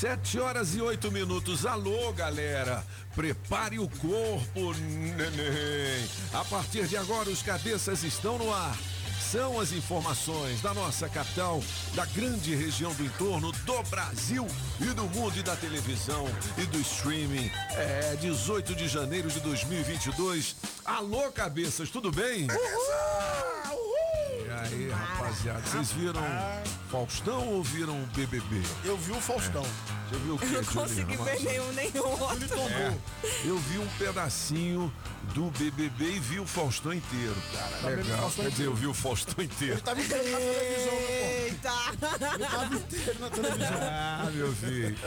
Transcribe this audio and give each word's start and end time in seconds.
Sete 0.00 0.40
horas 0.40 0.74
e 0.74 0.80
oito 0.80 1.12
minutos. 1.12 1.66
Alô, 1.66 2.10
galera. 2.14 2.82
Prepare 3.14 3.78
o 3.78 3.86
corpo, 3.86 4.72
neném. 4.72 6.08
A 6.32 6.42
partir 6.42 6.86
de 6.86 6.96
agora, 6.96 7.28
os 7.28 7.42
cabeças 7.42 8.02
estão 8.02 8.38
no 8.38 8.50
ar. 8.50 8.74
São 9.20 9.60
as 9.60 9.72
informações 9.72 10.62
da 10.62 10.72
nossa 10.72 11.06
capital, 11.06 11.62
da 11.94 12.06
grande 12.06 12.54
região 12.54 12.94
do 12.94 13.04
entorno, 13.04 13.52
do 13.52 13.82
Brasil 13.90 14.46
e 14.80 14.86
do 14.86 15.02
mundo 15.02 15.38
e 15.38 15.42
da 15.42 15.54
televisão 15.54 16.26
e 16.56 16.64
do 16.64 16.80
streaming. 16.80 17.52
É 17.72 18.16
18 18.22 18.74
de 18.74 18.88
janeiro 18.88 19.28
de 19.28 19.40
2022. 19.40 20.56
Alô, 20.82 21.30
cabeças, 21.30 21.90
tudo 21.90 22.10
bem? 22.10 22.46
E 22.46 23.59
aí, 24.72 24.88
rapaziada, 24.90 25.60
vocês 25.60 25.92
viram 25.92 26.22
Faustão 26.90 27.46
ou 27.48 27.62
viram 27.62 27.94
o 27.94 28.06
BBB? 28.14 28.62
Eu 28.84 28.96
vi 28.96 29.12
o 29.12 29.20
Faustão. 29.20 29.64
Você 30.10 30.16
viu 30.18 30.34
o 30.34 30.38
quê, 30.38 30.44
Eu 30.46 30.50
não 30.62 30.64
consegui 30.64 31.16
Juliana? 31.16 31.24
ver 31.24 31.40
nenhum 31.44 31.72
nem 31.72 31.86
Ele 31.86 32.00
outro. 32.00 32.58
É, 32.58 32.96
eu 33.44 33.56
vi 33.58 33.78
um 33.78 33.86
pedacinho 33.98 34.92
do 35.34 35.50
BBB 35.52 36.04
e 36.04 36.18
vi 36.18 36.40
o 36.40 36.46
Faustão 36.46 36.92
inteiro, 36.92 37.36
cara. 37.52 37.68
Tá 37.68 37.88
vendo 37.90 38.00
o 38.00 38.02
Legal. 38.02 38.18
Faustão 38.22 38.44
Quer 38.44 38.50
dizer, 38.50 38.64
eu 38.64 38.74
vi 38.74 38.86
o 38.88 38.94
Faustão 38.94 39.44
inteiro. 39.44 39.74
Ele 39.74 39.80
tava 39.82 40.00
inteiro 40.00 40.24
na 40.30 40.38
televisão, 40.38 40.92
né, 40.94 41.42
Eita! 41.44 41.70
pô? 41.70 42.34
Ele 42.34 42.46
tava 42.46 42.74
inteiro 42.74 43.16
na 43.20 43.30
televisão. 43.30 43.78
Ah, 43.82 44.30
meu 44.34 44.52
filho. 44.54 44.98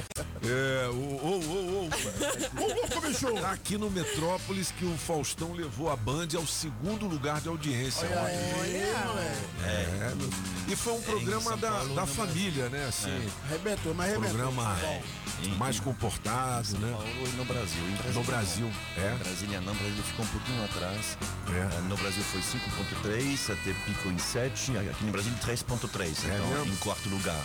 É, 0.46 0.88
ô, 0.90 0.94
ô, 0.94 1.40
ô, 1.40 1.90
ô. 1.90 2.64
Ô, 2.64 2.68
louco, 2.74 3.02
bicho! 3.02 3.34
Tá 3.42 3.52
aqui 3.52 3.78
no 3.78 3.90
Metrópolis 3.90 4.72
que 4.72 4.86
o 4.86 4.98
Faustão 4.98 5.54
levou 5.54 5.90
a 5.92 5.96
Band 5.96 6.28
ao 6.38 6.46
segundo 6.48 7.08
lugar 7.08 7.42
de 7.42 7.50
audiência. 7.50 8.08
Olha 8.08 8.22
Olha. 8.22 8.28
aí, 8.30 8.54
moleque. 8.54 9.44
É, 9.66 10.14
meu- 10.16 10.30
e 10.70 10.76
foi 10.76 10.94
um 10.94 11.02
programa 11.02 11.58
da, 11.58 11.84
da 11.86 12.06
família, 12.06 12.70
né? 12.70 12.86
Assim, 12.88 13.30
Arrebentou, 13.46 13.94
mas 13.94 14.09
arrebentou. 14.12 14.30
programa 14.38 14.76
Bom, 14.94 15.56
mais 15.58 15.80
comportado, 15.80 16.78
né? 16.80 16.92
Paulo 16.92 17.08
e 17.28 17.36
no 17.38 17.46
Brasil. 17.46 17.82
Em 17.84 17.92
Brasília, 17.96 18.14
No 18.14 18.24
Brasil, 18.24 18.72
é. 18.98 19.16
Brasília 19.24 19.62
não, 19.62 19.74
Brasília 19.76 20.04
ficou 20.04 20.26
um 20.26 20.30
pouquinho 20.30 20.64
atrás. 20.66 21.18
É. 21.50 21.76
Eh, 21.78 21.82
No 21.90 21.98
Brasil 21.98 22.24
foi 22.24 22.42
5.3, 22.42 23.52
até 23.54 23.74
pico 23.86 24.10
em 24.10 24.18
7, 24.18 24.78
aqui 24.78 25.04
no 25.06 25.12
Brasil 25.12 25.34
3.3, 25.46 26.30
É 26.30 26.36
então 26.36 26.48
mesmo? 26.50 26.74
em 26.74 26.76
quarto 26.78 27.10
lugar. 27.10 27.42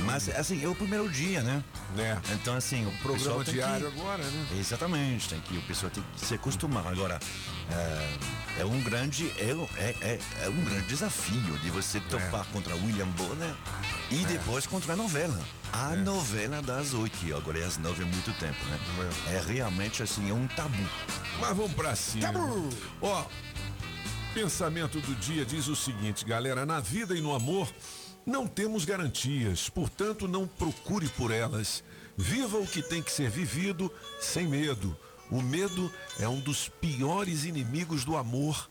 Mas 0.00 0.28
assim, 0.28 0.64
é 0.64 0.68
o 0.68 0.74
primeiro 0.74 1.08
dia, 1.08 1.42
né? 1.42 1.62
Né? 1.94 2.20
Então 2.32 2.54
assim, 2.54 2.86
o 2.86 2.92
Programa 2.98 3.44
diário 3.44 3.90
que... 3.90 4.00
agora, 4.00 4.22
né? 4.22 4.46
Exatamente, 4.58 5.28
tem 5.28 5.40
que, 5.40 5.56
o 5.56 5.62
pessoal 5.62 5.90
tem 5.90 6.04
que 6.14 6.24
se 6.24 6.34
acostumar. 6.34 6.86
Agora, 6.86 7.18
é, 7.70 8.60
é 8.60 8.64
um 8.64 8.80
grande, 8.82 9.30
é, 9.38 9.50
é, 9.76 9.96
é, 10.00 10.20
é 10.44 10.48
um 10.48 10.64
grande 10.64 10.86
desafio 10.86 11.58
de 11.58 11.70
você 11.70 12.00
topar 12.00 12.46
contra 12.46 12.74
William 12.76 13.08
Bonner 13.08 13.54
e 14.10 14.24
depois 14.26 14.66
contra 14.66 14.92
a 14.92 14.96
novela. 14.96 15.38
A 15.72 15.94
novela 15.96 16.62
das 16.62 16.94
oito, 16.94 17.36
agora 17.36 17.58
é 17.58 17.64
às 17.64 17.76
nove 17.76 18.02
é 18.02 18.06
muito 18.06 18.32
tempo, 18.38 18.64
né? 18.66 18.78
É 19.28 19.42
realmente 19.46 20.02
assim, 20.02 20.30
é 20.30 20.32
um 20.32 20.46
tabu. 20.48 20.88
Mas 21.40 21.56
vamos 21.56 21.74
pra 21.74 21.94
cima. 21.94 22.32
Tabu. 22.32 22.70
Ó, 23.02 23.26
pensamento 24.32 25.00
do 25.00 25.14
dia 25.16 25.44
diz 25.44 25.68
o 25.68 25.76
seguinte, 25.76 26.24
galera: 26.24 26.64
na 26.64 26.80
vida 26.80 27.14
e 27.14 27.20
no 27.20 27.34
amor 27.34 27.68
não 28.28 28.46
temos 28.46 28.84
garantias, 28.84 29.68
portanto 29.68 30.28
não 30.28 30.46
procure 30.46 31.08
por 31.08 31.32
elas. 31.32 31.82
Viva 32.16 32.58
o 32.58 32.66
que 32.66 32.82
tem 32.82 33.02
que 33.02 33.10
ser 33.10 33.28
vivido 33.30 33.92
sem 34.20 34.46
medo. 34.46 34.96
O 35.30 35.40
medo 35.42 35.90
é 36.20 36.28
um 36.28 36.38
dos 36.40 36.68
piores 36.68 37.44
inimigos 37.44 38.04
do 38.04 38.16
amor 38.16 38.68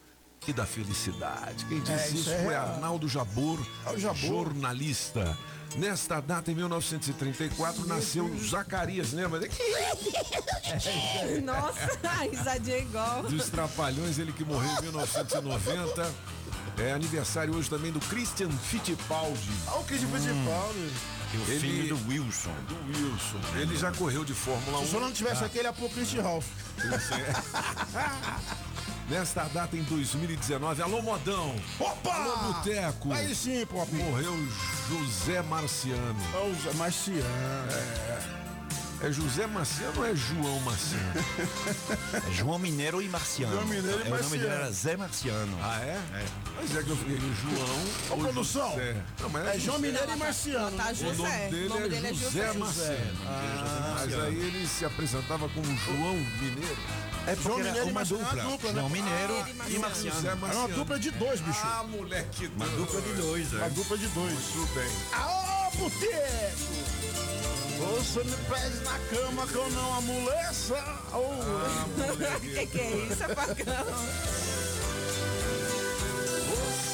e 0.47 0.53
da 0.53 0.66
felicidade. 0.66 1.66
Quem 1.66 1.79
diz 1.81 1.90
É, 1.90 2.06
isso 2.07 2.16
isso 2.18 2.29
é 2.31 2.38
foi 2.44 2.53
real. 2.53 2.68
Arnaldo 2.75 3.07
Jabor, 3.07 3.59
É 3.85 3.97
Jabor. 3.97 4.16
jornalista. 4.19 5.38
Nesta 5.75 6.22
data, 6.22 6.50
em 6.51 6.56
1934, 6.56 7.85
nasceu 7.85 8.29
Zacarias, 8.39 9.12
lembra? 9.12 9.41
Nossa, 11.44 12.00
a 12.03 12.24
risadinha 12.24 12.78
é 12.78 12.81
igual. 12.81 13.24
dos 13.24 13.50
Trapalhões, 13.50 14.18
ele 14.18 14.31
que 14.31 14.45
morreu 14.45 14.72
em 14.79 14.84
1990. 14.84 16.13
É 16.80 16.94
aniversário 16.94 17.56
hoje 17.56 17.70
também 17.70 17.92
do 17.92 18.00
Christian 18.00 18.50
Fittipaldi, 18.52 19.50
Olha 19.68 19.80
o 19.80 19.84
principal, 19.84 20.72
né? 20.76 20.92
É 21.34 21.38
o 21.38 21.42
Ele- 21.52 21.60
filho 21.60 21.96
do 21.98 22.08
Wilson. 22.10 22.54
do 22.70 22.76
Wilson. 22.88 23.40
Ele 23.60 23.76
já 23.78 23.92
correu 23.92 24.24
de 24.24 24.34
Fórmula 24.34 24.80
1. 24.80 24.88
Se 24.88 24.96
o 24.96 25.00
não 25.00 25.12
tivesse 25.12 25.44
aqui, 25.44 25.58
ele 25.58 25.68
ia 25.68 25.74
pôr 25.74 25.90
Christian 25.90 26.22
Ralph. 26.22 26.46
Nesta 29.10 29.44
data, 29.46 29.76
em 29.76 29.84
2019, 29.84 30.82
alô 30.82 31.02
Modão. 31.02 31.56
Opa! 31.80 32.14
Alô 32.14 32.54
Boteco. 32.54 33.12
Aí 33.14 33.34
sim, 33.34 33.66
pô. 33.66 33.86
Morreu 33.86 34.36
José 34.90 35.42
Marciano. 35.44 36.20
O 36.72 36.76
Marciano. 36.78 37.22
É 37.72 38.47
José 39.12 39.46
Marciano 39.47 39.94
ou 40.00 40.06
é 40.06 40.16
João 40.16 40.59
Marciano? 40.62 41.13
É 42.28 42.31
João 42.31 42.58
Mineiro 42.59 43.02
e 43.02 43.08
Marciano. 43.08 43.53
João 43.53 43.66
Mineiro 43.66 43.88
e 43.88 43.91
É, 43.91 44.08
O 44.08 44.09
nome 44.09 44.09
dele 44.09 44.19
Marciano. 44.47 44.47
era 44.63 44.72
Zé 44.72 44.97
Marciano. 44.97 45.58
Ah, 45.62 45.80
é? 45.81 46.00
É. 46.16 46.25
Mas 46.58 46.75
é 46.75 46.84
que 46.84 46.90
eu 46.90 46.97
falei 46.97 47.18
João. 47.18 47.86
Ô, 48.09 48.18
produção. 48.24 48.69
José. 48.72 48.96
Não, 49.22 49.30
mas 49.30 49.47
É 49.47 49.59
João 49.59 49.80
Mineiro 49.80 50.12
e 50.12 50.16
Marciano. 50.16 50.78
Tá 50.78 50.84
O 50.91 51.03
nome 51.03 51.16
José. 51.16 51.47
dele, 51.50 51.66
O 51.66 51.69
nome 51.69 51.90
dele 51.90 52.07
é 52.07 52.09
é 52.09 52.13
José 52.13 52.47
José. 52.47 52.53
Marciano. 52.59 53.18
Ah, 53.28 53.96
mas 54.00 54.19
aí 54.19 54.36
ele 54.36 54.68
se 54.68 54.86
apresentava 54.86 55.50
como 55.50 55.78
João 55.78 56.16
Mineiro. 56.16 56.78
É 57.28 57.36
João 57.36 57.57
Mineiro 57.57 57.78
e 57.78 57.81
uma 57.84 57.91
Marciano 57.91 58.22
é 58.24 58.25
dupla. 58.25 58.41
uma 58.44 58.52
dupla, 58.52 58.72
né? 58.72 58.80
João 58.80 58.90
Mineiro 58.90 59.34
Ah, 59.34 59.50
e 59.50 59.53
Marciano. 59.53 59.80
Marciano. 59.81 60.16
José 60.16 60.28
É 60.28 60.34
uma 60.34 60.47
Marciano. 60.47 60.75
dupla 60.75 61.00
de 61.00 61.12
dois, 61.12 61.40
bicho. 61.41 61.59
Ah, 61.63 61.86
moleque. 61.88 62.52
Uma 62.56 62.68
dupla 62.68 63.02
de 63.02 63.13
dois, 63.13 63.53
Uma 63.53 63.66
é. 63.66 63.69
dupla 63.69 63.97
de 63.97 64.07
dois. 64.07 64.40
Tudo 64.53 64.74
bem. 64.74 64.91
Aô, 65.13 65.72
boteco! 65.78 66.97
Você 67.78 68.24
me 68.24 68.36
pede 68.50 68.78
na 68.84 68.98
cama 69.10 69.48
que 69.48 69.56
eu 69.56 69.70
não 69.70 69.94
amoleça. 69.98 70.76
Ô, 71.14 71.18
O 71.20 72.40
que, 72.42 72.66
que 72.66 72.80
é 72.80 73.08
isso, 73.12 73.24
apagão? 73.24 73.86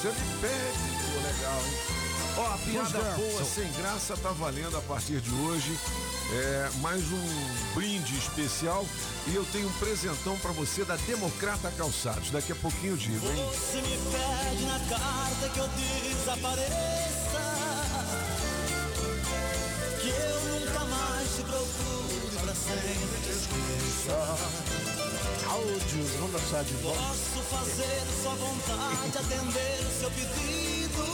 Você 0.02 0.08
me 0.10 0.42
pede. 0.42 0.84
Pô, 1.06 1.28
legal, 1.28 1.62
hein? 1.66 1.94
Ó, 2.36 2.54
a 2.54 2.58
piada 2.58 3.00
ver. 3.00 3.16
boa, 3.16 3.46
sem 3.46 3.72
graça, 3.74 4.18
tá 4.18 4.32
valendo 4.32 4.76
a 4.76 4.82
partir 4.82 5.22
de 5.22 5.32
hoje. 5.34 5.78
É 6.34 6.70
mais 6.82 7.04
um 7.12 7.74
brinde 7.76 8.18
especial 8.18 8.86
e 9.28 9.36
eu 9.36 9.46
tenho 9.52 9.68
um 9.68 9.74
presentão 9.74 10.36
pra 10.40 10.52
você 10.52 10.84
da 10.84 10.96
Democrata 10.96 11.72
Calçados. 11.78 12.32
Daqui 12.32 12.52
a 12.52 12.56
pouquinho 12.56 12.94
eu 12.94 12.98
digo, 12.98 13.26
hein? 13.30 13.50
Você 13.54 13.82
me 13.82 13.98
pede 14.12 14.66
na 14.66 14.80
carta 14.90 15.50
que 15.54 15.60
eu 15.60 15.68
desapareça 15.70 17.23
procure 21.44 22.38
pra 22.42 22.54
sempre 22.56 23.18
te 23.24 23.30
esqueça 23.30 24.74
áudio, 25.54 26.04
vamos 26.20 26.32
dançar 26.32 26.64
de 26.64 26.74
volta. 26.76 27.00
Posso 27.00 27.40
fazer 27.50 28.02
sua 28.22 28.36
vontade, 28.36 29.18
atender 29.18 29.80
seu 30.00 30.10
pedido 30.12 31.06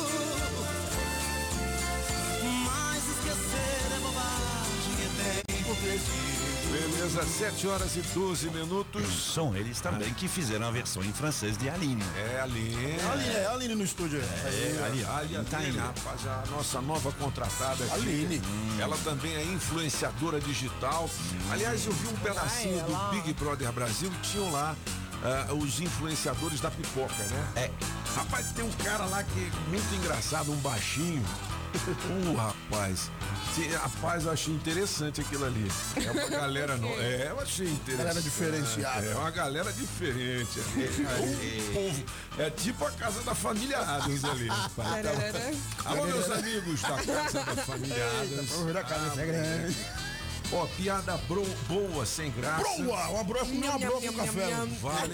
Mas 2.65 3.03
esquecer 3.03 3.95
é 3.95 3.99
bobagem, 3.99 4.95
é 5.03 5.09
tempo 5.45 5.75
perdido 5.75 6.58
Beleza, 6.71 7.23
7 7.25 7.67
horas 7.67 7.95
e 7.95 8.01
12 8.01 8.49
minutos. 8.51 9.33
São 9.33 9.55
eles 9.55 9.81
também 9.81 10.13
que 10.13 10.27
fizeram 10.27 10.67
a 10.67 10.71
versão 10.71 11.03
em 11.03 11.11
francês 11.11 11.57
de 11.57 11.67
Aline. 11.67 12.03
É, 12.15 12.41
Aline. 12.41 12.99
Aline, 13.11 13.35
é 13.35 13.47
Aline 13.47 13.75
no 13.75 13.83
estúdio. 13.83 14.19
É, 14.19 14.83
ali, 14.85 15.03
Ali, 15.03 15.35
ali, 15.35 15.45
tá 15.45 15.57
Aline, 15.57 15.79
aí. 15.79 15.85
rapaz, 15.85 16.27
a 16.27 16.43
nossa 16.51 16.79
nova 16.81 17.11
contratada 17.13 17.83
aqui. 17.85 17.93
Aline. 17.93 18.41
Ela 18.79 18.97
também 19.03 19.35
é 19.35 19.43
influenciadora 19.43 20.39
digital. 20.39 21.09
Aliás, 21.51 21.85
eu 21.85 21.91
vi 21.91 22.07
um 22.07 22.15
pedacinho 22.17 22.83
do. 22.85 23.09
Big 23.09 23.33
Brother 23.33 23.71
Brasil 23.71 24.11
e 24.11 24.27
tinham 24.27 24.51
lá 24.51 24.75
ah, 25.23 25.53
os 25.53 25.79
influenciadores 25.79 26.61
da 26.61 26.69
pipoca, 26.69 27.23
né? 27.23 27.47
É. 27.55 27.71
Rapaz, 28.15 28.51
tem 28.53 28.63
um 28.63 28.71
cara 28.71 29.05
lá 29.05 29.23
que 29.23 29.39
é 29.39 29.69
muito 29.69 29.95
engraçado, 29.95 30.51
um 30.51 30.57
baixinho. 30.57 31.23
Uh, 32.09 32.35
rapaz. 32.35 33.09
Rapaz, 33.81 34.25
eu 34.25 34.31
achei 34.31 34.53
interessante 34.53 35.21
aquilo 35.21 35.45
ali. 35.45 35.69
É 36.03 36.11
uma 36.11 36.27
galera 36.29 36.77
não. 36.77 36.89
É, 36.99 37.27
eu 37.29 37.39
achei 37.39 37.67
interessante. 37.67 37.97
Galera 38.05 38.21
diferenciada. 38.21 39.05
É 39.05 39.15
uma 39.15 39.31
galera 39.31 39.71
diferente 39.73 40.59
ali. 40.59 40.85
O 41.69 41.73
povo. 41.73 42.05
É 42.37 42.49
tipo 42.49 42.85
a 42.85 42.91
casa 42.91 43.21
da 43.21 43.35
família 43.35 43.79
Adams 43.79 44.23
ali. 44.23 44.47
rapaz. 44.47 45.05
Alô, 45.85 46.05
meus 46.05 46.31
amigos 46.31 46.81
da 46.81 46.89
casa 47.03 47.43
da 47.43 47.55
família 47.63 48.05
Adams. 48.21 48.49
Vamos 48.51 48.65
ver 48.65 48.77
a 48.77 48.83
casa 48.83 49.21
é 49.21 49.25
grande. 49.25 49.77
Ó, 50.51 50.65
piada 50.77 51.15
bro- 51.27 51.45
boa, 51.67 52.05
sem 52.07 52.31
graça. 52.31 52.63
Broa, 52.63 53.07
uma 53.09 53.23
broa 53.23 53.45
com 53.45 53.51
uma 53.51 53.77
broa 53.77 54.01
com 54.01 54.13
café. 54.13 54.47
nham. 54.49 54.67
Vale. 54.81 55.13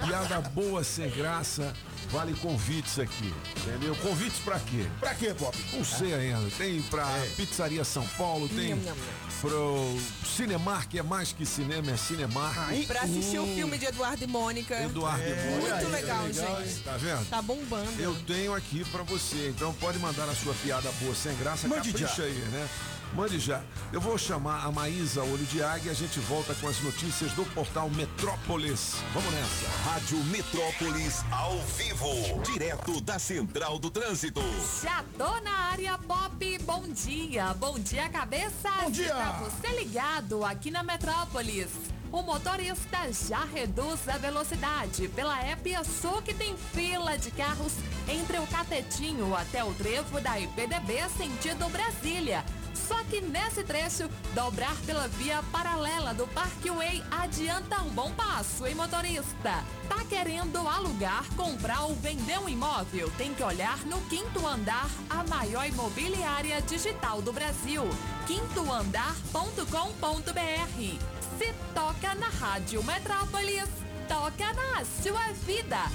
Piada 0.06 0.40
boa, 0.50 0.82
sem 0.82 1.10
graça. 1.10 1.74
Vale 2.10 2.34
convites 2.34 2.98
aqui. 2.98 3.32
Entendeu? 3.58 3.94
Convites 3.96 4.38
pra 4.40 4.58
quê? 4.60 4.86
Pra 5.00 5.14
quê, 5.14 5.34
Pop? 5.34 5.56
Não 5.72 5.84
sei 5.84 6.14
ainda. 6.14 6.48
Tem 6.56 6.80
pra 6.82 7.06
Pizzaria 7.36 7.84
São 7.84 8.06
Paulo, 8.16 8.48
tem 8.48 8.70
Nham, 8.70 8.76
nham, 8.76 8.94
nham. 8.94 9.40
pro 9.40 9.98
Cinemar, 10.24 10.88
que 10.88 10.98
é 10.98 11.02
mais 11.02 11.32
que 11.32 11.44
cinema, 11.44 11.90
é 11.90 11.96
Cinemar. 11.96 12.68
Aí, 12.68 12.86
Pra 12.86 13.02
assistir 13.02 13.38
o 13.38 13.46
filme 13.46 13.76
de 13.76 13.86
Eduardo 13.86 14.22
e 14.22 14.26
Mônica. 14.26 14.74
Eduardo 14.82 15.22
É, 15.22 15.44
Moura. 15.50 15.60
Muito 15.60 15.74
aí, 15.74 15.84
legal, 15.92 16.24
legal, 16.26 16.62
gente. 16.64 16.80
Tá 16.80 16.96
vendo? 16.96 17.28
Tá 17.28 17.42
bombando. 17.42 18.00
Eu 18.00 18.14
tenho 18.26 18.54
aqui 18.54 18.84
pra 18.86 19.02
você, 19.02 19.48
então 19.54 19.72
pode 19.74 19.98
mandar 19.98 20.28
a 20.28 20.34
sua 20.34 20.54
piada 20.54 20.90
boa 21.00 21.14
sem 21.14 21.34
graça, 21.36 21.66
Mande 21.68 21.90
capricha 21.92 22.14
já. 22.16 22.22
aí, 22.24 22.34
né? 22.52 22.68
Mande 23.16 23.38
já. 23.38 23.62
Eu 23.94 24.00
vou 24.00 24.18
chamar 24.18 24.66
a 24.66 24.70
Maísa 24.70 25.22
Olho 25.22 25.46
de 25.46 25.62
Águia 25.62 25.88
e 25.88 25.90
a 25.90 25.94
gente 25.94 26.20
volta 26.20 26.54
com 26.56 26.68
as 26.68 26.78
notícias 26.82 27.32
do 27.32 27.46
portal 27.46 27.88
Metrópolis. 27.88 28.96
Vamos 29.14 29.32
nessa. 29.32 29.90
Rádio 29.90 30.22
Metrópolis 30.24 31.24
ao 31.30 31.58
vivo, 31.60 32.42
direto 32.42 33.00
da 33.00 33.18
Central 33.18 33.78
do 33.78 33.90
Trânsito. 33.90 34.42
Já 34.82 35.02
tô 35.16 35.40
na 35.40 35.70
área 35.70 35.96
pop, 35.96 36.58
bom 36.58 36.82
dia, 36.90 37.54
bom 37.54 37.78
dia 37.78 38.06
cabeça. 38.10 38.70
Bom 38.82 38.90
dia. 38.90 39.14
Pra 39.14 39.32
você 39.48 39.68
ligado 39.68 40.44
aqui 40.44 40.70
na 40.70 40.82
Metrópolis. 40.82 41.68
O 42.12 42.20
motorista 42.20 42.98
já 43.26 43.44
reduz 43.46 44.06
a 44.08 44.18
velocidade 44.18 45.08
pela 45.08 45.50
Epiaçu 45.50 46.20
que 46.22 46.34
tem 46.34 46.54
fila 46.74 47.16
de 47.16 47.30
carros 47.30 47.72
entre 48.06 48.38
o 48.38 48.46
Catetinho 48.46 49.34
até 49.34 49.64
o 49.64 49.72
trevo 49.72 50.20
da 50.20 50.38
IPDB 50.38 51.08
sentido 51.16 51.66
Brasília. 51.70 52.44
Só 52.86 53.02
que 53.04 53.20
nesse 53.20 53.64
trecho, 53.64 54.08
dobrar 54.32 54.76
pela 54.86 55.08
via 55.08 55.42
paralela 55.50 56.14
do 56.14 56.26
Parkway 56.28 57.02
adianta 57.10 57.82
um 57.82 57.90
bom 57.90 58.12
passo, 58.12 58.64
hein, 58.66 58.76
motorista? 58.76 59.64
Tá 59.88 60.04
querendo 60.08 60.58
alugar, 60.68 61.24
comprar 61.34 61.82
ou 61.82 61.96
vender 61.96 62.38
um 62.38 62.48
imóvel? 62.48 63.10
Tem 63.18 63.34
que 63.34 63.42
olhar 63.42 63.84
no 63.86 64.00
quinto 64.02 64.46
andar, 64.46 64.88
a 65.10 65.24
maior 65.24 65.66
imobiliária 65.66 66.62
digital 66.62 67.20
do 67.20 67.32
Brasil. 67.32 67.82
quintoandar.com.br. 68.26 71.16
Se 71.38 71.52
toca 71.74 72.14
na 72.14 72.28
Rádio 72.28 72.84
Metrópolis, 72.84 73.68
toca 74.08 74.52
na 74.52 74.84
sua 74.84 75.32
vida. 75.44 75.90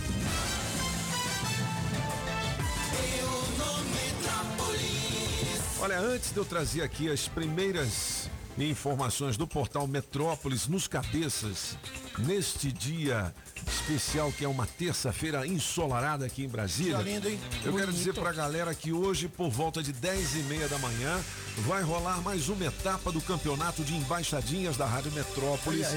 Olha, 5.82 6.00
antes 6.00 6.32
de 6.32 6.38
eu 6.38 6.46
trazer 6.46 6.84
aqui 6.84 7.10
as 7.10 7.28
primeiras 7.28 8.30
informações 8.56 9.36
do 9.36 9.48
portal 9.48 9.88
Metrópolis 9.88 10.68
nos 10.68 10.88
cabeças, 10.88 11.76
neste 12.20 12.72
dia 12.72 13.34
especial 13.68 14.32
que 14.32 14.46
é 14.46 14.48
uma 14.48 14.68
terça-feira 14.68 15.48
ensolarada 15.48 16.24
aqui 16.24 16.44
em 16.44 16.48
Brasília. 16.48 16.98
Lindo, 16.98 17.28
hein? 17.28 17.40
Eu 17.66 17.74
quero 17.74 17.88
Bonito. 17.88 17.94
dizer 17.94 18.14
pra 18.14 18.32
galera 18.32 18.76
que 18.76 18.94
hoje, 18.94 19.28
por 19.28 19.50
volta 19.50 19.82
de 19.82 19.92
10 19.92 20.36
e 20.36 20.40
meia 20.44 20.68
da 20.68 20.78
manhã, 20.78 21.20
vai 21.66 21.82
rolar 21.82 22.22
mais 22.22 22.48
uma 22.48 22.66
etapa 22.66 23.12
do 23.12 23.20
campeonato 23.20 23.84
de 23.84 23.96
embaixadinhas 23.96 24.78
da 24.78 24.86
Rádio 24.86 25.12
Metrópolis, 25.14 25.88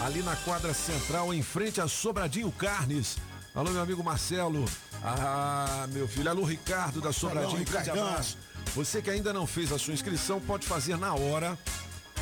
ali 0.00 0.22
na 0.22 0.36
quadra 0.36 0.72
central, 0.72 1.34
em 1.34 1.42
frente 1.42 1.82
a 1.82 1.86
Sobradinho 1.86 2.50
Carnes. 2.50 3.18
Alô, 3.54 3.70
meu 3.70 3.82
amigo 3.82 4.02
Marcelo. 4.02 4.64
Ah, 5.02 5.86
meu 5.92 6.08
filho. 6.08 6.30
Alô, 6.30 6.44
Ricardo 6.44 7.02
da 7.02 7.12
Sobradinho. 7.12 7.60
Um 7.60 7.64
grande 7.64 7.90
abraço. 7.90 8.38
Você 8.74 9.00
que 9.02 9.10
ainda 9.10 9.32
não 9.32 9.46
fez 9.46 9.70
a 9.72 9.78
sua 9.78 9.94
inscrição, 9.94 10.40
pode 10.40 10.66
fazer 10.66 10.96
na 10.96 11.14
hora. 11.14 11.56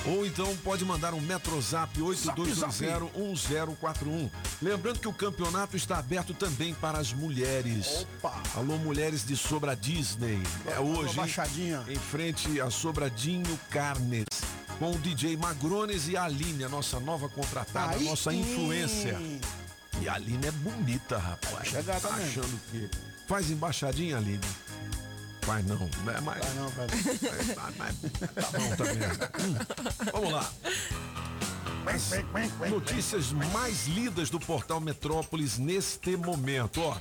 Ou 0.04 0.26
então 0.26 0.54
pode 0.58 0.84
mandar 0.84 1.14
um 1.14 1.20
Metrozap 1.20 1.96
82201041. 2.00 4.28
Lembrando 4.60 4.98
que 4.98 5.06
o 5.06 5.12
campeonato 5.12 5.76
está 5.76 5.98
aberto 5.98 6.34
também 6.34 6.74
para 6.74 6.98
as 6.98 7.12
mulheres. 7.12 8.04
Opa! 8.18 8.42
Alô, 8.56 8.76
mulheres 8.78 9.24
de 9.24 9.36
Sobra 9.36 9.76
Disney. 9.76 10.42
É 10.66 10.80
hoje. 10.80 11.14
baixadinha. 11.14 11.84
Em 11.88 11.94
frente 11.96 12.60
a 12.60 12.68
Sobradinho 12.68 13.58
Carnes. 13.70 14.24
Com 14.78 14.90
o 14.90 14.98
DJ 14.98 15.36
Magrones 15.36 16.08
e 16.08 16.16
a 16.16 16.24
Aline, 16.24 16.64
a 16.64 16.68
nossa 16.68 16.98
nova 16.98 17.28
contratada, 17.28 17.92
a 17.92 17.96
Aí 17.96 18.04
nossa 18.04 18.34
influência. 18.34 19.16
E 20.00 20.08
a 20.08 20.14
Aline 20.14 20.48
é 20.48 20.50
bonita, 20.50 21.18
rapaz. 21.18 21.68
Chegar 21.68 22.00
tá 22.00 22.08
também. 22.08 22.26
achando 22.26 22.60
que. 22.70 22.90
Faz 23.28 23.48
embaixadinha, 23.50 24.16
Aline. 24.16 24.40
Faz 25.42 25.66
não. 25.66 25.76
É, 25.76 26.20
mas, 26.20 26.44
Vai 26.44 26.54
não, 26.54 26.68
vai. 26.70 26.86
é, 26.86 27.54
mas- 27.78 27.96
mas 28.36 28.50
tá 28.50 28.58
bom 28.58 28.76
também. 28.76 28.94
Hum, 29.40 29.56
Vamos 30.12 30.32
lá. 30.32 30.50
As 31.84 32.70
notícias 32.70 33.32
mais 33.32 33.86
lidas 33.88 34.30
do 34.30 34.38
portal 34.38 34.80
Metrópolis 34.80 35.58
neste 35.58 36.16
momento, 36.16 36.80
ó. 36.80 36.96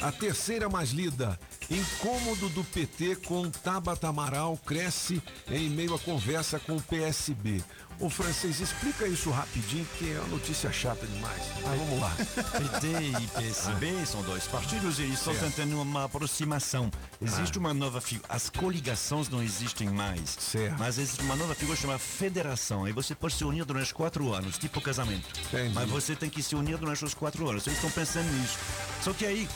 A 0.00 0.10
terceira 0.10 0.68
mais 0.68 0.90
lida. 0.90 1.38
Incômodo 1.70 2.48
do 2.50 2.62
PT 2.62 3.16
com 3.16 3.50
Tabata 3.50 4.08
Amaral 4.08 4.56
cresce 4.64 5.20
em 5.50 5.68
meio 5.68 5.94
à 5.94 5.98
conversa 5.98 6.60
com 6.60 6.76
o 6.76 6.82
PSB. 6.82 7.62
Ô 7.98 8.10
francês, 8.10 8.60
explica 8.60 9.08
isso 9.08 9.30
rapidinho, 9.30 9.86
que 9.98 10.12
é 10.12 10.18
uma 10.20 10.28
notícia 10.28 10.70
chata 10.70 11.06
demais. 11.06 11.42
Mas 11.62 11.78
vamos 11.78 11.98
lá. 12.00 12.14
PT 12.52 12.86
e 13.22 13.26
PSB 13.28 14.04
são 14.06 14.22
dois 14.22 14.44
partidos 14.46 14.98
e 14.98 15.02
eles 15.04 15.18
estão 15.18 15.32
Certo. 15.32 15.46
tentando 15.54 15.80
uma 15.80 16.04
aproximação. 16.04 16.90
Existe 17.22 17.58
uma 17.58 17.72
nova 17.72 18.00
figura. 18.02 18.28
As 18.28 18.50
coligações 18.50 19.30
não 19.30 19.42
existem 19.42 19.88
mais. 19.88 20.36
Certo. 20.38 20.76
Mas 20.78 20.98
existe 20.98 21.22
uma 21.22 21.34
nova 21.36 21.54
figura 21.54 21.76
chamada 21.76 21.98
federação. 21.98 22.86
E 22.86 22.92
você 22.92 23.14
pode 23.14 23.34
se 23.34 23.44
unir 23.44 23.64
durante 23.64 23.94
quatro 23.94 24.32
anos, 24.34 24.58
tipo 24.58 24.78
casamento. 24.80 25.26
Entendi. 25.48 25.72
Mas 25.74 25.88
você 25.88 26.14
tem 26.14 26.28
que 26.28 26.42
se 26.42 26.54
unir 26.54 26.76
durante 26.76 27.02
os 27.02 27.14
quatro 27.14 27.48
anos. 27.48 27.66
Eles 27.66 27.78
estão 27.78 27.90
pensando 27.90 28.30
nisso. 28.30 28.58
Só 29.02 29.14
que 29.14 29.24
aí, 29.24 29.48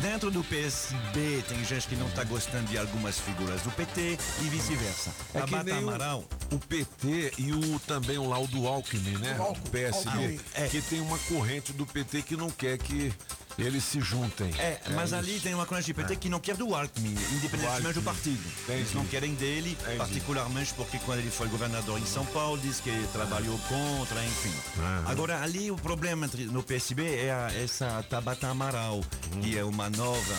dentro 0.00 0.30
do 0.30 0.42
PSB, 0.44 1.42
tem 1.48 1.64
gente 1.64 1.88
que 1.88 1.96
não 1.96 2.06
está 2.08 2.24
gostando 2.24 2.66
de 2.66 2.78
algumas 2.78 3.18
figuras 3.18 3.62
do 3.62 3.70
PT 3.70 4.18
e 4.42 4.44
vice-versa. 4.48 5.10
É 5.34 5.40
que 5.40 5.50
Tabata 5.50 5.64
nem 5.64 5.74
o, 5.74 5.88
Amaral. 5.88 6.24
o 6.52 6.58
PT 6.58 7.32
e 7.38 7.52
o 7.52 7.78
também 7.80 8.18
o 8.18 8.28
lá 8.28 8.38
o 8.38 8.46
do 8.46 8.66
Alckmin, 8.66 9.18
né? 9.18 9.36
O 9.38 9.42
O 9.42 9.46
Alckmin, 9.46 9.70
PSD. 9.70 10.08
Alckmin. 10.08 10.40
É. 10.54 10.68
Que 10.68 10.80
tem 10.82 11.00
uma 11.00 11.18
corrente 11.20 11.72
do 11.72 11.86
PT 11.86 12.22
que 12.22 12.36
não 12.36 12.50
quer 12.50 12.78
que 12.78 13.12
eles 13.58 13.82
se 13.84 14.00
juntem. 14.00 14.52
É, 14.58 14.80
mas 14.94 15.06
isso. 15.06 15.16
ali 15.16 15.40
tem 15.40 15.52
uma 15.54 15.66
corrente 15.66 15.86
de 15.86 15.94
PT 15.94 16.16
que 16.16 16.28
não 16.28 16.38
quer 16.40 16.56
do 16.56 16.74
Alckmin, 16.74 17.14
independentemente 17.32 17.94
do 17.94 18.02
partido. 18.02 18.40
Eles 18.68 18.82
Entendi. 18.82 18.94
não 18.96 19.04
querem 19.06 19.34
dele, 19.34 19.76
Entendi. 19.80 19.96
particularmente 19.98 20.72
porque 20.74 20.98
quando 21.00 21.18
ele 21.18 21.30
foi 21.30 21.48
governador 21.48 21.98
em 21.98 22.06
São 22.06 22.24
Paulo, 22.26 22.58
disse 22.58 22.80
que 22.82 22.90
trabalhou 23.12 23.58
contra, 23.68 24.24
enfim. 24.24 24.52
Aham. 24.78 25.04
Agora, 25.06 25.42
ali 25.42 25.70
o 25.70 25.76
problema 25.76 26.28
no 26.50 26.62
PSB 26.62 27.16
é 27.16 27.30
a- 27.32 27.52
essa 27.52 28.02
Tabata 28.08 28.48
Amaral, 28.48 29.00
que 29.42 29.58
é 29.58 29.64
uma 29.64 29.90
nova. 29.90 30.34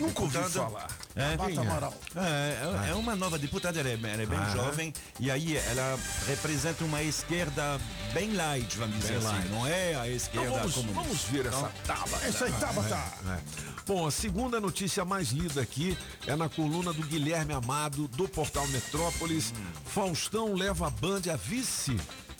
Nunca 0.00 0.22
ouvi 0.22 0.38
falar. 0.50 0.88
É, 1.14 1.36
Bata 1.36 1.60
Amaral. 1.60 1.94
é, 2.16 2.86
é- 2.86 2.90
é 2.90 2.94
uma 2.94 3.14
nova 3.14 3.38
deputada, 3.38 3.78
ela 3.78 3.88
é, 3.88 3.92
ela 3.92 4.22
é 4.22 4.26
bem 4.26 4.38
Ah. 4.38 4.50
jovem 4.54 4.92
e 5.20 5.30
aí 5.30 5.56
ela 5.56 5.98
representa 6.26 6.84
uma 6.84 7.02
esquerda 7.02 7.78
bem 8.14 8.32
light, 8.32 8.76
vamos 8.78 8.96
dizer 8.98 9.18
Bem 9.18 9.26
assim. 9.26 9.26
light. 9.36 9.48
Não 9.50 9.66
é 9.66 9.94
a 9.94 10.06
Então 10.06 10.16
esquerda 10.16 10.50
vamos, 10.50 10.74
como 10.74 10.92
vamos 10.92 11.22
ver 11.24 11.46
essa 11.46 11.70
tábua. 11.86 12.18
Essa 12.24 12.44
aí, 12.46 12.52
Tabata. 12.52 12.96
É. 13.28 13.38
Bom, 13.86 14.06
a 14.06 14.10
segunda 14.10 14.60
notícia 14.60 15.04
mais 15.04 15.30
lida 15.32 15.60
aqui 15.60 15.98
é 16.26 16.34
na 16.36 16.48
coluna 16.48 16.92
do 16.92 17.02
Guilherme 17.02 17.52
Amado, 17.52 18.08
do 18.08 18.28
portal 18.28 18.66
Metrópolis. 18.68 19.52
Faustão 19.86 20.54
leva 20.54 20.86
a 20.86 20.90
Band 20.90 21.22
a 21.32 21.36
vice 21.36 21.96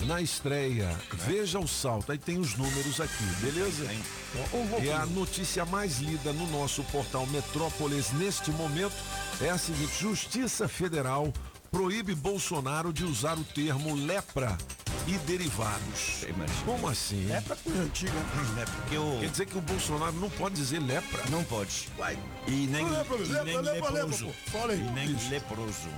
na 0.07 0.21
estreia. 0.21 0.89
Veja 1.27 1.59
o 1.59 1.69
salto. 1.69 2.13
Aí 2.13 2.19
tem 2.19 2.39
os 2.39 2.57
números 2.57 3.01
aqui, 3.01 3.25
beleza? 3.41 3.85
E 4.83 4.91
a 4.91 5.07
notícia 5.07 5.65
mais 5.65 5.99
lida 5.99 6.33
no 6.33 6.47
nosso 6.49 6.83
portal 6.85 7.27
Metrópolis 7.27 8.13
neste 8.13 8.51
momento 8.51 8.95
é 9.41 9.51
a 9.51 9.59
seguinte: 9.59 10.01
Justiça 10.01 10.69
Federal 10.69 11.33
proíbe 11.77 12.15
Bolsonaro 12.15 12.93
de 12.93 13.03
usar 13.03 13.39
o 13.39 13.45
termo 13.45 13.95
lepra 13.97 14.57
e 15.09 15.13
derivados. 15.27 16.23
Imagina. 16.29 16.63
Como 16.67 16.87
assim? 16.87 17.33
É 17.33 17.41
pra 17.41 17.57
coisa 17.57 17.83
antiga. 17.83 18.13
É 18.61 18.65
porque 18.67 18.97
o... 18.99 19.19
Quer 19.21 19.31
dizer 19.31 19.47
que 19.47 19.57
o 19.59 19.61
Bolsonaro 19.63 20.13
não 20.13 20.29
pode 20.31 20.55
dizer 20.55 20.79
lepra? 20.81 21.23
Não 21.31 21.43
pode. 21.45 21.89
E 22.47 22.67
nem, 22.67 22.87
Lepra, 22.89 23.17
e 23.17 23.21
lepra, 23.23 23.45
nem 23.45 23.57
lepra, 23.57 23.73
lepra, 23.73 23.91
leproso. 23.91 24.27
pô. 24.27 24.51
Fala 24.59 24.73
aí. 24.75 24.81
E 24.81 24.91
nem 24.91 25.29
leproso. 25.31 25.89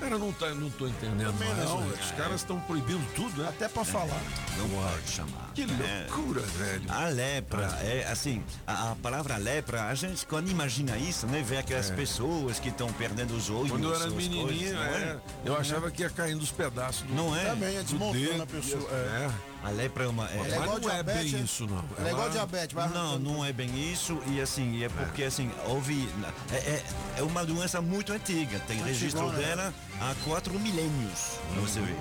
Cara, 0.00 0.18
não, 0.18 0.32
tá, 0.32 0.52
não 0.52 0.68
tô 0.68 0.88
entendendo 0.88 1.30
Também 1.32 1.48
mais. 1.54 1.64
não, 1.68 1.80
né? 1.80 1.94
Os 2.02 2.10
caras 2.10 2.40
estão 2.40 2.58
proibindo 2.62 3.06
tudo, 3.14 3.40
né? 3.40 3.48
Até 3.48 3.68
pra 3.68 3.84
falar. 3.84 4.20
Não 4.58 4.68
pode 4.68 5.08
chamar. 5.08 5.52
Que 5.54 5.62
É. 5.62 6.06
loucura, 6.10 6.40
velho. 6.40 6.82
A 6.90 7.08
lepra, 7.08 7.66
é 7.82 8.08
assim, 8.10 8.42
a, 8.66 8.90
a 8.90 8.96
palavra 8.96 9.36
lepra, 9.36 9.84
a 9.84 9.94
gente 9.94 10.26
quando 10.26 10.50
imagina 10.50 10.96
isso, 10.96 11.24
né, 11.28 11.40
vê 11.46 11.58
aquelas 11.58 11.88
pessoas 11.88 12.58
que 12.58 12.70
estão 12.70 12.92
perdendo 12.94 13.32
os 13.36 13.48
olhos. 13.48 13.66
É. 13.66 13.70
Quando 13.70 13.84
eu 13.84 13.94
era 13.94 14.10
menininho, 14.10 14.46
coisas, 14.48 14.72
não 14.72 14.82
é, 14.82 15.20
eu 15.44 15.56
achava 15.56 15.90
que 15.90 16.02
ia 16.02 16.10
caindo 16.10 16.40
os 16.42 16.50
pedaços 16.50 17.02
do, 17.02 17.14
Não 17.14 17.34
é? 17.36 17.44
Também, 17.46 17.76
é 17.76 17.78
do 17.78 17.84
desmontando 17.84 18.24
dedo. 18.24 18.42
a 18.42 18.46
pessoa. 18.46 18.88
É. 18.90 18.94
É. 19.26 19.30
A 19.64 19.70
lepra 19.70 20.04
é 20.04 20.06
uma. 20.08 20.28
é- 20.28 20.34
É 20.34 20.38
Mas 20.38 20.52
igual 20.52 20.66
não 20.66 20.74
é 20.76 20.92
diabetes, 20.94 21.30
bem 21.32 21.40
é? 21.40 21.44
isso, 21.44 21.66
não. 21.66 21.84
É 22.04 22.08
igual 22.10 22.22
Ela- 22.24 22.30
diabetes, 22.30 22.74
vai 22.74 22.88
Não, 22.88 23.18
não 23.18 23.44
é 23.44 23.52
bem 23.52 23.92
isso 23.92 24.20
e 24.26 24.40
assim, 24.40 24.82
é 24.84 24.88
porque 24.88 25.22
assim, 25.24 25.50
houve. 25.66 26.08
É, 26.52 26.56
é, 26.56 26.84
é 27.18 27.22
uma 27.22 27.44
doença 27.44 27.80
muito 27.80 28.12
antiga, 28.12 28.58
tem 28.60 28.82
registro 28.82 29.30
né? 29.32 29.38
dela 29.38 29.74
há 30.00 30.14
quatro 30.24 30.58
milênios, 30.58 31.38
você 31.60 31.80
vê. 31.80 31.94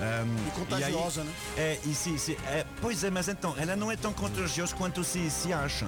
Um, 0.00 0.48
E 0.48 0.50
contagiosa, 0.52 1.20
aí- 1.20 1.26
né? 1.26 1.32
É, 1.56 1.78
e 1.84 1.94
se, 1.94 2.18
se- 2.18 2.38
é, 2.46 2.64
pois 2.80 3.04
é, 3.04 3.10
mas 3.10 3.28
então, 3.28 3.54
ela 3.58 3.76
não 3.76 3.90
é 3.92 3.96
tão 3.96 4.12
contagiosa 4.12 4.74
quanto 4.74 5.04
se, 5.04 5.30
se 5.30 5.52
acha. 5.52 5.86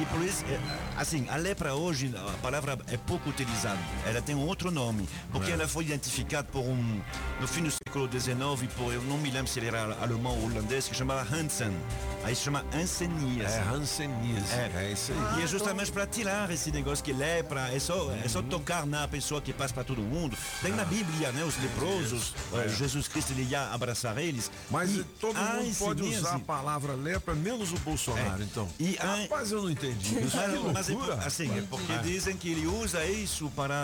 E 0.00 0.06
por 0.06 0.24
isso, 0.24 0.44
é, 0.44 0.56
assim, 0.96 1.26
a 1.28 1.34
lepra 1.34 1.74
hoje, 1.74 2.14
a 2.16 2.36
palavra 2.40 2.78
é 2.86 2.96
pouco 2.96 3.28
utilizada. 3.28 3.80
Ela 4.06 4.22
tem 4.22 4.36
um 4.36 4.46
outro 4.46 4.70
nome, 4.70 5.08
porque 5.32 5.50
ela 5.50 5.66
foi 5.66 5.82
identificada 5.84 6.46
por 6.52 6.60
um, 6.62 7.00
no 7.40 7.48
fim 7.48 7.64
do 7.64 7.70
século 7.72 8.08
XIX, 8.08 8.72
por, 8.76 8.92
eu 8.94 9.02
não 9.02 9.18
me 9.18 9.28
lembro 9.32 9.50
se 9.50 9.58
ele 9.58 9.66
era 9.66 9.96
alemão 10.00 10.38
ou 10.38 10.44
holandês, 10.44 10.86
que 10.86 10.94
chamava 10.94 11.22
Hansen. 11.34 11.76
Aí 12.22 12.36
se 12.36 12.42
chama 12.42 12.64
Hanseníase. 12.72 13.56
É 13.56 13.62
Hanseníase. 13.62 14.52
É. 14.52 14.70
É, 14.76 14.92
isso 14.92 15.10
aí. 15.12 15.40
E 15.40 15.42
é 15.42 15.46
justamente 15.48 15.90
para 15.90 16.06
tirar 16.06 16.48
esse 16.52 16.70
negócio 16.70 17.04
que 17.04 17.12
lepra, 17.12 17.74
é 17.74 17.80
só, 17.80 18.12
é 18.24 18.28
só 18.28 18.40
tocar 18.42 18.86
na 18.86 19.08
pessoa 19.08 19.40
que 19.42 19.52
passa 19.52 19.74
para 19.74 19.82
todo 19.82 20.00
mundo. 20.02 20.36
Tem 20.62 20.70
na 20.72 20.84
Bíblia, 20.84 21.32
né, 21.32 21.42
os 21.42 21.60
leprosos, 21.60 22.32
Jesus 22.78 23.08
Cristo 23.08 23.32
ele 23.40 23.50
ia 23.50 23.70
abraçar 23.72 24.16
eles. 24.18 24.50
Mas 24.70 24.90
E 24.94 25.04
todo 25.20 25.36
mundo 25.36 25.76
pode 25.78 26.02
mesmo- 26.02 26.18
usar 26.18 26.36
a 26.36 26.38
palavra 26.38 26.94
lepra, 26.94 27.34
menos 27.34 27.72
o 27.72 27.78
Bolsonaro, 27.78 28.42
É. 28.42 28.44
então. 28.44 28.68
E 28.78 28.96
há- 28.98 29.22
Rapaz, 29.22 29.50
eu 29.52 29.62
não 29.62 29.70
entendi. 29.70 30.18
Isso 30.20 30.36
Mas, 30.36 30.52
que 30.52 30.58
mas 30.72 30.90
é, 30.90 31.26
assim, 31.26 31.58
é 31.58 31.62
porque 31.62 31.98
dizem 31.98 32.36
que 32.36 32.50
ele 32.50 32.66
usa 32.66 33.04
isso 33.04 33.50
para 33.56 33.74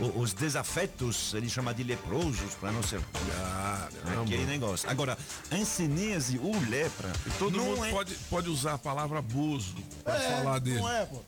o- 0.00 0.20
os 0.20 0.32
desafetos, 0.32 1.34
ele 1.34 1.48
chama 1.48 1.72
de 1.74 1.82
leprosos, 1.82 2.54
para 2.60 2.72
não 2.72 2.82
ser 2.82 3.00
Ah, 3.36 3.88
caramba. 4.04 4.22
aquele 4.22 4.46
negócio. 4.46 4.88
Agora, 4.88 5.16
anseníase 5.50 6.38
ou 6.42 6.52
lepra, 6.68 7.12
Todo 7.38 7.56
não 7.56 7.64
mundo 7.64 7.84
é... 7.84 7.90
pode, 7.90 8.14
pode 8.30 8.48
usar 8.48 8.74
a 8.74 8.78
palavra 8.78 9.20
bozo 9.22 9.74
pra 10.04 10.14
É, 10.16 10.36
falar 10.38 10.58
dele. 10.58 10.78
Não 10.80 10.90
é, 10.90 11.04
pô. 11.06 11.20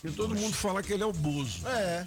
Porque 0.00 0.16
todo 0.16 0.34
mundo 0.34 0.54
fala 0.54 0.82
que 0.82 0.92
ele 0.92 1.02
é 1.02 1.06
o 1.06 1.12
bozo. 1.12 1.66
É. 1.66 2.04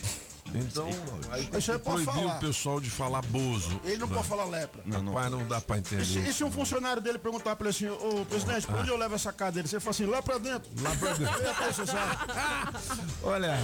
Então, 0.53 0.87
aí 1.31 1.45
tem 1.47 1.61
que 1.61 1.79
proibir 1.79 2.05
falar. 2.05 2.37
o 2.37 2.39
pessoal 2.39 2.79
de 2.81 2.89
falar 2.89 3.21
bozo. 3.23 3.79
Ele 3.83 3.97
não 3.97 4.07
pode 4.07 4.27
falar 4.27 4.45
lepra. 4.45 4.81
Não, 4.85 5.01
não. 5.01 5.13
Rapaz, 5.13 5.31
não 5.31 5.47
dá 5.47 5.61
pra 5.61 5.77
E 5.77 5.83
se, 5.85 5.95
entender. 5.95 6.29
e 6.29 6.33
se 6.33 6.43
um 6.43 6.51
funcionário 6.51 7.01
dele 7.01 7.17
perguntar 7.19 7.55
pra 7.55 7.69
ele 7.69 7.75
assim, 7.75 7.87
ô 7.89 8.25
presidente, 8.25 8.65
pra 8.67 8.79
onde 8.81 8.89
eu 8.89 8.97
levo 8.97 9.15
essa 9.15 9.31
cadeira? 9.33 9.67
Você 9.67 9.79
fala 9.79 9.91
assim, 9.91 10.05
lá 10.05 10.21
pra 10.21 10.37
dentro. 10.37 10.69
Lá 10.81 10.95
pra 10.95 11.13
dentro. 11.13 11.39
Olha, 13.23 13.59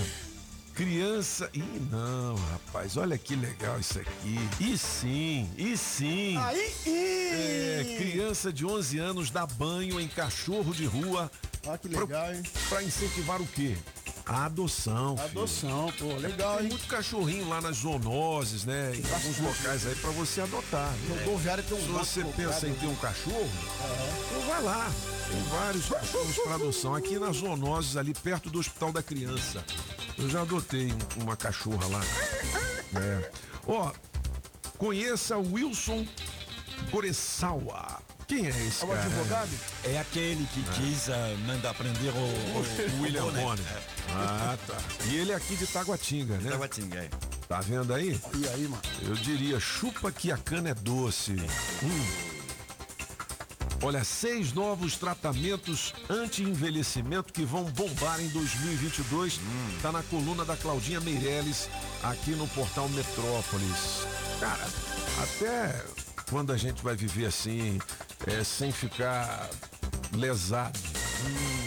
criança. 0.74 1.50
Ih, 1.54 1.88
não, 1.92 2.36
rapaz, 2.51 2.98
olha 2.98 3.18
que 3.18 3.36
legal 3.36 3.80
isso 3.80 4.00
aqui. 4.00 4.39
E 4.60 4.77
sim, 4.77 5.50
e 5.58 5.77
sim. 5.77 6.38
Aí, 6.38 6.74
É, 6.86 7.96
criança 7.98 8.51
de 8.51 8.65
11 8.65 9.00
anos 9.00 9.30
dá 9.32 9.46
banho 9.46 10.00
em 10.00 10.08
cachorro 10.08 10.74
de 10.74 10.86
rua 10.86 11.32
Olha 11.65 11.77
que 11.77 11.88
legal, 11.88 12.34
hein? 12.34 12.44
pra 12.70 12.84
incentivar 12.84 13.42
o 13.42 13.48
quê? 13.48 13.75
A 14.25 14.46
adoção. 14.46 15.15
filho. 15.17 15.29
Adoção, 15.29 15.94
pô, 16.00 16.15
legal, 16.15 16.55
Tem 16.58 16.63
hein? 16.65 16.70
muito 16.72 16.88
cachorrinho 16.88 17.48
lá 17.48 17.62
nas 17.62 17.77
zoonoses, 17.77 18.65
né? 18.65 18.94
Em 18.96 19.13
alguns 19.13 19.38
locais 19.39 19.86
aí 19.86 19.96
pra 19.96 20.10
você 20.12 20.41
adotar. 20.41 20.91
né? 20.91 21.24
Rodoviária 21.25 21.63
tem 21.63 21.77
um 21.77 21.82
Se 21.82 21.88
você 21.88 22.24
pensa 22.36 22.67
em 22.67 22.74
ter 22.74 22.88
um 22.88 22.96
cachorro, 22.96 23.50
então 24.29 24.41
vai 24.48 24.63
lá. 24.63 24.91
Tem 25.29 25.41
vários 25.44 25.86
cachorros 25.88 26.36
para 26.38 26.55
adoção. 26.55 26.96
Aqui 26.96 27.20
nas 27.20 27.38
zoonoses, 27.38 27.98
ali 27.98 28.13
perto 28.13 28.50
do 28.50 28.60
Hospital 28.60 28.91
da 28.91 29.03
Criança. 29.03 29.63
Eu 30.17 30.27
já 30.29 30.41
adotei 30.41 30.91
um- 30.91 31.24
uma 31.24 31.36
cachorra 31.38 31.86
lá. 31.88 32.01
É. 32.96 33.32
Ó, 33.67 33.91
conheça 34.77 35.38
o 35.38 35.53
Wilson 35.53 36.05
Coressawa. 36.89 38.01
Quem 38.27 38.46
é 38.48 38.50
esse 38.50 38.82
É 38.82 38.86
o 38.86 38.89
cara? 38.89 39.01
advogado? 39.01 39.50
É 39.84 40.00
aquele 40.00 40.46
que 40.48 40.63
quis 40.63 41.10
ah, 41.10 41.36
mandar 41.46 41.74
prender 41.75 42.12
o, 42.12 42.17
o, 42.98 43.00
O 43.00 43.01
William 43.03 43.24
Bonner. 43.24 43.44
Bonner. 43.44 43.84
Ah, 44.10 44.58
tá. 44.65 44.77
E 45.05 45.15
ele 45.17 45.32
é 45.32 45.36
aqui 45.36 45.55
de 45.55 45.67
Taguatinga, 45.67 46.38
né? 46.38 46.51
Taguatinga, 46.51 47.00
é. 47.00 47.10
Tá 47.48 47.62
vendo 47.62 47.94
aí? 47.94 48.20
E 48.34 48.48
aí, 48.50 48.67
mano? 48.67 48.82
Eu 49.03 49.13
diria, 49.13 49.60
chupa 49.60 50.12
que 50.12 50.32
a 50.32 50.38
cana 50.38 50.70
é 50.70 50.74
doce. 50.74 51.34
Hum. 51.84 52.36
Olha, 53.84 54.03
seis 54.03 54.51
novos 54.51 54.96
tratamentos 54.98 55.94
anti-envelhecimento 56.10 57.32
que 57.32 57.44
vão 57.46 57.65
bombar 57.65 58.20
em 58.20 58.27
2022. 58.29 59.39
Tá 59.82 59.91
na 59.91 60.01
coluna 60.03 60.44
da 60.44 60.55
Claudinha 60.55 61.00
Meirelles, 61.00 61.70
aqui 62.01 62.32
no 62.32 62.48
portal 62.48 62.89
Metrópolis. 62.89 64.08
Cara, 64.39 64.67
até 65.22 65.84
quando 66.29 66.51
a 66.51 66.58
gente 66.58 66.84
vai 66.84 66.96
viver 66.96 67.25
assim, 67.25 67.79
é, 68.27 68.44
sem 68.44 68.72
ficar 68.72 69.50
lesado. 70.13 70.79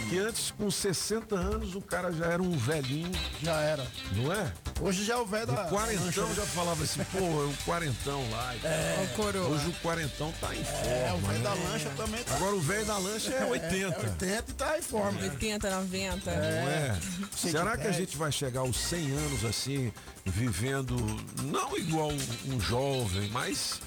Que 0.09 0.19
antes, 0.19 0.51
com 0.51 0.69
60 0.71 1.35
anos, 1.35 1.75
o 1.75 1.81
cara 1.81 2.11
já 2.11 2.25
era 2.25 2.41
um 2.41 2.51
velhinho, 2.51 3.11
Já 3.41 3.59
era. 3.61 3.85
não 4.13 4.31
é? 4.31 4.51
Hoje 4.81 5.03
já 5.03 5.15
é 5.15 5.17
o 5.17 5.25
velho 5.25 5.47
da. 5.47 5.65
O 5.65 5.69
quarentão 5.69 6.33
já 6.33 6.45
falava 6.45 6.83
assim, 6.83 7.03
pô, 7.05 7.17
é 7.19 7.45
o 7.45 7.53
quarentão 7.65 8.29
lá. 8.31 8.55
tal. 8.61 9.03
Ô, 9.03 9.07
coroa. 9.15 9.47
Hoje 9.49 9.67
o 9.69 9.73
quarentão 9.81 10.31
tá 10.39 10.55
em 10.55 10.63
forma. 10.63 10.87
É, 10.87 11.13
o 11.13 11.17
velho 11.17 11.39
né? 11.39 11.43
da 11.43 11.53
lancha 11.53 11.89
também 11.97 12.23
tá. 12.23 12.35
Agora 12.35 12.55
o 12.55 12.61
velho 12.61 12.85
da 12.85 12.97
lancha 12.97 13.33
é 13.33 13.45
80. 13.45 13.95
É 13.95 14.09
80 14.09 14.51
e 14.51 14.53
tá 14.53 14.77
em 14.77 14.81
forma. 14.81 15.21
80, 15.21 15.69
90. 15.69 16.31
Não 16.31 16.41
é? 16.41 16.97
Cento 17.01 17.47
e 17.47 17.51
Será 17.51 17.77
que 17.77 17.87
a 17.87 17.91
gente 17.91 18.15
vai 18.15 18.31
chegar 18.31 18.61
aos 18.61 18.77
100 18.77 19.11
anos 19.11 19.45
assim, 19.45 19.91
vivendo 20.25 20.95
não 21.43 21.77
igual 21.77 22.09
um, 22.11 22.55
um 22.55 22.61
jovem, 22.61 23.29
mas 23.31 23.81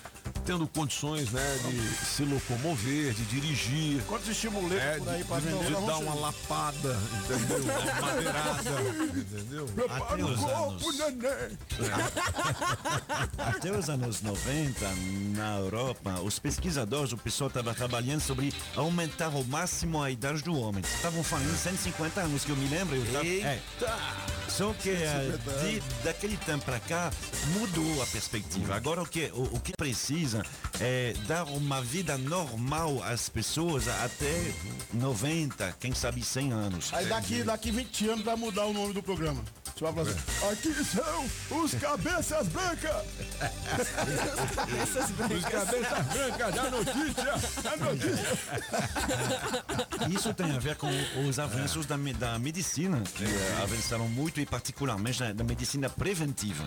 tendo 0.45 0.67
condições, 0.67 1.31
né, 1.31 1.59
de 1.69 2.07
se 2.07 2.25
locomover, 2.25 3.13
de 3.15 3.25
dirigir, 3.27 4.03
Quantos 4.07 4.29
estimuletos 4.29 4.85
é, 4.85 4.99
por 4.99 5.09
aí 5.09 5.19
de, 5.19 5.25
pra 5.25 5.39
de- 5.41 5.47
vender? 5.47 5.65
de 5.67 5.87
dar 5.87 5.97
uma 5.99 6.15
lapada, 6.15 6.99
entendeu? 7.25 7.59
Uma 7.63 8.01
madeirada, 8.07 8.71
entendeu? 9.17 9.69
Até 9.89 10.25
os 10.25 10.45
anos, 10.45 10.99
neném. 10.99 11.59
até 13.39 13.71
os 13.77 13.89
anos 13.91 14.23
90, 14.23 14.87
na 15.37 15.59
Europa, 15.59 16.21
os 16.21 16.39
pesquisadores, 16.39 17.13
o 17.13 17.17
pessoal 17.19 17.49
estava 17.49 17.75
trabalhando 17.75 18.21
sobre 18.21 18.53
aumentar 18.77 19.27
ao 19.33 19.45
máximo 19.45 20.03
a 20.03 20.11
idade 20.11 20.43
do 20.43 20.59
homem. 20.59 20.83
Estavam 20.83 21.23
falando 21.23 21.53
em 21.53 21.57
150 21.57 22.21
anos, 22.21 22.45
que 22.45 22.51
eu 22.51 22.57
me 22.57 22.69
lembro. 22.69 22.97
Eu 22.97 23.13
tava, 23.13 23.27
é. 23.27 23.61
Só 24.49 24.73
que 24.75 24.91
eh, 24.91 25.39
de, 25.63 25.81
daquele 26.05 26.37
tempo 26.37 26.65
para 26.65 26.79
cá 26.81 27.11
mudou 27.59 28.03
a 28.03 28.07
perspectiva. 28.07 28.75
Agora 28.75 29.03
o 29.03 29.07
que, 29.07 29.31
o, 29.35 29.57
o 29.57 29.61
que 29.61 29.73
precisa 29.77 30.32
é 30.81 31.15
dar 31.27 31.45
uma 31.45 31.81
vida 31.81 32.17
normal 32.19 33.03
às 33.03 33.29
pessoas 33.29 33.89
até 33.89 34.53
90, 34.93 35.77
quem 35.81 35.95
sabe 35.95 36.25
100 36.25 36.53
anos. 36.53 36.91
Aí 36.93 37.07
daqui, 37.07 37.43
daqui 37.43 37.71
20 37.71 38.09
anos 38.09 38.25
vai 38.25 38.37
mudar 38.37 38.67
o 38.67 38.73
nome 38.73 38.93
do 38.93 39.03
programa. 39.03 39.43
Você 39.83 39.93
vai 39.93 40.05
falar 40.05 40.11
assim, 40.11 40.21
aqui 40.53 40.85
são 40.85 41.59
os 41.59 41.75
cabeças 41.75 42.47
brancas. 42.49 43.05
Os 43.81 45.45
cabeças 45.45 46.07
brancas 46.07 46.55
da 46.55 46.71
notícia! 46.71 47.33
A 47.73 47.77
notícia. 47.77 48.39
Isso 50.09 50.33
tem 50.35 50.53
a 50.55 50.59
ver 50.61 50.77
com 50.77 50.89
os 51.29 51.39
avanços 51.41 51.85
da, 51.87 51.97
da 51.97 52.39
medicina, 52.39 53.03
que 53.15 53.25
eh, 53.25 53.59
avançaram 53.63 54.07
muito 54.09 54.41
e 54.41 54.47
particularmente 54.47 55.19
na, 55.21 55.33
da 55.33 55.43
medicina 55.43 55.89
preventiva. 55.91 56.65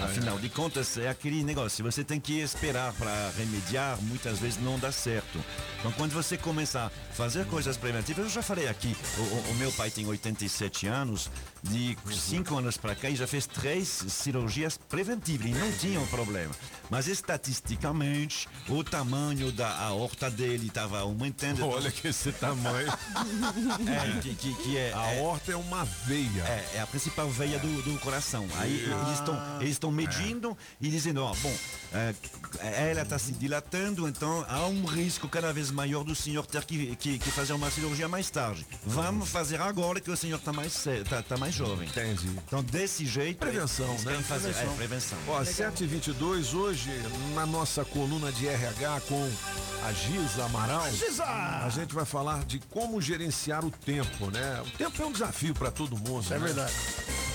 Afinal 0.00 0.38
de 0.38 0.48
contas, 0.48 0.96
é 0.98 1.08
aquele 1.08 1.42
negócio, 1.42 1.70
se 1.70 1.82
você 1.82 2.04
tem 2.04 2.20
que 2.20 2.38
esperar 2.40 2.92
para 2.92 3.30
remediar, 3.36 3.98
muitas 4.02 4.38
vezes 4.38 4.60
não 4.62 4.78
dá 4.78 4.92
certo. 4.92 5.44
Então, 5.80 5.90
quando 5.92 6.12
você 6.12 6.36
começa 6.36 6.86
a 6.86 6.90
fazer 7.14 7.44
coisas 7.46 7.76
preventivas, 7.76 8.24
eu 8.26 8.30
já 8.30 8.42
falei 8.42 8.68
aqui, 8.68 8.96
o, 9.18 9.20
o- 9.20 9.50
o 9.50 9.54
meu 9.56 9.72
pai 9.72 9.90
tem 9.90 10.06
87 10.06 10.86
anos, 10.86 11.28
de 11.62 11.96
5 12.10 12.51
anos 12.56 12.76
para 12.76 12.94
cá, 12.94 13.10
e 13.10 13.16
já 13.16 13.26
fez 13.26 13.46
três 13.46 13.88
cirurgias 13.88 14.76
preventivas 14.76 15.46
e 15.46 15.54
não 15.54 15.72
tinha 15.72 16.00
um 16.00 16.06
problema. 16.06 16.54
Mas 16.92 17.08
estatisticamente, 17.08 18.46
o 18.68 18.84
tamanho 18.84 19.50
da 19.50 19.78
aorta 19.78 20.30
dele 20.30 20.66
estava 20.66 21.00
aumentando. 21.00 21.66
Olha 21.66 21.90
que 21.90 22.08
esse 22.08 22.30
tamanho. 22.32 22.92
É, 23.92 24.20
que, 24.20 24.34
que, 24.34 24.54
que 24.54 24.76
é, 24.76 24.92
A 24.94 25.14
é, 25.14 25.22
horta 25.22 25.52
é 25.52 25.56
uma 25.56 25.84
veia. 25.84 26.42
é, 26.46 26.76
é 26.76 26.80
a 26.80 26.86
principal 26.86 27.28
veia 27.30 27.58
do, 27.58 27.82
do 27.82 27.98
coração. 28.00 28.46
Aí 28.56 28.74
eles 28.74 29.18
estão 29.18 29.60
eles 29.60 29.72
estão 29.72 29.90
medindo 29.90 30.56
e 30.80 30.88
dizendo, 30.88 31.22
ó, 31.22 31.34
bom, 31.34 31.54
é, 31.92 32.14
ela 32.90 33.02
está 33.02 33.18
se 33.18 33.32
dilatando, 33.32 34.08
então 34.08 34.44
há 34.48 34.66
um 34.66 34.84
risco 34.84 35.28
cada 35.28 35.52
vez 35.52 35.70
maior 35.70 36.04
do 36.04 36.14
senhor 36.14 36.44
ter 36.46 36.64
que, 36.64 36.96
que, 36.96 37.18
que 37.18 37.30
fazer 37.30 37.52
uma 37.52 37.70
cirurgia 37.70 38.08
mais 38.08 38.30
tarde. 38.30 38.66
Vamos 38.84 39.28
fazer 39.28 39.60
agora 39.60 40.00
que 40.00 40.10
o 40.10 40.16
senhor 40.16 40.38
está 40.38 40.52
mais, 40.52 40.84
tá, 41.08 41.22
tá 41.22 41.36
mais 41.36 41.54
jovem. 41.54 41.88
Entendi. 41.88 42.28
Então, 42.46 42.62
desse 42.62 43.06
jeito. 43.06 43.38
Prevenção, 43.38 43.92
né? 44.00 44.22
fazer. 44.22 44.50
É, 44.50 44.66
prevenção. 44.76 45.18
Ó, 45.28 45.44
7 45.44 45.84
e 45.84 45.86
22 45.86 46.54
hoje, 46.82 46.90
na 47.34 47.46
nossa 47.46 47.84
coluna 47.84 48.32
de 48.32 48.48
RH 48.48 49.02
com 49.08 49.30
a 49.84 49.92
Giza 49.92 50.44
Amaral, 50.44 50.90
Giza! 50.90 51.24
a 51.24 51.68
gente 51.68 51.94
vai 51.94 52.04
falar 52.04 52.44
de 52.44 52.58
como 52.70 53.00
gerenciar 53.00 53.64
o 53.64 53.70
tempo, 53.70 54.30
né? 54.30 54.62
O 54.66 54.70
tempo 54.76 55.02
é 55.02 55.06
um 55.06 55.12
desafio 55.12 55.54
para 55.54 55.70
todo 55.70 55.96
mundo. 55.96 56.26
É 56.30 56.38
né? 56.38 56.46
verdade. 56.46 56.72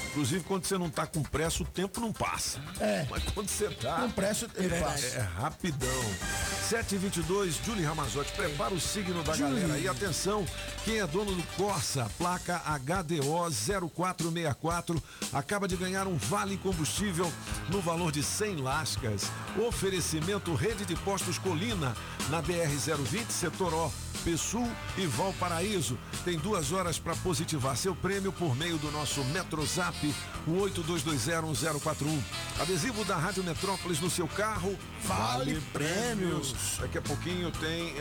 Inclusive, 0.10 0.44
quando 0.44 0.66
você 0.66 0.78
não 0.78 0.90
tá 0.90 1.06
com 1.06 1.22
pressa, 1.24 1.64
o 1.64 1.66
tempo 1.66 2.02
não 2.02 2.12
passa. 2.12 2.60
É. 2.80 3.06
Mas 3.10 3.24
quando 3.34 3.48
você 3.48 3.70
tá. 3.70 4.02
Com 4.02 4.12
pressa, 4.12 4.48
ele 4.56 4.74
é, 4.74 4.80
passa. 4.80 5.06
É 5.06 5.22
rapidão. 5.22 5.88
722, 6.68 7.62
Julie 7.64 7.86
Ramazotti, 7.86 8.34
prepara 8.34 8.74
o 8.74 8.80
signo 8.80 9.24
da 9.24 9.38
galera. 9.38 9.80
E 9.80 9.88
atenção, 9.88 10.46
quem 10.84 11.00
é 11.00 11.08
dono 11.08 11.34
do 11.34 11.44
Corsa, 11.56 12.12
placa 12.18 12.58
HDO 12.58 13.50
0464, 13.90 15.02
acaba 15.32 15.66
de 15.66 15.78
ganhar 15.78 16.08
um 16.08 16.18
vale 16.18 16.58
combustível 16.58 17.32
no 17.70 17.80
valor 17.80 18.12
de 18.12 18.22
100 18.22 18.58
lascas. 18.58 19.32
Oferecimento 19.58 20.54
Rede 20.54 20.86
de 20.86 20.96
Postos 20.98 21.40
Colina, 21.40 21.96
na 22.30 22.44
BR-020, 22.44 23.30
setor 23.30 23.74
O. 23.74 23.92
Pessul 24.24 24.70
e 24.98 25.06
Valparaíso. 25.06 25.98
Tem 26.26 26.38
duas 26.38 26.74
horas 26.74 27.00
para 27.00 27.16
positivar 27.18 27.78
seu 27.78 27.96
prêmio 27.96 28.34
por 28.34 28.56
meio 28.58 28.78
do 28.78 28.92
nosso 28.92 29.24
Metrozap, 29.26 30.14
o 30.46 30.52
82201041. 30.52 32.20
Adesivo 32.60 33.06
da 33.06 33.16
Rádio 33.16 33.44
Metrópolis 33.44 34.02
no 34.02 34.10
seu 34.10 34.28
carro. 34.28 34.78
Vale 35.04 35.62
prêmios. 35.72 36.54
Daqui 36.80 36.98
a 36.98 37.02
pouquinho 37.02 37.52
tem 37.52 37.94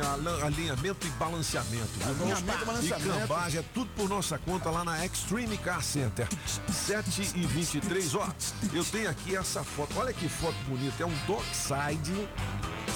alinhamento 0.42 1.06
e 1.06 1.10
balanceamento. 1.10 1.90
Alinhamento 2.04 2.62
e 2.62 2.64
balanceamento. 2.64 3.08
E 3.08 3.20
cambagem, 3.20 3.60
é 3.60 3.64
tudo 3.72 3.90
por 3.94 4.08
nossa 4.08 4.38
conta 4.38 4.70
lá 4.70 4.82
na 4.84 5.06
Extreme 5.06 5.56
Car 5.58 5.82
Center. 5.82 6.26
7 6.72 7.32
e 7.36 7.46
23. 7.46 8.14
Ó, 8.16 8.28
eu 8.72 8.84
tenho 8.86 9.08
aqui 9.10 9.36
essa 9.36 9.62
foto. 9.62 9.96
Olha 9.96 10.12
que 10.12 10.28
foto 10.28 10.56
bonita. 10.66 11.04
É 11.04 11.06
um 11.06 11.16
dockside. 11.50 12.28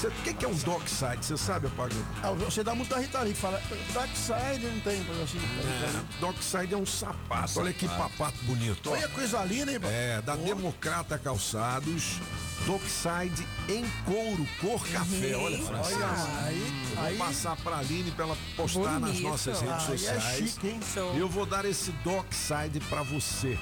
Cê- 0.01 0.09
O 0.09 0.11
que, 0.23 0.35
que 0.35 0.45
é 0.45 0.49
um 0.49 0.55
dockside? 0.55 1.25
Você 1.25 1.37
sabe, 1.37 1.67
Apagão? 1.67 1.99
Ah, 2.23 2.31
Você 2.33 2.63
dá 2.65 2.75
muita 2.75 2.99
Rita 2.99 3.19
ali, 3.19 3.35
fala, 3.35 3.61
backside 3.93 4.65
não 4.67 4.81
tem, 4.81 5.03
coisa 5.05 5.23
assim. 5.25 5.39
É, 5.39 6.21
dockside 6.21 6.75
é 6.75 6.77
um 6.77 6.87
sapato. 6.87 7.61
Olha 7.61 7.73
que 7.73 7.87
papato 7.89 8.39
bonito. 8.45 8.89
ó. 8.89 8.93
Olha 8.93 9.09
coisa 9.09 9.45
linda, 9.45 9.73
hein? 9.73 9.79
É, 9.85 10.23
da 10.23 10.37
Democrata 10.37 11.19
Calçados. 11.19 12.19
Dockside 12.67 13.47
em 13.71 13.85
couro, 14.05 14.47
cor 14.61 14.87
café. 14.87 15.35
Olha, 15.35 15.59
Francisco. 15.65 16.03
Olha, 16.03 16.45
aí, 16.47 16.61
Eu 16.91 16.97
vou 16.97 17.05
aí, 17.05 17.17
passar 17.17 17.57
pra 17.57 17.79
Aline 17.79 18.11
pra 18.11 18.27
ela 18.27 18.37
postar 18.55 19.01
nas 19.01 19.11
Bonito. 19.13 19.23
nossas 19.29 19.61
redes 19.63 19.73
aí 19.89 19.95
é 19.95 19.97
sociais. 19.99 20.35
chique, 20.35 20.69
hein? 20.69 20.81
Eu 21.17 21.27
vou 21.29 21.47
dar 21.47 21.65
esse 21.65 21.91
dockside 22.05 22.79
pra 22.89 23.03
você. 23.03 23.59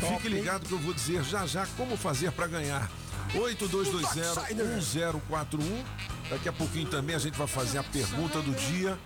Top, 0.00 0.14
Fique 0.14 0.28
hein? 0.28 0.34
ligado 0.34 0.64
que 0.66 0.72
eu 0.72 0.78
vou 0.78 0.94
dizer 0.94 1.24
já 1.24 1.44
já 1.44 1.66
como 1.76 1.96
fazer 1.96 2.30
pra 2.32 2.46
ganhar. 2.46 2.88
8220-1041. 3.34 5.84
Daqui 6.30 6.48
a 6.48 6.52
pouquinho 6.52 6.88
também 6.88 7.14
a 7.14 7.18
gente 7.18 7.36
vai 7.38 7.46
fazer 7.46 7.78
a 7.78 7.82
pergunta 7.82 8.40
do 8.40 8.52
dia. 8.52 8.98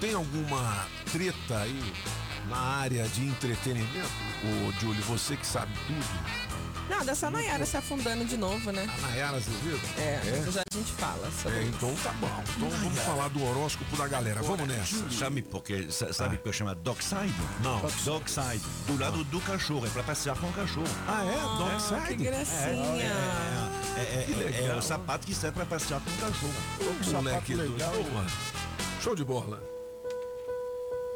Tem 0.00 0.14
alguma 0.14 0.86
treta 1.12 1.58
aí 1.58 1.92
na 2.48 2.56
área 2.56 3.06
de 3.08 3.26
entretenimento? 3.26 4.08
Ô, 4.44 4.72
Júlio, 4.80 5.02
você 5.02 5.36
que 5.36 5.46
sabe 5.46 5.72
tudo. 5.86 6.57
Nada, 6.88 7.12
essa 7.12 7.30
Nayara 7.30 7.66
se 7.66 7.76
afundando 7.76 8.24
de 8.24 8.36
novo, 8.36 8.72
né? 8.72 8.86
A 9.04 9.08
Nayara 9.08 9.36
Azevedo? 9.36 9.80
É, 9.98 10.20
É? 10.24 10.50
já 10.50 10.62
a 10.62 10.74
gente 10.76 10.90
fala 10.92 11.30
sobre 11.42 11.58
É, 11.58 11.62
então 11.64 11.94
tá 12.02 12.10
bom. 12.12 12.28
Então 12.56 12.70
vamos 12.70 12.98
falar 13.00 13.28
do 13.28 13.44
horóscopo 13.44 13.96
da 13.96 14.08
galera. 14.08 14.42
Vamos 14.42 14.66
nessa. 14.66 15.10
Sabe 15.10 15.42
porque 15.42 15.90
sa- 15.90 16.12
sabe 16.12 16.36
porque 16.38 16.52
chama 16.52 16.74
Dockside? 16.74 17.34
Não. 17.62 17.80
Dockside. 18.04 18.62
Do 18.86 18.98
lado 18.98 19.22
do 19.24 19.40
cachorro, 19.40 19.86
é 19.86 19.90
pra 19.90 20.02
passear 20.02 20.36
com 20.38 20.46
o 20.48 20.52
cachorro. 20.52 20.86
Ah, 21.06 21.24
é? 21.24 21.32
Que 21.34 21.64
Dockside? 21.64 22.24
gracinha. 22.24 23.12
É, 23.96 24.00
é, 24.00 24.62
é, 24.64 24.66
é 24.70 24.74
o 24.76 24.82
sapato 24.82 25.26
que 25.26 25.34
serve 25.34 25.56
pra 25.56 25.66
passear 25.66 26.00
com 26.00 26.10
o 26.10 26.14
cachorro. 26.16 26.52
Que 27.02 27.10
moleque 27.10 27.52
sapato 27.54 27.72
legal, 27.72 27.90
doido. 27.92 28.10
Boa. 28.12 28.26
Show 29.02 29.14
de 29.14 29.24
bola. 29.24 29.62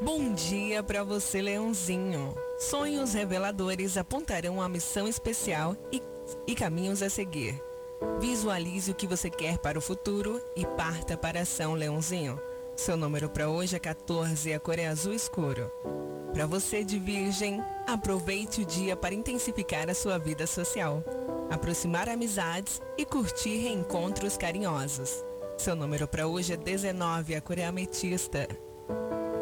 Bom 0.00 0.34
dia 0.34 0.82
pra 0.82 1.04
você, 1.04 1.40
Leãozinho. 1.40 2.34
Sonhos 2.58 3.12
reveladores 3.12 3.96
apontarão 3.96 4.60
a 4.60 4.68
missão 4.68 5.08
especial 5.08 5.76
e, 5.90 6.02
e 6.46 6.54
caminhos 6.54 7.02
a 7.02 7.10
seguir. 7.10 7.60
Visualize 8.20 8.90
o 8.90 8.94
que 8.94 9.06
você 9.06 9.30
quer 9.30 9.58
para 9.58 9.78
o 9.78 9.82
futuro 9.82 10.40
e 10.56 10.64
parta 10.64 11.16
para 11.16 11.42
ação, 11.42 11.74
Leãozinho. 11.74 12.40
Seu 12.76 12.96
número 12.96 13.28
para 13.28 13.48
hoje 13.48 13.76
é 13.76 13.78
14 13.78 14.48
e 14.48 14.54
a 14.54 14.60
cor 14.60 14.78
é 14.78 14.86
azul 14.86 15.12
escuro. 15.12 15.70
Para 16.32 16.46
você 16.46 16.82
de 16.82 16.98
Virgem, 16.98 17.62
aproveite 17.86 18.62
o 18.62 18.64
dia 18.64 18.96
para 18.96 19.14
intensificar 19.14 19.90
a 19.90 19.94
sua 19.94 20.18
vida 20.18 20.46
social, 20.46 21.04
aproximar 21.50 22.08
amizades 22.08 22.80
e 22.96 23.04
curtir 23.04 23.58
reencontros 23.58 24.36
carinhosos. 24.36 25.22
Seu 25.58 25.76
número 25.76 26.08
para 26.08 26.26
hoje 26.26 26.54
é 26.54 26.56
19 26.56 27.32
e 27.32 27.36
a 27.36 27.40
cor 27.40 27.58
é 27.58 27.66
ametista. 27.66 28.48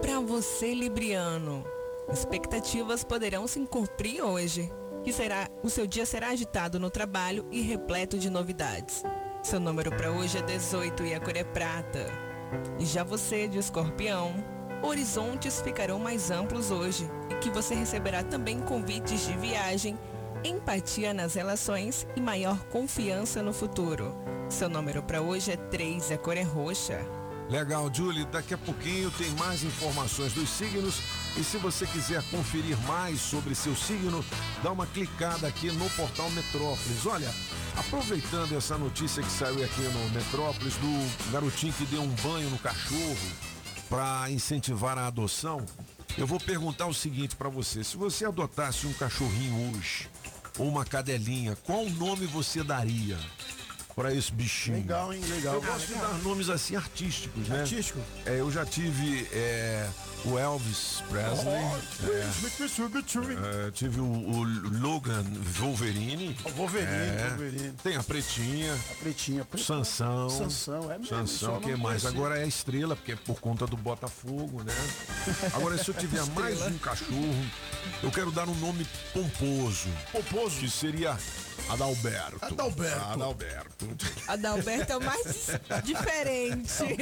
Para 0.03 0.21
você, 0.21 0.75
Libriano, 0.75 1.65
expectativas 2.13 3.05
poderão 3.05 3.47
se 3.47 3.61
cumprir 3.67 4.23
hoje, 4.23 4.71
que 5.05 5.13
será 5.13 5.49
o 5.63 5.71
seu 5.71 5.87
dia 5.87 6.05
será 6.05 6.29
agitado 6.29 6.79
no 6.79 6.91
trabalho 6.91 7.47
e 7.51 7.61
repleto 7.61 8.19
de 8.19 8.29
novidades. 8.29 9.03
Seu 9.43 9.59
número 9.59 9.91
para 9.91 10.11
hoje 10.11 10.39
é 10.39 10.43
18 10.43 11.05
e 11.05 11.15
a 11.15 11.21
cor 11.21 11.37
é 11.37 11.45
prata. 11.45 12.07
E 12.79 12.85
já 12.85 13.03
você, 13.03 13.49
de 13.49 13.59
Escorpião, 13.59 14.35
horizontes 14.83 15.61
ficarão 15.61 15.99
mais 15.99 16.31
amplos 16.31 16.71
hoje 16.71 17.09
e 17.31 17.35
que 17.37 17.51
você 17.51 17.75
receberá 17.75 18.23
também 18.23 18.61
convites 18.61 19.27
de 19.27 19.37
viagem, 19.39 19.99
empatia 20.45 21.15
nas 21.15 21.35
relações 21.35 22.07
e 22.17 22.21
maior 22.21 22.59
confiança 22.67 23.43
no 23.43 23.53
futuro. 23.53 24.15
Seu 24.49 24.69
número 24.69 25.03
para 25.03 25.23
hoje 25.23 25.53
é 25.53 25.57
3 25.57 26.11
e 26.11 26.15
a 26.15 26.19
cor 26.19 26.37
é 26.37 26.43
roxa. 26.43 27.20
Legal, 27.51 27.91
Julie. 27.93 28.25
Daqui 28.27 28.55
a 28.55 28.59
pouquinho 28.59 29.11
tem 29.11 29.29
mais 29.33 29.65
informações 29.65 30.33
dos 30.33 30.49
signos. 30.49 31.03
E 31.37 31.43
se 31.43 31.59
você 31.59 31.85
quiser 31.85 32.23
conferir 32.31 32.77
mais 32.87 33.21
sobre 33.21 33.57
seu 33.57 33.75
signo, 33.75 34.25
dá 34.63 34.71
uma 34.71 34.87
clicada 34.87 35.49
aqui 35.49 35.71
no 35.73 35.91
portal 35.91 36.31
Metrópolis. 36.31 37.05
Olha, 37.07 37.29
aproveitando 37.77 38.57
essa 38.57 38.79
notícia 38.79 39.21
que 39.23 39.31
saiu 39.31 39.65
aqui 39.65 39.83
no 39.83 40.11
Metrópolis 40.11 40.75
do 40.77 41.33
garotinho 41.33 41.73
que 41.73 41.87
deu 41.87 42.03
um 42.03 42.15
banho 42.23 42.49
no 42.51 42.59
cachorro 42.59 43.17
para 43.89 44.31
incentivar 44.31 44.97
a 44.97 45.09
adoção, 45.09 45.65
eu 46.17 46.29
vou 46.29 46.39
perguntar 46.39 46.87
o 46.87 46.95
seguinte 46.95 47.35
para 47.35 47.49
você: 47.49 47.83
se 47.83 47.97
você 47.97 48.25
adotasse 48.25 48.87
um 48.87 48.93
cachorrinho 48.93 49.73
hoje 49.73 50.09
ou 50.57 50.69
uma 50.69 50.85
cadelinha, 50.85 51.57
qual 51.65 51.89
nome 51.91 52.27
você 52.27 52.63
daria 52.63 53.19
para 53.95 54.15
esse 54.15 54.33
bichinho? 54.33 54.79
Legal, 54.79 55.13
hein? 55.13 55.21
Legal. 55.29 55.55
Eu 55.55 55.63
gosto 55.63 55.87
de 55.87 55.95
dar 55.95 56.15
nomes 56.23 56.49
assim 56.49 56.77
artísticos, 56.77 57.49
né? 57.49 57.61
Artístico? 57.61 57.99
É, 58.27 58.41
eu 58.41 58.51
já 58.51 58.65
tive 58.65 59.27
é, 59.33 59.89
o 60.25 60.39
Elvis 60.39 61.03
Presley, 61.09 61.65
é, 63.43 63.71
tive 63.71 64.01
o, 64.01 64.05
o 64.05 64.43
Logan 64.81 65.25
Wolverine, 65.59 66.37
Wolverine, 66.57 66.87
é, 66.89 67.29
Wolverine. 67.31 67.73
tem 67.83 67.97
a 67.97 68.03
Pretinha, 68.03 68.75
A 68.75 68.95
pretinha. 69.03 69.45
pretinha. 69.45 69.67
Sansão, 69.67 70.29
Sansão, 70.29 70.91
é 70.91 70.99
mesmo, 70.99 71.07
Sansão, 71.07 71.61
que 71.61 71.75
mais? 71.77 72.05
Agora 72.05 72.39
é 72.39 72.45
a 72.45 72.47
estrela, 72.47 72.97
porque 72.97 73.13
é 73.13 73.17
por 73.17 73.41
conta 73.41 73.67
do 73.67 73.77
Botafogo, 73.77 74.63
né? 74.63 74.75
Agora, 75.55 75.79
se 75.83 75.89
eu 75.89 75.95
tiver 75.95 76.25
mais 76.35 76.61
um 76.63 76.79
cachorro, 76.79 77.47
eu 78.03 78.11
quero 78.11 78.31
dar 78.31 78.49
um 78.49 78.55
nome 78.55 78.87
pomposo. 79.13 79.89
Pomposo? 80.13 80.61
Que 80.61 80.71
seria 80.71 81.17
Adalberto. 81.69 82.39
Adalberto. 82.41 83.05
Adalberto. 83.05 83.89
Adalberto 84.27 84.93
é 84.93 84.97
o 84.97 85.01
mais 85.01 85.47
diferente. 85.85 86.97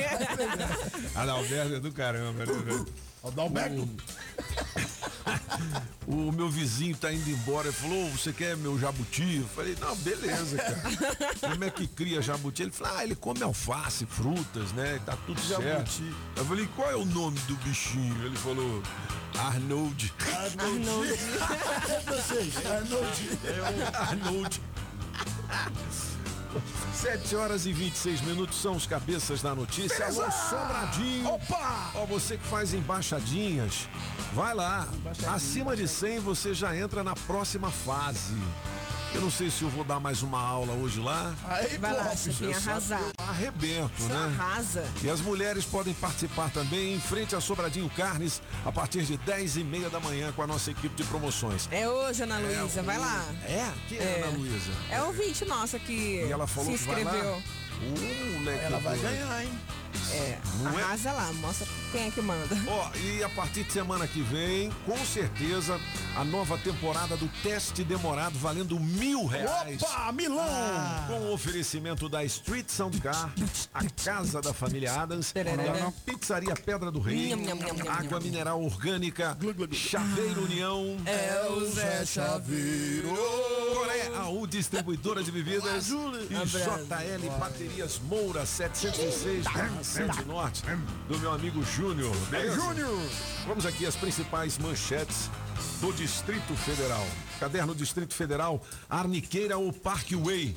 Adalberto 1.14 1.74
é 1.74 1.80
do 1.80 1.92
caramba, 1.92 2.44
né, 2.44 2.52
velho? 2.52 2.86
Adalberto. 3.24 3.88
O 6.06 6.32
meu 6.32 6.48
vizinho 6.48 6.96
tá 6.96 7.12
indo 7.12 7.28
embora, 7.28 7.68
ele 7.68 7.76
falou, 7.76 8.06
"Ô, 8.06 8.08
você 8.10 8.32
quer 8.32 8.56
meu 8.56 8.78
jabuti? 8.78 9.40
Eu 9.42 9.48
falei, 9.48 9.76
não, 9.78 9.94
beleza, 9.96 10.56
cara. 10.56 10.82
Como 11.52 11.64
é 11.64 11.70
que 11.70 11.86
cria 11.86 12.22
jabuti? 12.22 12.62
Ele 12.62 12.70
falou, 12.70 12.96
ah, 12.96 13.04
ele 13.04 13.14
come 13.14 13.42
alface, 13.42 14.06
frutas, 14.06 14.72
né? 14.72 14.98
Tá 15.04 15.18
tudo 15.26 15.38
certo. 15.38 15.62
Jabuti. 15.62 16.14
Eu 16.34 16.44
falei, 16.46 16.66
qual 16.74 16.90
é 16.90 16.96
o 16.96 17.04
nome 17.04 17.38
do 17.40 17.56
bichinho? 17.56 18.24
Ele 18.24 18.36
falou, 18.36 18.82
Arnold. 19.38 20.14
Arnold. 20.34 21.10
Vocês, 22.08 22.56
Arnold. 22.64 23.38
Arnold. 23.94 24.60
7 26.94 27.36
horas 27.36 27.66
e 27.66 27.72
26 27.72 28.20
minutos 28.22 28.60
são 28.60 28.74
os 28.74 28.86
cabeças 28.86 29.42
da 29.42 29.54
notícia. 29.54 30.06
Alô, 30.06 30.30
Sobradinho. 30.30 31.28
Opa! 31.28 31.90
Ó, 31.94 32.06
você 32.06 32.36
que 32.36 32.46
faz 32.46 32.74
embaixadinhas, 32.74 33.88
vai 34.34 34.54
lá. 34.54 34.88
Acima 35.26 35.76
de 35.76 35.86
100 35.86 36.20
você 36.20 36.54
já 36.54 36.76
entra 36.76 37.04
na 37.04 37.14
próxima 37.14 37.70
fase. 37.70 38.34
Eu 39.14 39.22
não 39.22 39.30
sei 39.30 39.50
se 39.50 39.62
eu 39.62 39.70
vou 39.70 39.82
dar 39.84 39.98
mais 39.98 40.22
uma 40.22 40.38
aula 40.40 40.72
hoje 40.74 41.00
lá. 41.00 41.34
Aí, 41.48 41.78
Vai 41.78 41.92
lá, 41.92 42.04
pô, 42.04 42.44
Eu 42.44 42.54
só 42.54 42.70
arrasar. 42.70 43.00
Arrebento, 43.16 43.90
Você 43.98 44.12
né? 44.12 44.36
arrasa. 44.38 44.84
E 45.02 45.08
as 45.08 45.20
mulheres 45.20 45.64
podem 45.64 45.94
participar 45.94 46.50
também 46.50 46.94
em 46.94 47.00
frente 47.00 47.34
a 47.34 47.40
Sobradinho 47.40 47.88
Carnes 47.96 48.42
a 48.64 48.70
partir 48.70 49.02
de 49.04 49.16
10 49.16 49.56
e 49.56 49.64
meia 49.64 49.88
da 49.88 49.98
manhã 49.98 50.30
com 50.32 50.42
a 50.42 50.46
nossa 50.46 50.70
equipe 50.70 50.94
de 50.94 51.04
promoções. 51.04 51.68
É 51.72 51.88
hoje, 51.88 52.22
Ana 52.22 52.38
Luísa, 52.38 52.82
vai 52.82 52.98
lá. 52.98 53.24
É? 53.44 53.72
Quem 53.88 53.98
é, 53.98 54.02
É. 54.02 54.22
Ana 54.24 54.36
Luísa? 54.36 54.70
É 54.90 55.02
ouvinte 55.02 55.44
nossa 55.46 55.78
que 55.78 55.92
E 56.26 56.30
ela 56.30 56.46
falou 56.46 56.76
se 56.76 56.78
que 56.84 56.84
vai 56.92 57.02
lá? 57.04 57.10
inscreveu. 57.10 57.42
Uh, 57.80 58.38
moleque 58.38 58.64
Ela 58.64 58.78
vai 58.80 58.98
ganhar, 58.98 59.42
hein? 59.44 59.50
É, 60.10 60.38
Não 60.62 60.78
é? 60.78 60.82
arrasa 60.82 61.12
lá, 61.12 61.32
mostra 61.34 61.66
quem 61.92 62.08
é 62.08 62.10
que 62.10 62.20
manda. 62.22 62.56
Ó, 62.66 62.90
e 62.96 63.22
a 63.22 63.28
partir 63.28 63.64
de 63.64 63.72
semana 63.72 64.06
que 64.06 64.20
vem, 64.22 64.70
com 64.86 64.96
certeza, 65.04 65.78
a 66.16 66.24
nova 66.24 66.56
temporada 66.58 67.16
do 67.16 67.28
teste 67.42 67.84
demorado 67.84 68.38
valendo 68.38 68.78
mil 68.80 69.26
reais. 69.26 69.82
Opa, 69.82 70.10
Milão! 70.12 70.44
Com 71.06 71.20
o 71.26 71.32
oferecimento 71.34 72.08
da 72.08 72.24
Street 72.24 72.68
Soundcar, 72.68 73.30
a 73.74 73.84
casa 74.02 74.40
da 74.40 74.52
família 74.54 74.92
Adams, 75.00 75.30
Tereré. 75.32 75.92
Pizzaria 76.06 76.54
Pedra 76.54 76.90
do 76.90 77.00
Rei, 77.00 77.28
Nham, 77.34 77.36
nham, 77.42 77.56
nham, 77.56 77.74
nham, 77.76 77.92
Água. 77.92 78.20
Mineral 78.20 78.62
Orgânica, 78.62 79.36
Chaveiro 79.72 80.44
União, 80.44 80.96
É 81.06 81.48
o 81.50 81.66
Zé 81.70 82.04
Chaveiro. 82.06 83.08
Coré, 83.74 84.10
AU 84.16 84.46
Distribuidora 84.46 85.22
de 85.22 85.30
Bebidas 85.30 85.88
e. 85.90 86.28
JL 86.28 87.30
Baterias 87.38 88.00
Moura 88.08 88.44
706 88.46 89.44
Centro 89.82 90.24
Norte 90.26 90.62
do 91.08 91.18
meu 91.18 91.32
amigo 91.32 91.62
Júnior. 91.64 92.14
beleza? 92.30 92.54
Júnior! 92.56 92.98
Vamos 93.46 93.64
aqui 93.66 93.86
às 93.86 93.96
principais 93.96 94.58
manchetes 94.58 95.30
do 95.80 95.92
Distrito 95.92 96.54
Federal. 96.56 97.06
Caderno 97.40 97.72
Distrito 97.74 98.14
Federal, 98.14 98.60
Arniqueira 98.90 99.56
ou 99.56 99.72
Parkway. 99.72 100.56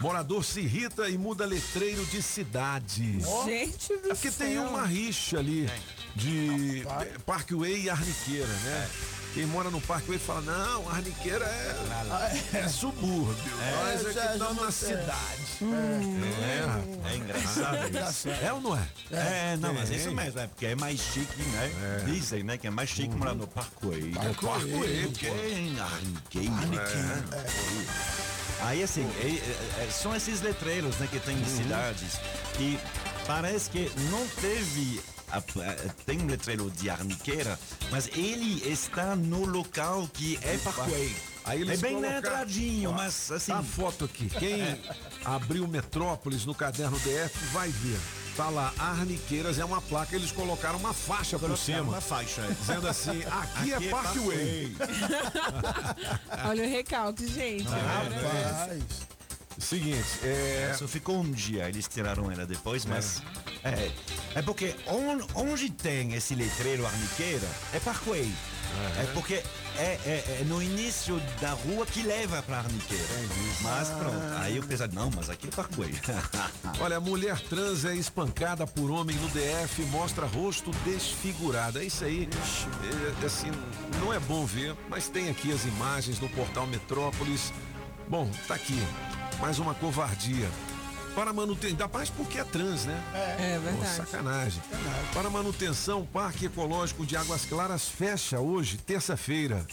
Morador 0.00 0.42
se 0.42 0.60
irrita 0.60 1.08
e 1.10 1.18
muda 1.18 1.44
letreiro 1.44 2.04
de 2.06 2.22
cidade. 2.22 3.18
Gente 3.44 3.88
do 3.98 4.10
É 4.10 4.14
porque 4.14 4.30
céu. 4.30 4.46
tem 4.48 4.58
uma 4.58 4.86
rixa 4.86 5.38
ali 5.38 5.68
de 6.16 6.84
Parkway 7.26 7.82
e 7.82 7.90
Arniqueira, 7.90 8.46
né? 8.46 8.88
Quem 9.34 9.46
mora 9.46 9.70
no 9.70 9.80
Parkway 9.80 10.18
fala, 10.18 10.42
não, 10.42 10.88
Arniqueira 10.90 11.46
é, 11.46 12.58
é 12.58 12.68
subúrbio. 12.68 13.52
Nós 13.56 14.00
é 14.06 14.12
que 14.12 14.32
estamos 14.32 14.62
na 14.62 14.70
cidade. 14.70 15.42
É 17.10 17.16
engraçado 17.16 18.10
isso. 18.10 18.28
É 18.28 18.52
ou 18.52 18.60
não 18.60 18.76
é? 18.76 18.86
É, 19.10 19.56
não, 19.56 19.72
mas 19.72 19.90
é 19.90 19.96
isso 19.96 20.12
mesmo, 20.12 20.38
é 20.38 20.46
porque 20.46 20.66
é 20.66 20.74
mais 20.74 21.00
chique, 21.00 21.42
né? 21.42 22.02
Dizem, 22.04 22.42
né, 22.42 22.58
que 22.58 22.66
é 22.66 22.70
mais 22.70 22.90
chique 22.90 23.14
morar 23.14 23.34
no 23.34 23.46
Parkway. 23.46 24.02
No 24.02 24.34
Parkway, 24.34 25.06
porque 25.06 25.26
é 25.26 25.80
Arniqueira. 25.80 27.24
É. 27.32 28.64
Aí, 28.64 28.82
assim, 28.82 29.02
é- 29.20 29.82
é- 29.82 29.90
são 29.90 30.14
esses 30.14 30.40
letreiros, 30.42 30.96
né, 30.98 31.08
que 31.10 31.18
tem 31.18 31.36
em 31.38 31.44
cidades. 31.46 32.20
E 32.60 32.78
parece 33.26 33.70
que 33.70 33.90
não 34.10 34.26
teve... 34.28 35.00
tem 36.06 36.20
um 36.20 36.26
letreiro 36.26 36.70
de 36.70 36.90
Arniqueira, 36.90 37.58
mas 37.90 38.08
ele 38.08 38.62
está 38.68 39.16
no 39.16 39.44
local 39.44 40.08
que 40.12 40.38
é 40.42 40.56
Parkway. 40.58 41.14
Aí 41.44 41.60
eles 41.62 41.78
é 41.78 41.82
bem 41.82 41.94
na 42.00 42.08
colocaram- 42.08 42.18
entradinho, 42.18 42.92
mas 42.92 43.30
assim... 43.32 43.50
Tá 43.52 43.58
a 43.58 43.62
foto 43.64 44.04
aqui. 44.04 44.28
Quem 44.28 44.62
abriu 45.24 45.66
Metrópolis 45.66 46.44
no 46.44 46.54
caderno 46.54 46.96
DF 47.00 47.36
vai 47.52 47.68
ver. 47.68 47.98
Tá 48.36 48.48
lá, 48.48 48.72
Arniqueiras 48.78 49.58
é 49.58 49.64
uma 49.64 49.82
placa, 49.82 50.14
eles 50.16 50.30
colocaram 50.32 50.78
uma 50.78 50.94
faixa 50.94 51.38
por 51.38 51.58
cima. 51.58 51.82
uma 51.82 52.00
faixa. 52.00 52.40
é. 52.42 52.52
Dizendo 52.60 52.86
assim, 52.88 53.22
aqui, 53.24 53.72
Aqui 53.72 53.72
é 53.74 53.86
é 53.88 53.90
Parkway. 53.90 54.76
Olha 56.48 56.64
o 56.64 56.68
recalque, 56.68 57.26
gente. 57.26 57.64
Rapaz. 57.64 58.82
Seguinte, 59.58 60.18
é. 60.24 60.74
Só 60.78 60.86
ficou 60.88 61.20
um 61.20 61.30
dia, 61.30 61.68
eles 61.68 61.86
tiraram 61.88 62.30
ela 62.30 62.46
depois, 62.46 62.84
mas. 62.84 63.22
É, 63.64 63.90
é 64.34 64.42
porque 64.42 64.74
on- 64.86 65.26
onde 65.34 65.70
tem 65.70 66.14
esse 66.14 66.34
letreiro 66.34 66.84
Arniqueira 66.86 67.46
é 67.72 67.78
Parkway. 67.80 68.32
É 68.98 69.04
porque 69.12 69.34
é, 69.76 69.82
é- 70.06 70.38
é 70.40 70.44
no 70.46 70.62
início 70.62 71.20
da 71.42 71.50
rua 71.50 71.84
que 71.84 72.02
leva 72.02 72.42
pra 72.42 72.58
Arniqueira. 72.60 73.04
Mas 73.60 73.88
pronto, 73.90 74.16
aí 74.38 74.56
eu 74.56 74.62
pensei, 74.62 74.88
não, 74.94 75.10
mas 75.14 75.28
aqui 75.28 75.46
é 75.48 75.50
Parkway. 75.50 75.94
Olha, 76.80 76.98
mulher 76.98 77.38
trans 77.38 77.84
é 77.84 77.94
espancada 77.94 78.66
por 78.66 78.90
homem 78.90 79.14
no 79.16 79.28
DF, 79.28 79.82
mostra 79.90 80.24
rosto 80.26 80.70
desfigurado. 80.86 81.78
É 81.78 81.84
isso 81.84 82.02
aí, 82.02 82.26
é, 83.22 83.26
assim, 83.26 83.50
não 84.00 84.10
é 84.12 84.18
bom 84.18 84.46
ver, 84.46 84.74
mas 84.88 85.06
tem 85.08 85.28
aqui 85.28 85.52
as 85.52 85.64
imagens 85.66 86.18
no 86.18 86.28
portal 86.30 86.66
Metrópolis. 86.66 87.52
Bom, 88.08 88.30
tá 88.48 88.54
aqui, 88.54 88.82
mais 89.42 89.58
uma 89.58 89.74
covardia. 89.74 90.48
Para 91.16 91.32
manutenção, 91.32 91.70
ainda 91.70 91.88
mais 91.88 92.08
porque 92.08 92.38
é 92.38 92.44
trans, 92.44 92.84
né? 92.84 93.02
É 93.12 93.56
Pô, 93.56 93.64
verdade. 93.64 93.96
sacanagem. 93.96 94.62
Para 95.12 95.28
manutenção, 95.28 96.02
o 96.02 96.06
Parque 96.06 96.46
Ecológico 96.46 97.04
de 97.04 97.16
Águas 97.16 97.44
Claras 97.44 97.88
fecha 97.88 98.38
hoje, 98.38 98.78
terça-feira. 98.78 99.66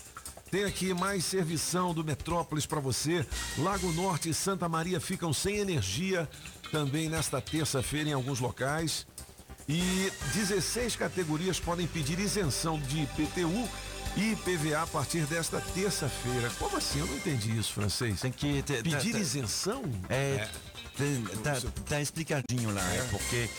Tem 0.49 0.63
aqui 0.63 0.91
mais 0.91 1.23
servição 1.23 1.93
do 1.93 2.03
Metrópolis 2.03 2.65
para 2.65 2.79
você. 2.79 3.23
Lago 3.59 3.91
Norte 3.91 4.29
e 4.29 4.33
Santa 4.33 4.67
Maria 4.67 4.99
ficam 4.99 5.31
sem 5.31 5.57
energia 5.57 6.27
também 6.71 7.07
nesta 7.07 7.39
terça-feira 7.39 8.09
em 8.09 8.13
alguns 8.13 8.39
locais. 8.39 9.05
E 9.67 10.11
16 10.33 10.95
categorias 10.95 11.59
podem 11.59 11.85
pedir 11.85 12.17
isenção 12.19 12.79
de 12.79 13.03
IPTU 13.03 13.69
e 14.17 14.31
IPVA 14.33 14.81
a 14.83 14.87
partir 14.87 15.21
desta 15.25 15.59
terça-feira. 15.73 16.49
Como 16.59 16.75
assim? 16.77 16.99
Eu 16.99 17.07
não 17.07 17.15
entendi 17.15 17.57
isso, 17.57 17.73
francês. 17.73 18.19
Tem 18.21 18.31
que 18.31 18.63
Pedir 18.63 19.11
tá- 19.13 19.19
isenção? 19.19 19.83
É, 20.09 20.47
tem- 20.97 21.23
tá, 21.43 21.55
tá 21.87 22.01
explicadinho 22.01 22.73
lá, 22.73 22.83
é, 22.93 23.01
porque 23.09 23.49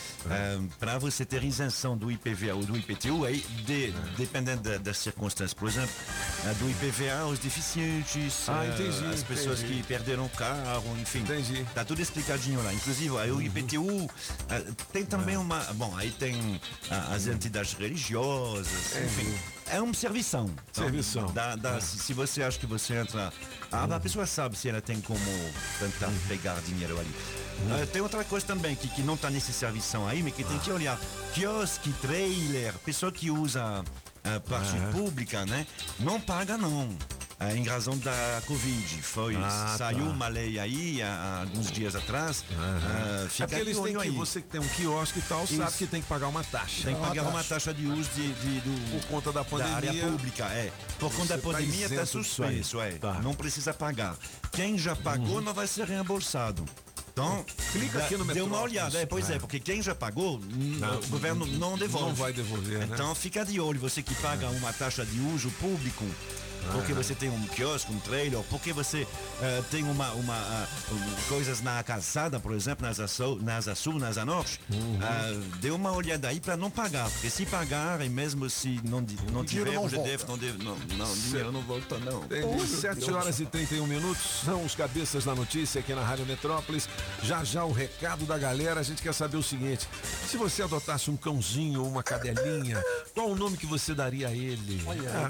para 0.78 0.98
você 0.98 1.24
ter 1.24 1.42
isenção 1.42 1.96
do 1.96 2.10
IPVA 2.12 2.54
ou 2.54 2.62
do 2.64 2.76
IPTU, 2.76 3.24
aí 3.24 3.40
de- 3.64 3.92
dependendo 4.18 4.62
da- 4.62 4.76
das 4.76 4.98
circunstâncias, 4.98 5.54
por 5.54 5.68
exemplo, 5.68 5.94
ah, 6.44 6.52
do 6.54 6.68
IPVA, 6.68 7.24
os 7.26 7.38
deficientes, 7.38 8.46
Ah, 8.46 8.60
ah, 8.60 8.66
entendi, 8.66 9.06
as 9.06 9.22
pessoas 9.22 9.60
entendi. 9.62 9.80
que 9.80 9.88
perderam 9.88 10.26
o 10.26 10.30
carro, 10.30 10.94
enfim. 11.00 11.20
Entendi. 11.20 11.64
Tá 11.74 11.84
tudo 11.84 12.02
explicadinho 12.02 12.62
lá. 12.62 12.74
Inclusive, 12.74 13.16
aí 13.18 13.30
o 13.30 13.40
IPTU 13.40 14.10
ah, 14.50 14.60
tem 14.92 15.06
também 15.06 15.38
uma. 15.38 15.60
Bom, 15.74 15.96
aí 15.96 16.10
tem 16.10 16.60
ah, 16.90 17.14
as 17.14 17.26
entidades 17.26 17.72
religiosas, 17.72 18.96
enfim. 19.02 19.34
É 19.72 19.80
uma 19.80 19.94
servição. 19.94 20.50
Então, 20.70 20.84
Servição. 20.84 21.32
dá- 21.32 21.54
dá- 21.56 21.80
se, 21.80 21.98
se 21.98 22.12
você 22.12 22.42
acha 22.42 22.58
que 22.58 22.66
você 22.66 22.94
entra. 22.94 23.32
Ah, 23.70 23.84
a 23.84 24.00
pessoa 24.00 24.26
sabe 24.26 24.56
se 24.58 24.68
ela 24.68 24.80
tem 24.80 25.00
como 25.00 25.20
tentar 25.78 26.10
pegar 26.28 26.60
dinheiro 26.62 26.98
ali. 26.98 27.10
Ah, 27.70 27.86
tem 27.86 28.02
outra 28.02 28.24
coisa 28.24 28.44
também 28.46 28.74
que, 28.74 28.88
que 28.88 29.02
não 29.02 29.14
está 29.14 29.30
nesse 29.30 29.52
servição 29.52 30.08
aí, 30.08 30.22
mas 30.22 30.34
que 30.34 30.42
tem 30.44 30.58
que 30.58 30.70
olhar. 30.72 30.98
Quiosque, 31.34 31.92
trailer, 32.00 32.74
pessoa 32.84 33.12
que 33.12 33.30
usa 33.30 33.84
a 34.24 34.40
parte 34.40 34.72
pública, 34.92 35.46
né? 35.46 35.66
Não 35.98 36.20
paga 36.20 36.56
não. 36.58 36.88
Em 37.56 37.64
razão 37.64 37.96
da 37.96 38.42
Covid. 38.46 39.00
Foi, 39.02 39.34
Ah, 39.36 39.74
saiu 39.78 40.00
tá. 40.04 40.04
uma 40.10 40.28
lei 40.28 40.58
aí 40.58 41.00
há, 41.00 41.40
alguns 41.40 41.72
dias 41.72 41.96
atrás. 41.96 42.44
Ah, 42.58 43.24
É 43.24 43.28
fica 43.30 43.48
porque 43.48 43.60
eles 43.62 43.78
têm 43.80 43.94
que, 43.96 44.02
aí. 44.02 44.10
você 44.10 44.42
que 44.42 44.48
tem 44.48 44.60
um 44.60 44.68
quiosque 44.68 45.20
e 45.20 45.22
tal, 45.22 45.46
sabe 45.46 45.64
Isso. 45.64 45.78
que 45.78 45.86
tem 45.86 46.02
que 46.02 46.08
pagar 46.08 46.28
uma 46.28 46.44
taxa. 46.44 46.84
Tem 46.84 46.94
que 46.94 47.00
pagar 47.00 47.22
uma 47.22 47.42
taxa 47.42 47.72
de 47.72 47.86
uso 47.86 48.10
de, 48.14 48.30
de- 48.34 48.60
do, 48.60 49.00
Por 49.00 49.08
conta 49.08 49.32
da 49.32 49.42
da 49.42 49.56
área 49.74 49.88
pandemia. 49.90 50.06
pública, 50.06 50.44
é. 50.48 50.70
Por 50.98 51.10
conta 51.12 51.28
da 51.28 51.36
Você 51.36 51.40
tá 51.40 51.52
pandemia 51.58 51.86
está 51.86 52.00
aí. 52.02 52.06
suspenso, 52.06 52.78
é. 52.78 52.90
Tá. 52.92 53.12
Uhum. 53.12 53.22
Não 53.22 53.34
precisa 53.34 53.72
pagar. 53.72 54.16
Quem 54.52 54.76
já 54.76 54.94
pagou 54.94 55.40
não 55.40 55.54
vai 55.54 55.66
ser 55.66 55.86
reembolsado. 55.86 56.62
Então, 57.10 57.42
Clica 57.72 57.98
dá- 58.00 58.04
aqui 58.04 58.16
no 58.18 58.24
Dê 58.26 58.32
uma 58.42 58.48
Metrópolis. 58.50 58.72
olhada, 58.72 58.98
é, 58.98 59.06
pois 59.06 59.30
é. 59.30 59.36
É. 59.36 59.38
porque 59.38 59.58
quem 59.58 59.82
já 59.82 59.94
pagou, 59.94 60.38
Não, 60.46 60.98
o 61.00 61.06
governo 61.08 61.46
não 61.46 61.76
devolve. 61.78 62.08
não 62.08 62.14
vai 62.14 62.32
devolver, 62.34 62.80
né? 62.86 62.88
Então 62.92 63.14
fica 63.14 63.44
de 63.46 63.58
olho, 63.58 63.80
você 63.80 64.02
que 64.02 64.14
paga 64.16 64.46
uma 64.50 64.72
taxa 64.74 65.04
de 65.04 65.18
uso 65.20 65.50
público, 65.52 66.04
porque 66.72 66.92
você 66.92 67.14
tem 67.14 67.28
um 67.30 67.46
quiosque, 67.48 67.92
um 67.92 67.98
trailer, 68.00 68.40
porque 68.50 68.72
você 68.72 69.06
eh, 69.42 69.62
tem 69.70 69.82
uma, 69.84 70.10
uma 70.12 70.34
ah, 70.34 70.66
um, 70.92 71.28
coisas 71.28 71.60
na 71.60 71.82
calçada, 71.82 72.38
por 72.38 72.52
exemplo, 72.52 72.86
nas 72.86 73.10
Sul, 73.10 73.40
nas 73.40 73.66
Sul, 73.78 73.98
nas 73.98 74.16
Norte, 74.16 74.60
Uhum. 74.70 74.98
ah, 75.02 75.40
dê 75.60 75.70
uma 75.70 75.92
olhada 75.92 76.28
aí 76.28 76.40
para 76.40 76.56
não 76.56 76.70
pagar, 76.70 77.08
porque 77.10 77.30
se 77.30 77.46
pagar 77.46 78.00
e 78.04 78.08
mesmo 78.08 78.48
se 78.48 78.80
não, 78.84 79.04
não 79.32 79.44
tiver 79.44 79.72
não 79.74 79.84
o 79.84 79.88
GDF, 79.88 80.26
não, 80.28 80.38
deve, 80.38 80.62
não, 80.62 80.76
não, 80.96 81.14
dinheiro 81.14 81.52
não 81.52 81.62
volta 81.62 81.98
não. 81.98 82.24
Entendi. 82.24 82.66
7 82.66 83.10
horas 83.10 83.40
e 83.40 83.46
31 83.46 83.86
minutos 83.86 84.22
são 84.44 84.64
os 84.64 84.74
cabeças 84.74 85.24
da 85.24 85.34
notícia 85.34 85.80
aqui 85.80 85.94
na 85.94 86.02
Rádio 86.02 86.26
Metrópolis. 86.26 86.88
Já 87.22 87.42
já 87.44 87.64
o 87.64 87.72
recado 87.72 88.24
da 88.24 88.38
galera. 88.38 88.80
A 88.80 88.82
gente 88.82 89.02
quer 89.02 89.12
saber 89.12 89.36
o 89.36 89.42
seguinte: 89.42 89.88
se 90.26 90.36
você 90.36 90.62
adotasse 90.62 91.10
um 91.10 91.16
cãozinho 91.16 91.82
ou 91.82 91.88
uma 91.88 92.02
cadelinha, 92.02 92.82
qual 93.14 93.30
o 93.30 93.36
nome 93.36 93.56
que 93.56 93.66
você 93.66 93.94
daria 93.94 94.28
a 94.28 94.32
ele? 94.32 94.82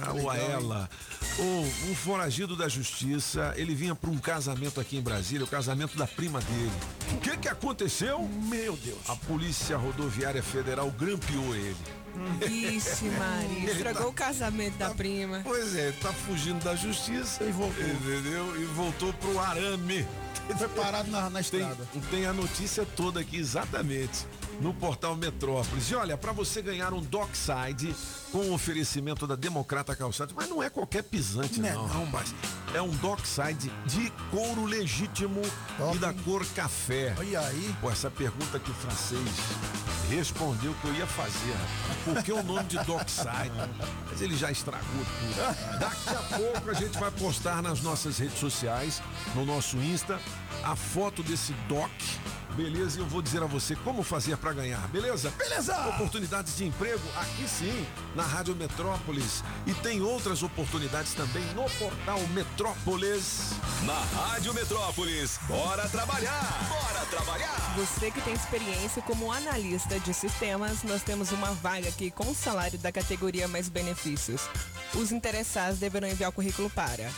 Ah, 0.04 0.12
ou 0.12 0.30
a 0.30 0.36
ela? 0.36 0.90
Um, 1.38 1.90
um 1.90 1.94
foragido 1.94 2.56
da 2.56 2.68
justiça, 2.68 3.54
ele 3.56 3.74
vinha 3.74 3.94
para 3.94 4.10
um 4.10 4.18
casamento 4.18 4.80
aqui 4.80 4.96
em 4.96 5.00
Brasília, 5.00 5.44
o 5.44 5.48
casamento 5.48 5.96
da 5.96 6.06
prima 6.06 6.40
dele. 6.40 6.72
O 7.12 7.16
que 7.18 7.36
que 7.36 7.48
aconteceu? 7.48 8.28
Meu 8.48 8.76
Deus. 8.76 8.98
A 9.08 9.16
Polícia 9.16 9.76
Rodoviária 9.76 10.42
Federal 10.42 10.90
grampeou 10.90 11.54
ele. 11.54 11.76
Vixe, 12.46 13.04
Maria. 13.18 13.70
Estragou 13.72 14.08
o 14.08 14.12
casamento 14.12 14.76
da 14.76 14.90
prima. 14.90 15.40
Pois 15.44 15.74
é, 15.76 15.92
tá 15.92 16.12
fugindo 16.12 16.62
da 16.62 16.74
justiça 16.74 17.44
e 17.44 17.52
voltou. 17.52 17.84
Entendeu? 17.84 18.60
E 18.60 18.64
voltou 18.66 19.12
pro 19.14 19.38
arame. 19.38 20.06
Foi 20.58 20.68
parado 20.68 21.08
na, 21.10 21.30
na 21.30 21.42
Tem, 21.42 21.60
estrada. 21.60 21.86
tem 22.10 22.26
a 22.26 22.32
notícia 22.32 22.84
toda 22.96 23.20
aqui, 23.20 23.36
exatamente, 23.36 24.26
no 24.60 24.74
portal 24.74 25.16
Metrópolis. 25.16 25.90
E 25.90 25.94
olha, 25.94 26.16
para 26.16 26.32
você 26.32 26.60
ganhar 26.62 26.92
um 26.92 27.00
Dockside 27.00 27.94
com 28.30 28.52
oferecimento 28.52 29.26
da 29.26 29.34
Democrata 29.34 29.96
Calçados, 29.96 30.34
mas 30.36 30.48
não 30.48 30.62
é 30.62 30.70
qualquer 30.70 31.02
pisante, 31.02 31.60
Não 31.60 31.68
é 31.68 31.72
não, 31.72 31.88
não, 31.88 32.04
rapaz. 32.04 32.34
É 32.74 32.80
um 32.80 32.90
Dockside 32.90 33.72
de 33.86 34.10
couro 34.30 34.64
legítimo 34.64 35.40
Top, 35.76 35.96
e 35.96 35.98
da 35.98 36.12
cor 36.12 36.44
café. 36.54 37.14
Olha 37.18 37.40
aí. 37.40 37.74
Pô, 37.80 37.90
essa 37.90 38.10
pergunta 38.10 38.58
que 38.58 38.70
o 38.70 38.74
francês 38.74 39.20
respondeu 40.08 40.74
que 40.80 40.88
eu 40.88 40.94
ia 40.94 41.06
fazer. 41.06 41.52
rapaz. 41.52 42.04
Por 42.04 42.22
que 42.22 42.32
o 42.32 42.42
nome 42.42 42.64
de 42.64 42.78
Dockside? 42.84 43.50
Mas 44.10 44.20
ele 44.20 44.36
já 44.36 44.50
estragou 44.50 44.84
tudo. 44.86 45.78
Daqui 45.78 46.10
a 46.10 46.36
pouco 46.36 46.70
a 46.70 46.74
gente 46.74 46.98
vai 46.98 47.10
postar 47.10 47.62
nas 47.62 47.80
nossas 47.80 48.18
redes 48.18 48.38
sociais, 48.38 49.02
no 49.34 49.44
nosso 49.44 49.76
Insta, 49.78 50.20
a 50.62 50.76
foto 50.76 51.22
desse 51.22 51.52
doc. 51.68 51.90
Beleza? 52.56 52.98
E 52.98 53.02
eu 53.02 53.06
vou 53.06 53.22
dizer 53.22 53.42
a 53.42 53.46
você 53.46 53.76
como 53.76 54.02
fazer 54.02 54.36
para 54.36 54.52
ganhar, 54.52 54.86
beleza? 54.88 55.30
Beleza! 55.38 55.76
Oportunidades 55.88 56.56
de 56.56 56.64
emprego 56.64 57.02
aqui 57.16 57.48
sim, 57.48 57.86
na 58.14 58.22
Rádio 58.22 58.54
Metrópolis. 58.56 59.42
E 59.66 59.74
tem 59.74 60.00
outras 60.02 60.42
oportunidades 60.42 61.14
também 61.14 61.44
no 61.54 61.64
portal 61.78 62.18
Metrópolis. 62.34 63.50
Na 63.84 64.00
Rádio 64.20 64.52
Metrópolis, 64.52 65.38
bora 65.46 65.88
trabalhar! 65.88 66.68
Bora 66.68 67.06
trabalhar! 67.06 67.74
Você 67.76 68.10
que 68.10 68.20
tem 68.20 68.34
experiência 68.34 69.00
como 69.02 69.32
analista 69.32 69.98
de 70.00 70.12
sistemas, 70.12 70.82
nós 70.82 71.02
temos 71.02 71.32
uma 71.32 71.52
vaga 71.52 71.88
aqui 71.88 72.10
com 72.10 72.34
salário 72.34 72.78
da 72.78 72.90
categoria 72.92 73.46
mais 73.48 73.68
benefícios. 73.68 74.42
Os 74.94 75.12
interessados 75.12 75.78
deverão 75.78 76.08
enviar 76.08 76.30
o 76.30 76.32
currículo 76.32 76.68
para 76.70 77.10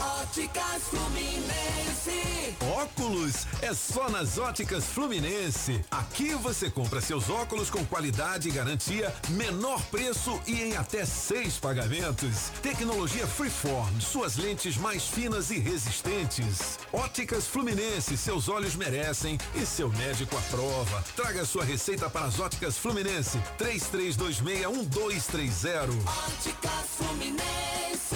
Óticas 0.00 0.82
Fluminense. 0.90 2.56
Óculos 2.60 3.46
é 3.62 3.72
só 3.74 4.10
nas 4.10 4.38
Óticas 4.38 4.84
Fluminense. 4.94 5.84
Aqui 5.90 6.36
você 6.36 6.70
compra 6.70 7.00
seus 7.00 7.28
óculos 7.28 7.68
com 7.68 7.84
qualidade 7.84 8.48
e 8.48 8.52
garantia, 8.52 9.12
menor 9.30 9.82
preço 9.86 10.40
e 10.46 10.62
em 10.62 10.76
até 10.76 11.04
seis 11.04 11.58
pagamentos. 11.58 12.50
Tecnologia 12.62 13.26
Freeform, 13.26 14.00
suas 14.00 14.36
lentes 14.36 14.76
mais 14.76 15.02
finas 15.02 15.50
e 15.50 15.58
resistentes. 15.58 16.78
Óticas 16.92 17.48
Fluminense, 17.48 18.16
seus 18.16 18.48
olhos 18.48 18.76
merecem 18.76 19.36
e 19.56 19.66
seu 19.66 19.90
médico 19.90 20.38
aprova. 20.38 21.02
Traga 21.16 21.44
sua 21.44 21.64
receita 21.64 22.08
para 22.08 22.26
as 22.26 22.38
Óticas 22.38 22.78
Fluminense, 22.78 23.42
33261230. 23.58 25.88
Óticas 26.06 26.86
Fluminense. 26.96 28.14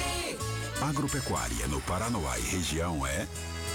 Agropecuária 0.81 1.67
no 1.67 1.81
Paranoá 1.81 2.39
e 2.39 2.43
região 2.43 3.05
é 3.05 3.27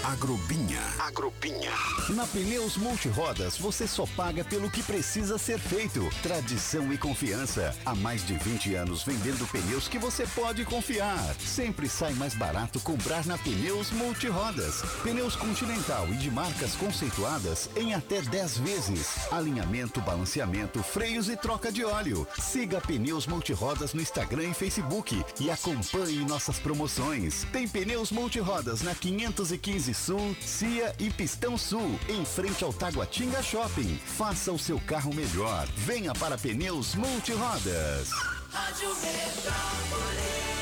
Agrobinha. 0.04 0.82
Agrobinha. 0.98 1.72
Na 2.10 2.26
Pneus 2.26 2.76
Multirodas, 2.76 3.56
você 3.56 3.88
só 3.88 4.04
paga 4.14 4.44
pelo 4.44 4.70
que 4.70 4.82
precisa 4.82 5.38
ser 5.38 5.58
feito. 5.58 6.06
Tradição 6.22 6.92
e 6.92 6.98
confiança. 6.98 7.74
Há 7.86 7.94
mais 7.94 8.26
de 8.26 8.34
20 8.34 8.74
anos 8.74 9.02
vendendo 9.02 9.46
pneus 9.50 9.88
que 9.88 9.98
você 9.98 10.26
pode 10.26 10.62
confiar. 10.66 11.34
Sempre 11.40 11.88
sai 11.88 12.12
mais 12.12 12.34
barato 12.34 12.78
comprar 12.80 13.24
na 13.24 13.38
Pneus 13.38 13.90
Multirodas. 13.92 14.82
Pneus 15.02 15.36
Continental 15.36 16.06
e 16.10 16.18
de 16.18 16.30
marcas 16.30 16.74
conceituadas 16.74 17.70
em 17.74 17.94
até 17.94 18.20
10 18.20 18.58
vezes. 18.58 19.32
Alinhamento, 19.32 20.02
balanceamento, 20.02 20.82
freios 20.82 21.30
e 21.30 21.36
troca 21.36 21.72
de 21.72 21.82
óleo. 21.82 22.28
Siga 22.38 22.78
Pneus 22.78 23.26
Multirodas 23.26 23.94
no 23.94 24.02
Instagram 24.02 24.50
e 24.50 24.54
Facebook 24.54 25.24
e 25.40 25.50
acompanhe 25.50 26.26
nossas 26.26 26.58
promoções. 26.58 27.46
Tem 27.50 27.66
Pneus 27.66 28.10
Multirodas 28.10 28.82
na 28.82 28.94
515 28.94 29.93
Sul, 29.94 30.36
Cia 30.40 30.94
e 30.98 31.08
Pistão 31.08 31.56
Sul, 31.56 31.98
em 32.08 32.24
frente 32.24 32.64
ao 32.64 32.72
Taguatinga 32.72 33.42
Shopping. 33.42 33.98
Faça 34.04 34.52
o 34.52 34.58
seu 34.58 34.80
carro 34.80 35.14
melhor. 35.14 35.66
Venha 35.76 36.12
para 36.12 36.36
Pneus 36.36 36.94
Multirodas. 36.94 38.10
Rádio 38.52 38.88
Metrópolis. 38.96 40.54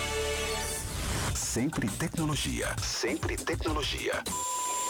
Sempre 1.34 1.88
tecnologia. 1.88 2.76
Sempre 2.82 3.36
tecnologia. 3.36 4.22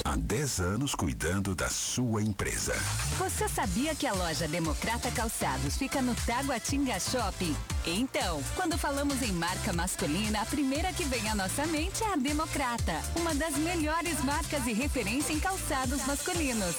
Há 0.05 0.17
10 0.17 0.61
anos 0.61 0.95
cuidando 0.95 1.55
da 1.55 1.69
sua 1.69 2.23
empresa. 2.23 2.75
Você 3.19 3.49
sabia 3.49 3.95
que 3.95 4.07
a 4.07 4.13
loja 4.13 4.49
Democrata 4.49 5.11
Calçados 5.11 5.77
fica 5.77 6.01
no 6.01 6.15
Taguatinga 6.15 6.99
Shopping? 6.99 7.55
Então, 7.87 8.43
quando 8.57 8.79
falamos 8.79 9.23
em 9.23 9.33
marca 9.33 9.73
masculina, 9.73 10.41
a 10.41 10.47
primeira 10.47 10.93
que 10.93 11.05
vem 11.05 11.29
à 11.29 11.35
nossa 11.35 11.67
mente 11.67 12.03
é 12.03 12.13
a 12.13 12.17
Democrata, 12.17 13.01
uma 13.17 13.35
das 13.35 13.57
melhores 13.57 14.23
marcas 14.25 14.67
e 14.67 14.73
referência 14.73 15.33
em 15.33 15.41
calçados 15.41 16.05
masculinos. 16.07 16.77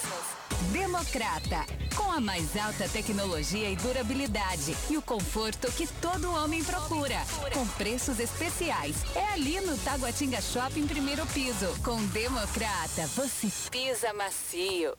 Democrata, 0.72 1.64
com 1.96 2.10
a 2.10 2.20
mais 2.20 2.56
alta 2.56 2.88
tecnologia 2.88 3.70
e 3.70 3.76
durabilidade 3.76 4.76
e 4.88 4.96
o 4.96 5.02
conforto 5.02 5.70
que 5.72 5.86
todo 6.00 6.32
homem 6.32 6.62
procura, 6.64 7.16
com 7.52 7.66
preços 7.68 8.18
especiais. 8.18 8.96
É 9.14 9.32
ali 9.32 9.60
no 9.60 9.76
Taguatinga 9.78 10.40
Shopping 10.40 10.86
primeiro 10.86 11.26
piso. 11.26 11.66
Com 11.82 12.04
Democrata, 12.06 13.06
você 13.14 13.48
pisa 13.70 14.12
macio. 14.14 14.96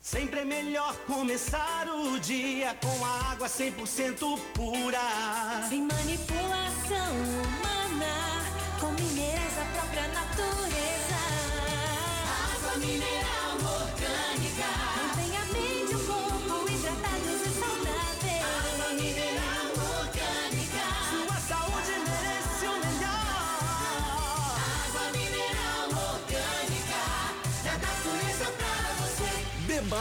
Sempre 0.00 0.40
é 0.40 0.44
melhor 0.44 0.94
começar 1.06 1.88
o 1.88 2.18
dia 2.20 2.76
com 2.80 3.04
a 3.04 3.32
água 3.32 3.48
100% 3.48 4.38
pura. 4.54 5.00
Sem 5.68 5.82
manipulação 5.82 7.12
humana, 7.42 8.44
com 8.80 8.92
minerais 8.92 9.54
da 9.56 9.64
própria 9.74 10.08
natureza. 10.08 11.15
Mineral 12.78 13.56
orgânica. 13.64 15.15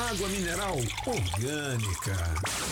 Água 0.05 0.27
mineral 0.29 0.75
orgânica. 1.07 2.15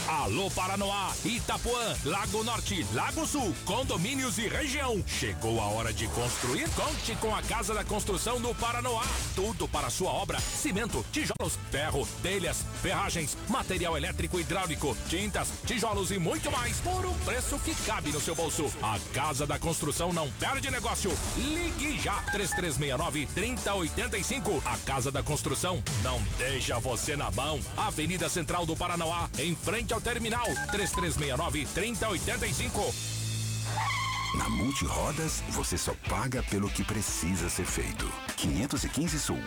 Alô 0.08 0.52
Paranoá, 0.52 1.12
Itapuã, 1.26 1.96
Lago 2.06 2.43
Norte, 2.43 2.86
Lago 2.93 3.26
Sul, 3.26 3.56
condomínios 3.65 4.38
e 4.38 4.48
região. 4.48 5.04
Chegou 5.08 5.60
a 5.60 5.65
hora 5.65 5.91
de 5.91 6.08
construir? 6.10 6.69
Conte 6.69 7.15
com 7.15 7.36
a 7.36 7.41
Casa 7.41 7.74
da 7.74 7.84
Construção 7.84 8.39
do 8.39 8.54
Paranoá. 8.54 9.06
Tudo 9.36 9.67
para 9.67 9.89
sua 9.89 10.12
obra: 10.12 10.39
cimento, 10.39 11.04
tijolos, 11.12 11.58
ferro, 11.72 12.08
telhas, 12.22 12.63
ferragens, 12.84 13.36
material 13.50 13.98
elétrico 13.98 14.39
hidráulico, 14.39 14.96
tintas, 15.10 15.48
tijolos 15.65 16.12
e 16.12 16.19
muito 16.19 16.52
mais 16.52 16.80
por 16.82 17.04
um 17.04 17.13
preço 17.26 17.58
que 17.60 17.74
cabe 17.84 18.12
no 18.12 18.22
seu 18.22 18.36
bolso. 18.36 18.72
A 18.82 19.00
Casa 19.12 19.48
da 19.48 19.58
Construção 19.58 20.13
não 20.13 20.30
perde 20.34 20.69
negócio. 20.69 21.12
Ligue 21.36 22.00
já 22.00 22.22
3369 22.32 23.26
3085. 23.34 24.62
A 24.65 24.78
Casa 24.86 25.12
da 25.12 25.24
Construção 25.24 25.84
não 26.04 26.22
deixa 26.38 26.80
você 26.80 27.15
na 27.15 27.23
mão. 27.32 27.60
Avenida 27.78 28.30
Central 28.30 28.66
do 28.66 28.76
Paranoá, 28.76 29.30
em 29.38 29.56
frente 29.56 29.94
ao 29.94 30.02
terminal 30.02 30.46
3369 30.72 31.66
3085. 31.74 32.94
Na 34.36 34.50
Multirodas, 34.50 35.44
você 35.50 35.78
só 35.78 35.94
paga 36.10 36.42
pelo 36.44 36.70
que 36.70 36.84
precisa 36.84 37.50
ser 37.50 37.66
feito. 37.66 38.12
515 38.36 39.20
Sul. 39.20 39.40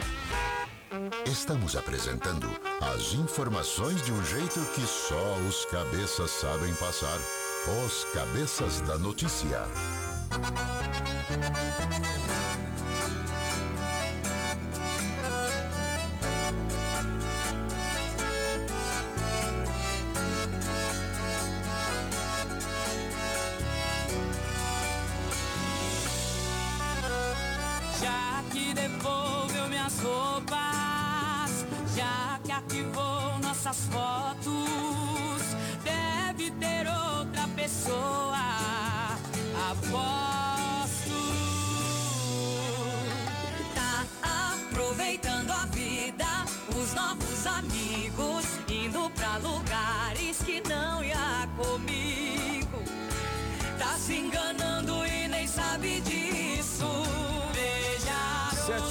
Estamos 1.27 1.77
apresentando 1.77 2.49
as 2.81 3.12
informações 3.15 4.03
de 4.03 4.12
um 4.12 4.25
jeito 4.25 4.61
que 4.75 4.87
só 4.87 5.35
os 5.49 5.65
cabeças 5.67 6.31
sabem 6.31 6.73
passar. 6.75 7.19
Os 7.85 8.05
cabeças 8.15 8.81
da 8.83 8.97
notícia. 8.97 9.67
Que 28.57 28.73
devolveu 28.73 29.69
minhas 29.69 30.01
roupas, 30.01 31.66
já 31.95 32.40
que 32.42 32.51
arquivou 32.51 33.38
nossas 33.42 33.85
fotos, 33.92 35.42
deve 35.85 36.51
ter 36.53 36.87
outra 36.88 37.47
pessoa. 37.55 38.38
Aposto. 39.71 41.21
Tá 43.75 44.07
aproveitando 44.71 45.51
a 45.51 45.66
vida, 45.66 46.47
os 46.75 46.95
novos 46.95 47.47
amigos, 47.47 48.47
indo 48.71 49.11
pra 49.11 49.37
lugares 49.37 50.38
que 50.38 50.62
não 50.66 51.05
ia 51.05 51.47
comigo. 51.59 52.83
Tá 53.79 53.99
se 53.99 54.14
enganando 54.14 54.56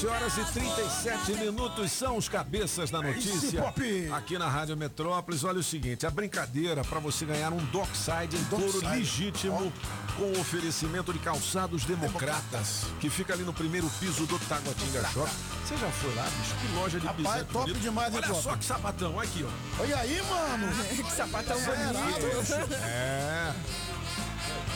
7 0.06 0.08
horas 0.08 0.38
e 0.38 0.46
37 0.54 1.34
minutos 1.40 1.92
são 1.92 2.18
os 2.18 2.30
cabeças 2.30 2.92
da 2.92 3.02
notícia. 3.02 3.74
Aqui 4.16 4.38
na 4.38 4.48
Rádio 4.48 4.78
Metrópolis, 4.78 5.44
olha 5.44 5.60
o 5.60 5.64
seguinte: 5.64 6.06
a 6.06 6.12
brincadeira 6.12 6.84
para 6.84 7.00
você 7.00 7.26
ganhar 7.26 7.52
um 7.52 7.64
dockside 7.66 8.38
em 8.38 8.44
couro 8.46 8.88
legítimo 8.90 9.74
com 10.16 10.32
oferecimento 10.40 11.12
de 11.12 11.20
calçados 11.20 11.86
democratas, 11.86 12.86
que 13.00 13.10
fica 13.10 13.34
ali 13.34 13.44
no 13.44 13.54
primeiro 13.54 13.90
piso 14.00 14.26
do 14.28 14.38
Taguatinga 14.40 15.04
Shop. 15.10 15.30
Você 15.66 15.76
já 15.78 15.90
foi 15.90 16.14
lá, 16.14 16.24
bicho? 16.24 16.56
Que 16.56 16.76
loja 16.76 17.00
de 17.00 17.08
Rapaz, 17.08 17.28
bisão 17.28 17.46
top 17.46 17.66
bonito. 17.66 17.82
demais, 17.82 18.14
hein, 18.14 18.20
Olha 18.20 18.28
Copa? 18.28 18.42
só 18.44 18.56
que 18.56 18.66
sapatão, 18.66 19.16
olha 19.16 19.28
aqui, 19.28 19.44
ó. 19.44 19.82
Olha 19.82 19.98
aí, 19.98 20.22
mano. 20.30 20.68
que 21.04 21.12
sapatão 21.12 21.58
bonito. 21.60 22.74
É. 22.84 23.54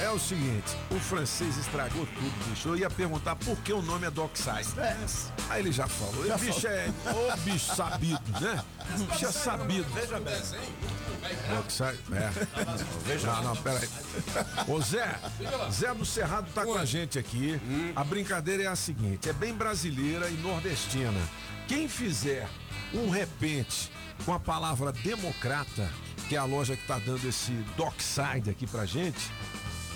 É 0.02 0.10
o 0.10 0.18
seguinte, 0.18 0.78
o 0.92 1.00
francês 1.00 1.58
estragou 1.58 2.06
tudo, 2.06 2.50
bicho. 2.50 2.70
Eu 2.70 2.78
ia 2.78 2.90
perguntar 2.90 3.36
por 3.36 3.58
que 3.58 3.74
o 3.74 3.82
nome 3.82 4.08
é 4.08 4.12
Dockside. 4.12 4.70
Aí 5.50 5.60
ele 5.62 5.74
já 5.74 5.88
falou. 5.88 6.26
Já 6.26 6.36
o 6.36 6.40
bicho 6.40 6.62
falou. 6.62 6.78
é. 6.78 7.34
Ô 7.34 7.38
bicho 7.38 7.76
sabido, 7.76 8.40
né? 8.40 8.64
O 8.98 9.04
bicho 9.04 9.26
é 9.26 9.32
sabido. 9.32 9.94
Veja 9.94 10.20
bem. 10.22 10.42
Dockside. 11.54 12.00
É. 12.14 12.30
Veja. 13.06 13.28
Não, 13.28 13.44
não, 13.44 13.56
peraí. 13.58 13.90
Ô 14.68 14.82
Zé, 14.82 15.20
Zé 15.70 15.94
do 15.94 16.06
Cerrado 16.06 16.50
tá 16.54 16.64
com 16.64 16.76
a 16.76 16.86
gente 16.86 17.20
aqui. 17.20 17.60
A 17.94 18.04
brincadeira 18.04 18.64
é 18.64 18.68
a 18.68 18.76
seguinte: 18.78 19.28
é 19.28 19.34
bem 19.34 19.54
brasileira 19.54 20.30
e 20.30 20.38
nordestina. 20.38 21.20
Quem 21.68 21.90
fizer 21.90 22.48
um 22.94 23.10
repente 23.10 23.92
com 24.26 24.34
a 24.34 24.40
palavra 24.40 24.92
democrata, 24.92 25.90
que 26.28 26.36
é 26.36 26.40
a 26.40 26.46
loja 26.46 26.76
que 26.76 26.86
tá 26.88 26.98
dando 27.00 27.28
esse 27.28 27.52
dockside 27.76 28.50
aqui 28.50 28.66
pra 28.66 28.86
gente, 28.86 29.20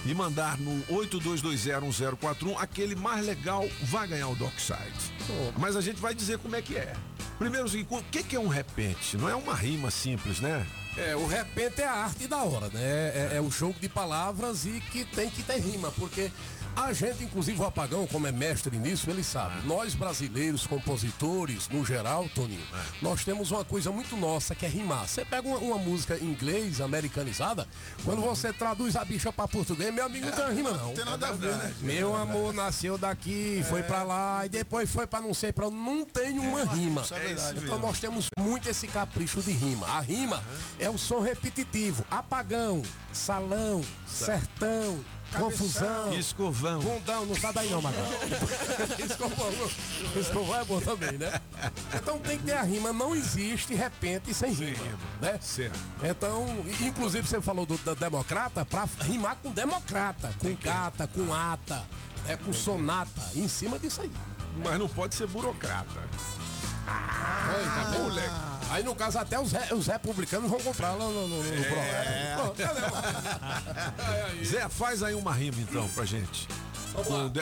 e 0.05 0.13
mandar 0.13 0.57
no 0.57 0.83
82201041, 0.85 2.55
aquele 2.57 2.95
mais 2.95 3.25
legal 3.25 3.67
vai 3.83 4.07
ganhar 4.07 4.27
o 4.27 4.35
dockside. 4.35 5.13
Mas 5.57 5.75
a 5.75 5.81
gente 5.81 5.99
vai 5.99 6.13
dizer 6.13 6.37
como 6.39 6.55
é 6.55 6.61
que 6.61 6.75
é. 6.75 6.93
Primeiro, 7.37 7.67
o 7.67 8.03
que, 8.03 8.23
que 8.23 8.35
é 8.35 8.39
um 8.39 8.47
repente? 8.47 9.17
Não 9.17 9.29
é 9.29 9.35
uma 9.35 9.55
rima 9.55 9.89
simples, 9.89 10.39
né? 10.39 10.65
É, 10.95 11.15
o 11.15 11.25
repente 11.25 11.81
é 11.81 11.87
a 11.87 11.93
arte 11.93 12.27
da 12.27 12.43
hora, 12.43 12.67
né? 12.67 12.81
É, 12.81 13.31
é 13.33 13.41
o 13.41 13.49
jogo 13.49 13.79
de 13.79 13.89
palavras 13.89 14.65
e 14.65 14.79
que 14.91 15.03
tem 15.05 15.29
que 15.29 15.41
ter 15.41 15.59
rima, 15.59 15.91
porque 15.91 16.31
a 16.75 16.91
gente, 16.93 17.23
inclusive 17.23 17.61
o 17.61 17.65
Apagão, 17.65 18.07
como 18.07 18.27
é 18.27 18.31
mestre 18.31 18.77
nisso, 18.77 19.09
ele 19.09 19.23
sabe. 19.23 19.65
Nós 19.67 19.93
brasileiros, 19.93 20.65
compositores, 20.65 21.69
no 21.69 21.85
geral, 21.85 22.27
Toninho, 22.33 22.65
nós 23.01 23.23
temos 23.23 23.51
uma 23.51 23.63
coisa 23.63 23.91
muito 23.91 24.15
nossa 24.17 24.55
que 24.55 24.65
é 24.65 24.69
rimar. 24.69 25.07
Você 25.07 25.23
pega 25.23 25.47
uma, 25.47 25.57
uma 25.57 25.77
música 25.77 26.17
em 26.17 26.25
inglês, 26.25 26.81
americanizada, 26.81 27.67
quando 28.03 28.21
você 28.21 28.51
traduz 28.51 28.95
a 28.95 29.05
bicha 29.05 29.31
pra 29.31 29.47
português, 29.47 29.93
meu 29.93 30.05
amigo, 30.05 30.25
não 30.25 30.33
tem 30.33 30.43
uma 30.45 30.53
rima, 30.53 30.71
não. 30.71 30.87
Não 30.87 30.93
tem 30.93 31.05
nada 31.05 31.27
a 31.27 31.31
ver, 31.31 31.55
né? 31.55 31.73
Meu 31.81 32.15
amor 32.15 32.53
nasceu 32.53 32.97
daqui, 32.97 33.63
foi 33.69 33.83
pra 33.83 34.03
lá 34.03 34.45
e 34.45 34.49
depois 34.49 34.89
foi 34.89 35.05
pra 35.05 35.21
não 35.21 35.33
sei 35.33 35.51
pra 35.51 35.67
onde. 35.67 35.75
Não 35.75 36.05
tem 36.05 36.39
uma 36.39 36.63
rima. 36.63 37.01
isso 37.01 37.13
é. 37.13 37.53
Então 37.57 37.77
nós 37.79 37.99
temos 37.99 38.27
muito 38.37 38.69
esse 38.69 38.87
capricho 38.87 39.41
de 39.41 39.51
rima. 39.51 39.87
A 39.87 40.01
rima 40.01 40.43
é 40.79 40.89
o 40.89 40.97
som 40.97 41.19
repetitivo. 41.19 42.05
Apagão, 42.09 42.81
salão, 43.11 43.83
sertão, 44.07 45.03
confusão. 45.33 46.13
Escovão. 46.13 46.79
Bundão, 46.79 47.25
não 47.25 47.35
sai 47.35 47.53
daí 47.53 47.69
não, 47.69 47.81
Magal. 47.81 48.03
Escovão, 49.03 49.51
escovão 50.15 50.59
é 50.59 50.65
bom 50.65 50.79
também, 50.79 51.13
né? 51.13 51.41
Então 51.93 52.19
tem 52.19 52.37
que 52.37 52.45
ter 52.45 52.53
a 52.53 52.63
rima. 52.63 52.93
Não 52.93 53.15
existe 53.15 53.73
repente 53.73 54.33
sem 54.33 54.51
rima, 54.51 54.97
né? 55.21 55.39
Certo. 55.41 55.79
Então, 56.03 56.45
inclusive 56.81 57.27
você 57.27 57.41
falou 57.41 57.65
do, 57.65 57.77
da 57.79 57.93
democrata, 57.93 58.65
pra 58.65 58.87
rimar 59.01 59.37
com 59.41 59.51
democrata, 59.51 60.33
com 60.39 60.55
cata, 60.55 61.07
com 61.07 61.33
ata, 61.33 61.83
é 62.27 62.35
com 62.37 62.53
sonata, 62.53 63.21
em 63.35 63.47
cima 63.47 63.77
disso 63.79 64.01
aí. 64.01 64.11
Mas 64.63 64.79
não 64.79 64.87
pode 64.87 65.15
ser 65.15 65.27
burocrata. 65.27 66.01
Aí, 66.87 67.65
tá 67.65 67.83
vendo? 67.91 68.03
moleque. 68.03 68.33
Aí 68.69 68.83
no 68.83 68.95
caso 68.95 69.19
até 69.19 69.39
os, 69.39 69.51
re- 69.51 69.73
os 69.73 69.85
republicanos 69.87 70.49
vão 70.49 70.59
comprar 70.59 70.91
lá 70.93 71.05
no, 71.05 71.27
no, 71.27 71.27
no, 71.27 71.43
no 71.43 71.63
É. 71.75 72.35
Pronto, 72.35 72.55
cadê? 72.61 74.43
Zé, 74.45 74.67
faz 74.69 75.03
aí 75.03 75.13
uma 75.13 75.31
rima 75.33 75.57
então 75.61 75.87
pra 75.89 76.05
gente. 76.05 76.47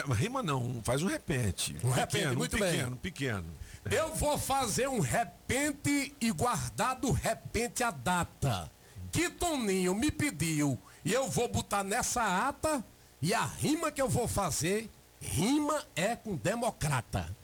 Um 0.08 0.12
Rima 0.12 0.42
não, 0.42 0.80
faz 0.82 1.02
um 1.02 1.06
repente. 1.06 1.76
Um 1.84 1.90
repente, 1.90 2.12
pequeno, 2.22 2.36
muito 2.38 2.56
um 2.56 2.60
bem. 2.60 2.70
pequeno, 2.72 2.96
pequeno. 2.96 3.44
Eu 3.90 4.14
vou 4.14 4.38
fazer 4.38 4.88
um 4.88 5.00
repente 5.00 6.14
e 6.20 6.30
guardar 6.30 6.96
do 6.96 7.10
repente 7.12 7.82
a 7.82 7.90
data 7.90 8.70
que 9.10 9.28
Toninho 9.28 9.94
me 9.94 10.10
pediu 10.10 10.78
e 11.04 11.12
eu 11.12 11.28
vou 11.28 11.48
botar 11.48 11.82
nessa 11.84 12.46
ata 12.48 12.82
e 13.20 13.34
a 13.34 13.44
rima 13.44 13.90
que 13.92 14.00
eu 14.00 14.08
vou 14.08 14.26
fazer, 14.26 14.90
rima 15.20 15.82
é 15.94 16.16
com 16.16 16.34
democrata. 16.36 17.36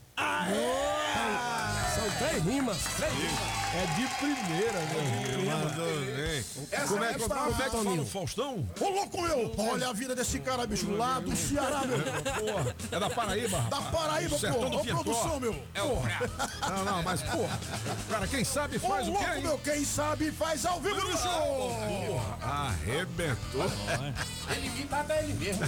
São 1.95 2.09
três 2.17 2.43
rimas, 2.43 2.77
três 2.97 3.13
rimas. 3.13 3.59
É 3.71 3.85
de 3.85 4.07
primeira, 4.15 4.79
meu. 4.79 5.45
Mandou 5.45 5.85
bem. 6.15 6.43
Essa 6.71 6.87
Como 6.87 7.03
é, 7.03 7.11
é 7.11 7.13
que, 7.13 7.19
como 7.19 7.33
é 7.35 7.63
que 7.69 7.69
fala 7.69 8.01
o 8.01 8.05
Faustão? 8.05 8.67
Ô, 8.79 8.89
louco, 8.89 9.21
meu! 9.21 9.53
Olha 9.59 9.89
a 9.89 9.93
vida 9.93 10.15
desse 10.15 10.39
cara, 10.39 10.65
bicho, 10.65 10.91
lá 10.91 11.19
do 11.19 11.35
Ceará, 11.35 11.83
meu. 11.85 11.99
Porra, 11.99 12.75
é 12.91 12.99
da 12.99 13.09
Paraíba, 13.11 13.59
Da. 13.69 13.79
Paraíba, 13.79 14.37
pô. 14.39 14.65
Ô, 14.65 14.83
produção, 14.83 15.39
meu. 15.39 15.55
É 15.75 15.83
o 15.83 16.01
Não, 16.67 16.83
não, 16.83 17.03
mas 17.03 17.21
porra. 17.21 17.59
Cara, 18.09 18.27
quem 18.27 18.43
sabe 18.43 18.77
Ô, 18.77 18.79
faz 18.79 19.07
o 19.07 19.11
quê, 19.11 19.17
louco, 19.17 19.35
hein? 19.35 19.43
meu. 19.43 19.57
Quem 19.59 19.85
sabe 19.85 20.31
faz 20.31 20.65
ao 20.65 20.81
vivo 20.81 21.01
no 21.01 21.15
show. 21.15 21.75
Porra, 22.07 22.37
arrebentou. 22.69 23.71
Ele 24.49 24.65
imita 24.65 24.95
até 24.95 25.23
ele 25.23 25.33
mesmo. 25.33 25.61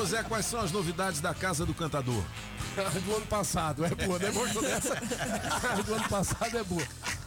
Ô 0.00 0.04
Zé, 0.04 0.24
quais 0.24 0.46
são 0.46 0.58
as 0.60 0.72
novidades 0.72 1.20
da 1.20 1.32
Casa 1.32 1.64
do 1.64 1.72
Cantador? 1.74 2.24
do 3.04 3.16
ano 3.16 3.26
passado, 3.26 3.84
é 3.84 3.90
boa, 3.90 4.18
né? 4.18 4.30
Gostou 4.30 4.62
dessa? 4.62 4.94
do 5.84 5.94
ano 5.94 6.08
passado 6.08 6.58
é 6.58 6.64
boa. 6.64 6.82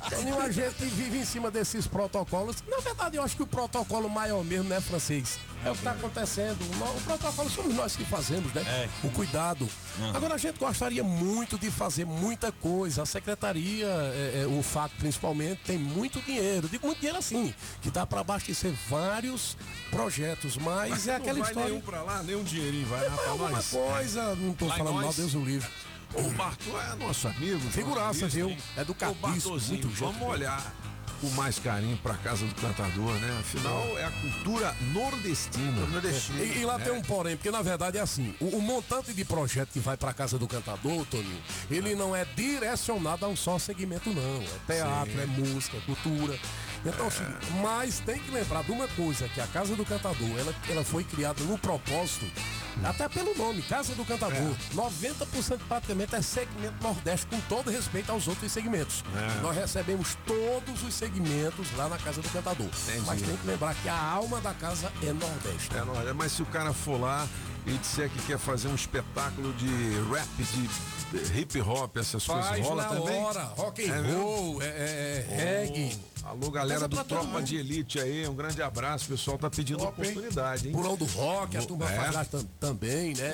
Toninho, 0.10 0.40
a 0.40 0.52
gente 0.52 0.86
vive 0.86 1.20
em 1.20 1.26
cima 1.26 1.52
desses 1.52 1.88
protocolos. 1.88 2.64
Na 2.68 2.78
verdade, 2.78 3.18
eu 3.18 3.24
acho 3.24 3.36
que 3.36 3.44
o 3.44 3.48
protocolo 3.48 4.10
maior 4.10 4.44
mesmo, 4.44 4.70
né, 4.70 4.82
francês? 4.82 5.40
É 5.64 5.70
o 5.70 5.74
que 5.74 5.80
está 5.80 5.92
acontecendo. 5.92 6.58
O 6.96 7.02
protocolo 7.02 7.50
somos 7.50 7.76
nós 7.76 7.96
que 7.96 8.04
fazemos, 8.06 8.52
né? 8.54 8.90
O 9.04 9.10
cuidado. 9.10 9.70
Agora, 10.14 10.36
a 10.36 10.38
gente 10.38 10.58
gostaria 10.58 11.04
muito 11.04 11.58
de 11.58 11.70
fazer 11.70 12.06
muita 12.06 12.52
coisa. 12.52 13.04
A 13.04 13.06
secretaria, 13.06 13.86
é, 13.86 14.42
é, 14.44 14.48
o 14.48 14.64
FAC 14.64 14.92
principalmente, 14.98 15.62
tem 15.66 15.78
muito 15.78 16.20
dinheiro. 16.22 16.68
Digo 16.68 16.88
muito 16.88 17.00
dinheiro 17.00 17.20
assim, 17.20 17.54
que 17.82 17.92
dá 17.92 18.06
para 18.06 18.22
abastecer 18.22 18.74
vários 18.90 19.56
projetos. 19.90 20.58
Mas, 20.58 21.08
é 21.08 21.12
não 21.12 21.18
aquela 21.18 21.40
vai 21.40 21.48
história. 21.50 21.70
nenhum 21.70 21.82
pra 21.82 22.02
lá, 22.02 22.24
nem 22.24 22.36
um 22.36 22.44
dinheirinho 22.44 22.88
vai 22.88 23.08
lá 23.08 23.16
pra 23.16 23.30
Alguma 23.30 23.50
nós. 23.52 23.68
coisa, 23.68 24.36
não 24.36 24.50
em 24.50 24.56
falando 24.56 25.02
mal. 25.02 25.14
Deus 25.14 25.34
o 25.36 25.44
livre. 25.44 25.70
O 26.14 26.30
Bartô 26.32 26.80
é 26.82 26.96
nosso 26.96 27.28
amigo. 27.28 27.60
Figuraça, 27.72 28.28
viu? 28.28 28.50
hein? 28.50 28.58
Educadíssimo, 28.78 29.60
muito 29.70 29.88
vamos 29.90 30.22
olhar 30.22 30.74
com 31.22 31.30
mais 31.30 31.60
carinho 31.60 31.96
pra 31.98 32.16
Casa 32.16 32.44
do 32.46 32.56
Cantador, 32.56 33.14
né? 33.14 33.38
Afinal, 33.40 33.98
é 34.00 34.06
a 34.06 34.12
cultura 34.12 34.76
nordestina. 34.92 35.72
E, 36.44 36.60
e 36.62 36.66
lá 36.66 36.80
tem 36.80 36.90
É. 36.94 36.98
um 36.98 37.02
porém, 37.02 37.38
porque 37.38 37.52
na 37.52 37.62
verdade 37.62 37.98
é 37.98 38.02
assim, 38.02 38.34
o, 38.40 38.58
o 38.58 38.62
montante 38.62 39.14
de 39.14 39.24
projeto 39.24 39.70
que 39.72 39.80
vai 39.80 39.96
para 39.96 40.12
casa 40.14 40.38
do 40.40 40.48
cantador, 40.48 41.06
Toninho, 41.06 41.42
ele 41.70 41.96
não 41.96 42.16
é 42.16 42.26
direcionado 42.36 43.26
a 43.26 43.30
um 43.30 43.36
só 43.36 43.60
segmento 43.60 44.10
não, 44.12 44.42
é 44.42 44.74
teatro, 44.74 45.14
Sim. 45.14 45.22
é 45.22 45.26
música, 45.28 45.78
é 45.78 45.82
cultura. 45.82 46.38
Então, 46.84 47.06
assim, 47.08 47.24
mas 47.62 48.00
tem 48.00 48.18
que 48.18 48.32
lembrar 48.32 48.64
de 48.64 48.72
uma 48.72 48.88
coisa, 48.88 49.28
que 49.30 49.40
a 49.40 49.46
Casa 49.46 49.76
do 49.76 49.86
Cantador, 49.86 50.30
ela, 50.40 50.54
ela 50.68 50.84
foi 50.84 51.04
criada 51.04 51.44
no 51.44 51.56
propósito 51.58 52.26
Até 52.84 53.08
pelo 53.10 53.36
nome, 53.38 53.62
Casa 53.64 53.94
do 53.96 54.04
Cantador. 54.06 54.56
90% 54.76 55.60
praticamente 55.68 56.16
é 56.16 56.22
segmento 56.22 56.74
Nordeste, 56.82 57.26
com 57.28 57.40
todo 57.42 57.70
respeito 57.70 58.12
aos 58.12 58.28
outros 58.28 58.52
segmentos. 58.52 59.04
É. 59.16 59.42
Nós 59.42 59.56
recebemos 59.56 60.18
todos 60.26 60.84
os 60.84 60.94
segmentos 60.94 61.68
lá 61.78 61.88
na 61.90 61.98
Casa 61.98 62.22
do 62.22 62.30
Cantador. 62.30 62.68
Mas 63.06 63.22
tem 63.22 63.38
que 63.38 63.48
lembrar 63.48 63.76
que 63.76 63.88
a 63.90 64.00
alma 64.02 64.40
da 64.42 64.54
casa 64.54 64.92
é 65.04 65.14
Nordeste. 65.14 65.76
É, 65.76 65.86
não, 65.86 66.10
é, 66.10 66.14
mas 66.14 66.32
se 66.32 66.42
o 66.42 66.46
cara 66.46 66.74
for 66.74 67.00
lá 67.00 67.28
e 67.66 67.74
disser 67.78 68.10
que 68.10 68.20
quer 68.24 68.40
fazer 68.40 68.68
um 68.68 68.76
espetáculo 68.76 69.54
de 69.54 69.68
rap, 70.12 70.28
de 70.38 71.40
hip 71.40 71.62
hop, 71.62 71.98
essas 71.98 72.26
Faz 72.26 72.48
coisas, 72.48 72.66
rola 72.66 72.84
na 72.84 72.90
também? 72.90 73.22
hora, 73.24 73.44
rock 73.44 73.88
and 73.90 74.02
mesmo? 74.02 74.24
roll, 74.24 74.62
é, 74.62 74.66
é, 74.66 75.26
é, 75.30 75.36
reggae. 75.66 76.00
Alô, 76.24 76.52
galera 76.52 76.88
do 76.88 77.04
Tropa 77.04 77.26
mundo. 77.26 77.44
de 77.44 77.58
Elite 77.58 78.00
aí, 78.00 78.28
um 78.28 78.36
grande 78.36 78.62
abraço. 78.62 79.06
O 79.06 79.08
pessoal 79.10 79.40
tá 79.40 79.50
pedindo 79.50 79.80
Top, 79.80 80.00
oportunidade, 80.00 80.68
hein? 80.68 80.72
Purão 80.74 80.96
do 80.96 81.06
rock, 81.06 81.58
a 81.58 81.62
turma 81.64 81.92
É. 81.92 81.96
faz 81.96 82.14
lá 82.14 82.26
tam- 82.26 82.44
também, 82.62 83.16
né? 83.16 83.34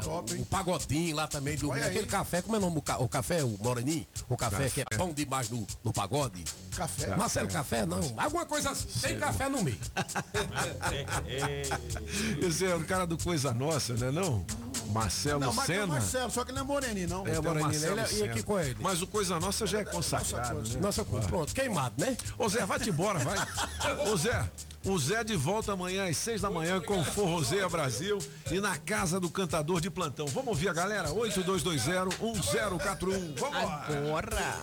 Top, 0.00 0.32
hein? 0.32 0.40
O 0.42 0.46
pagodinho 0.46 1.16
lá 1.16 1.26
também, 1.26 1.56
do, 1.56 1.72
aquele 1.72 2.06
café, 2.06 2.40
como 2.40 2.54
é 2.54 2.58
o 2.58 2.62
nome? 2.62 2.78
O, 2.78 2.82
ca- 2.82 2.98
o 2.98 3.08
café, 3.08 3.42
o 3.42 3.58
moreninho? 3.60 4.06
O 4.28 4.36
café, 4.36 4.70
que 4.70 4.80
é 4.82 4.96
bom 4.96 5.12
demais 5.12 5.50
no, 5.50 5.66
no 5.82 5.92
pagode. 5.92 6.44
Café. 6.76 7.16
Marcelo, 7.16 7.48
café 7.48 7.86
não. 7.86 8.00
Alguma 8.16 8.46
coisa 8.46 8.70
assim. 8.70 8.86
Tem 9.00 9.18
café 9.18 9.48
no 9.48 9.62
meio. 9.62 9.78
Esse 12.40 12.66
é 12.66 12.74
o 12.74 12.84
cara 12.84 13.06
do 13.06 13.16
Coisa 13.18 13.52
Nossa, 13.52 13.94
né 13.94 14.10
não? 14.10 14.44
Marcelo 14.92 15.40
Não, 15.40 15.52
mas 15.52 15.68
é 15.70 15.74
Senna. 15.74 15.86
Marcelo, 15.86 16.30
só 16.30 16.44
que 16.44 16.50
ele 16.50 16.58
não 16.58 16.64
é 16.64 16.68
moreninho, 16.68 17.08
não. 17.08 17.26
É, 17.26 17.38
o 17.38 17.42
Moreninho, 17.42 17.64
Marcelo 17.66 18.00
ele 18.00 18.22
é- 18.22 18.26
e 18.26 18.30
aqui 18.30 18.42
com 18.42 18.58
ele? 18.58 18.76
Mas 18.80 19.00
o 19.02 19.06
Coisa 19.06 19.38
Nossa 19.38 19.66
já 19.66 19.80
é 19.80 19.84
consagrado, 19.84 20.60
né? 20.60 20.80
Nossa, 20.80 21.04
pronto, 21.04 21.54
queimado, 21.54 21.94
né? 21.98 22.16
Ô 22.36 22.48
Zé, 22.48 22.64
vai-te 22.66 22.90
embora, 22.90 23.18
vai. 23.20 23.36
Ô 24.10 24.16
Zé, 24.16 24.50
o 24.84 24.98
Zé 24.98 25.22
de 25.22 25.36
volta 25.36 25.72
amanhã 25.74 26.08
às 26.08 26.16
seis 26.16 26.40
da 26.40 26.50
manhã 26.50 26.80
com 26.80 27.04
Forrozeia 27.04 27.68
Brasil 27.68 28.18
e 28.50 28.60
na 28.60 28.76
casa 28.78 29.20
do 29.20 29.30
cantador 29.30 29.80
de 29.80 29.90
plantão. 29.90 30.26
Vamos 30.26 30.48
ouvir 30.48 30.68
a 30.68 30.72
galera? 30.72 31.10
8220-1041. 31.10 33.34
Vamos 33.38 33.62
lá. 33.62 33.86
Agora. 33.86 34.58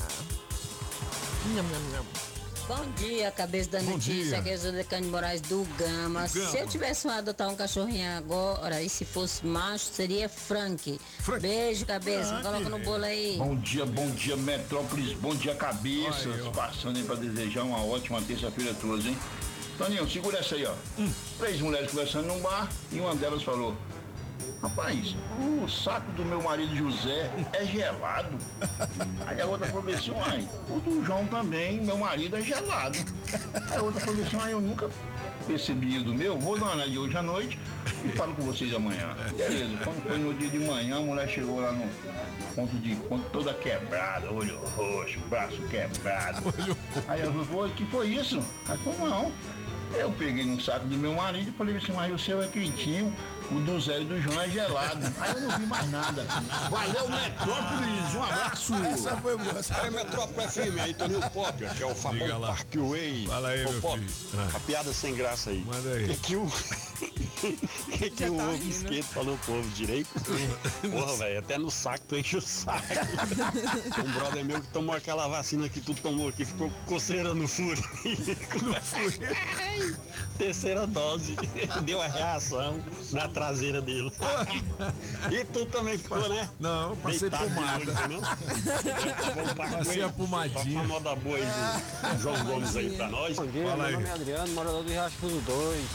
Nham, 1.47 1.63
nham, 1.63 1.79
nham. 1.91 2.05
Bom 2.67 2.91
dia, 2.97 3.31
cabeça 3.31 3.69
da 3.69 3.79
Bom 3.79 3.91
notícia, 3.91 4.39
aqui 4.39 4.49
é 4.49 4.57
José 4.57 4.83
Cândido 4.83 5.11
Moraes 5.11 5.39
do 5.39 5.65
Gama. 5.77 6.27
Gama. 6.27 6.27
Se 6.27 6.57
eu 6.57 6.67
tivesse 6.67 7.07
um 7.07 7.09
adotar 7.09 7.47
um 7.47 7.55
cachorrinho 7.55 8.17
agora, 8.17 8.81
e 8.81 8.89
se 8.89 9.05
fosse 9.05 9.45
macho, 9.45 9.85
seria 9.85 10.27
Frank. 10.27 10.99
Beijo, 11.39 11.85
cabeça, 11.85 12.41
coloca 12.41 12.67
no 12.67 12.79
bolo 12.79 13.05
aí. 13.05 13.37
Bom 13.37 13.55
dia, 13.55 13.85
bom 13.85 14.09
dia, 14.11 14.35
Metrópolis, 14.35 15.13
bom 15.13 15.33
dia, 15.33 15.55
cabeças. 15.55 16.45
Passando 16.53 16.97
aí 16.97 17.03
pra 17.03 17.15
desejar 17.15 17.63
uma 17.63 17.81
ótima 17.81 18.21
terça-feira 18.21 18.71
a 18.71 18.73
todos, 18.73 19.05
hein? 19.05 19.17
Toninho, 19.77 20.09
segura 20.09 20.39
essa 20.39 20.55
aí, 20.55 20.65
ó. 20.65 20.73
Três 21.37 21.61
mulheres 21.61 21.89
conversando 21.89 22.27
num 22.27 22.41
bar 22.41 22.67
e 22.91 22.99
uma 22.99 23.15
delas 23.15 23.43
falou: 23.43 23.73
Rapaz, 24.61 25.15
o 25.39 25.67
saco 25.67 26.11
do 26.13 26.25
meu 26.25 26.41
marido 26.41 26.75
José 26.75 27.31
é 27.53 27.65
gelado. 27.65 28.37
Aí 29.25 29.39
a 29.39 29.45
outra 29.45 29.67
falou 29.67 29.93
assim: 29.93 30.11
o 30.69 30.79
do 30.79 31.05
João 31.05 31.25
também, 31.27 31.81
meu 31.81 31.97
marido 31.97 32.35
é 32.35 32.41
gelado. 32.41 32.97
Aí 33.53 33.77
a 33.77 33.81
outra 33.81 34.01
falou 34.01 34.21
assim: 34.23 34.37
eu 34.49 34.61
nunca 34.61 34.89
percebi 35.45 35.99
do 35.99 36.13
meu, 36.13 36.37
vou 36.37 36.57
dar 36.57 36.65
uma 36.65 36.75
olhada 36.75 36.99
hoje 36.99 37.17
à 37.17 37.21
noite 37.21 37.59
e 38.03 38.09
falo 38.09 38.33
com 38.35 38.43
vocês 38.43 38.73
amanhã. 38.73 39.15
Beleza, 39.35 39.77
quando 39.83 40.03
foi 40.03 40.17
no 40.17 40.33
dia 40.33 40.49
de 40.49 40.59
manhã, 40.59 40.97
a 40.97 41.01
mulher 41.01 41.29
chegou 41.29 41.61
lá 41.61 41.71
no 41.71 41.87
ponto 42.53 42.75
de 42.77 42.95
ponto 42.95 43.29
toda 43.29 43.53
quebrada, 43.53 44.31
olho 44.31 44.59
roxo, 44.75 45.19
braço 45.29 45.61
quebrado. 45.69 46.41
Aí 47.07 47.21
eu 47.21 47.31
falei, 47.45 47.71
que 47.73 47.85
foi 47.85 48.07
isso? 48.07 48.43
Aí 48.67 48.77
falou, 48.79 49.09
não. 49.09 49.31
Eu 49.93 50.11
peguei 50.11 50.43
no 50.43 50.59
saco 50.59 50.85
do 50.85 50.97
meu 50.97 51.13
marido 51.13 51.49
e 51.49 51.53
falei 51.53 51.77
assim, 51.77 51.93
mas 51.93 52.13
o 52.13 52.19
seu 52.19 52.41
é 52.41 52.47
quentinho, 52.47 53.15
o 53.51 53.59
do 53.59 53.79
Zé 53.79 54.01
e 54.01 54.05
do 54.05 54.21
João 54.21 54.41
é 54.41 54.49
gelado. 54.49 55.13
Aí 55.19 55.31
eu 55.31 55.41
não 55.41 55.59
vi 55.59 55.65
mais 55.65 55.89
nada. 55.91 56.25
Valeu, 56.69 57.09
Metrópolis, 57.09 58.15
um 58.15 58.23
abraço. 58.23 58.73
Essa 58.75 59.17
foi 59.17 59.37
boa. 59.37 59.59
essa 59.59 59.73
É. 59.75 59.89
Metrópole 59.89 60.47
FM 60.47 60.79
aí, 60.79 60.93
Toninho 60.93 61.29
Pop, 61.31 61.57
que 61.57 61.83
é 61.83 61.85
o 61.85 61.95
famoso. 61.95 62.39
Parkway. 62.39 63.25
Fala 63.27 63.49
aí, 63.49 63.63
meu 63.63 63.81
Pop, 63.81 63.99
filho. 63.99 64.29
Ah. 64.37 64.57
A 64.57 64.59
piada 64.59 64.93
sem 64.93 65.15
graça 65.15 65.49
aí. 65.49 65.63
Manda 65.65 65.89
aí. 65.89 66.11
É 66.11 66.15
que 66.15 66.35
o. 66.35 66.47
que, 67.97 68.09
que 68.09 68.23
o 68.25 68.35
ovo 68.35 68.69
esquerdo 68.69 69.03
falou 69.03 69.37
pro 69.39 69.59
ovo 69.59 69.69
direito? 69.69 70.09
Porra, 70.91 71.15
velho, 71.17 71.39
até 71.39 71.57
no 71.57 71.71
saco 71.71 72.05
tu 72.07 72.17
enche 72.17 72.37
o 72.37 72.41
saco. 72.41 72.83
um 74.05 74.11
brother 74.11 74.43
meu 74.43 74.61
que 74.61 74.67
tomou 74.69 74.95
aquela 74.95 75.27
vacina 75.27 75.69
que 75.69 75.81
tu 75.81 75.93
tomou 75.95 76.29
aqui, 76.29 76.45
ficou 76.45 76.71
coceira 76.85 77.33
no 77.33 77.47
furo. 77.47 77.81
no 78.61 78.73
furo. 78.81 79.35
Terceira 80.37 80.85
dose. 80.87 81.35
Deu 81.83 82.01
a 82.01 82.07
reação 82.07 82.79
na 83.11 83.27
traseira 83.37 83.81
dele. 83.81 84.11
e 85.31 85.45
tu 85.45 85.65
também 85.67 85.97
ficou, 85.97 86.27
né? 86.27 86.49
Não, 86.59 86.95
passei 86.97 87.29
Deitado 87.29 87.47
de 87.49 87.53
pomada. 87.55 88.07
não? 88.07 88.21
Passei 89.55 90.01
a 90.01 90.09
pomadinha. 90.09 90.79
Uma 90.81 90.87
moda 90.87 91.15
boa 91.15 91.37
aí 91.37 91.45
do 92.15 92.21
João 92.21 92.45
Gomes 92.45 92.75
aí 92.75 92.95
pra 92.97 93.07
nós. 93.09 93.35
Bom 93.35 93.45
dia, 93.47 93.63
Fala 93.63 93.75
meu 93.77 93.85
aí. 93.85 93.93
nome 93.93 94.05
é 94.07 94.11
Adriano, 94.11 94.53
morador 94.53 94.83
do 94.83 94.89
Riacho 94.89 95.15
Fuso 95.17 95.41
2. 95.41 95.85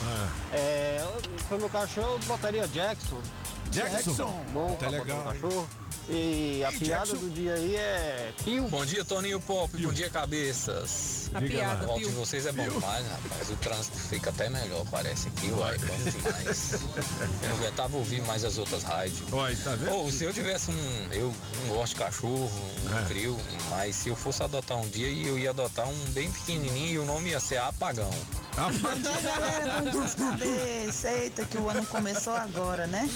É, 0.52 1.04
foi 1.48 1.58
meu 1.58 1.68
cachorro, 1.68 2.12
eu 2.12 2.18
botaria 2.20 2.68
Jackson. 2.68 3.20
Jackson? 3.72 4.44
Bom, 4.52 4.76
Tá 4.78 4.88
legal, 4.88 5.22
cachorro. 5.24 5.68
E 6.08 6.64
a 6.64 6.72
Ei, 6.72 6.78
piada 6.80 7.06
Jackson. 7.06 7.16
do 7.16 7.30
dia 7.30 7.54
aí 7.54 7.76
é 7.76 8.32
Pio. 8.44 8.68
Bom 8.68 8.84
dia, 8.84 9.04
Toninho 9.04 9.40
Pop. 9.40 9.70
Bom 9.80 9.92
dia, 9.92 10.10
cabeças. 10.10 11.30
A 11.32 11.38
Diga 11.38 11.52
piada, 11.52 11.84
A 11.84 11.86
volta 11.86 12.00
Pio. 12.00 12.08
de 12.10 12.14
vocês 12.16 12.44
é 12.44 12.52
bom 12.52 12.68
demais, 12.68 13.06
rapaz. 13.06 13.50
O 13.50 13.56
trânsito 13.56 13.96
fica 13.96 14.30
até 14.30 14.50
melhor, 14.50 14.84
parece 14.90 15.28
aqui, 15.28 15.50
uai. 15.52 15.78
Bom 15.78 15.96
demais. 16.10 16.72
Eu 17.42 17.48
não 17.48 17.56
aguentava 17.56 17.96
ouvir 17.96 18.20
mais 18.22 18.44
as 18.44 18.58
outras 18.58 18.82
rádios. 18.82 19.20
Olha, 19.32 19.56
tá 19.56 19.76
vendo? 19.76 19.92
Ou 19.94 20.10
se 20.10 20.24
eu 20.24 20.32
tivesse 20.34 20.70
um. 20.72 21.08
Eu 21.12 21.32
não 21.66 21.76
gosto 21.76 21.94
de 21.94 22.00
cachorro, 22.00 22.50
não 22.90 22.98
É. 22.98 23.04
crio, 23.04 23.38
mas 23.70 23.94
se 23.94 24.08
eu 24.08 24.16
fosse 24.16 24.42
adotar 24.42 24.78
um 24.78 24.88
dia, 24.88 25.06
eu 25.08 25.38
ia 25.38 25.50
adotar 25.50 25.88
um 25.88 26.04
bem 26.10 26.30
pequenininho 26.32 26.90
e 26.94 26.98
o 26.98 27.04
nome 27.04 27.30
ia 27.30 27.40
ser 27.40 27.58
Apagão. 27.58 28.10
Bom 28.54 28.70
dia, 28.70 29.20
galera. 29.22 29.80
Bom 29.80 29.90
dia, 29.90 30.00
os 30.00 30.14
cabeça. 30.14 31.10
Eita, 31.10 31.44
que 31.46 31.56
o 31.56 31.68
ano 31.68 31.86
começou 31.86 32.34
agora, 32.34 32.86
né? 32.86 33.08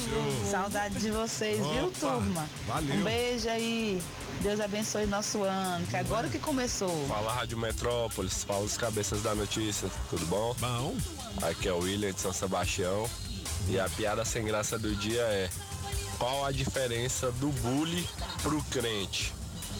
Saudade 0.50 0.98
de 0.98 1.10
vocês, 1.10 1.58
viu, 1.58 1.86
Opa, 1.86 1.98
turma? 2.00 2.48
valeu. 2.66 2.96
Um 2.96 3.04
beijo 3.04 3.48
aí. 3.48 4.02
Deus 4.40 4.60
abençoe 4.60 5.06
nosso 5.06 5.42
ano, 5.42 5.86
que 5.86 5.96
agora 5.96 6.28
que 6.28 6.38
começou. 6.38 7.06
Fala 7.08 7.32
Rádio 7.32 7.58
Metrópolis, 7.58 8.44
fala 8.44 8.60
os 8.64 8.76
cabeças 8.76 9.22
da 9.22 9.34
notícia, 9.34 9.90
tudo 10.10 10.26
bom? 10.26 10.54
Bom. 10.58 10.96
Aqui 11.42 11.68
é 11.68 11.72
o 11.72 11.78
William 11.80 12.12
de 12.12 12.20
São 12.20 12.32
Sebastião 12.32 13.08
e 13.68 13.78
a 13.80 13.88
piada 13.88 14.24
sem 14.24 14.44
graça 14.44 14.78
do 14.78 14.94
dia 14.96 15.22
é 15.22 15.50
qual 16.18 16.44
a 16.44 16.52
diferença 16.52 17.30
do 17.32 17.48
bully 17.48 18.06
pro 18.42 18.62
crente? 18.64 19.34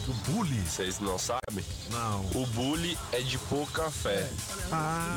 Do 0.07 0.13
bully? 0.31 0.61
Vocês 0.61 1.01
não 1.01 1.19
sabem? 1.19 1.65
Não. 1.91 2.21
O 2.33 2.47
bully 2.47 2.97
é 3.11 3.19
de 3.19 3.37
pouca 3.37 3.91
fé 3.91 4.25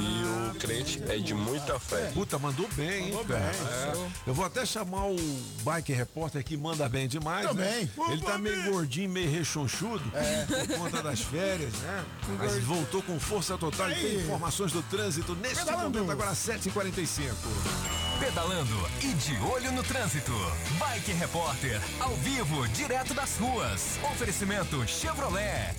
e 0.00 0.50
o 0.50 0.58
crente 0.58 1.00
é 1.08 1.16
de 1.16 1.32
muita 1.32 1.78
fé. 1.78 2.10
Puta, 2.12 2.40
mandou 2.40 2.66
bem, 2.74 3.04
hein, 3.04 3.12
Mandou 3.12 3.24
bem. 3.26 3.36
É. 3.38 4.08
Eu 4.26 4.34
vou 4.34 4.44
até 4.44 4.66
chamar 4.66 5.06
o 5.06 5.16
Bike 5.62 5.92
Repórter 5.92 6.42
que 6.42 6.56
manda 6.56 6.88
bem 6.88 7.06
demais. 7.06 7.46
Também. 7.46 7.84
Né? 7.84 7.90
Ele 8.08 8.20
tá 8.20 8.36
meio 8.36 8.64
gordinho, 8.64 9.08
meio 9.10 9.30
rechonchudo 9.30 10.02
por 10.48 10.76
conta 10.76 11.00
das 11.04 11.20
férias, 11.20 11.72
né? 11.74 12.04
Mas 12.36 12.60
voltou 12.64 13.00
com 13.00 13.20
força 13.20 13.56
total 13.56 13.92
e 13.92 13.94
tem 13.94 14.16
informações 14.16 14.72
do 14.72 14.82
trânsito 14.82 15.36
neste 15.36 15.58
Pedalando. 15.58 16.00
momento, 16.00 16.10
agora 16.10 16.32
7h45. 16.32 17.30
Pedalando 18.20 18.76
e 19.02 19.14
de 19.14 19.34
olho 19.50 19.72
no 19.72 19.82
trânsito. 19.82 20.32
Bike 20.78 21.12
Repórter, 21.12 21.80
ao 21.98 22.14
vivo, 22.16 22.68
direto 22.68 23.14
das 23.14 23.38
ruas. 23.38 23.98
Oferecimento 24.12 24.86
Chevrolet. 24.86 25.74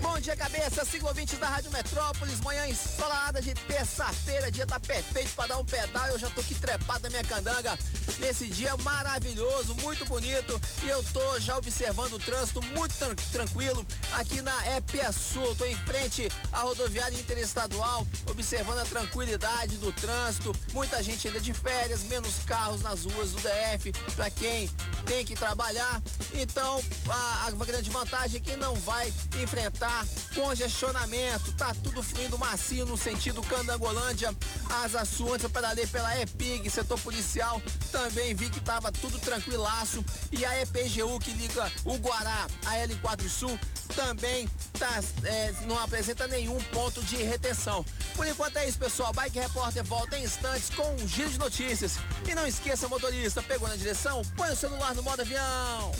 Bom 0.00 0.18
dia, 0.20 0.36
cabeça, 0.36 0.84
siga 0.84 1.06
ouvintes 1.08 1.38
da 1.38 1.48
Rádio 1.48 1.70
Metrópolis, 1.72 2.40
manhã 2.40 2.66
ensolarada 2.68 3.40
de 3.42 3.52
terça-feira, 3.54 4.50
dia 4.50 4.66
tá 4.66 4.78
perfeito 4.78 5.30
pra 5.34 5.46
dar 5.46 5.58
um 5.58 5.64
pedal, 5.64 6.06
eu 6.08 6.18
já 6.18 6.30
tô 6.30 6.40
aqui 6.40 6.54
trepado 6.54 7.02
na 7.04 7.10
minha 7.10 7.24
candanga, 7.24 7.76
nesse 8.18 8.46
dia 8.46 8.76
maravilhoso, 8.78 9.74
muito 9.76 10.04
bonito, 10.06 10.60
e 10.84 10.88
eu 10.88 11.02
tô 11.12 11.40
já 11.40 11.56
observando 11.56 12.12
o 12.14 12.18
trânsito 12.18 12.60
muito 12.62 12.94
tran- 12.96 13.14
tranquilo 13.32 13.84
aqui 14.12 14.40
na 14.40 14.76
EPA 14.76 15.12
Sul, 15.12 15.54
tô 15.56 15.64
em 15.64 15.76
frente 15.76 16.28
à 16.52 16.60
rodoviária 16.60 17.16
interestadual, 17.18 18.06
observando 18.30 18.78
a 18.78 18.84
tranquilidade 18.84 19.76
do 19.78 19.92
trânsito, 19.92 20.54
muita 20.72 21.02
gente 21.02 21.26
ainda 21.28 21.40
de 21.40 21.52
férias, 21.52 22.02
menos 22.04 22.34
carros 22.46 22.82
nas 22.82 23.04
ruas 23.04 23.32
do 23.32 23.40
DF, 23.40 23.92
pra 24.14 24.30
quem 24.30 24.68
tem 25.06 25.24
que 25.24 25.34
trabalhar, 25.34 26.00
então 26.34 26.82
a, 27.08 27.46
a 27.46 27.50
grande 27.64 27.90
vantagem 27.90 28.38
é 28.38 28.40
que 28.40 28.56
não 28.56 28.74
vai 28.76 29.12
enfrentar 29.40 29.87
congestionamento, 30.34 31.52
tá 31.52 31.74
tudo 31.82 32.02
fluindo 32.02 32.38
macio 32.38 32.86
no 32.86 32.96
sentido 32.96 33.42
Candangolândia, 33.42 34.34
Asa 34.82 35.04
Sul, 35.04 35.32
antes 35.32 35.44
eu 35.44 35.50
pedalei 35.50 35.86
pela 35.86 36.16
EPIG, 36.20 36.70
setor 36.70 36.98
policial, 37.00 37.60
também 37.90 38.18
também 38.18 38.34
vi 38.34 38.50
que 38.50 38.60
tava 38.60 38.90
tudo 38.90 39.18
tranquilaço. 39.18 40.04
E 40.32 40.44
a 40.44 40.62
EPGU 40.62 41.18
que 41.20 41.30
liga 41.32 41.70
o 41.84 41.96
Guará 41.96 42.46
a 42.66 42.74
L4 42.74 43.28
Sul 43.28 43.58
também 43.94 44.48
tá, 44.78 45.00
é, 45.24 45.52
não 45.66 45.78
apresenta 45.78 46.26
nenhum 46.26 46.58
ponto 46.72 47.02
de 47.02 47.16
retenção. 47.16 47.84
Por 48.14 48.26
enquanto 48.26 48.56
é 48.56 48.68
isso, 48.68 48.78
pessoal. 48.78 49.12
Bike 49.12 49.38
Repórter 49.38 49.84
volta 49.84 50.18
em 50.18 50.24
instantes 50.24 50.70
com 50.70 50.94
um 50.94 51.08
giro 51.08 51.30
de 51.30 51.38
notícias. 51.38 51.98
E 52.28 52.34
não 52.34 52.46
esqueça, 52.46 52.88
motorista, 52.88 53.42
pegou 53.42 53.68
na 53.68 53.76
direção? 53.76 54.22
Põe 54.36 54.50
o 54.50 54.56
celular 54.56 54.94
no 54.94 55.02
modo 55.02 55.22
avião. 55.22 55.92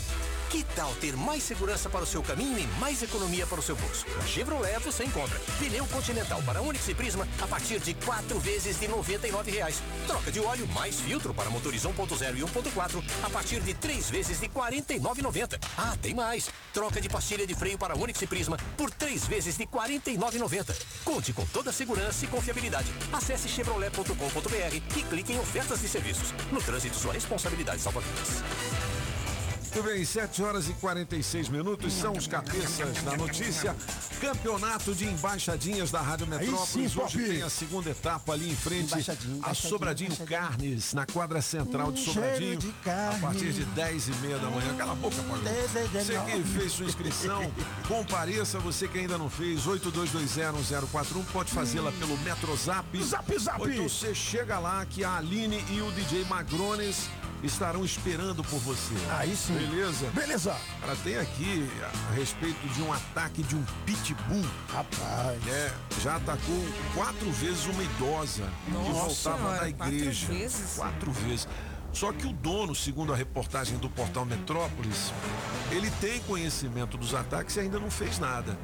Que 0.49 0.63
tal 0.75 0.91
ter 0.95 1.15
mais 1.15 1.43
segurança 1.43 1.91
para 1.91 2.03
o 2.03 2.07
seu 2.07 2.23
caminho 2.23 2.57
e 2.57 2.65
mais 2.79 3.03
economia 3.03 3.45
para 3.45 3.59
o 3.59 3.61
seu 3.61 3.75
bolso? 3.75 4.03
Na 4.17 4.25
Chevrolet 4.25 4.79
você 4.79 5.03
encontra 5.03 5.39
pneu 5.59 5.85
Continental 5.85 6.41
para 6.41 6.59
Onix 6.59 6.87
e 6.87 6.95
Prisma 6.95 7.27
a 7.39 7.45
partir 7.45 7.79
de 7.79 7.93
quatro 7.93 8.39
vezes 8.39 8.79
de 8.79 8.87
99 8.87 9.51
reais. 9.51 9.79
Troca 10.07 10.31
de 10.31 10.39
óleo 10.39 10.67
mais 10.69 10.99
filtro 11.01 11.35
para 11.35 11.51
motores 11.51 11.83
1.0 11.83 12.35
e 12.35 12.41
1.4 12.41 13.03
a 13.23 13.29
partir 13.29 13.59
de 13.59 13.75
três 13.75 14.09
vezes 14.09 14.39
de 14.39 14.47
R$ 14.47 14.51
49,90. 14.55 15.59
Ah, 15.77 15.95
tem 16.01 16.15
mais! 16.15 16.49
Troca 16.73 16.99
de 16.99 17.09
pastilha 17.09 17.45
de 17.45 17.53
freio 17.53 17.77
para 17.77 17.95
Onix 17.95 18.19
e 18.19 18.25
Prisma 18.25 18.57
por 18.75 18.89
três 18.89 19.27
vezes 19.27 19.55
de 19.55 19.65
R$ 19.65 19.69
49,90. 19.71 20.75
Conte 21.05 21.31
com 21.31 21.45
toda 21.45 21.69
a 21.69 21.73
segurança 21.73 22.25
e 22.25 22.27
confiabilidade. 22.27 22.91
Acesse 23.13 23.47
chevrolet.com.br 23.47 24.75
e 24.75 25.03
clique 25.03 25.31
em 25.31 25.39
ofertas 25.39 25.79
de 25.79 25.87
serviços. 25.87 26.33
No 26.51 26.59
trânsito, 26.59 26.97
sua 26.97 27.13
responsabilidade 27.13 27.81
salva 27.81 28.01
vidas. 28.01 28.98
Muito 29.71 29.83
bem, 29.83 30.03
7 30.03 30.41
horas 30.41 30.67
e 30.67 30.73
46 30.73 31.47
minutos 31.49 31.93
são 31.93 32.13
os 32.13 32.25
cabeças 32.25 33.03
da 33.03 33.15
notícia. 33.15 33.75
Campeonato 34.19 34.95
de 34.95 35.05
embaixadinhas 35.05 35.91
da 35.91 36.01
Rádio 36.01 36.25
Metrópolis. 36.25 36.91
sim, 36.91 36.99
Hoje 36.99 37.23
tem 37.23 37.43
a 37.43 37.49
segunda 37.51 37.91
etapa 37.91 38.33
ali 38.33 38.49
em 38.49 38.55
frente 38.55 38.93
Embaixadinha, 38.93 39.33
a 39.33 39.37
embaixadinha, 39.37 39.69
Sobradinho 39.69 40.17
Carnes, 40.25 40.93
na 40.95 41.05
quadra 41.05 41.39
central 41.39 41.91
de 41.91 42.03
Sobradinho. 42.03 42.57
de 42.57 42.73
A 42.83 43.19
partir 43.21 43.53
de 43.53 43.63
10 43.63 44.07
e 44.07 44.11
meia 44.15 44.39
da 44.39 44.49
manhã. 44.49 44.75
Cala 44.75 44.93
a 44.93 44.95
boca, 44.95 45.15
Pagão. 45.17 45.53
Você 45.93 46.19
que 46.19 46.43
fez 46.49 46.71
sua 46.71 46.85
inscrição, 46.87 47.51
compareça. 47.87 48.57
Você 48.59 48.87
que 48.87 48.97
ainda 48.97 49.19
não 49.19 49.29
fez, 49.29 49.67
82201041, 49.67 51.25
pode 51.31 51.51
fazê-la 51.51 51.91
pelo 51.91 52.17
Metrozap. 52.17 53.03
Zap, 53.03 53.37
zap. 53.37 53.61
Ou 53.61 53.69
então 53.69 53.87
você 53.87 54.15
chega 54.15 54.57
lá 54.57 54.83
que 54.87 55.03
a 55.03 55.17
Aline 55.17 55.63
e 55.69 55.79
o 55.79 55.91
DJ 55.91 56.25
Magrones 56.25 57.07
estarão 57.43 57.83
esperando 57.85 58.43
por 58.43 58.59
você. 58.59 58.93
Aí 59.11 59.35
sim. 59.35 59.53
Beleza? 59.53 60.07
Beleza. 60.13 60.55
Cara, 60.81 60.95
tem 61.03 61.17
aqui 61.17 61.69
a 62.11 62.13
respeito 62.13 62.67
de 62.69 62.81
um 62.81 62.91
ataque 62.93 63.43
de 63.43 63.55
um 63.55 63.63
pitbull. 63.85 64.45
Rapaz. 64.73 65.47
É, 65.47 65.71
já 66.01 66.15
atacou 66.17 66.65
quatro 66.93 67.31
vezes 67.31 67.65
uma 67.67 67.83
idosa 67.83 68.43
que 68.65 68.71
Nossa 68.71 68.91
voltava 68.91 69.37
Senhora, 69.37 69.65
da 69.65 69.73
quatro 69.73 69.95
igreja. 69.95 70.27
vezes? 70.27 70.75
Quatro 70.75 71.11
vezes. 71.11 71.47
Só 71.91 72.13
que 72.13 72.27
o 72.27 72.31
dono, 72.33 72.75
segundo 72.75 73.11
a 73.11 73.15
reportagem 73.15 73.75
do 73.79 73.89
portal 73.89 74.23
Metrópolis, 74.23 75.11
ele 75.71 75.89
tem 75.99 76.19
conhecimento 76.21 76.97
dos 76.97 77.15
ataques 77.15 77.55
e 77.55 77.61
ainda 77.61 77.79
não 77.79 77.89
fez 77.89 78.19
nada. 78.19 78.55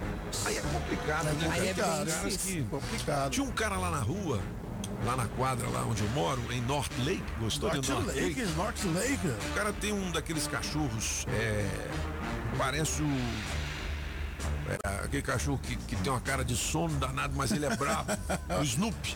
Aí 0.45 0.57
é 0.57 0.61
complicado, 0.61 1.25
né? 1.33 1.49
Aí 1.51 1.69
é 1.69 1.73
bem 1.73 1.83
caras 1.83 2.05
difícil. 2.23 2.63
que- 2.65 2.69
Complicado. 2.69 3.31
Tinha 3.31 3.43
um 3.43 3.51
cara 3.51 3.77
lá 3.77 3.89
na 3.89 3.99
rua, 3.99 4.39
lá 5.05 5.15
na 5.15 5.27
quadra, 5.27 5.67
lá 5.69 5.83
onde 5.85 6.03
eu 6.03 6.09
moro, 6.09 6.41
em 6.51 6.61
North 6.61 6.91
Lake. 6.99 7.23
Gostou 7.39 7.69
North 7.69 7.81
de 7.85 7.91
North 7.91 8.07
Lake, 8.07 8.19
Lake? 8.41 8.45
North 8.55 8.83
Lake. 8.95 9.27
O 9.27 9.53
cara 9.53 9.71
tem 9.73 9.93
um 9.93 10.11
daqueles 10.11 10.47
cachorros, 10.47 11.25
é, 11.29 11.69
parece 12.57 13.01
o. 13.01 13.07
é, 14.83 15.05
aquele 15.05 15.21
cachorro 15.21 15.59
que, 15.59 15.75
que 15.75 15.95
tem 15.97 16.11
uma 16.11 16.19
cara 16.21 16.43
de 16.43 16.55
sono 16.55 16.97
danado, 16.97 17.33
mas 17.35 17.51
ele 17.51 17.65
é 17.65 17.75
brabo. 17.75 18.11
o 18.59 18.63
Snoopy. 18.63 19.15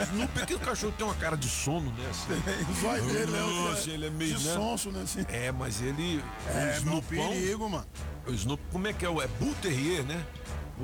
Snoopy, 0.00 0.40
aquele 0.40 0.60
cachorro 0.60 0.94
tem 0.96 1.06
uma 1.06 1.14
cara 1.16 1.36
de 1.36 1.48
sono, 1.48 1.92
né? 1.92 2.08
assim. 2.10 2.70
O 2.70 2.74
zóio 2.80 3.04
dele, 3.06 3.32
né? 3.32 3.40
Nossa, 3.40 3.90
ele 3.90 4.06
é 4.06 4.10
meio. 4.10 4.36
De 4.38 4.46
né? 4.48 4.54
sonso, 4.54 4.90
né? 4.90 5.02
Assim. 5.02 5.26
É, 5.28 5.52
mas 5.52 5.82
ele. 5.82 6.22
É, 6.48 6.52
o 6.52 6.54
meu 6.62 6.74
Snoopão- 7.00 7.28
perigo, 7.30 7.68
mano. 7.68 7.86
O 8.26 8.32
Snoopy, 8.32 8.62
como 8.72 8.86
é 8.86 8.92
que 8.92 9.04
é? 9.04 9.08
o- 9.10 9.20
É 9.20 9.26
Bull 9.26 9.54
Terrier, 9.60 10.02
né? 10.04 10.24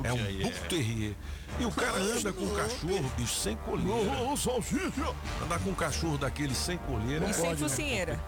É 0.02 0.12
um 0.12 0.16
Terrier. 0.16 0.42
Bull 0.42 0.68
Terrier. 0.68 1.14
E 1.60 1.64
o 1.66 1.70
cara 1.70 1.98
anda 1.98 2.32
com 2.32 2.44
o 2.44 2.54
cachorro, 2.56 3.12
bicho, 3.16 3.34
sem 3.34 3.56
coleira. 3.56 3.92
Ô, 4.22 4.32
ô, 4.32 4.36
salsicha. 4.36 5.14
Andar 5.42 5.58
com 5.58 5.70
um 5.70 5.74
cachorro 5.74 6.16
daquele 6.16 6.54
sem 6.54 6.78
coleira. 6.78 7.26
E 7.26 7.30
é 7.30 7.32
sem 7.32 7.44
pode, 7.44 7.62
né? 7.62 7.68
focinheira. 7.68 8.20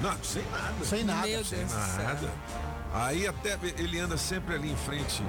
Não, 0.00 0.24
sem 0.24 0.42
nada. 0.50 0.84
Sem 0.84 1.04
nada. 1.04 1.26
Meu 1.28 1.44
Sem 1.44 1.58
Deus 1.58 1.72
nada. 1.72 2.32
Aí 2.94 3.26
até 3.26 3.58
ele 3.78 3.98
anda 3.98 4.16
sempre 4.18 4.54
ali 4.54 4.70
em 4.70 4.76
frente 4.76 5.22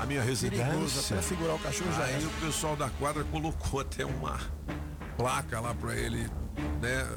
à 0.00 0.06
minha 0.06 0.22
residência. 0.22 1.16
até 1.16 1.22
segurar 1.22 1.54
o 1.54 1.58
cachorro 1.58 1.92
já 1.92 2.04
Aí 2.04 2.22
é. 2.22 2.26
o 2.26 2.30
pessoal 2.46 2.76
da 2.76 2.88
quadra 2.90 3.24
colocou 3.24 3.80
até 3.80 4.04
uma 4.04 4.38
placa 5.16 5.58
lá 5.58 5.74
pra 5.74 5.96
ele, 5.96 6.30
né? 6.80 7.08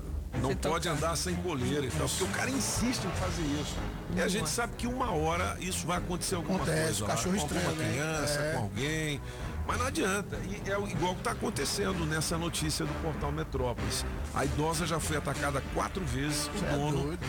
Não 0.41 0.55
pode 0.55 0.87
tocar. 0.87 0.89
andar 0.97 1.15
sem 1.15 1.35
coleira 1.35 1.85
e 1.85 1.89
tal, 1.91 2.07
porque 2.09 2.23
o 2.23 2.27
cara 2.29 2.49
insiste 2.49 3.03
em 3.05 3.11
fazer 3.11 3.43
isso. 3.61 3.75
E 4.15 4.21
a 4.21 4.27
gente 4.27 4.49
sabe 4.49 4.73
que 4.75 4.87
uma 4.87 5.11
hora 5.11 5.55
isso 5.59 5.85
vai 5.85 5.97
acontecer 5.99 6.35
alguma 6.35 6.57
Acontece, 6.63 6.83
coisa. 6.83 7.03
lá, 7.03 7.09
cachorro 7.11 7.35
com 7.35 7.41
alguma 7.41 7.59
estranho, 7.61 7.77
né? 7.77 7.91
criança, 7.91 8.39
É. 8.41 8.53
com 8.53 8.63
alguém. 8.63 9.21
Mas 9.65 9.77
não 9.77 9.85
adianta. 9.85 10.35
E 10.37 10.69
é 10.69 10.77
o- 10.77 10.87
igual 10.87 11.13
que 11.13 11.21
está 11.21 11.31
acontecendo 11.31 12.05
nessa 12.05 12.37
notícia 12.37 12.85
do 12.85 12.93
portal 13.01 13.31
Metrópolis. 13.31 14.05
A 14.35 14.43
idosa 14.43 14.85
já 14.85 14.99
foi 14.99 15.15
atacada 15.15 15.63
quatro 15.73 16.03
vezes, 16.03 16.47
o 16.61 16.65
é 16.65 16.71
dono 16.75 17.03
doido. 17.03 17.25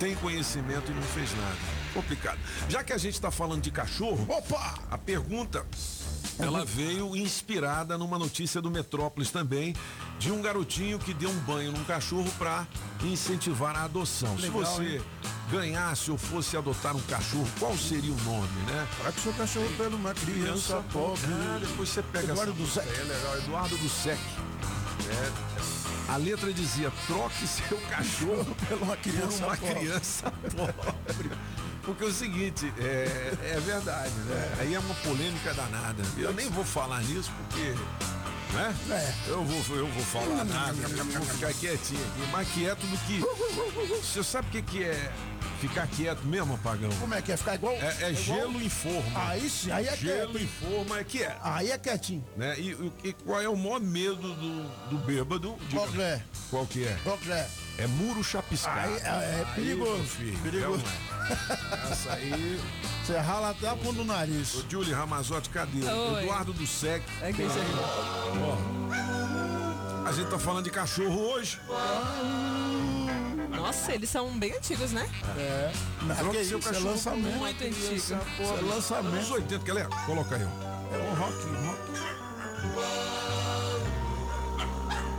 tem 0.00 0.16
conhecimento 0.16 0.90
e 0.90 0.94
não 0.94 1.02
fez 1.02 1.30
nada. 1.36 1.56
Complicado. 1.94 2.38
Já 2.68 2.82
que 2.82 2.92
a 2.92 2.98
gente 2.98 3.14
está 3.14 3.30
falando 3.30 3.62
de 3.62 3.70
cachorro, 3.70 4.26
Opa! 4.28 4.74
a 4.90 4.98
pergunta 4.98 5.64
ela 6.38 6.64
veio 6.64 7.16
inspirada 7.16 7.96
numa 7.96 8.18
notícia 8.18 8.60
do 8.60 8.70
Metrópolis 8.70 9.30
também, 9.30 9.74
de 10.18 10.30
um 10.30 10.42
garotinho 10.42 10.98
que 10.98 11.14
deu 11.14 11.30
um 11.30 11.38
banho 11.40 11.72
num 11.72 11.84
cachorro 11.84 12.30
para 12.38 12.66
incentivar 13.02 13.76
a 13.76 13.84
adoção. 13.84 14.36
Se 14.36 14.48
Legal, 14.48 14.64
você 14.64 15.02
ganhasse 15.50 16.10
ou 16.10 16.18
fosse 16.18 16.56
adotar 16.56 16.96
um 16.96 17.00
cachorro, 17.02 17.46
qual 17.58 17.76
seria 17.76 18.12
o 18.12 18.20
nome, 18.22 18.48
né? 18.66 18.86
Será 18.96 19.12
que 19.12 19.20
seu 19.20 19.32
cachorro 19.32 19.68
pelo 19.76 19.96
uma 19.96 20.14
criança 20.14 20.84
pobre? 20.92 21.20
Ah, 21.24 21.58
depois 21.60 21.88
você 21.88 22.02
pega 22.02 22.32
Eduardo 22.32 22.52
essa 22.52 22.60
do 22.62 22.66
Sec. 22.66 22.86
É 22.86 23.02
legal, 23.02 23.38
Eduardo 23.38 23.76
do 23.78 23.88
Sec. 23.88 24.18
É. 25.08 25.56
A 26.08 26.16
letra 26.16 26.52
dizia: 26.52 26.92
troque 27.06 27.46
seu 27.46 27.78
cachorro 27.90 28.56
Pela 28.68 28.82
uma 28.82 28.96
criança 28.96 29.38
por 29.38 29.46
uma 29.46 29.56
pobre. 29.56 29.74
criança 29.74 30.32
pobre. 30.56 31.30
Porque 31.86 32.04
é 32.04 32.06
o 32.08 32.12
seguinte, 32.12 32.70
é, 32.78 33.32
é 33.54 33.60
verdade, 33.64 34.10
né? 34.26 34.56
Aí 34.60 34.74
é 34.74 34.78
uma 34.78 34.94
polêmica 34.96 35.54
danada. 35.54 36.02
Eu 36.18 36.32
nem 36.34 36.50
vou 36.50 36.64
falar 36.64 37.00
nisso 37.04 37.30
porque. 37.48 37.74
Né? 38.52 38.76
É. 38.90 39.30
Eu 39.30 39.44
vou, 39.44 39.76
eu 39.76 39.86
vou 39.88 40.02
falar 40.04 40.44
nada, 40.44 40.76
eu 40.80 41.04
vou 41.04 41.22
ficar 41.22 41.52
quietinho 41.54 42.00
aqui, 42.00 42.30
mais 42.32 42.48
quieto 42.52 42.80
do 42.80 42.98
que. 43.06 43.20
Você 44.04 44.22
sabe 44.24 44.48
o 44.48 44.50
que, 44.50 44.62
que 44.62 44.84
é 44.84 45.12
ficar 45.60 45.86
quieto 45.88 46.22
mesmo, 46.24 46.54
apagão? 46.54 46.90
Como 47.00 47.12
é 47.14 47.20
que 47.22 47.32
é? 47.32 47.36
Ficar 47.36 47.54
igual? 47.56 47.74
É, 47.74 48.10
é 48.10 48.14
gelo 48.14 48.60
em 48.62 48.68
forma. 48.68 49.28
Aí 49.28 49.48
sim, 49.50 49.70
aí 49.70 49.86
é 49.88 49.96
Gelo 49.96 50.32
quieto. 50.32 50.42
em 50.44 50.46
forma 50.48 50.98
é 50.98 51.04
que 51.04 51.22
é. 51.22 51.36
Aí 51.42 51.70
é 51.70 51.78
quietinho. 51.78 52.24
Né? 52.36 52.58
E, 52.58 52.74
o- 52.74 52.92
e 53.04 53.12
qual 53.12 53.40
é 53.40 53.48
o 53.48 53.56
maior 53.56 53.80
medo 53.80 54.16
do, 54.34 54.68
do 54.90 54.98
bêbado? 55.04 55.56
Qual 55.72 55.88
que 55.88 56.00
é? 56.00 56.22
Qual 56.50 56.66
que 56.66 56.84
é? 56.84 56.98
Qual 57.04 57.18
que 57.18 57.30
é? 57.32 57.48
É 57.78 57.86
muro 57.86 58.24
chapiscado. 58.24 58.78
Aí, 58.88 58.94
é, 59.02 59.40
é 59.40 59.46
perigoso. 59.54 59.92
meu 59.96 60.04
filho, 60.06 60.38
perigoso. 60.38 60.82
é 60.82 60.86
uma- 61.28 61.92
Essa 61.92 62.12
aí. 62.12 62.60
Você 63.04 63.18
rala 63.18 63.50
até 63.50 63.68
a 63.68 63.76
ponta 63.76 63.92
do 63.94 64.04
nariz. 64.04 64.54
Ô, 64.54 64.64
Julie 64.68 64.92
Ramazotti, 64.94 65.50
cadê? 65.50 65.84
Oi. 65.86 66.22
Eduardo 66.22 66.52
do 66.52 66.66
Sec. 66.66 67.02
É 67.20 67.32
que 67.32 67.42
isso 67.42 67.58
aí. 67.58 67.66
Ó, 70.04 70.08
a 70.08 70.12
gente 70.12 70.28
tá 70.30 70.38
falando 70.38 70.64
de 70.64 70.70
cachorro 70.70 71.32
hoje. 71.32 71.60
Nossa, 73.50 73.92
eles 73.92 74.08
são 74.08 74.38
bem 74.38 74.52
antigos, 74.56 74.92
né? 74.92 75.08
É. 75.36 75.72
Não, 76.02 76.30
que 76.30 76.38
isso, 76.40 76.56
é 76.56 76.60
cachorro 76.60 76.90
lançamento. 76.90 77.36
Muito 77.36 77.64
antigo. 77.64 77.94
Isso 77.94 78.14
é 78.14 78.16
Anos 78.44 78.70
lançamento. 78.70 79.32
80, 79.32 79.64
quer 79.64 79.72
ler? 79.72 79.88
Coloca 80.06 80.36
aí, 80.36 80.44
ó. 80.44 80.94
É 80.94 80.98
um 80.98 81.14
rock, 81.14 81.32
rock. 81.66 83.25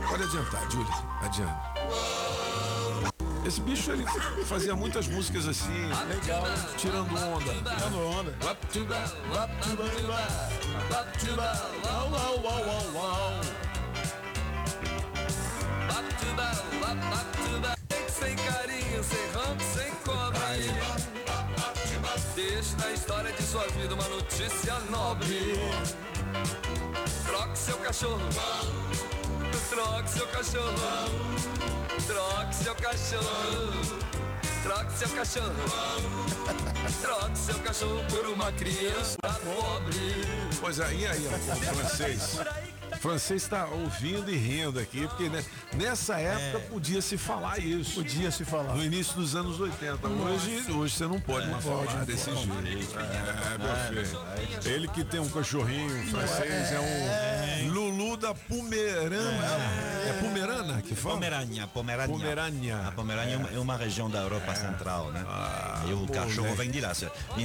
Pode 0.08 0.22
adiantar, 0.22 0.70
Julie. 0.70 0.86
Adianta. 1.20 1.78
Esse 3.46 3.60
bicho, 3.60 3.92
ele 3.92 4.04
fazia 4.46 4.74
muitas 4.74 5.06
músicas 5.06 5.46
assim, 5.46 5.86
legal, 6.08 6.44
tirando 6.76 7.14
onda. 7.14 7.44
Tirando 7.76 7.98
onda. 8.06 8.34
Sem 18.08 18.36
carinho, 18.36 19.04
sem 19.04 19.30
rampo, 19.32 19.62
sem 19.74 19.90
cobra. 20.04 20.38
Deixe 22.34 22.76
na 22.76 22.92
história 22.92 23.32
de 23.32 23.42
sua 23.42 23.66
vida 23.68 23.94
uma 23.94 24.08
notícia 24.08 24.78
nobre. 24.90 25.58
Troque 27.26 27.58
seu 27.58 27.76
cachorro. 27.78 28.22
Troque 29.70 30.10
seu 30.10 30.26
cachorro. 30.28 31.18
Troque 32.06 32.54
seu 32.54 32.74
cachorro. 32.74 33.98
Troque 34.62 34.92
seu 34.92 35.08
cachorro. 35.10 35.54
Troque 37.00 37.38
seu 37.38 37.58
cachorro 37.60 38.04
por 38.08 38.26
uma 38.26 38.52
criança 38.52 39.16
pobre. 39.22 40.22
Pois 40.60 40.80
é, 40.80 40.94
e 40.94 41.06
aí, 41.06 41.28
francês? 41.74 42.38
Francês 42.98 43.42
está 43.42 43.66
ouvindo 43.66 44.30
e 44.30 44.36
rindo 44.36 44.78
aqui, 44.78 45.06
porque 45.06 45.30
nessa 45.76 46.18
época 46.18 46.60
podia 46.70 47.00
se 47.00 47.16
falar 47.16 47.58
isso. 47.58 47.94
Podia 47.94 48.30
se 48.30 48.44
falar. 48.44 48.74
No 48.74 48.84
início 48.84 49.14
dos 49.14 49.34
anos 49.34 49.60
80. 49.60 50.06
Hoje, 50.08 50.72
hoje 50.72 50.94
você 50.96 51.06
não 51.06 51.20
pode 51.20 51.46
mais 51.48 51.64
pode, 51.64 51.86
falar 51.92 52.04
desse 52.04 52.30
pode. 52.30 52.46
jeito. 52.66 52.98
É, 52.98 53.92
meu 53.94 54.04
filho. 54.04 54.18
Ele 54.64 54.88
que 54.88 55.04
tem 55.04 55.20
um 55.20 55.28
cachorrinho 55.28 56.06
francês 56.10 56.72
é 56.72 56.80
um 57.64 57.70
Lulu 57.72 58.16
da 58.16 58.34
Pomerana. 58.34 59.46
É 60.08 60.12
Pomerana 60.20 60.82
que 60.82 60.94
fala? 60.94 61.14
Pomerânia, 61.14 61.66
Pomerânia. 61.66 62.08
Pomerânia. 62.18 62.78
A 62.86 62.92
Pomerânia 62.92 63.48
é 63.54 63.58
uma- 63.58 63.74
é 63.74 63.78
região 63.78 64.10
da 64.10 64.18
Europa 64.20 64.54
Central, 64.54 65.10
né? 65.12 65.24
e 65.88 65.92
o 65.92 66.06
cachorro 66.08 66.54
vem 66.56 66.70
de 66.70 66.80
lá. 66.80 66.92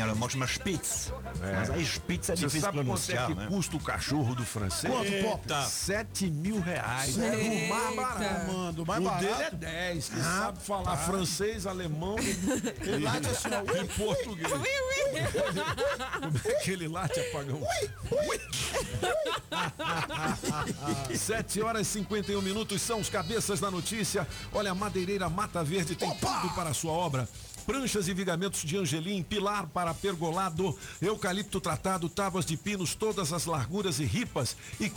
Alemão 0.02 0.28
que 0.28 0.34
chama 0.34 0.48
Spitz. 0.48 1.12
É. 1.42 1.56
Mas 1.56 1.70
aí 1.70 1.84
Spitz 1.86 2.30
é 2.30 2.36
Você 2.36 2.46
difícil 2.46 2.62
sabe 2.62 2.78
quanto 2.78 2.82
é 2.82 2.84
pronunciar, 2.86 3.28
que 3.28 3.34
né? 3.36 3.46
custa 3.48 3.76
o 3.78 3.80
cachorro 3.80 4.36
do 4.36 4.44
francês? 4.46 4.92
Quanto, 4.94 5.12
Pop? 5.24 5.43
Eita. 5.44 5.66
Sete 5.66 6.30
mil 6.30 6.60
reais. 6.62 7.16
Sério? 7.16 7.66
O 7.66 7.70
mais 7.70 7.96
barato. 7.96 8.52
Mano, 8.54 8.84
o 8.84 8.86
mais 8.86 9.02
o 9.02 9.04
barato? 9.04 9.26
dele 9.26 9.44
é 9.44 9.52
10, 9.52 10.10
que 10.10 10.20
sabe 10.22 10.60
falar 10.62 10.92
Rapaz. 10.92 11.06
francês, 11.06 11.68
alemão 11.68 12.16
e, 12.20 12.30
Ele 12.88 13.04
late 13.04 13.28
assim, 13.28 13.50
ó. 13.52 13.82
e 13.82 13.88
português. 13.90 14.48
Como 14.50 14.66
é 16.46 16.54
que 16.62 16.72
ele 16.72 16.88
late, 16.88 17.20
apagão? 17.20 17.62
7 21.16 21.62
horas 21.62 21.88
e 21.88 21.92
51 21.92 22.42
minutos 22.42 22.82
são 22.82 23.00
os 23.00 23.10
cabeças 23.10 23.60
da 23.60 23.70
notícia. 23.70 24.28
Olha, 24.54 24.72
a 24.72 24.76
Madeireira 24.76 25.30
Mata 25.30 25.64
Verde 25.64 25.96
tem 25.96 26.10
tudo 26.16 26.50
para 26.56 26.70
a 26.70 26.74
sua 26.74 26.92
obra. 26.94 27.28
Pranchas 27.66 28.10
e 28.10 28.14
vigamentos 28.14 28.62
de 28.62 28.76
angelim, 28.76 29.24
pilar 29.24 29.68
para 29.68 29.94
pergolado, 29.94 30.78
eucalipto 31.02 31.62
tratado, 31.62 32.10
tábuas 32.10 32.46
de 32.46 32.58
pinos, 32.58 32.94
todas 32.94 33.32
as 33.32 33.46
larguras 33.46 34.00
e 34.00 34.04
ripas 34.04 34.58
e 34.82 34.90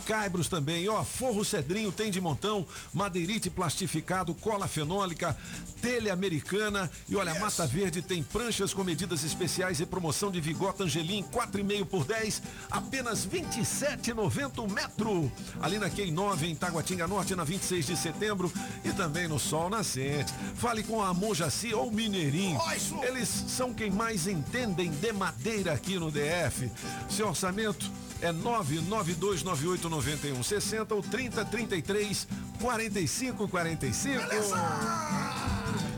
também. 0.45 0.89
Ó, 0.89 1.03
forro 1.03 1.45
cedrinho 1.45 1.91
tem 1.91 2.11
de 2.11 2.19
montão, 2.19 2.67
madeirite 2.93 3.49
plastificado, 3.49 4.35
cola 4.35 4.67
fenólica, 4.67 5.37
telha 5.81 6.11
americana 6.11 6.89
e 7.07 7.15
olha, 7.15 7.31
a 7.31 7.39
Mata 7.39 7.65
Verde 7.65 8.01
tem 8.01 8.21
pranchas 8.21 8.73
com 8.73 8.83
medidas 8.83 9.23
especiais 9.23 9.79
e 9.79 9.85
promoção 9.85 10.31
de 10.31 10.41
vigota 10.41 10.83
angelim 10.83 11.23
4,5 11.23 11.85
por 11.85 12.03
10, 12.03 12.41
apenas 12.69 13.25
27,90 13.25 14.63
o 14.63 14.71
metro. 14.71 15.31
Ali 15.61 15.79
na 15.79 15.89
Quem 15.89 16.11
9 16.11 16.47
em 16.47 16.55
Taguatinga 16.55 17.07
Norte, 17.07 17.35
na 17.35 17.43
26 17.43 17.85
de 17.85 17.95
setembro 17.95 18.51
e 18.83 18.91
também 18.91 19.27
no 19.27 19.39
Sol 19.39 19.69
Nascente. 19.69 20.33
Fale 20.55 20.83
com 20.83 21.01
a 21.01 21.13
Mojaci 21.13 21.73
ou 21.73 21.91
Mineirinho. 21.91 22.59
Eles 23.03 23.29
são 23.29 23.73
quem 23.73 23.91
mais 23.91 24.27
entendem 24.27 24.91
de 24.91 25.13
madeira 25.13 25.73
aqui 25.73 25.97
no 25.97 26.11
DF. 26.11 26.69
Seu 27.09 27.29
orçamento 27.29 27.89
é 28.21 28.33
992989160 28.33 30.91
ou 30.91 31.01
3033 31.01 32.27
4545. 32.61 34.23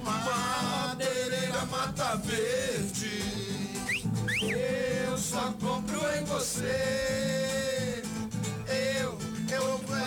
Madeireira 0.03 1.65
Mata 1.65 2.15
Verde. 2.17 3.23
Eu 4.41 5.17
só 5.17 5.51
compro 5.59 5.99
em 6.15 6.23
você. 6.25 7.58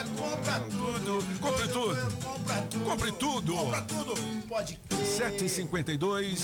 Compra 0.05 0.61
tudo. 0.70 1.38
Compre 1.40 1.68
tudo. 1.68 1.96
Tudo. 1.96 2.84
Compre 2.84 3.12
tudo. 3.12 3.55
Compra 3.55 3.82
tudo. 3.82 4.14
Pode 4.48 4.78
752. 5.05 6.40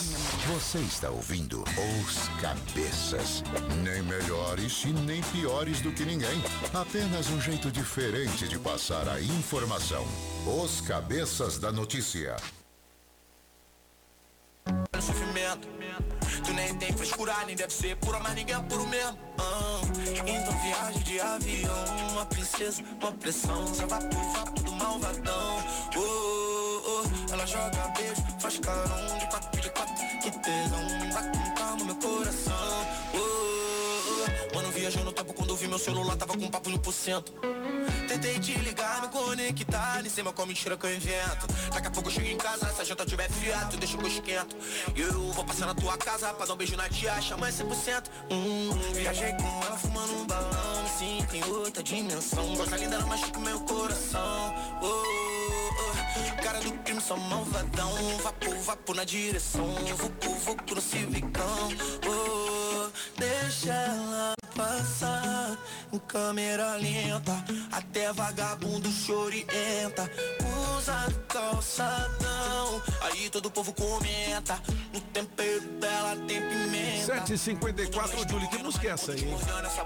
Você 0.53 0.79
está 0.79 1.11
ouvindo 1.11 1.63
Os 1.63 2.29
Cabeças. 2.41 3.43
Nem 3.83 4.03
melhores 4.03 4.85
e 4.85 4.89
nem 4.89 5.23
piores 5.23 5.81
do 5.81 5.93
que 5.93 6.05
ninguém. 6.05 6.43
Apenas 6.73 7.31
um 7.31 7.41
jeito 7.41 7.71
diferente 7.71 8.49
de 8.49 8.59
passar 8.59 9.09
a 9.09 9.21
informação. 9.21 10.07
Os 10.47 10.81
Cabeças 10.81 11.59
da 11.59 11.73
Notícia. 11.73 12.37
No 14.95 15.03
sofrimento. 15.03 15.69
Tu 16.45 16.53
nem 16.53 16.75
tem 16.77 16.93
frescura, 16.93 17.35
nem 17.47 17.57
deve 17.57 17.73
ser 17.73 17.97
pura, 17.97 18.19
mas 18.21 18.35
ninguém 18.35 18.55
é 18.55 18.61
puro 18.61 18.87
mesmo. 18.87 19.19
Ah, 19.39 19.81
então 20.27 20.61
viagem 20.63 21.03
de 21.03 21.21
avião, 21.21 21.85
uma 22.13 22.27
princesa, 22.27 22.83
uma 23.01 23.13
pressão, 23.13 23.67
só 23.75 23.87
vapo, 23.87 24.17
vapo 24.33 24.63
do 24.63 24.73
malvadão. 24.73 25.65
Oh, 25.97 26.01
oh, 26.01 27.03
oh, 27.03 27.33
ela 27.33 27.47
joga 27.47 27.93
beijo, 27.97 28.23
faz 28.41 28.59
carão 28.59 29.19
de 29.19 29.27
quatro, 29.27 29.61
de 29.61 29.71
quatro, 29.71 29.95
que 30.23 30.31
tesão, 30.31 31.13
vai 31.13 31.31
com 31.31 31.55
calma 31.55 31.85
meu 31.85 31.97
coração. 31.97 32.87
Oh, 33.15 33.19
oh, 33.19 34.27
oh, 34.53 34.57
mano, 34.57 34.71
viajou 34.71 35.05
no 35.05 35.11
vi 35.11 35.38
meu 35.69 35.79
celular, 35.79 36.17
tava 36.17 36.37
com 36.37 36.49
papo 36.49 36.71
no 36.71 36.79
por 36.79 36.93
cento. 36.93 37.33
Tentei 38.09 38.39
te 38.39 38.55
ligar, 38.59 39.03
me 39.03 39.09
conectar 39.09 40.03
Nem 40.03 40.11
sei 40.11 40.25
mais 40.25 40.35
qual 40.35 40.47
mentira 40.47 40.77
que 40.77 40.87
eu 40.87 40.95
invento. 40.95 41.47
Daqui 41.73 41.89
a 41.89 41.91
pouco 41.91 42.09
eu 42.09 42.13
chego 42.13 42.27
em 42.27 42.39
casa, 42.39 42.73
se 42.73 42.81
a 42.81 42.85
janta 42.85 43.05
tiver 43.05 43.31
fiato 43.31 43.77
Deixa 43.77 43.99
que 43.99 44.03
eu 44.05 44.09
esquento. 44.09 44.57
Eu 44.97 45.31
vou 45.33 45.45
passar 45.45 45.67
na 45.67 45.75
tua 45.75 45.97
casa 45.99 46.33
Pra 46.33 46.47
dar 46.47 46.55
um 46.55 46.57
beijo 46.57 46.75
na 46.77 46.89
tia, 46.89 47.21
chama 47.21 47.49
100% 47.49 48.05
hum, 48.31 48.71
Viajei 48.95 49.33
com 49.35 49.65
ela 49.65 49.77
fumando 49.77 50.15
um 50.15 50.27
balão 50.27 50.83
Me 50.83 50.89
sinto 50.89 51.37
em 51.37 51.45
outra 51.45 51.83
dimensão. 51.83 52.57
Gosta 52.57 52.77
linda, 52.77 52.97
ela 52.97 53.07
machuca 53.07 53.39
meu 53.41 53.61
coração. 53.61 54.55
Oh, 54.83 54.87
oh. 54.87 56.43
Cara 56.43 56.61
do 56.61 56.73
crime, 56.79 57.01
sou 57.01 57.17
malvadão. 57.19 58.19
Vapo, 58.23 58.55
vapo 58.63 58.95
na 58.95 59.05
direção 59.05 59.67
Vucu, 59.97 60.35
vucu 60.35 60.75
no 60.75 60.81
civicão. 60.81 61.69
Oh, 62.07 62.89
Deixa 63.19 63.73
ela 63.73 64.38
passar 64.59 65.57
em 65.93 65.99
câmera 66.01 66.75
lenta 66.75 67.33
Até 67.71 68.13
vagabundo 68.13 68.91
chorienta 68.91 70.11
Usa 70.77 71.15
calçadão 71.29 72.83
Aí 73.03 73.31
todo 73.31 73.49
povo 73.53 73.73
comenta 73.73 74.61
No 74.93 75.01
tempero 75.01 75.61
dela 75.81 76.17
tem 76.27 76.43
pimenta 76.43 76.99
754, 77.09 78.29
Júlio, 78.29 78.49
que 78.51 78.59
música 78.59 78.89
é 78.89 78.91
essa 78.91 79.13
aí? 79.13 79.35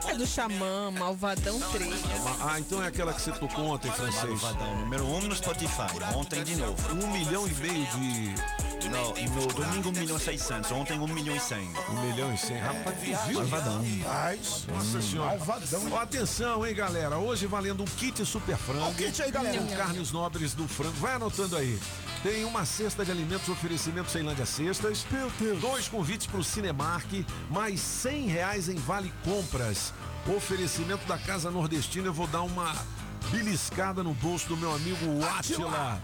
É 0.09 0.14
do 0.16 0.27
Xamã, 0.27 0.91
Malvadão 0.91 1.61
3. 1.70 1.95
Ah, 2.41 2.59
então 2.59 2.83
é 2.83 2.89
aquela 2.89 3.14
que 3.14 3.23
você 3.23 3.31
tocou 3.31 3.66
ontem, 3.66 3.93
francês. 3.93 4.43
Malvadão, 4.43 4.81
número 4.81 5.05
1 5.05 5.14
um 5.14 5.20
no 5.20 5.37
Spotify. 5.37 5.87
Ontem 6.16 6.43
de 6.43 6.57
novo. 6.57 6.95
Um 6.95 7.12
milhão 7.12 7.47
e 7.47 7.55
meio 7.55 7.87
de. 7.87 8.72
Não, 8.91 9.14
no 9.35 9.47
domingo 9.49 9.89
1 9.91 9.93
milhão 9.93 10.16
e 10.16 10.20
600. 10.20 10.72
Ontem 10.72 10.99
1 10.99 11.07
milhão 11.09 11.37
e 11.37 11.41
100. 11.41 11.59
1 11.91 12.03
milhão 12.03 12.35
e 12.35 12.39
100. 12.39 12.59
Rapaz, 12.59 12.97
tu 12.97 13.28
viu? 13.28 13.39
Malvadão. 13.39 13.85
Mas, 14.07 14.66
Nossa 14.68 15.03
senhora. 15.03 15.28
malvadão. 15.37 15.93
Ó, 15.93 15.99
atenção, 15.99 16.66
hein, 16.66 16.74
galera. 16.74 17.18
Hoje 17.18 17.47
valendo 17.47 17.83
um 17.83 17.87
kit 17.87 18.24
super 18.24 18.57
frango. 18.57 18.91
O 18.91 18.95
kit 18.95 19.22
aí, 19.22 19.30
galera. 19.30 19.59
Com 19.59 19.76
carnes 19.76 20.11
nobres 20.11 20.55
do 20.55 20.66
frango. 20.66 20.97
Vai 20.99 21.14
anotando 21.14 21.57
aí. 21.57 21.78
Tem 22.22 22.45
uma 22.45 22.64
cesta 22.64 23.05
de 23.05 23.11
alimentos 23.11 23.49
oferecimento 23.49 24.11
Ceilândia 24.11 24.47
Cestas. 24.47 25.05
Meu 25.11 25.30
Deus. 25.39 25.61
Dois 25.61 25.89
convites 25.89 26.26
para 26.26 26.41
o 26.41 26.45
Cinemark. 26.45 27.24
Mais 27.51 27.80
100 27.80 28.26
reais 28.28 28.68
em 28.68 28.76
vale 28.76 29.12
compras. 29.24 29.93
Oferecimento 30.37 31.07
da 31.07 31.18
Casa 31.18 31.51
Nordestina. 31.51 32.07
Eu 32.09 32.12
vou 32.12 32.26
dar 32.26 32.43
uma 32.43 32.72
beliscada 33.30 34.03
no 34.03 34.14
bolso 34.14 34.49
do 34.49 34.57
meu 34.57 34.74
amigo 34.74 35.24
Atila. 35.37 36.01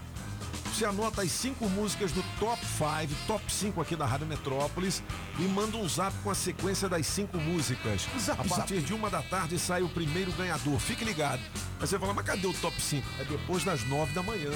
Você 0.79 0.85
anota 0.85 1.23
as 1.23 1.31
cinco 1.33 1.67
músicas 1.67 2.13
do 2.13 2.23
Top 2.39 2.57
5, 2.65 3.13
Top 3.27 3.43
5 3.51 3.81
aqui 3.81 3.97
da 3.97 4.05
Rádio 4.05 4.25
Metrópolis 4.25 5.03
e 5.37 5.41
manda 5.41 5.75
um 5.75 5.85
zap 5.89 6.15
com 6.23 6.29
a 6.29 6.33
sequência 6.33 6.87
das 6.87 7.05
cinco 7.05 7.37
músicas. 7.37 8.07
Zap, 8.17 8.39
a 8.39 8.43
partir 8.45 8.79
de 8.79 8.93
uma 8.93 9.09
da 9.09 9.21
tarde 9.21 9.59
sai 9.59 9.81
o 9.83 9.89
primeiro 9.89 10.31
ganhador. 10.31 10.79
Fique 10.79 11.03
ligado. 11.03 11.41
Aí 11.81 11.85
você 11.85 11.99
fala, 11.99 12.13
mas 12.13 12.25
cadê 12.25 12.47
o 12.47 12.53
Top 12.53 12.81
5? 12.81 13.05
É 13.19 13.25
depois 13.25 13.65
das 13.65 13.83
nove 13.89 14.13
da 14.13 14.23
manhã, 14.23 14.51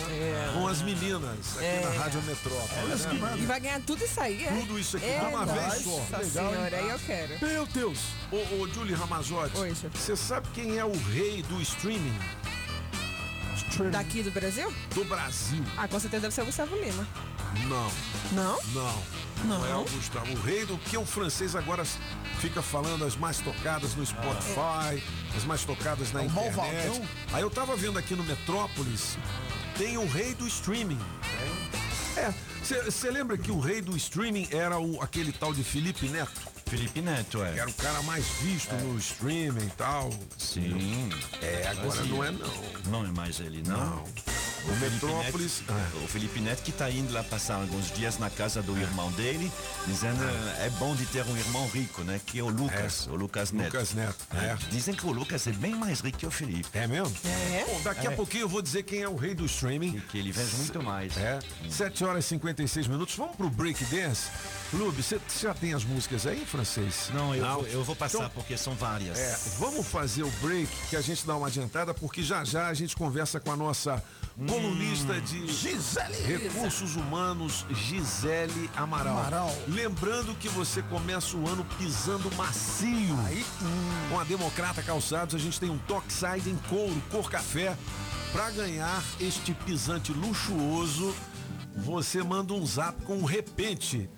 com 0.53 0.65
as 0.65 0.82
meninas 0.82 1.57
aqui 1.57 1.65
É. 1.65 1.82
na 1.82 2.01
Rádio 2.01 2.21
Metrópolis. 2.21 3.05
né? 3.05 3.36
E 3.39 3.45
vai 3.45 3.59
ganhar 3.59 3.82
tudo 3.82 4.05
isso 4.05 4.21
aí, 4.21 4.45
é? 4.45 4.51
Tudo 4.61 4.80
isso 4.80 4.95
aqui 4.95 5.05
é, 5.05 5.19
de 5.19 5.26
uma 5.26 5.45
vez 5.45 5.86
nossa 5.86 6.07
só. 6.09 6.17
Legal, 6.19 6.51
senhora, 6.53 6.78
aí 6.78 6.89
eu 6.89 6.99
quero. 6.99 7.45
Meu 7.45 7.65
Deus! 7.65 7.99
Ô, 8.32 8.61
ô 8.61 8.67
Julie 8.69 8.95
Ramazotti, 8.95 9.57
você 9.93 10.15
sabe 10.15 10.47
quem 10.53 10.78
é 10.78 10.86
o 10.86 10.93
rei 11.09 11.43
do 11.43 11.61
streaming 11.61 12.17
Daqui 13.91 14.21
do 14.24 14.32
Brasil? 14.32 14.74
do 14.93 15.03
Brasil? 15.05 15.63
Ah, 15.78 15.88
com 15.88 15.99
certeza 15.99 16.21
deve 16.21 16.34
ser 16.36 16.41
o 16.41 16.45
Gustavo 16.45 16.76
Lima. 16.76 17.07
Não. 17.67 17.91
Não? 18.32 18.59
Não. 18.74 19.03
Não, 19.45 19.65
é 19.65 19.76
o 19.76 19.84
Gustavo. 19.84 20.32
O 20.32 20.41
rei 20.41 20.65
do 20.65 20.78
que 20.78 20.97
o 20.97 21.05
francês 21.05 21.55
agora 21.55 21.84
fica 22.39 22.61
falando 22.61 23.03
as 23.03 23.15
mais 23.15 23.39
tocadas 23.39 23.93
no 23.95 24.05
Spotify, 24.05 25.03
as 25.36 25.43
mais 25.43 25.63
tocadas 25.65 26.11
na 26.13 26.21
É 26.21 26.26
internet. 26.26 26.55
malvadão? 26.55 27.07
Aí 27.34 27.41
eu 27.41 27.49
tava 27.49 27.76
vendo 27.76 27.97
aqui 27.99 28.15
no 28.15 28.24
Metrópolis, 28.24 29.17
tem 29.78 29.97
o 29.97 30.07
rei 30.07 30.34
do 30.34 30.47
streaming. 30.47 30.99
É, 32.15 32.32
você 32.86 33.09
lembra 33.11 33.38
que 33.38 33.51
o 33.51 33.59
rei 33.59 33.82
do 33.82 33.97
streaming 33.97 34.47
era 34.51 34.80
o, 34.80 35.01
aquele 35.01 35.32
tal 35.32 35.53
de 35.53 35.63
Felipe 35.63 36.07
Neto? 36.07 36.53
Felipe 36.74 37.01
Neto, 37.03 37.43
é. 37.43 37.59
Era 37.59 37.69
o 37.69 37.74
cara 37.76 38.01
mais 38.01 38.26
visto 38.41 38.74
no 38.74 38.97
streaming 38.97 39.67
e 39.67 39.69
tal. 39.78 40.09
Sim. 40.39 41.07
É, 41.39 41.67
agora 41.67 41.91
Fazia. 41.91 42.11
não 42.11 42.24
é 42.24 42.32
não. 42.32 42.49
Não 42.88 43.05
é 43.05 43.11
mais 43.11 43.39
ele, 43.39 43.61
não. 43.67 43.78
Não. 43.78 44.03
O 44.66 44.76
Metrópolis. 44.78 45.61
Neto, 45.68 45.97
O 46.03 46.07
Felipe 46.07 46.39
Neto 46.39 46.64
que 46.64 46.72
está 46.72 46.89
indo 46.89 47.11
lá 47.14 47.24
passar 47.24 47.55
alguns 47.55 47.91
dias 47.91 48.18
na 48.18 48.30
casa 48.30 48.61
do 48.61 48.78
irmão 48.78 49.11
dele, 49.11 49.51
dizendo 49.86 50.24
é 50.59 50.70
bom 50.80 50.95
de 50.95 51.05
ter 51.07 51.26
um 51.26 51.36
irmão 51.38 51.68
rico, 51.68 52.01
né? 52.03 52.20
Que 52.26 52.39
é 52.39 52.43
o 52.43 52.47
Lucas, 52.49 53.07
o 53.07 53.16
Lucas 53.16 53.51
Neto. 53.51 53.74
Lucas 53.74 53.93
Neto, 53.93 54.16
é. 54.34 54.55
Dizem 54.72 54.93
que 54.93 55.05
o 55.05 55.11
Lucas 55.11 55.45
é 55.47 55.51
bem 55.51 55.76
mais 55.76 55.99
rico 55.99 56.18
que 56.18 56.26
o 56.26 56.32
Felipe. 56.32 56.68
É 56.74 56.88
mesmo? 56.88 57.14
É? 57.26 57.66
Bom, 57.68 57.82
daqui 57.84 58.07
a 58.07 58.11
É. 58.11 58.16
pouquinho 58.16 58.43
eu 58.43 58.49
vou 58.49 58.61
dizer 58.61 58.84
quem 58.84 59.01
é 59.01 59.09
o 59.09 59.16
rei 59.16 59.34
do 59.36 59.45
streaming. 59.45 59.99
Que 60.09 60.18
ele 60.18 60.32
vende 60.32 60.55
muito 60.55 60.82
mais. 60.82 61.18
É. 61.18 61.39
7 61.70 62.05
horas 62.05 62.26
e 62.26 62.28
56 62.30 62.88
minutos. 62.88 63.16
Vamos 63.16 63.36
pro 63.36 63.49
break 63.49 63.84
dance. 63.86 64.30
Lube, 64.72 65.03
você 65.03 65.20
já 65.41 65.53
tem 65.53 65.74
as 65.74 65.84
músicas 65.84 66.26
aí, 66.26 66.45
francês? 66.45 67.09
Não, 67.14 67.36
eu, 67.36 67.45
Vou, 67.53 67.68
eu 67.68 67.84
vou 67.84 67.95
passar 67.95 68.18
Então, 68.20 68.30
porque 68.32 68.57
são 68.57 68.74
várias. 68.76 69.20
É, 69.20 69.38
vamos 69.59 69.86
fazer 69.86 70.24
o 70.24 70.32
break 70.41 70.70
que 70.89 70.95
a 70.95 71.01
gente 71.01 71.26
dá 71.28 71.36
uma 71.36 71.47
adiantada, 71.47 71.93
porque 71.93 72.24
já 72.24 72.43
já 72.43 72.68
a 72.68 72.74
gente 72.74 72.95
conversa 72.95 73.39
com 73.39 73.51
a 73.51 73.55
nossa 73.57 74.03
colunista 74.47 75.19
de 75.21 75.47
Gisele. 75.47 76.15
Recursos 76.25 76.95
Humanos, 76.95 77.65
Gisele 77.69 78.69
Amaral. 78.75 79.17
Amaral. 79.17 79.55
Lembrando 79.67 80.36
que 80.36 80.49
você 80.49 80.81
começa 80.84 81.38
o 81.38 81.47
ano 81.47 81.65
pisando 81.77 82.34
macio. 82.36 83.17
Com 84.09 84.19
a 84.19 84.23
Democrata 84.23 84.81
Calçados, 84.81 85.36
a 85.36 85.38
gente 85.38 85.59
tem 85.59 85.69
um 85.69 85.77
Toxide 85.77 86.49
em 86.49 86.57
couro, 86.69 87.01
cor 87.11 87.29
café. 87.29 87.77
Para 88.31 88.49
ganhar 88.49 89.03
este 89.19 89.53
pisante 89.53 90.11
luxuoso, 90.11 91.13
você 91.75 92.23
manda 92.23 92.53
um 92.53 92.65
zap 92.65 92.99
com 93.03 93.17
um 93.17 93.25
repente 93.25 94.09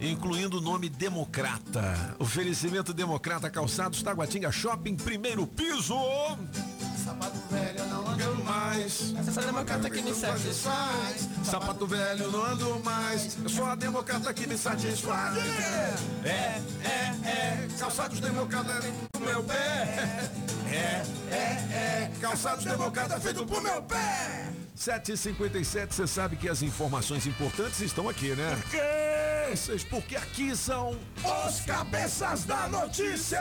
incluindo 0.00 0.58
o 0.58 0.60
nome 0.60 0.88
Democrata. 0.88 2.16
Oferecimento 2.18 2.92
Democrata 2.92 3.48
Calçados, 3.48 4.02
Taguatinga 4.02 4.50
Shopping, 4.50 4.96
primeiro 4.96 5.46
piso. 5.46 5.94
Sapato 7.04 7.38
velho, 7.50 7.86
não 7.86 8.06
ando 8.06 8.44
mais. 8.44 9.14
Essa 9.16 9.42
democrata 9.42 9.90
que 9.90 10.02
me 10.02 10.14
satisfaz. 10.14 11.28
Sapato 11.42 11.86
velho, 11.86 12.30
não 12.30 12.44
ando 12.44 12.80
mais. 12.84 13.36
Eu 13.42 13.48
sou 13.48 13.66
a 13.66 13.74
democrata 13.74 14.32
que 14.32 14.46
me 14.46 14.56
satisfaz. 14.56 15.36
É, 16.24 16.60
é, 16.84 17.28
é. 17.28 17.68
Calçados 17.78 18.20
democrata 18.20 18.80
do 19.12 19.20
meu 19.20 19.42
pé. 19.42 20.30
É, 20.70 21.02
é, 21.30 21.36
é. 21.36 22.10
Calçados 22.20 22.64
democrata 22.64 23.18
feito 23.20 23.44
pro 23.44 23.60
meu 23.60 23.82
pé. 23.82 24.61
7h57, 24.76 25.92
você 25.92 26.06
sabe 26.06 26.36
que 26.36 26.48
as 26.48 26.62
informações 26.62 27.26
importantes 27.26 27.80
estão 27.80 28.08
aqui, 28.08 28.34
né? 28.34 28.56
Por 28.62 28.70
quê? 28.70 29.02
Vocês, 29.50 29.84
porque 29.84 30.16
aqui 30.16 30.56
são 30.56 30.96
Os 31.46 31.60
cabeças 31.60 32.44
da 32.44 32.68
notícia. 32.68 33.40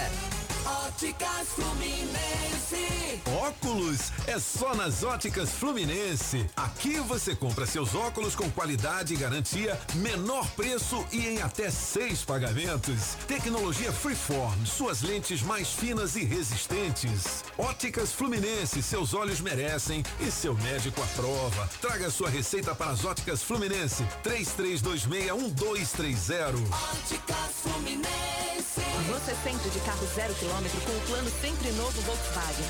Óticas 0.87 1.49
Fluminense. 1.55 3.23
Óculos 3.27 4.13
é 4.27 4.39
só 4.39 4.75
nas 4.75 5.03
Óticas 5.03 5.51
Fluminense. 5.51 6.47
Aqui 6.55 7.01
você 7.01 7.35
compra 7.35 7.65
seus 7.65 7.95
óculos 7.95 8.35
com 8.35 8.51
qualidade 8.51 9.15
e 9.15 9.17
garantia, 9.17 9.81
menor 9.95 10.47
preço 10.51 11.07
e 11.11 11.27
em 11.27 11.41
até 11.41 11.71
seis 11.71 12.23
pagamentos. 12.23 13.17
Tecnologia 13.27 13.93
Freeform, 13.93 14.67
suas 14.67 15.01
lentes 15.01 15.41
mais 15.43 15.69
finas 15.69 16.17
e 16.17 16.25
resistentes. 16.25 17.45
Óticas 17.57 18.13
Fluminense, 18.13 18.83
seus 18.83 19.15
olhos 19.15 19.41
merecem 19.41 20.03
e 20.21 20.31
seu 20.31 20.55
médico 20.55 21.03
aprova. 21.03 21.69
Traga 21.81 22.09
sua 22.11 22.31
receita 22.31 22.73
para 22.75 22.91
as 22.91 23.03
Óticas 23.05 23.43
Fluminense. 23.43 24.05
33261230. 24.23 26.55
Óticas 26.93 27.51
Fluminense. 27.63 28.81
Você 29.09 29.35
sempre 29.43 29.71
de 29.71 29.81
carro 29.81 30.07
zero 30.15 30.35
quilômetro 30.35 30.81
com 30.81 30.93
o 30.93 31.01
plano 31.03 31.31
sempre 31.41 31.73
novo 31.73 32.01
Volkswagen. 32.03 32.65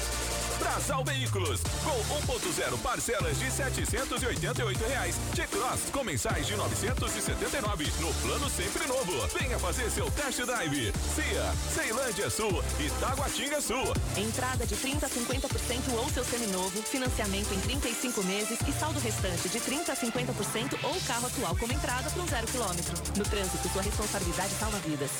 Brasal 0.58 1.04
Veículos, 1.04 1.60
com 1.84 2.32
1.0 2.32 2.78
parcelas 2.82 3.38
de 3.38 3.50
788 3.50 4.84
reais. 4.84 5.16
T-Cross 5.34 5.90
com 5.92 6.04
mensais 6.04 6.46
de 6.46 6.56
979 6.56 7.92
no 8.00 8.12
plano 8.14 8.50
sempre 8.50 8.86
novo. 8.86 9.26
Venha 9.38 9.58
fazer 9.58 9.90
seu 9.90 10.10
test 10.10 10.40
drive. 10.40 10.92
CIA, 11.14 11.52
Ceilândia 11.74 12.30
Sul 12.30 12.62
e 12.80 12.90
Taguatinga 13.00 13.60
Sul. 13.60 13.92
Entrada 14.16 14.66
de 14.66 14.76
30 14.76 15.06
a 15.06 15.08
50% 15.08 15.94
ou 15.94 16.08
seu 16.10 16.24
seminovo, 16.24 16.82
financiamento 16.82 17.52
em 17.52 17.60
35 17.60 18.22
meses 18.24 18.58
e 18.66 18.72
saldo 18.72 18.98
restante 19.00 19.48
de 19.48 19.60
30 19.60 19.92
a 19.92 19.96
50% 19.96 20.78
ou 20.82 21.00
carro 21.06 21.26
atual 21.26 21.56
como 21.56 21.72
entrada 21.72 22.10
para 22.10 22.22
um 22.22 22.28
zero 22.28 22.46
quilômetro. 22.46 22.94
No 23.16 23.24
trânsito, 23.24 23.68
sua 23.68 23.82
responsabilidade 23.82 24.54
salva 24.54 24.78
vidas. 24.78 25.10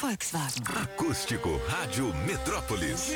Volkswagen. 0.00 0.62
Acústico 0.82 1.60
Rádio 1.66 2.14
Metrópolis. 2.24 3.10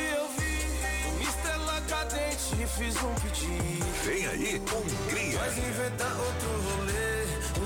Cadente 2.53 2.63
e 2.63 2.67
fiz 2.67 2.97
um 3.03 3.15
pedido. 3.15 3.87
Vem 4.05 4.27
aí, 4.27 4.61
Hungria. 4.61 5.39
Mas 5.39 5.59
inventar 5.59 6.17
outro 6.19 6.49
rolê, 6.77 7.12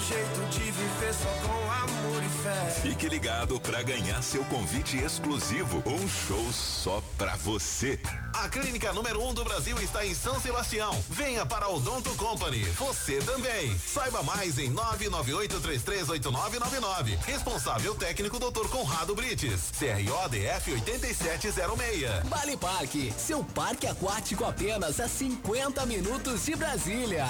jeito 0.07 0.40
de 0.50 0.70
viver 0.70 1.14
só 1.14 1.28
com 1.44 1.72
amor 1.72 2.22
e 2.22 2.28
fé. 2.42 2.70
Fique 2.80 3.09
ligado 3.09 3.59
para 3.61 3.82
ganhar 3.82 4.22
seu 4.22 4.44
convite 4.44 4.96
exclusivo. 4.98 5.82
Um 5.84 6.09
show 6.09 6.52
só 6.52 7.02
pra 7.18 7.34
você. 7.36 7.98
A 8.32 8.48
clínica 8.48 8.92
número 8.92 9.20
1 9.20 9.28
um 9.28 9.34
do 9.34 9.42
Brasil 9.42 9.76
está 9.80 10.07
em 10.07 10.14
São 10.14 10.40
Sebastião. 10.40 10.96
Venha 11.11 11.44
para 11.44 11.68
o 11.68 11.74
Odonto 11.76 12.14
Company. 12.14 12.62
Você 12.64 13.18
também. 13.18 13.76
Saiba 13.78 14.22
mais 14.22 14.59
em 14.59 14.72
998338999. 14.72 17.18
Responsável 17.26 17.96
técnico 17.96 18.38
Dr. 18.38 18.68
Conrado 18.68 19.12
Brites. 19.14 19.72
CRODF 19.76 20.72
8706. 20.72 22.22
Bali 22.28 22.57
Parque, 22.57 23.12
seu 23.18 23.42
parque 23.42 23.88
aquático 23.88 24.44
apenas 24.44 25.00
a 25.00 25.09
50 25.09 25.84
minutos 25.86 26.44
de 26.44 26.54
Brasília. 26.54 27.26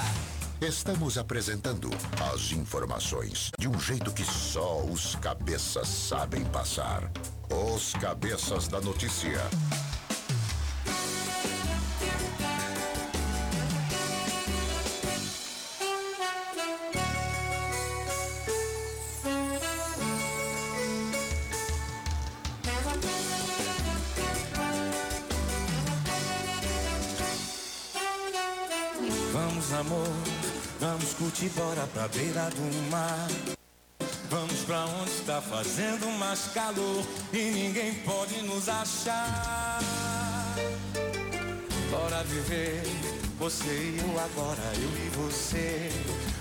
Estamos 0.61 1.19
apresentando 1.19 1.91
as 2.33 2.51
informações 2.53 3.51
de 3.59 3.69
um 3.69 3.79
jeito 3.79 4.11
que 4.11 4.25
só 4.25 4.83
os 4.85 5.15
cabeças 5.17 5.87
sabem 5.87 6.45
passar. 6.47 7.13
Os 7.75 7.93
Cabeças 7.93 8.67
da 8.67 8.81
Notícia. 8.81 9.39
Curtir, 31.37 31.49
bora 31.51 31.87
pra 31.93 32.09
beira 32.09 32.51
do 32.51 32.91
mar. 32.91 33.29
Vamos 34.31 34.61
pra 34.61 34.85
onde 34.87 35.11
está 35.11 35.41
fazendo 35.41 36.07
mais 36.19 36.49
calor 36.53 37.05
e 37.33 37.51
ninguém 37.51 37.95
pode 38.05 38.43
nos 38.43 38.69
achar. 38.69 39.81
Bora 41.91 42.25
viver, 42.25 42.83
você 43.39 43.67
e 43.67 43.99
eu 44.01 44.21
agora, 44.21 44.73
eu 44.75 45.07
e 45.07 45.11
você. 45.11 45.91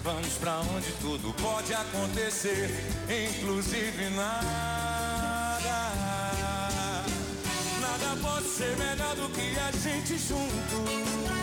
Vamos 0.03 0.33
pra 0.35 0.59
onde 0.59 0.91
tudo 1.01 1.33
pode 1.41 1.73
acontecer, 1.73 2.69
inclusive 3.09 4.09
nada. 4.11 4.65
ser 8.57 8.77
melhor 8.77 9.13
do 9.15 9.27
que 9.33 9.59
a 9.59 9.71
gente 9.71 10.17
junto. 10.17 11.34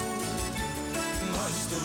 Nós 1.43 1.67
dois. 1.67 1.83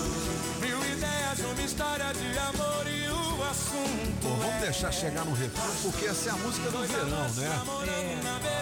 Mil 0.61 0.77
ideias, 0.85 1.39
uma 1.39 1.61
história 1.63 2.13
de 2.13 2.37
amor 2.37 2.85
e 2.85 3.09
o 3.09 3.43
assunto. 3.43 4.21
Pô, 4.21 4.29
vamos 4.35 4.61
deixar 4.61 4.91
chegar 4.91 5.25
no 5.25 5.33
refrão, 5.33 5.75
porque 5.81 6.05
essa 6.05 6.29
é 6.29 6.33
a 6.33 6.35
música 6.35 6.69
do 6.69 6.85
verão, 6.85 7.07
né? 7.07 7.59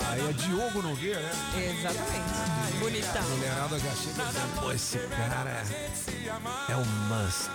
Aí 0.09 0.29
é 0.29 0.31
Diogo 0.31 0.81
Nogueira, 0.81 1.19
né? 1.19 1.75
Exatamente. 1.77 2.77
Bonitão. 2.79 3.21
A 3.21 3.25
mulherada 3.25 3.77
já 3.77 3.91
chega 3.91 4.23
dizendo, 4.25 4.61
pô, 4.61 4.71
esse 4.71 4.97
cara 4.99 5.49
é, 5.49 6.71
é 6.71 6.75
o 6.77 6.85
must. 6.85 7.51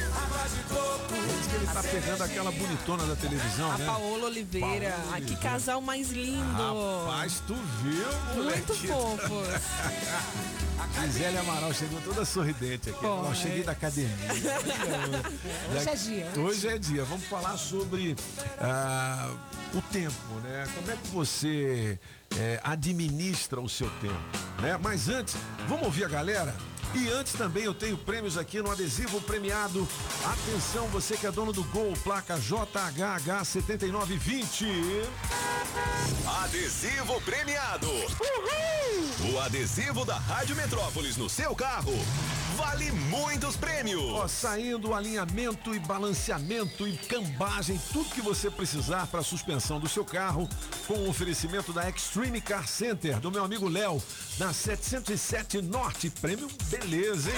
Diz 0.46 1.46
que 1.48 1.56
ele 1.56 1.66
tá 1.66 1.82
pegando 1.82 2.22
aquela 2.22 2.50
bonitona 2.52 3.04
da 3.06 3.16
televisão, 3.16 3.70
A 3.72 3.78
né? 3.78 3.86
Paola 3.86 4.26
Oliveira. 4.26 4.90
Paola 4.90 5.02
Ah, 5.08 5.16
que 5.16 5.22
Oliveira. 5.22 5.40
casal 5.42 5.80
mais 5.80 6.10
lindo. 6.10 7.06
Rapaz, 7.06 7.42
tu 7.46 7.54
viu, 7.82 8.06
Muito 8.34 8.36
moleque? 8.74 8.86
fofos. 8.86 9.48
Gisele 11.06 11.38
Amaral 11.38 11.72
chegou 11.74 12.00
toda 12.02 12.24
sorridente 12.24 12.90
aqui. 12.90 13.00
Pô, 13.00 13.26
Eu 13.26 13.34
cheguei 13.34 13.60
é. 13.60 13.64
da 13.64 13.72
academia. 13.72 14.16
Hoje 15.74 15.88
é 15.88 15.94
dia. 15.94 16.32
Hoje 16.40 16.68
é 16.68 16.78
dia. 16.78 17.04
Vamos 17.04 17.24
falar 17.26 17.56
sobre 17.56 18.16
ah, 18.60 19.30
o 19.74 19.82
tempo, 19.82 20.34
né? 20.44 20.66
Como 20.74 20.90
é 20.90 20.96
que 20.96 21.08
você 21.08 21.98
eh, 22.36 22.60
administra 22.62 23.60
o 23.60 23.68
seu 23.68 23.88
tempo, 24.00 24.14
né? 24.60 24.78
Mas 24.82 25.08
antes, 25.08 25.34
vamos 25.68 25.84
ouvir 25.86 26.04
a 26.04 26.08
galera? 26.08 26.54
E 26.94 27.10
antes 27.10 27.32
também 27.34 27.64
eu 27.64 27.74
tenho 27.74 27.98
prêmios 27.98 28.38
aqui 28.38 28.62
no 28.62 28.70
adesivo 28.70 29.20
premiado. 29.20 29.86
Atenção, 30.24 30.86
você 30.88 31.16
que 31.16 31.26
é 31.26 31.30
dono 31.30 31.52
do 31.52 31.62
Gol, 31.64 31.92
placa 32.02 32.38
JHH7920. 32.38 35.04
Adesivo 36.42 37.20
premiado. 37.22 37.88
O 39.32 39.40
adesivo 39.40 40.04
da 40.04 40.16
Rádio 40.16 40.54
Metrópolis 40.56 41.16
no 41.16 41.28
seu 41.28 41.54
carro 41.54 41.92
vale 42.56 42.90
muitos 42.90 43.56
prêmios. 43.56 44.02
Ó, 44.02 44.26
saindo 44.26 44.94
alinhamento 44.94 45.74
e 45.74 45.78
balanceamento 45.78 46.88
e 46.88 46.96
cambagem, 46.96 47.80
tudo 47.92 48.10
que 48.10 48.22
você 48.22 48.50
precisar 48.50 49.06
para 49.08 49.20
a 49.20 49.24
suspensão 49.24 49.78
do 49.78 49.88
seu 49.88 50.04
carro, 50.04 50.48
com 50.86 50.94
o 50.94 51.08
oferecimento 51.08 51.72
da 51.72 51.88
Extreme 51.88 52.40
Car 52.40 52.66
Center, 52.66 53.20
do 53.20 53.30
meu 53.30 53.44
amigo 53.44 53.68
Léo, 53.68 54.02
na 54.38 54.52
707 54.52 55.60
Norte. 55.60 56.08
Prêmio 56.08 56.48
beleza, 56.78 57.30
hein? 57.30 57.36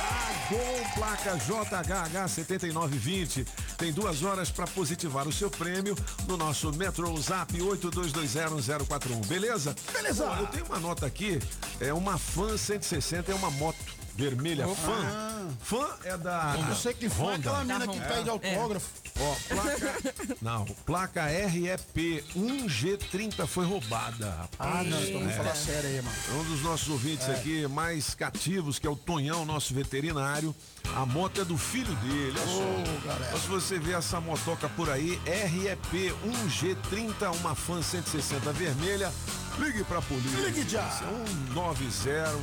Ah, 0.00 0.32
Gol, 0.50 0.84
placa 0.94 1.36
JHH 1.36 2.28
7920. 2.28 3.46
Tem 3.78 3.92
duas 3.92 4.22
horas 4.22 4.50
para 4.50 4.66
positivar 4.66 5.26
o 5.26 5.32
seu 5.32 5.50
prêmio 5.50 5.96
no 6.26 6.36
nosso 6.36 6.72
Metro 6.72 7.16
Zap 7.20 7.52
82201041. 7.52 9.26
Beleza? 9.26 9.74
Beleza. 9.92 10.24
Eu 10.40 10.46
tenho 10.48 10.66
uma 10.66 10.78
nota 10.78 11.06
aqui, 11.06 11.38
é 11.80 11.92
uma 11.92 12.18
Fan 12.18 12.56
160, 12.56 13.32
é 13.32 13.34
uma 13.34 13.50
moto 13.50 13.78
vermelha. 14.14 14.66
Opa. 14.68 14.76
Fã. 14.76 15.48
Fã 15.60 15.88
é 16.04 16.16
da. 16.18 16.54
Eu 16.68 16.74
sei 16.76 16.92
que 16.94 17.08
fã 17.08 17.22
é 17.22 17.26
Honda. 17.36 17.36
aquela 17.38 17.64
mina 17.64 17.86
que 17.88 18.00
pede 18.00 18.28
autógrafo. 18.28 18.88
Ó, 19.20 19.36
placa. 19.48 20.02
Não, 20.42 20.64
placa 20.86 21.26
REP 21.26 22.24
1G30 22.36 23.46
foi 23.46 23.64
roubada. 23.64 24.30
rapaz. 24.30 24.50
Ah, 24.58 24.82
não, 24.82 25.00
então 25.02 25.20
vamos 25.20 25.34
É. 25.34 25.36
falar 25.36 25.54
sério 25.54 25.88
aí, 25.88 26.02
mano. 26.02 26.16
Um 26.40 26.44
dos 26.44 26.62
nossos 26.62 26.88
ouvintes 26.88 27.28
É. 27.28 27.32
aqui 27.32 27.66
mais 27.68 28.14
cativos, 28.14 28.78
que 28.78 28.86
é 28.86 28.90
o 28.90 28.96
Tonhão, 28.96 29.44
nosso 29.44 29.72
veterinário. 29.74 30.54
A 30.96 31.06
moto 31.06 31.40
é 31.40 31.44
do 31.44 31.56
filho 31.56 31.94
dele, 31.96 32.34
olha 32.36 32.46
só. 32.46 33.22
Então, 33.28 33.40
se 33.40 33.46
você 33.46 33.78
vê 33.78 33.92
essa 33.92 34.20
motoca 34.20 34.68
por 34.70 34.90
aí, 34.90 35.20
REP 35.24 36.12
1G30, 36.26 37.30
uma 37.36 37.54
fan 37.54 37.80
160 37.82 38.52
vermelha, 38.52 39.12
ligue 39.58 39.84
pra 39.84 40.02
polícia. 40.02 40.40
Ligue 40.40 40.68
já. 40.68 40.88
190, 40.90 42.34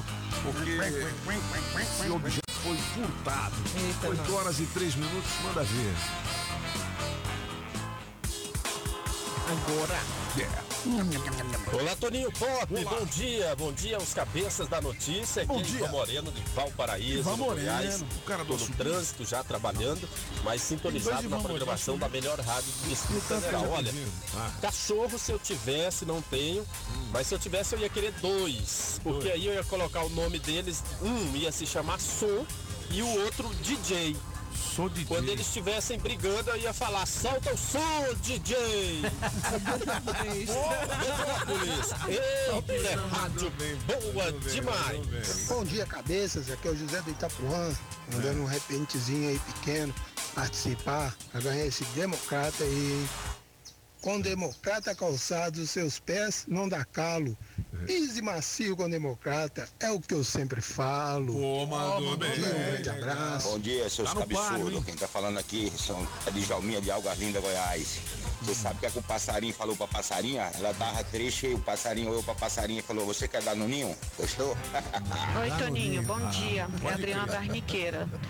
porque 0.43 0.71
esse 1.81 2.09
objeto 2.09 2.51
foi 2.63 2.77
furtado. 2.77 3.55
8 4.07 4.33
horas 4.35 4.59
e 4.59 4.65
3 4.67 4.95
minutos, 4.95 5.29
manda 5.43 5.63
ver. 5.63 5.93
Agora. 9.49 9.99
Olá, 11.73 11.95
Toninho 11.95 12.31
Pop, 12.33 12.67
bom 12.67 13.05
dia, 13.05 13.55
bom 13.55 13.73
dia 13.73 13.95
aos 13.95 14.13
cabeças 14.13 14.67
da 14.67 14.79
notícia. 14.79 15.43
Bom 15.43 15.55
Aqui 15.55 15.63
é 15.63 15.65
dia. 15.65 15.79
Ivan 15.79 15.91
Moreno 15.91 16.31
de 16.31 16.41
Valparaíso, 16.53 17.19
Ivan 17.21 17.31
no 17.31 17.45
Goiás. 17.45 18.01
Moreno. 18.01 18.07
O 18.15 18.21
cara 18.27 18.43
do 18.43 18.55
no 18.55 18.67
trânsito 18.75 19.25
já 19.25 19.43
trabalhando, 19.43 20.07
mas 20.43 20.61
sintonizado 20.61 21.23
na 21.23 21.37
Moreno, 21.37 21.43
programação 21.49 21.95
né? 21.95 22.01
da 22.01 22.09
melhor 22.09 22.39
rádio 22.39 22.71
do 22.71 22.89
Distrito 22.89 23.27
Tanto 23.27 23.41
que 23.41 23.49
Federal. 23.49 23.71
Olha. 23.71 23.93
Ah. 24.35 24.51
cachorro 24.61 25.17
se 25.17 25.31
eu 25.31 25.39
tivesse, 25.39 26.05
não 26.05 26.21
tenho, 26.21 26.63
mas 27.11 27.25
se 27.25 27.33
eu 27.33 27.39
tivesse 27.39 27.73
eu 27.73 27.79
ia 27.79 27.89
querer 27.89 28.11
dois, 28.21 29.01
porque 29.03 29.29
Dois. 29.29 29.33
aí 29.33 29.47
eu 29.47 29.55
ia 29.55 29.63
colocar 29.63 30.03
o 30.03 30.09
nome 30.09 30.37
deles, 30.37 30.83
um 31.01 31.35
ia 31.35 31.51
se 31.51 31.65
chamar 31.65 31.99
Som 31.99 32.45
e 32.91 33.01
o 33.01 33.23
outro 33.23 33.49
DJ. 33.63 34.15
Sou 34.79 34.87
DJ. 34.87 35.05
Quando 35.07 35.27
eles 35.27 35.45
estivessem 35.45 35.99
brigando, 35.99 36.51
eu 36.51 36.55
ia 36.55 36.71
falar, 36.71 37.05
solta 37.05 37.53
o 37.53 37.57
som, 37.57 38.13
DJ! 38.21 38.55
Metrópolis, 41.01 41.91
eita, 42.07 43.01
rádio 43.07 43.51
boa 44.13 44.31
demais! 44.31 45.47
Bom 45.49 45.65
dia, 45.65 45.85
cabeças. 45.85 46.49
Aqui 46.49 46.69
é 46.69 46.71
o 46.71 46.77
José 46.77 47.01
do 47.01 47.11
Itapuã, 47.11 47.75
mandando 48.13 48.41
um 48.41 48.45
repentezinho 48.45 49.31
aí 49.31 49.39
pequeno, 49.39 49.93
participar, 50.33 51.13
pra 51.29 51.41
ganhar 51.41 51.65
esse 51.65 51.83
democrata 51.83 52.63
aí. 52.63 53.05
Com 54.01 54.21
democrata 54.21 54.95
calçados, 54.95 55.59
os 55.59 55.69
seus 55.71 55.99
pés 55.99 56.45
não 56.47 56.69
dá 56.69 56.85
calo. 56.85 57.37
Pise 57.85 58.21
macio 58.21 58.75
com 58.75 58.89
democrata, 58.89 59.67
é 59.79 59.91
o 59.91 59.99
que 59.99 60.13
eu 60.13 60.23
sempre 60.23 60.61
falo. 60.61 61.33
Pô, 61.33 61.65
mandou 61.65 62.17
bem. 62.17 62.31
Um 62.31 62.41
grande 62.41 62.89
abraço. 62.89 63.49
Bom 63.49 63.59
dia, 63.59 63.89
seus 63.89 64.13
Tá 64.13 64.19
cabeçudos. 64.19 64.85
Quem 64.85 64.95
tá 64.95 65.07
falando 65.07 65.37
aqui 65.37 65.71
são 65.77 66.07
a 66.25 66.29
Djalminha 66.29 66.81
de 66.81 66.89
Algas 66.89 67.19
Linda, 67.19 67.41
Goiás. 67.41 67.99
Você 68.41 68.55
sabe 68.55 68.77
o 68.77 68.79
que, 68.79 68.85
é 68.85 68.89
que 68.89 68.99
o 68.99 69.03
passarinho 69.03 69.53
falou 69.53 69.75
pra 69.75 69.87
passarinha? 69.87 70.49
Ela 70.55 70.73
tava 70.73 71.03
triste 71.03 71.47
e 71.47 71.53
o 71.53 71.59
passarinho 71.59 72.09
olhou 72.09 72.23
pra 72.23 72.33
passarinha 72.35 72.79
e 72.79 72.83
falou: 72.83 73.05
Você 73.05 73.27
quer 73.27 73.41
dar 73.43 73.55
no 73.55 73.67
ninho? 73.67 73.93
Gostou? 74.17 74.55
Oi, 75.41 75.51
Toninho, 75.57 76.01
bom 76.03 76.19
dia. 76.29 76.67
É 76.83 76.93
Adriana. 76.93 77.39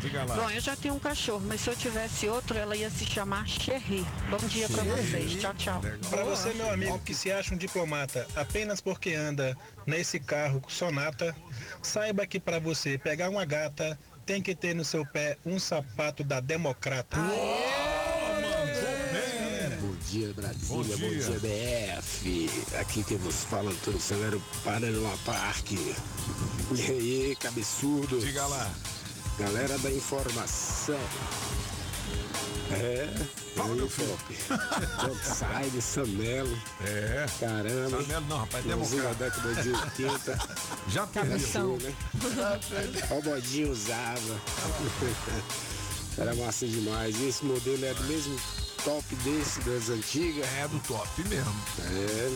Diga 0.02 0.24
lá. 0.26 0.36
Bom, 0.36 0.50
eu 0.50 0.60
já 0.60 0.76
tenho 0.76 0.96
um 0.96 1.00
cachorro, 1.00 1.44
mas 1.46 1.62
se 1.62 1.70
eu 1.70 1.76
tivesse 1.76 2.28
outro, 2.28 2.58
ela 2.58 2.76
ia 2.76 2.90
se 2.90 3.06
chamar 3.06 3.48
Cherry. 3.48 4.06
Bom 4.32 4.48
dia 4.48 4.68
pra 4.68 4.84
vocês. 4.84 5.40
Tchau, 5.40 5.54
tchau. 5.60 5.82
Para 6.10 6.24
você, 6.24 6.54
meu 6.54 6.70
amigo, 6.72 6.98
que 7.00 7.14
se 7.14 7.32
acha 7.32 7.54
um 7.54 7.58
diplomata 7.58 8.26
apenas 8.36 8.82
porque 8.82 9.14
anda 9.14 9.56
nesse 9.86 10.20
carro 10.20 10.62
Sonata, 10.68 11.36
saiba 11.82 12.26
que 12.26 12.40
para 12.40 12.60
você 12.60 12.98
pegar 12.98 13.30
uma 13.30 13.46
gata, 13.46 14.00
tem 14.26 14.42
que 14.42 14.56
ter 14.56 14.74
no 14.74 14.86
seu 14.86 15.06
pé 15.06 15.38
um 15.46 15.60
sapato 15.60 16.24
da 16.24 16.40
Democrata. 16.40 17.18
Bom 19.82 19.96
dia, 20.10 20.34
Brasília. 20.34 20.68
Bom 20.68 20.84
Bom 20.84 21.10
dia. 21.10 21.24
dia, 21.24 21.98
BF. 22.00 22.50
Aqui 22.80 23.04
quem 23.04 23.18
vos 23.18 23.44
fala, 23.44 23.70
Antônio 23.72 24.00
Severo 24.00 24.42
Panela 24.64 25.16
Parque. 25.26 25.96
E 26.76 26.82
aí, 26.92 27.36
cabeçudo. 27.40 28.20
Diga 28.20 28.46
lá. 28.48 28.72
Galera 29.38 29.78
da 29.78 29.92
informação. 29.92 31.00
É, 32.72 33.08
Fala, 33.56 33.76
meu 33.76 33.90
filho. 33.90 34.10
top. 34.10 34.36
Topside, 35.02 35.82
Samelo. 35.82 36.58
É. 36.86 37.26
Caramba. 37.40 38.02
Samelo 38.04 38.26
não, 38.28 38.38
rapaz, 38.38 38.64
democrata. 38.66 39.04
da 39.04 39.14
década 39.26 39.62
de 39.64 39.70
80. 39.72 40.40
Já 40.90 41.08
perdeu, 41.08 41.40
perdeu. 41.40 41.78
né? 41.78 41.96
O 43.12 43.22
bodinho 43.22 43.72
usava. 43.72 44.42
Era 46.18 46.36
massa 46.36 46.68
demais. 46.68 47.16
E 47.20 47.28
esse 47.30 47.44
modelo 47.46 47.84
é 47.86 47.94
do 47.94 48.04
mesmo 48.04 48.40
top 48.84 49.16
desse 49.18 49.60
das 49.62 49.90
antigas? 49.90 50.46
É 50.60 50.68
do 50.68 50.80
top 50.82 51.24
mesmo. 51.28 51.56
É. 51.80 52.32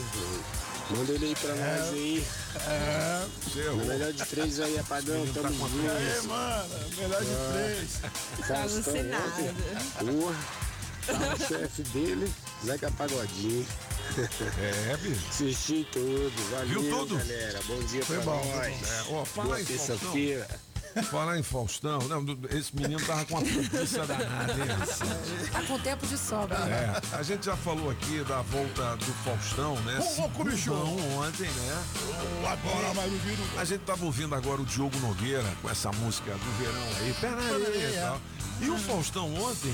Manda 0.95 1.11
ele 1.13 1.25
aí 1.25 1.35
pra 1.35 1.55
nós 1.55 1.93
aí. 1.93 2.25
É. 2.67 3.69
O 3.71 3.75
melhor 3.85 4.13
de 4.13 4.25
três 4.25 4.59
aí, 4.59 4.77
apagão. 4.79 5.25
Tamo 5.33 5.69
junto. 5.69 5.91
Aí, 5.91 6.27
mano, 6.27 6.75
melhor 6.97 7.21
de 7.21 7.35
três. 7.53 8.01
Faustão 8.47 8.93
ontem. 8.93 10.13
Porra. 10.19 10.35
Tava 11.05 11.35
o 11.35 11.37
chefe 11.37 11.83
dele, 11.83 12.31
Zeca 12.65 12.89
Pagodinho. 12.91 13.65
É, 14.61 14.97
bicho. 14.97 15.19
Assisti 15.29 15.87
tudo. 15.91 16.51
Valeu, 16.51 16.81
Viu 16.81 16.89
tudo? 16.97 17.17
galera. 17.17 17.59
Bom 17.67 17.79
dia 17.83 18.05
Foi 18.05 18.15
pra 18.17 18.25
bom, 18.25 18.45
nós. 18.55 18.73
É, 18.73 19.03
ó, 19.09 19.25
fala 19.25 19.47
Boa 19.47 19.63
terça-feira. 19.65 20.47
Falar 21.09 21.37
em 21.37 21.43
Faustão, 21.43 21.99
não, 22.07 22.23
esse 22.51 22.75
menino 22.75 23.03
tava 23.05 23.25
com 23.25 23.35
uma 23.35 23.41
preguiça 23.41 24.05
danada, 24.05 24.53
hein? 24.53 25.49
Tá 25.51 25.63
com 25.63 25.79
tempo 25.79 26.05
de 26.05 26.17
sobra. 26.17 26.57
É, 26.57 27.01
a 27.15 27.23
gente 27.23 27.45
já 27.45 27.55
falou 27.55 27.89
aqui 27.89 28.23
da 28.23 28.41
volta 28.43 28.95
do 28.97 29.13
Faustão, 29.23 29.75
né? 29.81 29.99
Ô, 29.99 30.21
louco, 30.21 30.43
bicho! 30.43 30.73
Ontem, 30.73 31.49
né? 31.49 31.83
agora 32.45 32.93
vai 32.93 33.05
ouvir 33.09 33.37
A 33.57 33.65
gente 33.65 33.81
tava 33.81 34.05
ouvindo 34.05 34.35
agora 34.35 34.61
o 34.61 34.65
Diogo 34.65 34.97
Nogueira 34.99 35.51
com 35.61 35.69
essa 35.69 35.91
música 35.91 36.31
do 36.31 36.51
verão 36.57 36.83
aí, 36.99 37.13
pera 37.19 37.35
aí 37.35 37.91
e 37.91 37.95
é. 37.95 38.01
tal. 38.01 38.21
E 38.62 38.70
o 38.70 38.78
Faustão 38.78 39.34
ontem 39.36 39.74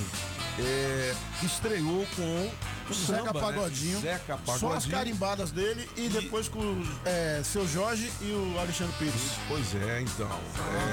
é, 0.59 1.13
estreou 1.43 2.05
com 2.15 2.51
Zeca 2.93 3.17
samba, 3.17 3.33
né? 3.33 3.39
Pagodinho. 3.39 3.99
Zeca 4.01 4.39
Só 4.45 4.51
as 4.53 4.59
Pagodinho. 4.61 4.91
carimbadas 4.91 5.51
dele 5.51 5.87
e 5.95 6.09
depois 6.09 6.47
com 6.47 6.59
o 6.59 6.87
é, 7.05 7.41
seu 7.43 7.67
Jorge 7.67 8.11
e 8.21 8.31
o 8.31 8.59
Alexandre 8.59 8.93
Pires. 8.97 9.21
Pois 9.47 9.75
é, 9.75 10.01
então. 10.01 10.29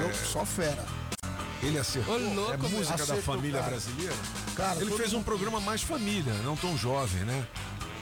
É, 0.09 0.13
Só 0.13 0.45
fera. 0.45 0.85
Ele 1.63 1.79
acertou. 1.79 2.13
Ô, 2.13 2.17
louco, 2.35 2.53
é 2.53 2.57
música 2.69 2.97
da 2.97 3.03
Acertou, 3.03 3.23
família 3.35 3.59
cara. 3.59 3.71
brasileira. 3.71 4.13
Cara, 4.55 4.79
ele 4.81 4.91
fez 4.95 5.13
um 5.13 5.17
mundo- 5.17 5.25
programa 5.25 5.59
mais 5.59 5.81
família, 5.81 6.33
não 6.43 6.55
tão 6.55 6.77
jovem, 6.77 7.23
né? 7.23 7.47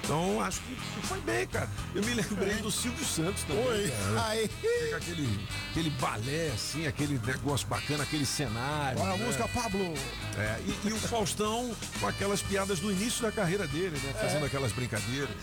Então 0.06 0.39
acho 0.39 0.62
que 0.62 0.76
foi 1.08 1.20
bem, 1.22 1.47
cara. 1.47 1.68
Eu 1.95 2.03
me 2.03 2.14
lembrei 2.14 2.56
do 2.58 2.72
Silvio 2.72 3.03
Santos 3.03 3.43
também. 3.43 3.66
Oi. 3.66 3.89
cara. 3.91 4.28
Aí. 4.30 4.47
Fica 4.47 4.97
aquele, 4.97 5.47
aquele 5.72 5.89
balé, 5.89 6.51
assim, 6.53 6.86
aquele 6.86 7.20
negócio 7.26 7.68
bacana, 7.68 8.03
aquele 8.03 8.26
cenário. 8.26 8.99
Olha 9.01 9.14
a 9.14 9.18
né? 9.18 9.26
música, 9.26 9.47
Pablo. 9.47 9.93
É, 10.38 10.60
e, 10.68 10.89
e 10.89 10.93
o 10.93 10.97
Faustão 10.97 11.76
com 11.99 12.08
aquelas 12.08 12.41
piadas 12.43 12.80
do 12.80 12.91
início 12.91 13.24
da 13.24 13.32
carreira 13.32 13.66
dele, 13.68 13.99
né? 14.03 14.14
Fazendo 14.22 14.43
É. 14.43 14.45
aquelas 14.47 14.72
brincadeiras. 14.72 15.36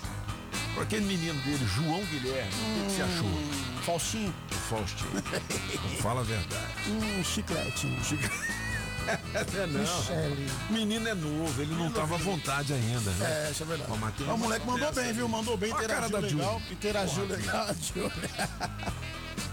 Com 0.77 0.81
aquele 0.81 1.05
menino 1.05 1.39
dele, 1.43 1.67
João 1.67 2.03
Guilherme, 2.07 2.51
o 2.51 2.87
que, 2.87 2.93
você 2.93 3.03
achou? 3.03 3.27
Hum, 3.27 3.83
Faustinho. 3.85 4.35
O 4.51 4.55
Faustinho. 4.55 5.11
Fala 6.01 6.21
a 6.21 6.25
verdade. 6.25 6.73
Um 6.89 7.23
chiclete. 7.25 7.87
Um 7.87 7.99
É, 8.01 8.62
não. 9.69 9.81
Michele. 9.81 10.51
Menino 10.71 11.09
é 11.09 11.15
novo, 11.15 11.63
ele 11.63 11.75
não 11.75 11.91
tava 11.91 12.15
à 12.15 12.19
vontade 12.19 12.73
ainda, 12.73 13.11
né? 13.13 13.47
É, 13.47 13.51
isso 13.51 13.63
é 13.63 13.67
verdade. 13.67 13.91
Ó, 14.29 14.35
o 14.35 14.39
moleque 14.39 14.67
mandou 14.67 14.93
bem, 14.93 15.13
viu? 15.13 15.29
Mandou 15.29 15.57
bem, 15.57 15.71
interagiu 15.71 16.19
legal. 16.19 16.31
Júlia. 16.61 16.73
Interagiu 16.73 17.27
Porra, 17.27 17.37
legal, 17.37 17.69
Júlia. 17.95 18.49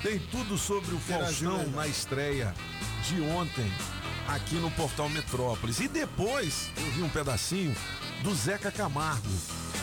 Tem 0.01 0.19
tudo 0.31 0.57
sobre 0.57 0.95
o 0.95 0.99
Faustão 0.99 1.57
legal. 1.57 1.71
na 1.75 1.87
estreia 1.87 2.53
de 3.07 3.21
ontem 3.21 3.71
aqui 4.27 4.55
no 4.55 4.69
Portal 4.71 5.09
Metrópolis. 5.09 5.79
E 5.79 5.87
depois 5.87 6.69
eu 6.77 6.91
vi 6.91 7.01
um 7.03 7.09
pedacinho 7.09 7.75
do 8.23 8.33
Zeca 8.35 8.71
Camargo. 8.71 9.27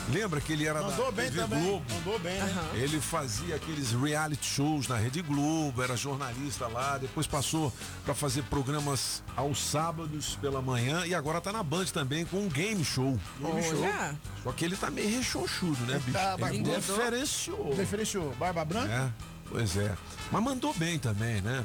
Lembra 0.08 0.40
que 0.40 0.52
ele 0.52 0.66
era 0.66 0.80
Mandou 0.80 1.10
da 1.10 1.22
também. 1.30 1.62
Globo? 1.62 1.84
Mandou 1.92 2.18
bem, 2.20 2.38
né? 2.38 2.70
Ele 2.74 3.00
fazia 3.00 3.56
aqueles 3.56 3.92
reality 3.92 4.46
shows 4.46 4.86
na 4.86 4.96
Rede 4.96 5.20
Globo, 5.22 5.82
era 5.82 5.96
jornalista 5.96 6.68
lá, 6.68 6.96
depois 6.98 7.26
passou 7.26 7.72
para 8.04 8.14
fazer 8.14 8.42
programas 8.44 9.22
aos 9.36 9.58
sábados 9.58 10.36
pela 10.40 10.62
manhã 10.62 11.04
e 11.06 11.14
agora 11.14 11.40
tá 11.40 11.52
na 11.52 11.62
Band 11.62 11.86
também 11.86 12.24
com 12.24 12.38
um 12.38 12.48
game 12.48 12.84
show. 12.84 13.18
Game 13.40 13.62
show. 13.62 13.82
Olha. 13.82 14.16
Só 14.42 14.52
que 14.52 14.64
ele 14.64 14.76
tá 14.76 14.90
meio 14.90 15.08
rechonchudo, 15.10 15.84
né, 15.86 15.98
bicho? 15.98 16.12
Tá, 16.12 16.36
ele 16.52 16.62
diferenciou. 16.62 17.74
Diferenciou. 17.74 18.34
Barba 18.38 18.64
branca? 18.64 18.92
É, 18.92 19.10
pois 19.50 19.76
é. 19.76 19.94
Mas 20.30 20.42
mandou 20.42 20.74
bem 20.74 20.98
também, 20.98 21.40
né? 21.40 21.64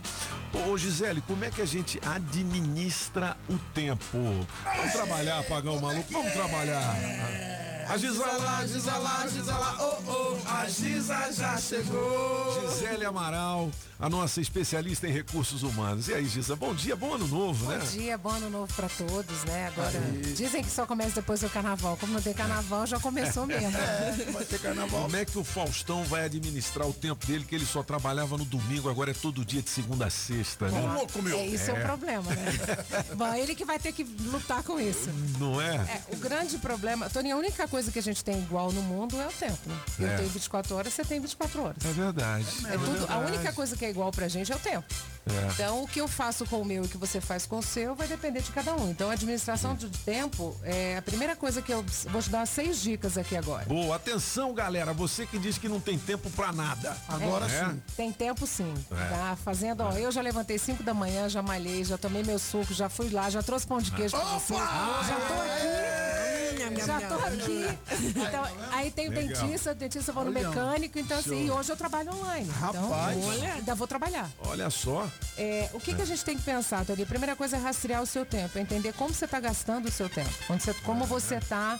Ô, 0.67 0.77
Gisele, 0.77 1.21
como 1.21 1.43
é 1.43 1.49
que 1.49 1.61
a 1.61 1.65
gente 1.65 1.99
administra 2.05 3.37
o 3.49 3.57
tempo? 3.73 4.17
Vamos 4.77 4.91
trabalhar, 4.93 5.43
pagar 5.43 5.71
o 5.71 5.81
maluco? 5.81 6.11
Vamos 6.11 6.31
trabalhar. 6.33 6.95
A 7.91 7.97
lá, 8.97 9.27
Gisa 9.27 9.57
lá, 9.57 9.77
oh, 9.81 10.11
oh, 10.11 10.49
a 10.49 10.65
Gisa 10.65 11.29
já 11.33 11.57
chegou. 11.57 12.69
Gisele 12.69 13.03
Amaral, 13.03 13.69
a 13.99 14.09
nossa 14.09 14.39
especialista 14.39 15.09
em 15.09 15.11
recursos 15.11 15.61
humanos. 15.61 16.07
E 16.07 16.13
aí, 16.13 16.25
Gisa, 16.25 16.55
bom 16.55 16.73
dia, 16.73 16.95
bom 16.95 17.15
ano 17.15 17.27
novo, 17.27 17.65
Bom 17.65 17.71
né? 17.71 17.79
dia, 17.91 18.17
bom 18.17 18.29
ano 18.29 18.49
novo 18.49 18.73
pra 18.75 18.87
todos, 18.87 19.43
né? 19.43 19.67
Agora, 19.67 19.91
Aí. 19.99 20.33
dizem 20.33 20.63
que 20.63 20.71
só 20.71 20.85
começa 20.85 21.15
depois 21.15 21.41
do 21.41 21.49
carnaval. 21.49 21.97
Como 21.97 22.13
não 22.13 22.21
tem 22.21 22.33
carnaval, 22.33 22.87
já 22.87 22.97
começou 22.97 23.45
mesmo. 23.47 23.71
vai 24.31 24.45
ter 24.45 24.59
carnaval. 24.59 25.01
Como 25.01 25.15
é 25.17 25.25
que 25.25 25.37
o 25.37 25.43
Faustão 25.43 26.05
vai 26.05 26.23
administrar 26.23 26.87
o 26.87 26.93
tempo 26.93 27.25
dele, 27.27 27.43
que 27.43 27.55
ele 27.55 27.65
só 27.65 27.83
trabalhava 27.83 28.37
no 28.37 28.45
domingo, 28.51 28.89
agora 28.89 29.11
é 29.11 29.13
todo 29.13 29.45
dia 29.45 29.61
de 29.61 29.69
segunda 29.69 30.05
a 30.07 30.09
sexta, 30.09 30.69
né? 30.69 30.81
É, 31.37 31.45
isso 31.47 31.71
é. 31.71 31.73
um 31.73 31.81
problema, 31.81 32.29
né? 32.35 32.45
Bom, 33.15 33.33
ele 33.33 33.55
que 33.55 33.63
vai 33.63 33.79
ter 33.79 33.91
que 33.93 34.03
lutar 34.03 34.61
com 34.63 34.79
isso. 34.79 35.09
Não 35.39 35.61
é? 35.61 35.75
É, 35.75 36.01
o 36.11 36.17
grande 36.17 36.57
problema, 36.57 37.09
Tony, 37.09 37.31
a 37.31 37.37
única 37.37 37.67
coisa 37.67 37.91
que 37.91 37.99
a 37.99 38.03
gente 38.03 38.23
tem 38.23 38.37
igual 38.39 38.71
no 38.71 38.81
mundo 38.81 39.19
é 39.19 39.27
o 39.27 39.31
tempo. 39.31 39.57
né? 39.65 39.75
Eu 39.99 40.07
É. 40.07 40.17
tenho 40.17 40.29
24 40.29 40.75
horas, 40.75 40.93
você 40.93 41.05
tem 41.05 41.19
24 41.19 41.61
horas. 41.63 41.77
É 41.85 41.93
verdade. 41.93 42.45
É 42.65 42.77
tudo, 42.77 43.05
a 43.09 43.17
única 43.19 43.53
coisa 43.53 43.75
que 43.77 43.85
é 43.85 43.89
igual 43.89 44.11
pra 44.11 44.27
gente 44.27 44.51
é 44.51 44.55
o 44.55 44.59
tempo. 44.59 44.85
É. 45.25 45.51
Então, 45.53 45.83
o 45.83 45.87
que 45.87 46.01
eu 46.01 46.07
faço 46.07 46.45
com 46.47 46.61
o 46.61 46.65
meu 46.65 46.83
e 46.83 46.85
o 46.85 46.89
que 46.89 46.97
você 46.97 47.21
faz 47.21 47.45
com 47.45 47.59
o 47.59 47.63
seu 47.63 47.93
vai 47.95 48.07
depender 48.07 48.41
de 48.41 48.51
cada 48.51 48.73
um. 48.75 48.89
Então, 48.89 49.09
a 49.09 49.13
administração 49.13 49.75
do 49.75 49.87
tempo 49.89 50.55
é 50.63 50.97
a 50.97 51.01
primeira 51.01 51.35
coisa 51.35 51.61
que 51.61 51.71
eu 51.71 51.85
vou 52.09 52.21
te 52.21 52.29
dar 52.29 52.45
seis 52.47 52.81
dicas 52.81 53.17
aqui 53.17 53.35
agora. 53.35 53.65
Boa, 53.65 53.95
atenção, 53.95 54.53
galera. 54.53 54.93
Você 54.93 55.25
que 55.27 55.37
diz 55.37 55.57
que 55.57 55.69
não 55.69 55.79
tem 55.79 55.97
tempo 55.99 56.29
pra 56.31 56.51
nada. 56.51 56.97
Agora 57.07 57.45
É? 57.45 57.69
sim. 57.69 57.81
Tem 57.95 58.11
tempo 58.11 58.47
sim. 58.47 58.73
É. 58.91 59.09
Tá 59.09 59.37
fazendo, 59.43 59.81
ó, 59.81 59.91
eu 59.93 60.11
já 60.11 60.21
levantei 60.21 60.57
5 60.57 60.81
da 60.83 60.93
manhã, 60.93 61.29
já 61.29 61.41
malhei, 61.41 61.83
já 61.83 61.97
tomei 61.97 62.23
meu 62.23 62.39
suco, 62.39 62.73
já 62.73 62.89
fui 62.89 63.09
lá, 63.09 63.29
já 63.29 63.43
trouxe 63.43 63.67
pão 63.67 63.79
de 63.79 63.91
queijo 63.91 64.15
pra 64.17 64.25
você. 64.25 64.53
Já 64.55 65.15
tô 65.27 65.33
aqui. 65.41 66.85
Já 66.85 67.01
tô 67.01 67.15
aqui. 67.15 67.77
Então, 68.21 68.43
aí 68.71 68.89
tem 68.91 69.07
o 69.09 69.11
Legal. 69.11 69.41
dentista, 69.43 69.71
o 69.71 69.75
dentista 69.75 70.11
eu 70.11 70.15
vou 70.15 70.25
no 70.25 70.31
mecânico, 70.31 70.97
então 70.97 71.17
assim, 71.17 71.49
hoje 71.49 71.71
eu 71.71 71.77
trabalho 71.77 72.13
online. 72.13 72.49
Então, 72.69 72.89
Rapaz. 72.89 73.25
olha, 73.25 73.53
ainda 73.53 73.75
vou 73.75 73.87
trabalhar. 73.87 74.29
Olha 74.45 74.69
só. 74.69 75.07
É, 75.37 75.69
o 75.73 75.79
que, 75.79 75.93
que 75.95 76.01
a 76.01 76.05
gente 76.05 76.23
tem 76.23 76.37
que 76.37 76.43
pensar? 76.43 76.81
A 76.81 77.05
primeira 77.05 77.35
coisa 77.35 77.55
é 77.57 77.59
rastrear 77.59 78.01
o 78.01 78.05
seu 78.05 78.25
tempo, 78.25 78.57
é 78.57 78.61
entender 78.61 78.93
como 78.93 79.13
você 79.13 79.25
está 79.25 79.39
gastando 79.39 79.87
o 79.87 79.91
seu 79.91 80.09
tempo, 80.09 80.29
você- 80.49 80.73
como 80.83 81.05
você 81.05 81.35
está 81.35 81.79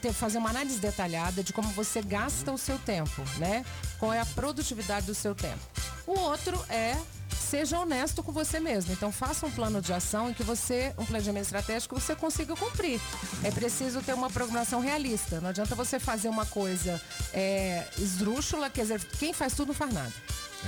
ter- 0.00 0.12
fazer 0.12 0.38
uma 0.38 0.48
análise 0.50 0.78
detalhada 0.78 1.42
de 1.42 1.52
como 1.52 1.68
você 1.70 2.00
gasta 2.00 2.50
o 2.52 2.56
seu 2.58 2.78
tempo, 2.78 3.22
né? 3.38 3.64
Qual 3.98 4.12
é 4.12 4.20
a 4.20 4.26
produtividade 4.26 5.06
do 5.06 5.14
seu 5.14 5.34
tempo. 5.34 5.58
O 6.06 6.18
outro 6.18 6.58
é 6.68 6.96
seja 7.50 7.78
honesto 7.78 8.22
com 8.22 8.32
você 8.32 8.58
mesmo. 8.58 8.92
Então 8.92 9.12
faça 9.12 9.46
um 9.46 9.50
plano 9.50 9.80
de 9.80 9.92
ação 9.92 10.30
em 10.30 10.34
que 10.34 10.42
você, 10.42 10.92
um 10.98 11.04
planejamento 11.04 11.44
estratégico 11.44 11.98
você 12.00 12.14
consiga 12.16 12.56
cumprir. 12.56 13.00
É 13.44 13.50
preciso 13.50 14.00
ter 14.02 14.14
uma 14.14 14.30
programação 14.30 14.80
realista. 14.80 15.40
Não 15.40 15.50
adianta 15.50 15.74
você 15.74 16.00
fazer 16.00 16.28
uma 16.28 16.46
coisa 16.46 17.00
é, 17.32 17.86
esdrúxula, 17.98 18.68
quer 18.70 18.82
dizer, 18.82 19.04
quem 19.18 19.32
faz 19.32 19.54
tudo 19.54 19.68
não 19.68 19.74
faz 19.74 19.92
nada. 19.92 20.12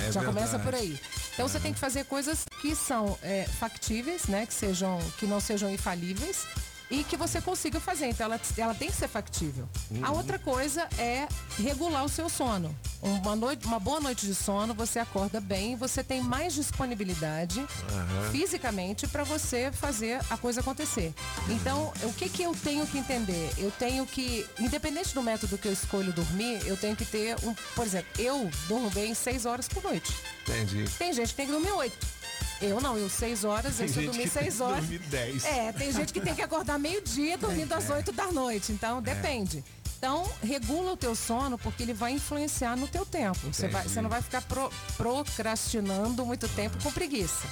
É 0.07 0.12
Já 0.12 0.24
começa 0.24 0.59
por 0.59 0.74
aí. 0.74 0.99
Então 1.34 1.49
você 1.49 1.59
tem 1.61 1.72
que 1.72 1.78
fazer 1.78 2.05
coisas 2.05 2.44
que 2.61 2.74
são 2.74 3.18
é, 3.22 3.44
factíveis, 3.44 4.26
né? 4.26 4.46
Que 4.46 4.55
sejam, 4.55 4.99
que 5.18 5.26
não 5.26 5.40
sejam 5.40 5.70
infalíveis 5.70 6.46
e 6.91 7.05
que 7.05 7.16
você 7.16 7.41
consiga 7.41 7.78
fazer. 7.80 8.07
Então 8.09 8.26
ela, 8.26 8.41
ela 8.57 8.74
tem 8.74 8.91
que 8.91 8.97
ser 8.97 9.09
factível. 9.09 9.68
A 10.03 10.11
Uhum. 10.11 10.16
outra 10.16 10.39
coisa 10.39 10.89
é 10.99 11.26
regular 11.62 12.05
o 12.05 12.09
seu 12.09 12.28
sono. 12.28 12.74
Uma, 13.03 13.36
noite, 13.36 13.66
uma 13.66 13.78
boa 13.78 14.01
noite 14.01 14.26
de 14.26 14.34
sono, 14.34 14.74
você 14.74 14.99
acorda 14.99 15.41
bem, 15.41 15.76
você 15.76 16.03
tem 16.03 16.20
mais 16.20 16.55
disponibilidade 16.55 17.61
Aham. 17.61 18.30
fisicamente 18.32 19.07
para 19.07 19.22
você 19.24 19.70
fazer 19.70 20.20
a 20.30 20.36
coisa 20.36 20.61
acontecer. 20.61 21.14
Então, 21.49 21.93
o 22.03 22.12
que 22.12 22.28
que 22.28 22.43
eu 22.43 22.55
tenho 22.64 22.86
que 22.86 22.99
entender? 22.99 23.51
Eu 23.59 23.70
tenho 23.70 24.05
que, 24.07 24.47
independente 24.59 25.14
do 25.14 25.22
método 25.22 25.57
que 25.59 25.68
eu 25.68 25.72
escolho 25.72 26.12
dormir, 26.12 26.61
eu 26.66 26.76
tenho 26.76 26.97
que 26.97 27.05
ter 27.05 27.36
um, 27.45 27.55
por 27.74 27.86
exemplo, 27.86 28.09
eu 28.18 28.51
durmo 28.66 28.91
bem 28.91 29.14
seis 29.14 29.47
horas 29.47 29.68
por 29.68 29.82
noite. 29.82 30.12
Entendi. 30.43 30.84
Tem 30.99 31.12
gente 31.12 31.28
que 31.28 31.34
tem 31.34 31.47
que 31.47 31.53
dormir 31.53 31.70
oito. 31.72 32.18
Eu 32.61 32.81
não, 32.81 32.99
eu 32.99 33.09
seis 33.09 33.45
horas, 33.45 33.77
Tem 33.77 33.87
eu 33.87 34.11
tem 34.11 34.27
seis 34.27 34.57
que 34.57 34.63
horas. 34.63 34.81
dormir 34.81 34.99
dez. 34.99 35.45
É, 35.45 35.71
tem 35.73 35.93
gente 35.93 36.13
que 36.13 36.21
tem 36.21 36.35
que 36.35 36.43
acordar 36.43 36.77
meio-dia 36.79 37.39
dormindo 37.39 37.73
às 37.73 37.89
É. 37.91 37.95
oito 37.95 38.11
da 38.13 38.33
noite. 38.33 38.73
Então, 38.73 39.01
depende. 39.01 39.63
Então, 39.99 40.24
regula 40.42 40.92
o 40.92 40.96
teu 40.96 41.14
sono 41.16 41.59
porque 41.59 41.82
ele 41.82 41.92
vai 41.92 42.12
influenciar 42.12 42.76
no 42.76 42.86
teu 42.86 43.05
tempo. 43.05 43.38
Você, 43.53 43.66
vai, 43.66 43.82
você 43.82 44.01
não 44.01 44.09
vai 44.09 44.22
ficar 44.22 44.42
pro- 44.42 44.70
procrastinando 44.96 46.24
muito 46.24 46.49
tempo 46.51 46.80
com 46.82 46.92
preguiça. 46.92 47.46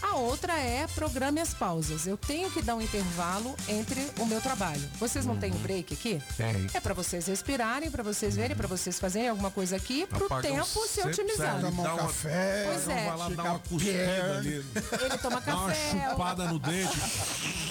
A 0.00 0.14
outra 0.16 0.54
é 0.54 0.86
programe 0.94 1.40
as 1.40 1.52
pausas. 1.52 2.06
Eu 2.06 2.16
tenho 2.16 2.50
que 2.50 2.62
dar 2.62 2.74
um 2.74 2.80
intervalo 2.80 3.54
entre 3.68 4.00
o 4.18 4.24
meu 4.24 4.40
trabalho. 4.40 4.80
Vocês 4.98 5.26
não 5.26 5.36
têm 5.36 5.52
um 5.52 5.58
break 5.58 5.92
aqui? 5.92 6.22
Tem. 6.36 6.68
É 6.72 6.80
para 6.80 6.94
vocês 6.94 7.26
respirarem, 7.26 7.90
para 7.90 8.02
vocês 8.02 8.34
verem, 8.34 8.56
para 8.56 8.66
vocês 8.66 8.98
fazerem 8.98 9.28
alguma 9.28 9.50
coisa 9.50 9.76
aqui, 9.76 10.06
para 10.06 10.22
o 10.22 10.38
um 10.38 10.40
tempo 10.40 10.86
ser 10.88 11.06
otimizado. 11.06 11.60
sai, 11.62 11.62
dá 11.62 11.68
uma- 11.68 11.96
café, 11.98 12.64
Pois 12.66 12.88
é. 12.88 13.04
Vai 13.08 13.16
lá 13.16 13.28
dar 13.28 13.42
uma 13.44 13.58
cuspida 13.58 14.36
ali. 14.38 14.48
Ele 14.54 15.18
toma 15.20 15.40
Dá 15.40 15.54
uma 15.56 15.66
café. 15.68 16.08
chupada 16.10 16.44
no 16.46 16.58
dente. 16.58 16.98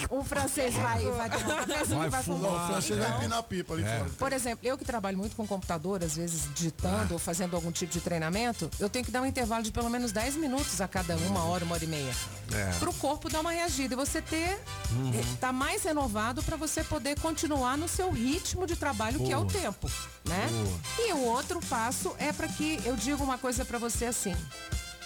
O 0.09 0.23
francês 0.23 0.73
vai, 0.75 1.03
vai 1.05 1.29
tomar 1.29 1.53
um 1.53 1.65
cafezinho, 1.65 1.99
Vai 1.99 2.09
vai, 2.09 2.23
fumar. 2.23 2.51
O 2.51 2.67
francês 2.67 2.99
vai 2.99 3.07
Então, 3.07 3.17
empinar 3.19 3.37
a 3.39 3.43
pipa 3.43 3.73
ali 3.73 3.83
É. 3.83 3.97
fora. 3.97 4.08
Por 4.17 4.33
exemplo, 4.33 4.59
eu 4.67 4.77
que 4.77 4.83
trabalho 4.85 5.17
muito 5.17 5.35
com 5.35 5.45
computador, 5.47 6.03
às 6.03 6.15
vezes 6.15 6.43
digitando 6.53 7.13
ou 7.13 7.19
fazendo 7.19 7.55
algum 7.55 7.71
tipo 7.71 7.91
de 7.93 8.01
treinamento, 8.01 8.69
eu 8.79 8.89
tenho 8.89 9.03
que 9.05 9.11
dar 9.11 9.21
um 9.21 9.25
intervalo 9.25 9.63
de 9.63 9.71
pelo 9.71 9.89
menos 9.89 10.11
10 10.11 10.35
minutos 10.35 10.81
a 10.81 10.87
cada 10.87 11.15
uma 11.17 11.43
hora, 11.45 11.63
uma 11.65 11.75
hora 11.75 11.83
e 11.83 11.87
meia. 11.87 12.13
É. 12.53 12.71
Para 12.79 12.89
o 12.89 12.93
corpo 12.93 13.29
dar 13.29 13.41
uma 13.41 13.51
reagida 13.51 13.93
e 13.93 13.97
você 13.97 14.21
ter, 14.21 14.59
Uhum. 14.91 15.11
eh, 15.13 15.23
tá 15.39 15.51
mais 15.53 15.83
renovado 15.83 16.41
para 16.43 16.57
você 16.57 16.83
poder 16.83 17.19
continuar 17.19 17.77
no 17.77 17.87
seu 17.87 18.09
ritmo 18.11 18.65
de 18.65 18.75
trabalho, 18.75 19.19
que 19.19 19.31
é 19.31 19.37
o 19.37 19.45
Boa. 19.45 19.51
tempo, 19.51 19.89
né? 20.25 20.47
Boa. 20.51 21.07
E 21.07 21.13
o 21.13 21.19
outro 21.25 21.59
passo 21.67 22.13
é 22.17 22.31
para 22.33 22.47
que 22.47 22.79
eu 22.85 22.95
diga 22.95 23.23
uma 23.23 23.37
coisa 23.37 23.63
para 23.65 23.77
você 23.77 24.05
assim. 24.05 24.35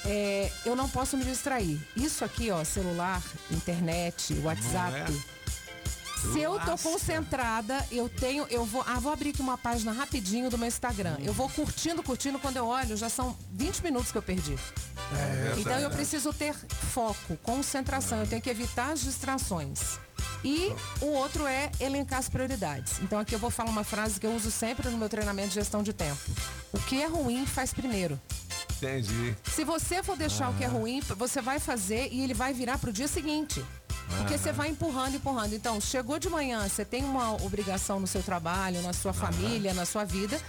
é, 0.05 0.51
eu 0.65 0.75
não 0.75 0.89
posso 0.89 1.15
me 1.15 1.23
distrair. 1.23 1.79
Isso 1.95 2.25
aqui, 2.25 2.51
ó, 2.51 2.61
celular, 2.65 3.21
internet, 3.49 4.33
WhatsApp. 4.43 5.11
É? 6.29 6.33
Se 6.33 6.39
eu 6.39 6.59
tô 6.59 6.77
concentrada, 6.77 7.85
eu 7.91 8.07
tenho, 8.09 8.45
eu 8.49 8.65
vou, 8.65 8.83
ah, 8.87 8.99
vou 8.99 9.11
abrir 9.11 9.29
aqui 9.31 9.41
uma 9.41 9.57
página 9.57 9.91
rapidinho 9.91 10.49
do 10.49 10.57
meu 10.57 10.67
Instagram. 10.67 11.17
Eu 11.23 11.33
vou 11.33 11.49
curtindo, 11.49 12.01
curtindo, 12.03 12.39
quando 12.39 12.57
eu 12.57 12.65
olho, 12.67 12.95
já 12.97 13.09
são 13.09 13.37
20 13.51 13.81
minutos 13.83 14.11
que 14.11 14.17
eu 14.17 14.21
perdi. 14.23 14.53
É 14.55 15.53
então 15.59 15.73
eu 15.73 15.79
verdade. 15.79 15.95
preciso 15.95 16.33
ter 16.33 16.53
foco, 16.93 17.37
concentração, 17.43 18.19
eu 18.19 18.27
tenho 18.27 18.41
que 18.41 18.49
evitar 18.49 18.91
as 18.91 19.01
distrações. 19.01 19.99
E 20.43 20.73
o 21.01 21.07
outro 21.07 21.45
é 21.47 21.71
elencar 21.79 22.19
as 22.19 22.27
prioridades. 22.29 22.99
Então 23.01 23.19
aqui 23.19 23.33
eu 23.35 23.39
vou 23.39 23.49
falar 23.49 23.69
uma 23.69 23.83
frase 23.83 24.19
que 24.19 24.25
eu 24.25 24.33
uso 24.35 24.51
sempre 24.51 24.89
no 24.89 24.97
meu 24.97 25.07
treinamento 25.09 25.49
de 25.49 25.55
gestão 25.55 25.81
de 25.83 25.93
tempo. 25.93 26.19
O 26.71 26.79
que 26.79 27.01
é 27.01 27.07
ruim 27.07 27.45
faz 27.45 27.73
primeiro. 27.73 28.19
Entendi. 28.77 29.35
Se 29.53 29.63
você 29.63 30.03
for 30.03 30.17
deixar 30.17 30.49
o 30.49 30.53
que 30.55 30.63
é 30.63 30.67
Ah. 30.67 30.69
ruim, 30.69 30.99
você 31.15 31.41
vai 31.41 31.59
fazer 31.59 32.09
e 32.11 32.21
ele 32.21 32.33
vai 32.33 32.53
virar 32.53 32.77
pro 32.77 32.91
dia 32.91 33.07
seguinte. 33.07 33.63
Porque 34.17 34.37
você 34.37 34.51
vai 34.51 34.69
empurrando, 34.69 35.15
empurrando. 35.15 35.53
Então, 35.53 35.79
chegou 35.81 36.19
de 36.19 36.29
manhã, 36.29 36.67
você 36.67 36.85
tem 36.85 37.03
uma 37.03 37.33
obrigação 37.43 37.99
no 37.99 38.07
seu 38.07 38.21
trabalho, 38.21 38.81
na 38.81 38.93
sua 38.93 39.13
família, 39.13 39.73
na 39.73 39.85
sua 39.85 40.03
vida, 40.03 40.39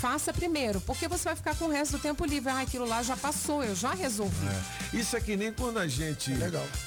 faça 0.00 0.32
primeiro. 0.32 0.80
Porque 0.80 1.06
você 1.08 1.24
vai 1.24 1.36
ficar 1.36 1.54
com 1.56 1.66
o 1.66 1.70
resto 1.70 1.92
do 1.92 1.98
tempo 1.98 2.24
livre. 2.24 2.50
Ah, 2.50 2.60
aquilo 2.60 2.86
lá 2.86 3.02
já 3.02 3.16
passou, 3.16 3.62
eu 3.62 3.74
já 3.74 3.94
resolvi. 3.94 4.46
É. 4.46 4.96
Isso 4.96 5.16
é 5.16 5.20
que 5.20 5.36
nem 5.36 5.52
quando 5.52 5.78
a 5.78 5.86
gente 5.86 6.32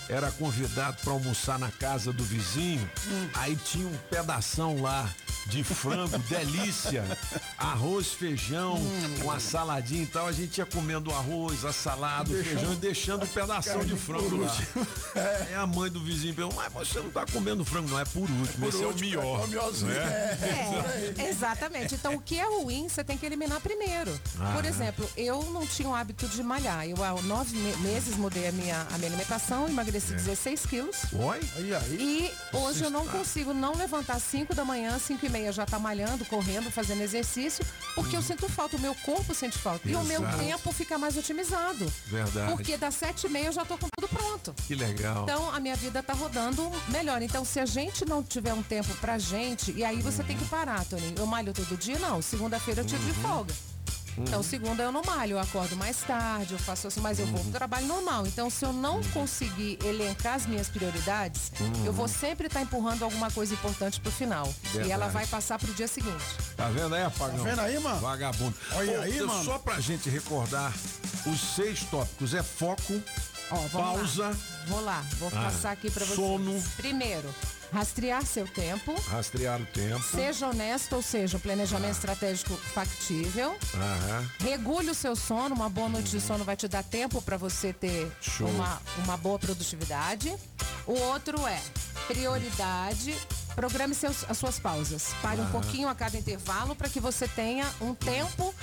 era 0.09 0.32
convidado 0.32 0.97
para 1.01 1.13
almoçar 1.13 1.57
na 1.57 1.71
casa 1.71 2.11
do 2.11 2.23
vizinho, 2.23 2.89
aí 3.34 3.55
tinha 3.55 3.88
um 3.88 3.97
pedação 4.09 4.82
lá 4.82 5.09
de 5.47 5.63
frango, 5.63 6.17
delícia, 6.28 7.03
arroz, 7.57 8.07
feijão, 8.07 8.80
uma 9.21 9.39
saladinha 9.39 10.03
e 10.03 10.07
tal, 10.07 10.28
a 10.28 10.32
gente 10.32 10.57
ia 10.57 10.65
comendo 10.65 11.11
o 11.11 11.13
arroz, 11.13 11.63
a 11.63 11.71
salada, 11.71 12.32
o 12.32 12.43
feijão 12.43 12.73
e 12.73 12.78
deixando 12.78 13.23
um 13.23 13.28
pedação 13.28 13.86
de 13.86 13.95
frango 13.95 14.38
lá. 14.38 14.55
É. 15.15 15.55
a 15.55 15.67
mãe 15.67 15.89
do 15.89 15.99
vizinho 15.99 16.14
perguntou, 16.20 16.53
mas 16.55 16.74
você 16.88 16.99
não 16.99 17.09
tá 17.09 17.26
comendo 17.32 17.63
frango, 17.66 17.89
não, 17.89 17.99
é 17.99 18.05
por 18.05 18.22
último, 18.30 18.47
por 18.59 18.70
esse 18.70 18.82
é 18.82 18.86
o 18.86 18.89
último, 18.89 19.09
melhor. 19.09 19.41
é 19.41 19.43
o 19.43 19.47
melhorzinho. 19.47 19.91
não 19.93 20.01
é? 20.01 21.13
É, 21.18 21.30
exatamente. 21.30 21.95
Então, 21.95 22.16
o 22.16 22.22
que 22.22 22.38
é 22.39 22.43
ruim, 22.45 22.88
você 22.89 23.03
tem 23.03 23.18
que 23.18 23.26
eliminar 23.26 23.59
primeiro. 23.61 24.18
Ah, 24.39 24.53
Por 24.55 24.66
é? 24.66 24.68
exemplo, 24.68 25.09
eu 25.18 25.43
não 25.51 25.66
tinha 25.66 25.89
o 25.89 25.95
hábito 25.95 26.28
de 26.28 26.41
malhar. 26.43 26.88
Eu, 26.88 27.03
há 27.03 27.20
nove 27.24 27.55
me- 27.57 27.76
meses, 27.78 28.16
mudei 28.16 28.47
a 28.47 28.51
minha, 28.51 28.88
a 28.91 28.97
minha 28.97 29.09
alimentação, 29.09 29.68
emagreci 29.68 30.13
16 30.13 30.66
quilos. 30.66 30.95
Oi? 31.13 31.39
E 31.99 32.32
hoje 32.53 32.84
eu 32.84 32.89
não 32.89 33.05
consigo 33.07 33.53
não 33.53 33.76
levantar 33.76 34.20
5 34.20 34.53
da 34.55 34.63
manhã, 34.66 34.97
5 34.99 35.26
e 35.26 35.30
meia 35.30 35.51
já 35.51 35.66
tá 35.66 35.78
malhando, 35.80 36.26
correndo, 36.26 36.72
fazendo 36.72 37.01
exercício, 37.01 37.66
porque 37.93 38.16
eu 38.16 38.22
sinto 38.22 38.47
falta, 38.49 38.78
o 38.78 38.80
meu 38.80 38.95
corpo 38.95 39.34
sente 39.34 39.57
falta. 39.57 39.89
E 39.89 39.95
o 39.95 40.03
meu 40.03 40.22
Exato. 40.22 40.38
tempo 40.38 40.72
fica 40.72 40.97
mais 40.97 41.18
otimizado. 41.18 41.91
Verdade. 42.07 42.51
Porque 42.51 42.78
das 42.78 42.95
7 42.95 43.28
e 43.28 43.30
meia 43.30 43.47
eu 43.47 43.51
já 43.53 43.66
tô 43.66 43.78
com 43.78 43.88
tudo 43.97 44.07
pronto. 44.09 44.53
Que 44.68 44.76
legal. 44.76 45.24
Então 45.24 45.49
a 45.53 45.59
minha 45.59 45.76
vida 45.76 46.01
tá 46.06 46.14
rodando 46.14 46.72
melhor. 46.89 47.22
Então 47.22 47.43
se 47.43 47.60
a 47.60 47.66
gente 47.66 48.06
não 48.06 48.24
tiver 48.24 48.53
um 48.53 48.64
tempo 48.64 48.93
pra 48.95 49.18
gente, 49.18 49.72
e 49.72 49.84
aí 49.84 50.01
você 50.01 50.24
tem 50.24 50.38
que 50.38 50.45
parar, 50.45 50.86
Toninho. 50.86 51.16
Eu 51.18 51.26
malho 51.26 51.53
todo 51.53 51.78
dia? 51.78 51.99
Não. 51.99 52.22
Segunda-feira 52.22 52.82
eu 52.82 52.86
tiro 52.86 53.03
de 53.03 53.14
folga. 53.14 53.53
Então, 54.18 54.41
segunda 54.41 54.82
eu 54.82 54.91
não 54.91 55.01
malho, 55.06 55.34
eu 55.34 55.39
acordo 55.39 55.76
mais 55.76 55.97
tarde, 55.97 56.53
eu 56.53 56.60
faço 56.60 56.88
assim, 56.88 57.01
mas 57.01 57.20
eu 57.20 57.26
vou 57.26 57.39
pro 57.41 57.51
trabalho 57.51 57.86
normal. 57.86 58.26
Então, 58.26 58.49
se 58.49 58.64
eu 58.64 58.72
não 58.72 59.03
conseguir 59.06 59.78
elencar 59.84 60.36
as 60.36 60.45
minhas 60.45 60.70
prioridades, 60.70 61.51
eu 61.86 61.91
vou 61.91 62.08
sempre 62.08 62.47
estar 62.47 62.62
empurrando 62.62 63.03
alguma 63.03 63.30
coisa 63.30 63.53
importante 63.53 63.99
pro 63.99 64.12
final. 64.12 64.47
E 64.74 64.78
ela 64.78 64.86
Verdade. 64.86 65.12
vai 65.12 65.28
passar 65.28 65.60
pro 65.60 65.74
dia 65.74 65.88
seguinte. 65.88 66.24
Tá 66.56 66.70
vendo 66.70 66.95
aí, 66.95 67.03
apagão? 67.03 67.38
Tá 67.39 67.43
vendo 67.43 67.60
aí, 67.60 67.80
mano? 67.80 67.99
Vagabundo. 67.99 68.56
Olha 68.76 68.99
Ô, 68.99 69.01
aí, 69.01 69.22
mano. 69.22 69.43
Só 69.43 69.60
pra 69.60 69.82
gente 69.82 70.10
recordar, 70.10 70.74
os 71.26 71.56
seis 71.56 71.84
tópicos 71.84 72.34
é 72.34 72.41
foco, 72.41 72.93
vamos 73.50 73.72
pausa, 73.72 74.38
Vou 74.68 74.82
lá, 74.84 75.04
vou 75.20 75.30
Ah, 75.36 75.43
passar 75.43 75.72
aqui 75.72 75.91
pra 75.91 76.04
vocês. 76.06 76.16
sono. 76.18 76.64
Primeiro, 76.76 77.34
rastrear 77.72 78.26
seu 78.26 78.48
tempo. 78.48 78.93
rastrear 79.10 79.62
o 79.62 79.66
tempo. 79.68 80.02
Seja 80.04 80.48
honesto, 80.50 80.96
ou 80.96 81.02
seja, 81.04 81.38
planejamento 81.38 81.91
estratégico 81.93 82.56
factível. 82.74 83.56
Aham. 83.76 84.30
Regule 84.39 84.89
o 84.89 84.96
seu 84.96 85.16
sono, 85.16 85.54
uma 85.54 85.70
boa 85.70 85.88
noite 85.89 86.10
de 86.10 86.20
sono 86.22 86.43
vai 86.43 86.56
te 86.56 86.68
dar 86.68 86.84
tempo 86.84 87.22
para 87.22 87.38
você 87.38 87.72
ter 87.74 88.12
Show. 88.22 88.48
uma, 88.50 88.82
uma 89.04 89.18
boa 89.18 89.38
produtividade. 89.38 90.36
O 90.88 90.93
outro 90.93 91.46
é 91.46 91.62
prioridade. 92.08 93.16
Programe 93.56 93.96
seus, 93.96 94.26
as 94.30 94.38
suas 94.38 94.60
pausas. 94.60 95.14
Pare 95.22 95.39
um 95.39 95.43
Aham. 95.43 95.52
pouquinho 95.52 95.88
a 95.88 95.96
cada 95.96 96.18
intervalo 96.18 96.76
para 96.76 96.89
que 96.89 97.00
você 97.00 97.26
tenha 97.28 97.66
um 97.80 97.93
tempo 97.93 98.54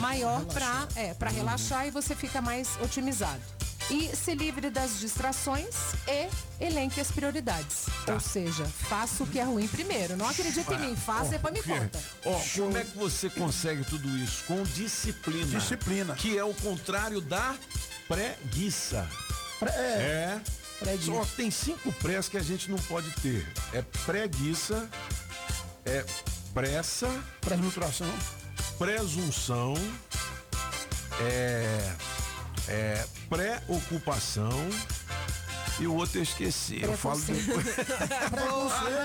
maior 0.00 0.44
para 0.46 0.88
é, 0.96 1.14
pra 1.14 1.30
relaxar 1.30 1.86
e 1.86 1.90
você 1.90 2.16
fica 2.16 2.40
mais 2.42 2.68
otimizado. 2.82 3.40
E 3.90 4.14
se 4.14 4.34
livre 4.34 4.70
das 4.70 5.00
distrações 5.00 5.74
e 6.06 6.28
elenque 6.64 7.00
as 7.00 7.10
prioridades. 7.10 7.86
Ou 8.06 8.20
seja, 8.20 8.64
faça 8.64 9.24
o 9.24 9.26
que 9.26 9.38
é 9.38 9.42
ruim 9.42 9.66
primeiro. 9.66 10.16
Não 10.16 10.28
acredita 10.28 10.74
em 10.74 10.78
mim, 10.78 10.96
faça 10.96 11.26
e 11.26 11.30
depois 11.30 11.54
me 11.54 11.62
conta. 11.62 12.00
Ó, 12.24 12.40
como 12.56 12.76
é 12.76 12.84
que 12.84 12.96
você 12.96 13.28
consegue 13.28 13.84
tudo 13.84 14.08
isso? 14.18 14.44
Com 14.44 14.62
disciplina. 14.62 15.58
Disciplina. 15.58 16.14
Que 16.14 16.38
é 16.38 16.44
o 16.44 16.54
contrário 16.54 17.20
da 17.20 17.56
preguiça. 18.06 19.08
É. 19.62 20.40
Só 21.04 21.24
tem 21.36 21.50
cinco 21.50 21.92
prés 21.94 22.28
que 22.28 22.38
a 22.38 22.42
gente 22.42 22.70
não 22.70 22.78
pode 22.78 23.10
ter. 23.20 23.46
É 23.72 23.82
preguiça, 24.06 24.88
é 25.84 26.04
pressa, 26.54 27.08
Transnutração, 27.40 28.10
presunção, 28.78 29.74
é, 31.20 31.92
é 32.70 33.04
preocupação 33.28 34.50
e 35.80 35.86
o 35.86 35.94
outro 35.94 36.18
eu 36.18 36.22
esqueci. 36.22 36.82
Eu 36.82 36.96
falo 36.96 37.18
do 37.20 37.32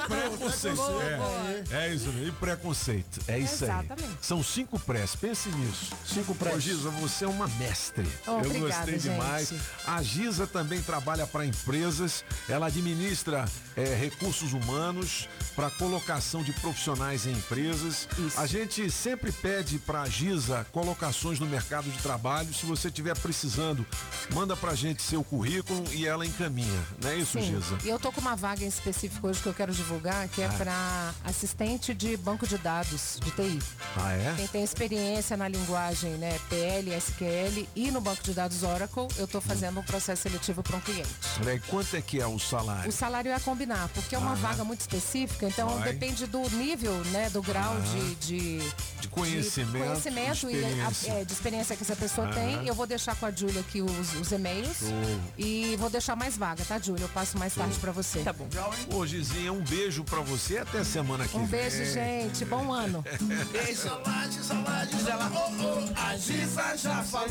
preconceito. 0.08 0.76
Boa, 0.76 1.04
é, 1.04 1.18
boa. 1.18 1.64
é 1.72 1.94
isso 1.94 2.08
mesmo. 2.08 2.28
E 2.28 2.32
preconceito. 2.34 3.22
É 3.28 3.40
isso 3.40 3.64
Exatamente. 3.64 4.04
aí. 4.04 4.18
São 4.22 4.44
cinco 4.44 4.80
prés. 4.80 5.16
Pense 5.16 5.50
nisso. 5.50 5.94
Cinco 6.06 6.36
prés. 6.36 6.56
Ô, 6.56 6.60
Giza, 6.60 6.90
você 6.90 7.26
é 7.26 7.28
uma 7.28 7.48
mestre. 7.48 8.08
Oh, 8.28 8.32
eu 8.32 8.38
obrigada, 8.38 8.60
gostei 8.60 9.00
gente. 9.00 9.12
demais. 9.14 9.54
A 9.88 10.02
Giza 10.04 10.46
também 10.46 10.82
trabalha 10.82 11.26
para 11.26 11.46
empresas. 11.46 12.24
Ela 12.50 12.68
administra 12.68 13.46
é, 13.76 13.96
recursos 13.96 14.54
humanos 14.54 15.30
para 15.56 15.70
colocação 15.70 16.44
de 16.44 16.52
profissionais 16.54 17.26
em 17.26 17.32
empresas. 17.32 18.08
A 18.38 18.46
gente 18.46 18.90
sempre 18.92 19.32
pede 19.32 19.80
para 19.80 20.02
a 20.02 20.10
Giza 20.10 20.66
colocações 20.72 21.40
no 21.40 21.46
mercado 21.46 21.90
de 21.90 21.98
trabalho. 22.00 22.54
Se 22.54 22.66
você 22.66 22.90
estiver 22.90 23.18
precisando, 23.18 23.86
manda 24.34 24.56
para 24.56 24.72
a 24.72 24.76
gente 24.76 25.02
seu 25.02 25.24
currículo 25.24 25.84
e 25.92 26.06
ela 26.06 26.26
encaminha. 26.26 26.65
Não 27.02 27.10
é 27.10 27.16
isso, 27.16 27.34
Sim. 27.40 27.56
Giza? 27.60 27.78
E 27.84 27.90
eu 27.90 28.00
tô 28.00 28.12
com 28.12 28.22
uma 28.22 28.36
vaga 28.36 28.64
em 28.64 28.68
específico 28.68 29.28
hoje 29.28 29.42
que 29.42 29.48
eu 29.48 29.54
quero 29.54 29.74
divulgar, 29.74 30.28
que 30.30 30.42
é 30.42 30.46
Ah. 30.46 30.54
para 30.58 31.14
assistente 31.24 31.94
de 31.94 32.16
banco 32.18 32.48
de 32.48 32.58
dados 32.58 33.20
de 33.24 33.32
TI. 33.32 33.60
Ah, 33.98 34.12
é? 34.14 34.34
Quem 34.38 34.48
tem 34.48 34.64
experiência 34.64 35.36
na 35.38 35.48
linguagem, 35.48 36.12
né, 36.12 36.40
PL, 36.50 36.92
SQL 36.94 37.68
e 37.76 37.92
no 37.92 38.02
banco 38.02 38.24
de 38.24 38.34
dados 38.34 38.64
Oracle, 38.64 39.08
eu 39.18 39.28
tô 39.28 39.40
fazendo 39.42 39.80
um 39.80 39.84
processo 39.84 40.24
seletivo 40.24 40.62
para 40.64 40.78
um 40.78 40.82
cliente. 40.82 41.10
Peraí, 41.40 41.60
quanto 41.62 41.96
é 41.96 42.02
que 42.02 42.20
é 42.22 42.28
o 42.28 42.40
salário? 42.40 42.90
O 42.90 42.92
salário 42.92 43.32
é 43.32 43.36
a 43.36 43.40
combinar, 43.40 43.90
porque 43.90 44.16
é 44.16 44.18
uma 44.18 44.32
Ah. 44.32 44.36
vaga 44.36 44.64
muito 44.64 44.82
específica, 44.82 45.48
então 45.48 45.68
Vai. 45.80 45.94
depende 45.94 46.26
do 46.26 46.40
nível, 46.50 46.94
né, 47.06 47.30
do 47.30 47.42
grau 47.42 47.76
Ah. 47.76 47.80
de, 47.82 48.16
de, 48.16 48.72
De 49.02 49.08
conhecimento, 49.10 49.72
de 49.74 49.80
conhecimento 50.02 50.50
e 50.50 50.56
a- 50.56 50.68
experiência. 50.70 51.12
é, 51.12 51.26
de 51.26 51.34
experiência 51.34 51.76
que 51.76 51.84
essa 51.84 51.96
pessoa 51.96 52.28
tem. 52.34 52.66
Eu 52.68 52.74
vou 52.76 52.88
deixar 52.88 53.16
com 53.16 53.26
a 53.26 53.32
Júlia 53.32 53.62
aqui 53.62 53.82
os, 53.82 54.14
os 54.20 54.32
e-mails 54.32 54.78
Show. 54.80 54.90
e 55.38 55.76
vou 55.78 55.90
deixar 55.90 56.16
mais 56.16 56.36
vaga, 56.56 56.66
tá, 56.66 56.80
Júlia? 56.80 57.04
Eu 57.04 57.10
passo 57.10 57.38
mais 57.38 57.54
tarde 57.54 57.78
para 57.80 57.92
você. 57.92 58.20
Tá 58.20 58.34
bom. 58.34 58.48
Ô, 58.94 59.06
Gizinha, 59.06 59.52
um 59.52 59.62
beijo 59.62 60.04
pra 60.04 60.22
você 60.22 60.58
até 60.60 60.84
semana 60.84 61.28
que 61.28 61.36
Um 61.38 61.46
vem. 61.46 61.60
beijo, 61.62 61.86
gente. 61.94 62.46
Bom 62.46 62.72
ano. 62.72 63.04
Beijo. 63.52 63.82
Saudade, 63.82 64.34
saudade 64.44 64.96
dela. 65.04 65.32
Oh, 65.34 65.52
oh, 65.64 66.00
a 66.00 66.16
Giza 66.18 66.78
já 66.78 67.04
falou. 67.04 67.30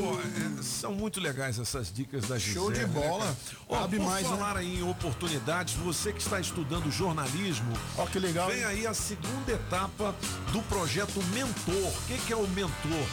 Pô, 0.00 0.20
é, 0.20 0.62
são 0.62 0.92
muito 0.94 1.20
legais 1.20 1.58
essas 1.58 1.92
dicas 1.92 2.26
da 2.28 2.38
Gisele. 2.38 2.54
Show 2.54 2.70
de 2.72 2.86
bola. 2.86 3.24
né? 3.26 3.36
Ó, 3.68 3.84
Abre 3.84 3.98
por 3.98 4.06
mais, 4.06 4.22
né? 4.28 4.36
falar 4.36 4.56
aí 4.56 4.78
em 4.78 4.82
oportunidades, 4.82 5.74
você 5.74 6.12
que 6.12 6.20
está 6.22 6.38
estudando 6.40 6.90
jornalismo, 6.90 7.72
Ó, 7.98 8.06
que 8.06 8.18
legal. 8.18 8.48
vem 8.48 8.64
aí 8.64 8.86
a 8.86 8.94
segunda 8.94 9.52
etapa 9.52 10.14
do 10.52 10.62
projeto 10.62 11.22
Mentor. 11.32 11.74
O 11.74 12.02
que, 12.06 12.18
que 12.18 12.32
é 12.32 12.36
o 12.36 12.46
Mentor? 12.48 13.06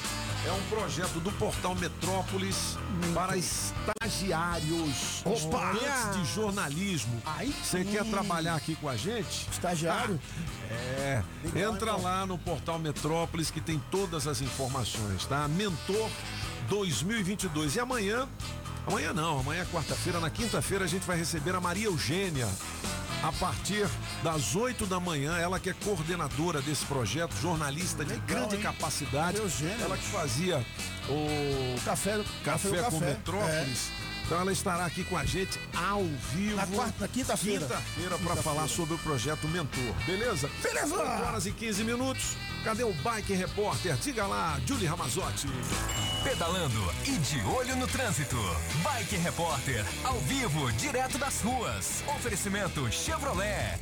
É 0.43 0.51
um 0.51 0.61
projeto 0.63 1.19
do 1.19 1.31
portal 1.33 1.75
Metrópolis 1.75 2.75
para 3.13 3.37
estagiários, 3.37 5.21
Opa! 5.23 5.35
estudantes 5.35 6.17
de 6.17 6.33
jornalismo. 6.33 7.21
Você 7.63 7.85
quer 7.85 8.03
trabalhar 8.05 8.55
aqui 8.55 8.75
com 8.75 8.89
a 8.89 8.97
gente? 8.97 9.47
Estagiário? 9.51 10.19
É, 10.71 11.21
entra 11.55 11.95
lá 11.95 12.25
no 12.25 12.39
portal 12.39 12.79
Metrópolis 12.79 13.51
que 13.51 13.61
tem 13.61 13.79
todas 13.91 14.25
as 14.25 14.41
informações, 14.41 15.27
tá? 15.27 15.47
Mentor 15.47 16.09
2022. 16.69 17.75
E 17.75 17.79
amanhã, 17.79 18.27
amanhã 18.87 19.13
não, 19.13 19.41
amanhã 19.41 19.61
é 19.61 19.65
quarta-feira, 19.65 20.19
na 20.19 20.31
quinta-feira 20.31 20.85
a 20.85 20.87
gente 20.87 21.05
vai 21.05 21.17
receber 21.17 21.53
a 21.53 21.61
Maria 21.61 21.85
Eugênia. 21.85 22.47
A 23.23 23.31
partir 23.33 23.87
das 24.23 24.55
8 24.55 24.87
da 24.87 24.99
manhã, 24.99 25.37
ela 25.37 25.59
que 25.59 25.69
é 25.69 25.73
coordenadora 25.73 26.59
desse 26.59 26.83
projeto, 26.85 27.35
jornalista 27.39 28.03
de 28.03 28.15
grande 28.21 28.55
hein? 28.55 28.61
capacidade. 28.63 29.37
Ela 29.79 29.95
que 29.95 30.05
fazia 30.05 30.65
o 31.07 31.79
Café, 31.85 32.23
Café, 32.43 32.69
do 32.69 32.75
com 32.75 32.81
café. 32.81 33.05
Metrópolis. 33.05 33.91
Então 34.31 34.39
ela 34.39 34.53
estará 34.53 34.85
aqui 34.85 35.03
com 35.03 35.17
a 35.17 35.25
gente 35.25 35.59
ao 35.75 36.05
vivo. 36.33 36.55
Na 36.55 36.65
quarta- 36.65 37.05
quinta-feira. 37.05 37.65
Quinta-feira 37.65 38.09
para 38.11 38.17
Quinta-feira. 38.19 38.41
falar 38.41 38.69
sobre 38.69 38.93
o 38.93 38.97
projeto 38.99 39.45
Mentor. 39.49 39.93
Beleza? 40.05 40.49
Beleza! 40.63 40.95
8 40.95 41.23
horas 41.23 41.45
e 41.47 41.51
15 41.51 41.83
minutos. 41.83 42.37
Cadê 42.63 42.85
o 42.85 42.93
Bike 42.93 43.33
Repórter? 43.33 43.93
Diga 43.97 44.25
lá, 44.25 44.57
Julie 44.65 44.87
Ramazotti. 44.87 45.47
pedalando 46.23 46.93
e 47.05 47.11
de 47.17 47.41
olho 47.41 47.75
no 47.75 47.85
trânsito. 47.87 48.37
Bike 48.81 49.17
Repórter, 49.17 49.83
ao 50.05 50.17
vivo, 50.21 50.71
direto 50.73 51.17
das 51.17 51.41
ruas. 51.41 52.01
Oferecimento 52.15 52.89
Chevrolet. 52.89 53.77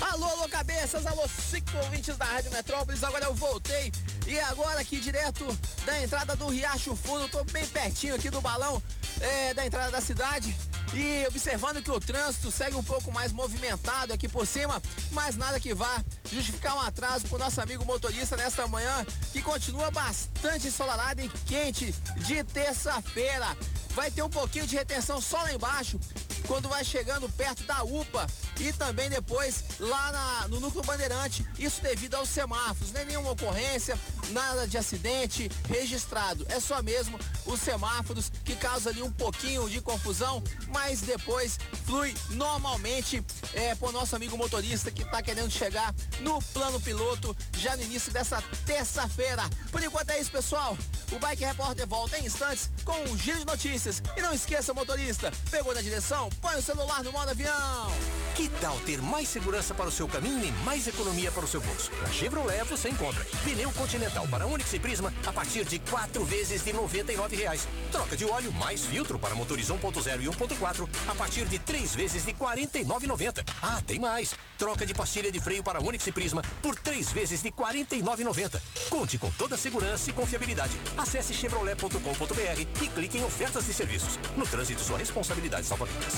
Alô, 0.00 0.26
alô, 0.26 0.48
cabeças, 0.48 1.04
alô, 1.06 1.28
cinco 1.50 1.76
ouvintes 1.76 2.16
da 2.16 2.24
Rádio 2.24 2.52
Metrópolis. 2.52 3.02
Agora 3.02 3.24
eu 3.24 3.34
voltei 3.34 3.92
e 4.26 4.38
agora 4.40 4.80
aqui 4.80 5.00
direto 5.00 5.44
da 5.84 6.00
entrada 6.00 6.36
do 6.36 6.48
Riacho 6.48 6.94
Fundo, 6.94 7.28
tô 7.28 7.42
bem 7.44 7.66
pertinho 7.66 8.14
aqui 8.14 8.30
do 8.30 8.40
balão 8.40 8.80
é, 9.20 9.54
da 9.54 9.66
entrada 9.66 9.90
da 9.90 10.00
cidade. 10.00 10.56
E 10.94 11.26
observando 11.26 11.82
que 11.82 11.90
o 11.90 12.00
trânsito 12.00 12.50
segue 12.50 12.76
um 12.76 12.82
pouco 12.82 13.12
mais 13.12 13.32
movimentado 13.32 14.12
aqui 14.12 14.28
por 14.28 14.46
cima, 14.46 14.80
mas 15.10 15.36
nada 15.36 15.60
que 15.60 15.74
vá 15.74 16.02
justificar 16.30 16.76
um 16.76 16.80
atraso 16.80 17.26
para 17.26 17.36
o 17.36 17.38
nosso 17.38 17.60
amigo 17.60 17.84
motorista 17.84 18.36
nesta 18.36 18.66
manhã, 18.66 19.04
que 19.32 19.42
continua 19.42 19.90
bastante 19.90 20.68
ensolarada 20.68 21.22
e 21.22 21.28
quente 21.28 21.92
de 22.18 22.42
terça-feira. 22.44 23.56
Vai 23.90 24.10
ter 24.10 24.22
um 24.22 24.30
pouquinho 24.30 24.66
de 24.66 24.76
retenção 24.76 25.20
só 25.20 25.38
lá 25.42 25.52
embaixo, 25.52 25.98
quando 26.46 26.68
vai 26.68 26.84
chegando 26.84 27.28
perto 27.30 27.62
da 27.64 27.82
UPA 27.82 28.26
e 28.60 28.72
também 28.72 29.08
depois 29.10 29.64
lá 29.78 30.12
na- 30.12 30.48
no 30.48 30.60
núcleo 30.60 30.82
bandeirante, 30.84 31.46
isso 31.58 31.80
devido 31.82 32.14
aos 32.14 32.28
semáforos, 32.28 32.92
nem 32.92 33.04
nenhuma 33.04 33.30
ocorrência, 33.32 33.98
nada 34.30 34.66
de 34.66 34.76
acidente 34.78 35.50
registrado, 35.68 36.46
é 36.48 36.58
só 36.60 36.82
mesmo 36.82 37.18
os 37.46 37.60
semáforos 37.60 38.30
que 38.44 38.56
causam 38.56 38.92
ali 38.92 39.02
um 39.02 39.10
pouquinho 39.12 39.68
de 39.68 39.80
confusão, 39.80 40.42
mas 40.68 41.00
depois 41.00 41.58
flui 41.86 42.14
normalmente 42.30 43.24
é, 43.54 43.74
pro 43.74 43.92
nosso 43.92 44.14
amigo 44.16 44.36
motorista 44.36 44.90
que 44.90 45.04
tá 45.04 45.22
querendo 45.22 45.50
chegar 45.50 45.94
no 46.20 46.40
plano 46.42 46.80
piloto 46.80 47.36
já 47.56 47.76
no 47.76 47.82
início 47.82 48.12
dessa 48.12 48.42
terça-feira. 48.66 49.42
Por 49.70 49.82
enquanto 49.82 50.10
é 50.10 50.20
isso, 50.20 50.30
pessoal. 50.30 50.76
O 51.12 51.18
Bike 51.18 51.44
Repórter 51.44 51.86
volta 51.86 52.18
em 52.18 52.26
instantes 52.26 52.70
com 52.84 52.92
um 53.10 53.16
giro 53.18 53.38
de 53.38 53.46
notícias. 53.46 54.02
E 54.16 54.20
não 54.20 54.32
esqueça, 54.32 54.74
motorista, 54.74 55.32
pegou 55.50 55.74
na 55.74 55.80
direção, 55.80 56.27
põe 56.40 56.56
o 56.56 56.62
celular 56.62 57.02
no 57.02 57.12
modo 57.12 57.30
avião. 57.30 57.92
Que 58.34 58.48
tal 58.60 58.78
ter 58.86 59.02
mais 59.02 59.28
segurança 59.28 59.74
para 59.74 59.88
o 59.88 59.90
seu 59.90 60.06
caminho 60.06 60.44
e 60.44 60.52
mais 60.64 60.86
economia 60.86 61.32
para 61.32 61.44
o 61.44 61.48
seu 61.48 61.60
bolso? 61.60 61.90
Na 62.00 62.08
Chevrolet 62.08 62.62
você 62.64 62.88
encontra 62.88 63.26
pneu 63.42 63.70
Continental 63.72 64.28
para 64.28 64.46
Onix 64.46 64.72
e 64.72 64.78
Prisma 64.78 65.12
a 65.26 65.32
partir 65.32 65.64
de 65.64 65.80
quatro 65.80 66.24
vezes 66.24 66.62
de 66.62 66.72
99 66.72 67.34
reais. 67.34 67.66
Troca 67.90 68.16
de 68.16 68.24
óleo 68.24 68.52
mais 68.52 68.84
filtro 68.86 69.18
para 69.18 69.34
motores 69.34 69.68
1.0 69.68 70.22
e 70.22 70.26
1.4 70.26 70.88
a 71.08 71.14
partir 71.16 71.46
de 71.46 71.58
três 71.58 71.96
vezes 71.96 72.24
de 72.24 72.30
R$ 72.30 72.36
49,90. 72.38 73.44
Ah, 73.60 73.82
tem 73.84 73.98
mais! 73.98 74.34
Troca 74.56 74.86
de 74.86 74.94
pastilha 74.94 75.32
de 75.32 75.40
freio 75.40 75.62
para 75.64 75.82
Onix 75.82 76.06
e 76.06 76.12
Prisma 76.12 76.42
por 76.62 76.76
três 76.76 77.10
vezes 77.10 77.42
de 77.42 77.48
R$ 77.48 77.54
49,90. 77.56 78.60
Conte 78.88 79.18
com 79.18 79.30
toda 79.32 79.56
a 79.56 79.58
segurança 79.58 80.10
e 80.10 80.12
confiabilidade. 80.12 80.78
Acesse 80.96 81.34
chevrolet.com.br 81.34 82.82
e 82.82 82.88
clique 82.88 83.18
em 83.18 83.24
ofertas 83.24 83.66
de 83.66 83.74
serviços. 83.74 84.18
No 84.36 84.46
trânsito, 84.46 84.80
sua 84.80 84.98
responsabilidade 84.98 85.66
salva 85.66 85.86
vidas. 85.86 86.17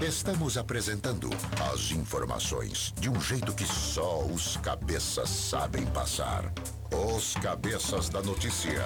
Estamos 0.00 0.56
apresentando 0.56 1.28
as 1.72 1.90
informações 1.90 2.94
de 3.00 3.10
um 3.10 3.20
jeito 3.20 3.52
que 3.52 3.66
só 3.66 4.22
os 4.24 4.56
cabeças 4.58 5.28
sabem 5.28 5.84
passar. 5.86 6.52
Os 6.90 7.34
cabeças 7.34 8.08
da 8.08 8.22
notícia. 8.22 8.84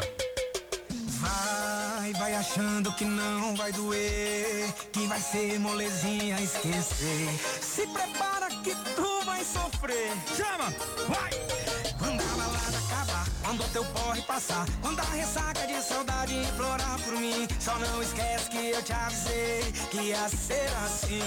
Vai, 1.20 2.12
vai 2.14 2.34
achando 2.34 2.92
que 2.94 3.04
não 3.04 3.54
vai 3.54 3.70
doer, 3.72 4.72
que 4.90 5.06
vai 5.06 5.20
ser 5.20 5.60
molezinha 5.60 6.40
esquecer. 6.40 7.28
Se 7.60 7.86
prepara 7.86 8.48
que 8.62 8.74
tu 8.96 9.24
vai 9.24 9.44
sofrer. 9.44 10.10
Chama, 10.36 10.72
vai! 11.08 11.30
Quando 11.98 12.20
a 12.20 12.36
balada 12.36 12.56
acabar, 12.56 12.61
quando 13.52 13.70
teu 13.70 13.84
porre 13.84 14.22
passar, 14.22 14.66
quando 14.80 15.00
a 15.00 15.04
ressaca 15.04 15.66
de 15.66 15.82
saudade 15.82 16.34
implorar 16.34 16.98
por 17.04 17.12
mim, 17.12 17.46
só 17.60 17.78
não 17.78 18.02
esquece 18.02 18.48
que 18.48 18.70
eu 18.70 18.82
te 18.82 18.92
avisei 18.94 19.72
que 19.90 19.96
ia 19.98 20.28
ser 20.28 20.70
assim. 20.86 21.20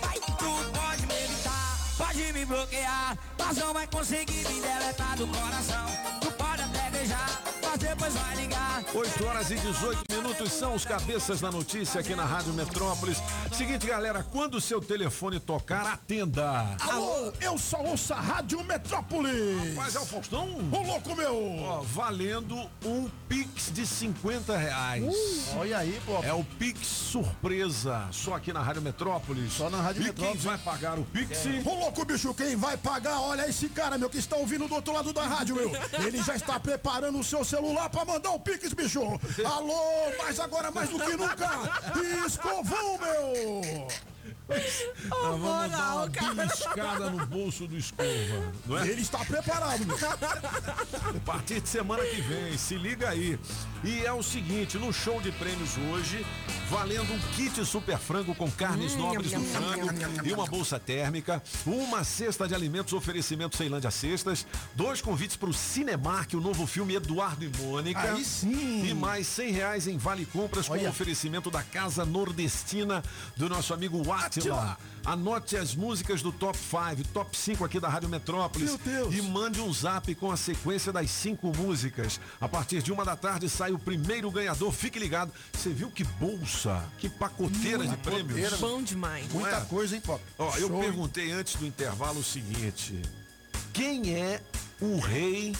Vai, 0.00 0.18
tu 0.18 0.70
pode 0.72 1.06
me 1.06 1.14
evitar, 1.24 1.78
pode 1.98 2.32
me 2.32 2.44
bloquear, 2.46 3.18
mas 3.38 3.56
não 3.58 3.74
vai 3.74 3.86
conseguir 3.88 4.48
me 4.48 4.60
deletar 4.62 5.16
do 5.18 5.26
coração. 5.26 5.86
Tu 6.22 6.32
pode 6.32 6.62
até 6.62 6.90
beijar, 6.90 7.41
mas 7.72 7.80
depois 7.80 8.14
vai 8.14 8.36
ligar. 8.36 8.84
8 8.94 9.24
horas 9.24 9.50
e 9.50 9.54
18 9.54 10.04
minutos 10.10 10.52
são 10.52 10.74
os 10.74 10.84
cabeças 10.84 11.40
da 11.40 11.50
notícia 11.50 12.00
aqui 12.00 12.14
na 12.14 12.24
Rádio 12.24 12.52
Metrópolis. 12.52 13.16
Seguinte, 13.50 13.86
galera, 13.86 14.22
quando 14.22 14.56
o 14.56 14.60
seu 14.60 14.80
telefone 14.80 15.40
tocar, 15.40 15.86
atenda. 15.86 16.76
Alô, 16.80 17.32
eu 17.40 17.56
só 17.56 17.82
ouço 17.82 18.12
a 18.12 18.20
Rádio 18.20 18.62
Metrópolis. 18.64 19.74
Mas 19.74 19.94
é 19.94 20.00
o 20.00 20.04
Faustão? 20.04 20.48
Ô 20.70 20.82
louco 20.82 21.16
meu! 21.16 21.56
Ó, 21.62 21.80
valendo 21.80 22.56
um 22.84 23.08
Pix 23.26 23.72
de 23.72 23.86
50 23.86 24.54
reais. 24.54 25.02
Uh, 25.02 25.58
olha 25.58 25.78
aí, 25.78 25.98
pô. 26.04 26.22
É 26.22 26.34
o 26.34 26.44
Pix 26.44 26.86
surpresa, 26.86 28.06
só 28.10 28.34
aqui 28.34 28.52
na 28.52 28.60
Rádio 28.60 28.82
Metrópolis. 28.82 29.54
Só 29.54 29.70
na 29.70 29.80
Rádio 29.80 30.02
e 30.02 30.04
Metrópolis. 30.06 30.42
quem 30.42 30.50
vai 30.50 30.58
pagar 30.58 30.98
o 30.98 31.04
Pix? 31.04 31.38
Ô 31.64 31.74
louco, 31.74 32.04
bicho, 32.04 32.34
quem 32.34 32.54
vai 32.54 32.76
pagar? 32.76 33.20
Olha 33.20 33.48
esse 33.48 33.70
cara, 33.70 33.96
meu, 33.96 34.10
que 34.10 34.18
está 34.18 34.36
ouvindo 34.36 34.68
do 34.68 34.74
outro 34.74 34.92
lado 34.92 35.12
da 35.14 35.22
rádio, 35.22 35.54
meu. 35.56 35.72
Ele 36.06 36.22
já 36.22 36.34
está 36.36 36.60
preparando 36.60 37.18
o 37.18 37.24
seu 37.24 37.42
celular 37.42 37.61
para 37.90 38.04
mandar 38.04 38.30
o 38.30 38.40
Pix, 38.40 38.72
bicho. 38.72 39.00
Alô, 39.44 40.12
mas 40.18 40.40
agora 40.40 40.70
mais 40.70 40.88
do 40.88 40.98
que 40.98 41.16
nunca. 41.16 41.50
Escovão, 42.26 42.98
meu. 42.98 44.11
Nós 45.08 45.40
vamos 45.40 45.70
dar 45.70 45.94
uma 45.94 46.34
beliscada 46.34 47.10
no 47.10 47.26
bolso 47.26 47.66
do 47.66 47.76
escova, 47.76 48.52
não 48.66 48.78
é? 48.78 48.88
Ele 48.88 49.02
está 49.02 49.18
preparado, 49.24 49.86
meu. 49.86 49.96
A 49.96 51.20
partir 51.24 51.60
de 51.60 51.68
semana 51.68 52.02
que 52.04 52.20
vem, 52.20 52.56
se 52.56 52.74
liga 52.76 53.08
aí. 53.08 53.38
E 53.84 54.04
é 54.04 54.12
o 54.12 54.22
seguinte, 54.22 54.78
no 54.78 54.92
show 54.92 55.20
de 55.20 55.32
prêmios 55.32 55.76
hoje, 55.90 56.24
valendo 56.70 57.12
um 57.12 57.18
kit 57.34 57.64
super 57.64 57.98
frango 57.98 58.34
com 58.34 58.50
carnes 58.50 58.92
Hum, 58.94 58.98
nobres 58.98 59.32
do 59.32 59.40
frango 59.40 59.88
e 60.24 60.32
uma 60.32 60.46
bolsa 60.46 60.78
térmica, 60.78 61.42
uma 61.66 62.04
cesta 62.04 62.46
de 62.46 62.54
alimentos 62.54 62.92
oferecimento 62.92 63.56
Ceilândia 63.56 63.90
Cestas, 63.90 64.46
dois 64.74 65.00
convites 65.00 65.36
para 65.36 65.48
o 65.48 65.52
Cinemark, 65.52 66.34
o 66.34 66.40
novo 66.40 66.66
filme 66.66 66.94
Eduardo 66.94 67.44
e 67.44 67.48
Mônica. 67.48 68.00
Aí 68.00 68.24
sim. 68.24 68.86
E 68.86 68.94
mais 68.94 69.26
cem 69.26 69.50
reais 69.50 69.86
em 69.88 69.96
vale 69.98 70.24
compras 70.26 70.66
com 70.66 70.74
Olha. 70.74 70.88
oferecimento 70.90 71.50
da 71.50 71.62
Casa 71.62 72.04
Nordestina 72.04 73.02
do 73.36 73.48
nosso 73.48 73.74
amigo 73.74 73.98
Atila. 74.12 74.41
Anote 75.04 75.56
as 75.56 75.74
músicas 75.74 76.22
do 76.22 76.30
Top 76.30 76.56
5, 76.56 77.08
Top 77.08 77.36
5 77.36 77.64
aqui 77.64 77.80
da 77.80 77.88
Rádio 77.88 78.08
Metrópolis. 78.08 78.68
Meu 78.68 78.78
Deus. 78.78 79.14
E 79.14 79.20
mande 79.22 79.60
um 79.60 79.72
zap 79.72 80.14
com 80.14 80.30
a 80.30 80.36
sequência 80.36 80.92
das 80.92 81.10
cinco 81.10 81.52
músicas. 81.56 82.20
A 82.40 82.48
partir 82.48 82.82
de 82.82 82.92
uma 82.92 83.04
da 83.04 83.16
tarde 83.16 83.48
sai 83.48 83.72
o 83.72 83.78
primeiro 83.78 84.30
ganhador. 84.30 84.72
Fique 84.72 84.98
ligado. 84.98 85.32
Você 85.52 85.70
viu 85.70 85.90
que 85.90 86.04
bolsa, 86.04 86.84
que 86.98 87.08
pacoteira 87.08 87.86
de 87.86 87.96
prêmios. 87.96 88.60
Bom 88.60 88.82
demais. 88.82 89.30
Muita 89.32 89.56
é? 89.56 89.60
coisa, 89.62 89.96
hein, 89.96 90.00
Pop? 90.00 90.22
Ó, 90.38 90.56
eu 90.56 90.68
Show. 90.68 90.80
perguntei 90.80 91.32
antes 91.32 91.56
do 91.56 91.66
intervalo 91.66 92.20
o 92.20 92.24
seguinte: 92.24 93.02
quem 93.72 94.14
é 94.14 94.40
o 94.80 95.00
rei 95.00 95.56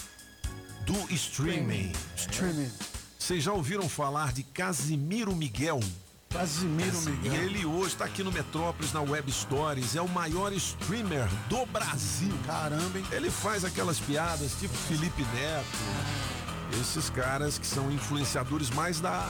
do 0.86 1.12
streaming? 1.12 1.92
Streaming. 2.16 2.70
Vocês 3.18 3.42
já 3.42 3.52
ouviram 3.52 3.88
falar 3.88 4.32
de 4.32 4.42
Casimiro 4.42 5.34
Miguel? 5.34 5.80
Casimiro 6.32 6.96
E 6.96 7.10
Miguel. 7.10 7.34
ele 7.34 7.66
hoje 7.66 7.88
está 7.88 8.04
aqui 8.06 8.22
no 8.22 8.32
Metrópolis, 8.32 8.92
na 8.92 9.00
Web 9.00 9.30
Stories, 9.30 9.94
é 9.96 10.00
o 10.02 10.08
maior 10.08 10.52
streamer 10.52 11.28
do 11.48 11.64
Brasil. 11.66 12.32
Caramba, 12.46 12.98
hein? 12.98 13.04
Ele 13.12 13.30
faz 13.30 13.64
aquelas 13.64 13.98
piadas 14.00 14.52
tipo 14.58 14.74
Felipe 14.74 15.22
Neto, 15.34 16.80
esses 16.80 17.10
caras 17.10 17.58
que 17.58 17.66
são 17.66 17.90
influenciadores 17.90 18.70
mais 18.70 18.98
da, 19.00 19.28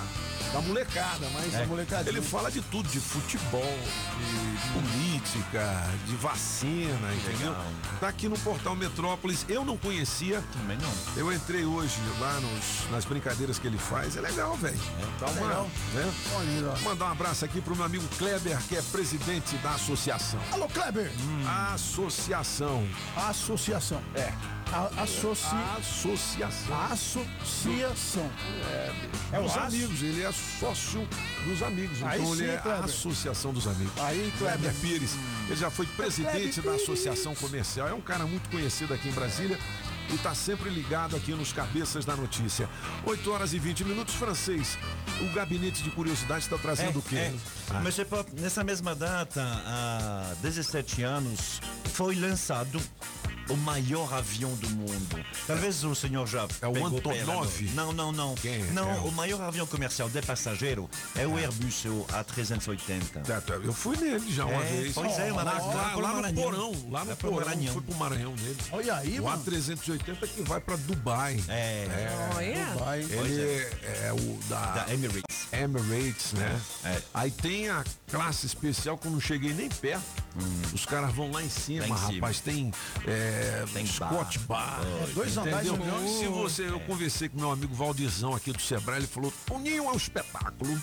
da 0.52 0.60
molecada, 0.60 1.28
mas 1.34 1.54
É. 1.54 1.66
Molecadinha. 1.66 2.10
ele 2.10 2.22
fala 2.22 2.50
de 2.50 2.60
tudo, 2.62 2.88
de 2.88 3.00
futebol, 3.00 3.78
de 4.18 4.72
política, 4.72 5.88
de 6.06 6.16
vacina, 6.16 7.12
entendeu? 7.14 7.54
Tá 8.00 8.08
aqui 8.08 8.28
no 8.28 8.38
portal 8.38 8.74
Metrópolis, 8.76 9.44
eu 9.48 9.64
não 9.64 9.76
conhecia. 9.76 10.42
Também 10.52 10.76
não. 10.78 10.92
Eu 11.16 11.32
entrei 11.32 11.64
hoje 11.64 11.94
lá 12.18 12.40
nos- 12.40 12.90
nas 12.90 13.04
brincadeiras 13.04 13.58
que 13.58 13.66
ele 13.66 13.78
faz, 13.78 14.16
é 14.16 14.20
legal, 14.20 14.56
velho. 14.56 14.78
Tá 15.18 15.26
uma, 15.26 15.40
legal. 15.46 15.70
né? 15.94 16.12
Olha. 16.36 16.80
Mandar 16.82 17.06
um 17.06 17.12
abraço 17.12 17.44
aqui 17.44 17.60
pro 17.60 17.74
meu 17.76 17.84
amigo 17.84 18.06
Kleber, 18.18 18.58
que 18.68 18.76
é 18.76 18.82
presidente 18.82 19.56
da 19.58 19.70
associação. 19.74 20.40
Alô, 20.52 20.68
Kleber. 20.68 21.10
Associação. 21.74 22.86
Associação. 23.16 24.02
É. 24.14 24.32
A, 24.72 25.02
associ... 25.02 25.54
Associação. 25.78 26.82
Associação. 26.90 28.30
É, 28.70 28.92
É 29.32 29.38
o 29.38 29.42
dos 29.42 29.52
aço? 29.52 29.60
amigos, 29.66 30.02
ele 30.02 30.22
é 30.22 30.26
sócio 30.32 31.06
dos 31.44 31.62
amigos. 31.62 32.02
Aí 32.02 32.20
então 32.20 32.34
sim, 32.34 32.42
ele 32.42 32.50
é 32.50 32.56
a 32.56 32.60
Kleber. 32.60 32.84
Associação 32.84 33.52
dos 33.52 33.66
Amigos. 33.66 33.92
Aí, 33.98 34.32
Kleber 34.38 34.58
Kleber. 34.58 34.74
Pires. 34.80 35.14
Ele 35.46 35.56
já 35.56 35.70
foi 35.70 35.86
presidente 35.86 36.60
Kleber 36.60 36.78
da. 36.78 36.82
Associação 36.82 37.34
Comercial. 37.34 37.88
É 37.88 37.94
um 37.94 38.00
cara 38.00 38.26
muito 38.26 38.48
conhecido 38.50 38.94
aqui 38.94 39.08
em 39.08 39.12
Brasília 39.12 39.58
e 40.10 40.14
está 40.14 40.34
sempre 40.34 40.68
ligado 40.68 41.16
aqui 41.16 41.32
nos 41.32 41.52
Cabeças 41.52 42.04
da 42.04 42.14
Notícia. 42.16 42.68
8 43.04 43.30
horas 43.30 43.52
e 43.52 43.58
20 43.58 43.84
minutos, 43.84 44.14
francês. 44.14 44.78
O 45.20 45.32
gabinete 45.32 45.82
de 45.82 45.90
curiosidade 45.90 46.44
está 46.44 46.58
trazendo 46.58 46.98
o 46.98 47.02
quê? 47.02 47.16
É. 47.16 47.34
Ah. 47.70 47.80
Mas 47.82 47.98
é 47.98 48.06
nessa 48.38 48.62
mesma 48.62 48.94
data, 48.94 49.42
há 49.42 50.34
17 50.42 51.02
anos, 51.02 51.60
foi 51.94 52.14
lançado 52.14 52.80
o 53.52 53.56
maior 53.56 54.12
avião 54.14 54.54
do 54.56 54.68
mundo. 54.70 55.24
Talvez 55.46 55.82
o 55.84 55.94
senhor 55.94 56.26
já 56.26 56.46
É 56.60 56.66
o 56.66 56.86
Antonov? 56.86 57.62
Não, 57.74 57.92
não, 57.92 58.10
não. 58.12 58.34
Não, 58.72 58.90
É 58.90 58.94
o- 59.00 59.04
o 59.08 59.12
maior 59.12 59.40
avião 59.42 59.66
comercial 59.66 60.08
de 60.08 60.20
passageiro 60.22 60.88
é 61.14 61.26
o 61.26 61.36
Airbus 61.36 61.84
o 61.86 62.06
A380. 62.12 63.22
Eu 63.64 63.72
fui 63.72 63.96
nele 63.96 64.32
já 64.32 64.44
uma 64.46 64.62
É, 64.62 64.68
vez. 64.82 64.94
Pois 64.94 65.18
é, 65.18 65.32
mas 65.32 65.44
lá, 65.44 65.52
lá, 65.52 65.96
lá, 65.96 66.12
lá 66.20 66.32
no. 66.32 66.42
Porão. 66.42 66.72
Lá 66.90 67.04
no 67.04 67.16
pro 67.16 67.30
Porão. 67.30 67.46
Maranhão. 67.46 67.72
Fui 67.74 67.82
pro 67.82 67.94
Maranhão 67.96 68.34
nele. 68.36 68.56
Olha 68.72 68.94
aí, 68.96 69.20
o 69.20 69.24
mano. 69.24 69.42
A380 69.44 70.26
que 70.28 70.42
vai 70.42 70.60
pra 70.60 70.76
Dubai. 70.76 71.42
É. 71.48 71.86
Olha. 72.36 72.64
Dubai. 72.66 73.00
Ele 73.02 73.40
é. 73.42 73.70
é. 73.82 74.06
é 74.08 74.12
o 74.12 74.38
da, 74.48 74.60
Da 74.84 74.92
Emirates. 74.92 75.22
Emirates, 75.52 76.32
né? 76.32 76.60
É. 76.84 77.02
Aí 77.12 77.30
tem 77.30 77.68
a 77.68 77.84
classe 78.10 78.46
especial 78.46 78.96
que 78.96 79.06
eu 79.06 79.10
não 79.12 79.20
cheguei 79.20 79.52
nem 79.52 79.68
perto. 79.68 80.02
Os 80.72 80.86
caras 80.86 81.12
vão 81.14 81.30
lá 81.30 81.42
em 81.42 81.50
cima, 81.50 81.86
Lá 81.86 81.94
em 81.94 81.98
cima. 81.98 82.12
rapaz. 82.14 82.40
Tem, 82.40 82.72
é, 83.06 83.41
Tem 83.72 83.86
Scott 83.86 84.38
bar. 84.40 84.80
Bar. 84.80 84.86
É, 85.02 85.12
dois 85.12 85.36
andares 85.36 85.70
milhões. 85.70 86.10
Se 86.18 86.26
você, 86.26 86.68
eu 86.68 86.80
conversei 86.80 87.28
com 87.28 87.38
meu 87.38 87.50
amigo 87.50 87.74
Valdizão 87.74 88.34
aqui 88.34 88.52
do 88.52 88.60
Sebrae, 88.60 88.98
ele 88.98 89.06
falou: 89.06 89.32
o 89.50 89.58
Ninho 89.58 89.84
é 89.84 89.92
um 89.92 89.96
espetáculo. 89.96 90.80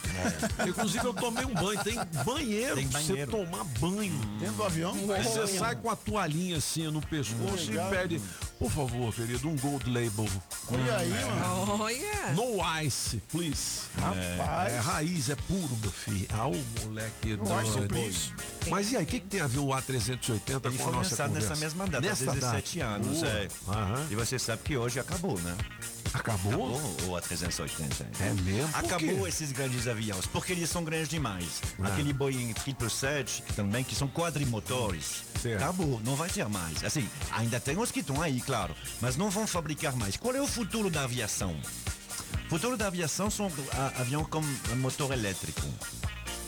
Inclusive, 0.67 1.05
eu 1.05 1.13
tomei 1.13 1.45
um 1.45 1.53
banho. 1.53 1.83
Tem 1.83 1.99
banheiro 2.23 2.75
Tem 2.75 2.87
pra 2.87 3.01
você 3.01 3.27
tomar 3.27 3.63
banho. 3.79 4.19
Dentro 4.39 4.55
do 4.55 4.63
avião? 4.63 4.93
Aí 5.13 5.23
você 5.23 5.47
sai 5.47 5.75
com 5.75 5.89
a 5.89 5.95
toalhinha 5.95 6.57
assim 6.57 6.89
no 6.89 7.01
pescoço 7.01 7.71
e 7.71 7.89
pede, 7.89 8.21
por 8.59 8.69
favor, 8.69 9.13
querido, 9.13 9.47
um 9.47 9.55
gold 9.55 9.89
label. 9.89 10.27
Olha 10.71 10.97
aí, 10.97 11.09
mano. 11.09 11.81
Olha. 11.81 12.33
No 12.35 12.81
ice, 12.83 13.21
please. 13.31 13.81
Rapaz. 13.97 14.73
É 14.73 14.79
raiz, 14.79 15.29
é 15.29 15.35
puro, 15.35 15.77
meu 15.81 15.91
filho. 15.91 16.27
Ah, 16.31 16.47
o 16.47 16.63
moleque 16.85 17.37
No 17.37 17.61
ice, 17.61 17.71
doido. 17.71 17.87
please. 17.87 18.33
Mas 18.69 18.91
e 18.91 18.97
aí, 18.97 19.03
o 19.03 19.07
que, 19.07 19.19
que 19.21 19.27
tem 19.27 19.39
a 19.41 19.47
ver 19.47 19.59
o 19.59 19.67
A380 19.67 20.41
Ele 20.49 20.59
com 20.59 20.67
a 20.67 20.71
foi 20.71 20.71
nossa 20.71 20.93
lançado 20.95 21.27
conversa? 21.29 21.49
nessa 21.49 21.55
mesma 21.55 21.87
data, 21.87 22.01
Nessa 22.07 22.25
17 22.33 22.79
data. 22.79 22.91
anos. 22.95 23.23
É. 23.23 23.47
E 24.11 24.15
você 24.15 24.37
sabe 24.37 24.61
que 24.63 24.75
hoje 24.77 24.99
acabou, 24.99 25.39
né? 25.39 25.55
Acabou? 26.13 26.77
Acabou 26.77 27.09
o 27.09 27.21
A380. 27.21 28.05
É 28.19 28.33
mesmo? 28.41 28.69
Acabou 28.73 29.27
esses 29.27 29.51
grandes 29.51 29.87
aviões, 29.87 30.25
porque 30.27 30.53
eles 30.53 30.69
são 30.69 30.83
grandes 30.83 31.09
demais. 31.09 31.61
Ah. 31.79 31.87
Aquele 31.87 32.13
Boeing 32.13 32.53
777 32.53 33.43
que 33.43 33.53
também, 33.53 33.83
que 33.83 33.95
são 33.95 34.07
quadrimotores. 34.07 35.23
Certo. 35.41 35.61
Acabou, 35.61 36.01
não 36.03 36.15
vai 36.15 36.29
ter 36.29 36.47
mais. 36.47 36.83
Assim, 36.83 37.07
ainda 37.31 37.59
tem 37.59 37.77
os 37.77 37.91
que 37.91 37.99
estão 37.99 38.21
aí, 38.21 38.41
claro, 38.41 38.75
mas 39.01 39.15
não 39.15 39.29
vão 39.29 39.45
fabricar 39.45 39.95
mais. 39.95 40.17
Qual 40.17 40.33
é 40.33 40.41
o 40.41 40.47
futuro 40.47 40.89
da 40.89 41.03
aviação? 41.03 41.55
O 42.45 42.49
futuro 42.49 42.75
da 42.75 42.87
aviação 42.87 43.29
são 43.29 43.51
a, 43.71 44.01
avião 44.01 44.23
com 44.23 44.41
motor 44.77 45.13
elétrico. 45.13 45.61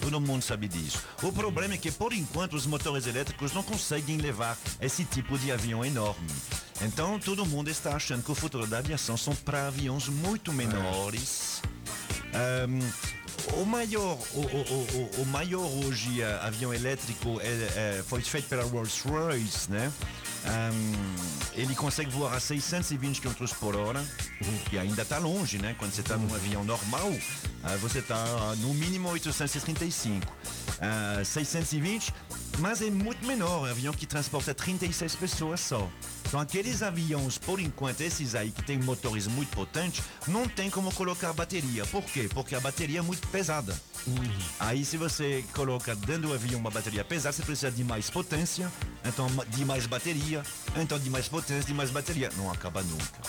Todo 0.01 0.19
mundo 0.19 0.41
sabe 0.41 0.67
disso. 0.67 0.97
O 1.21 1.31
problema 1.31 1.75
é 1.75 1.77
que, 1.77 1.91
por 1.91 2.11
enquanto, 2.11 2.53
os 2.55 2.65
motores 2.65 3.05
elétricos 3.07 3.53
não 3.53 3.63
conseguem 3.63 4.17
levar 4.17 4.57
esse 4.81 5.05
tipo 5.05 5.37
de 5.37 5.51
avião 5.51 5.85
enorme. 5.85 6.27
Então, 6.81 7.19
todo 7.19 7.45
mundo 7.45 7.69
está 7.69 7.95
achando 7.95 8.23
que 8.23 8.31
o 8.31 8.35
futuro 8.35 8.65
da 8.65 8.79
aviação 8.79 9.15
são 9.15 9.35
para 9.35 9.67
aviões 9.67 10.07
muito 10.07 10.51
menores. 10.51 11.61
Ahm, 12.33 12.79
o 13.61 13.65
maior, 13.65 14.17
o, 14.33 14.39
o- 14.39 14.87
o- 15.17 15.21
o- 15.21 15.25
maior 15.27 15.65
hoje 15.85 16.21
eh, 16.21 16.39
avião 16.41 16.73
elétrico 16.73 17.39
é- 17.41 17.45
é- 17.99 18.03
foi 18.07 18.21
feito 18.21 18.47
pela 18.47 18.63
Rolls-Royce, 18.63 19.69
né? 19.69 19.91
Ahm, 20.45 21.53
ele 21.53 21.75
consegue 21.75 22.09
voar 22.09 22.33
a 22.33 22.39
620 22.39 23.21
km 23.21 23.33
por 23.59 23.75
hora, 23.75 24.03
que 24.69 24.77
ainda 24.77 25.03
está 25.03 25.19
longe, 25.19 25.59
né? 25.59 25.75
Quando 25.77 25.91
você 25.93 26.01
está 26.01 26.17
num 26.17 26.33
avião 26.33 26.63
normal, 26.63 27.11
ah, 27.63 27.75
você 27.77 27.99
está 27.99 28.55
no 28.57 28.73
mínimo 28.73 29.09
835. 29.09 30.25
Ah, 30.79 31.21
620, 31.23 32.13
mas 32.59 32.81
é 32.81 32.89
muito 32.89 33.25
menor, 33.25 33.67
é 33.67 33.69
um 33.69 33.71
avião 33.71 33.93
que 33.93 34.05
transporta 34.05 34.53
36 34.53 35.15
pessoas 35.15 35.59
só. 35.59 35.89
Então 36.25 36.39
aqueles 36.39 36.81
aviões, 36.81 37.37
por 37.37 37.59
enquanto, 37.59 38.01
esses 38.01 38.35
aí 38.35 38.51
que 38.51 38.63
têm 38.63 38.79
motores 38.79 39.27
muito 39.27 39.49
potentes, 39.55 40.03
não 40.27 40.47
tem 40.47 40.69
como 40.69 40.91
colocar 40.93 41.33
bateria. 41.33 41.85
Por 41.85 42.03
quê? 42.03 42.29
Porque 42.33 42.55
a 42.55 42.59
bateria 42.59 42.99
é 42.99 43.01
muito 43.01 43.27
pesada. 43.27 43.75
Aí 44.59 44.83
se 44.85 44.97
você 44.97 45.43
coloca 45.53 45.95
dentro 45.95 46.29
do 46.29 46.33
avião 46.33 46.59
uma 46.59 46.71
bateria 46.71 47.03
pesada, 47.03 47.33
você 47.33 47.43
precisa 47.43 47.69
de 47.69 47.83
mais 47.83 48.09
potência, 48.09 48.71
então 49.05 49.27
de 49.49 49.65
mais 49.65 49.85
bateria, 49.85 50.41
então 50.77 50.97
de 50.97 51.09
mais 51.09 51.27
potência, 51.27 51.63
de 51.63 51.73
mais 51.73 51.91
bateria. 51.91 52.31
Não 52.37 52.49
acaba 52.49 52.81
nunca. 52.81 53.21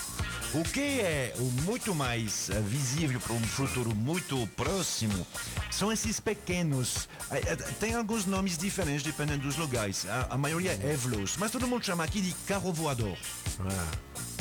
O 0.53 0.63
que 0.63 1.01
é 1.01 1.33
o 1.39 1.45
muito 1.63 1.95
mais 1.95 2.49
eh, 2.51 2.61
visível 2.61 3.19
para 3.19 3.33
um 3.33 3.41
futuro 3.41 3.93
muito 3.95 4.22
próximo 4.55 5.25
são 5.71 5.91
esses 5.91 6.19
pequenos. 6.19 7.07
eh, 7.31 7.41
eh, 7.45 7.55
Tem 7.79 7.93
alguns 7.95 8.25
nomes 8.25 8.57
diferentes 8.57 9.03
dependendo 9.03 9.43
dos 9.43 9.57
lugares. 9.57 10.05
A, 10.07 10.27
a 10.31 10.37
maioria 10.37 10.71
é 10.81 10.93
Evlos, 10.93 11.35
mas 11.37 11.51
todo 11.51 11.67
mundo 11.67 11.85
chama 11.85 12.03
aqui 12.03 12.21
de 12.21 12.33
carro 12.47 12.71
voador. 12.73 13.17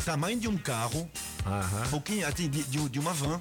Tamanho 0.04 0.38
de 0.40 0.48
um 0.48 0.56
carro, 0.58 1.08
um 1.86 1.90
pouquinho 1.90 2.26
assim, 2.26 2.48
de, 2.48 2.62
de, 2.64 2.88
de 2.88 2.98
uma 2.98 3.12
van, 3.12 3.40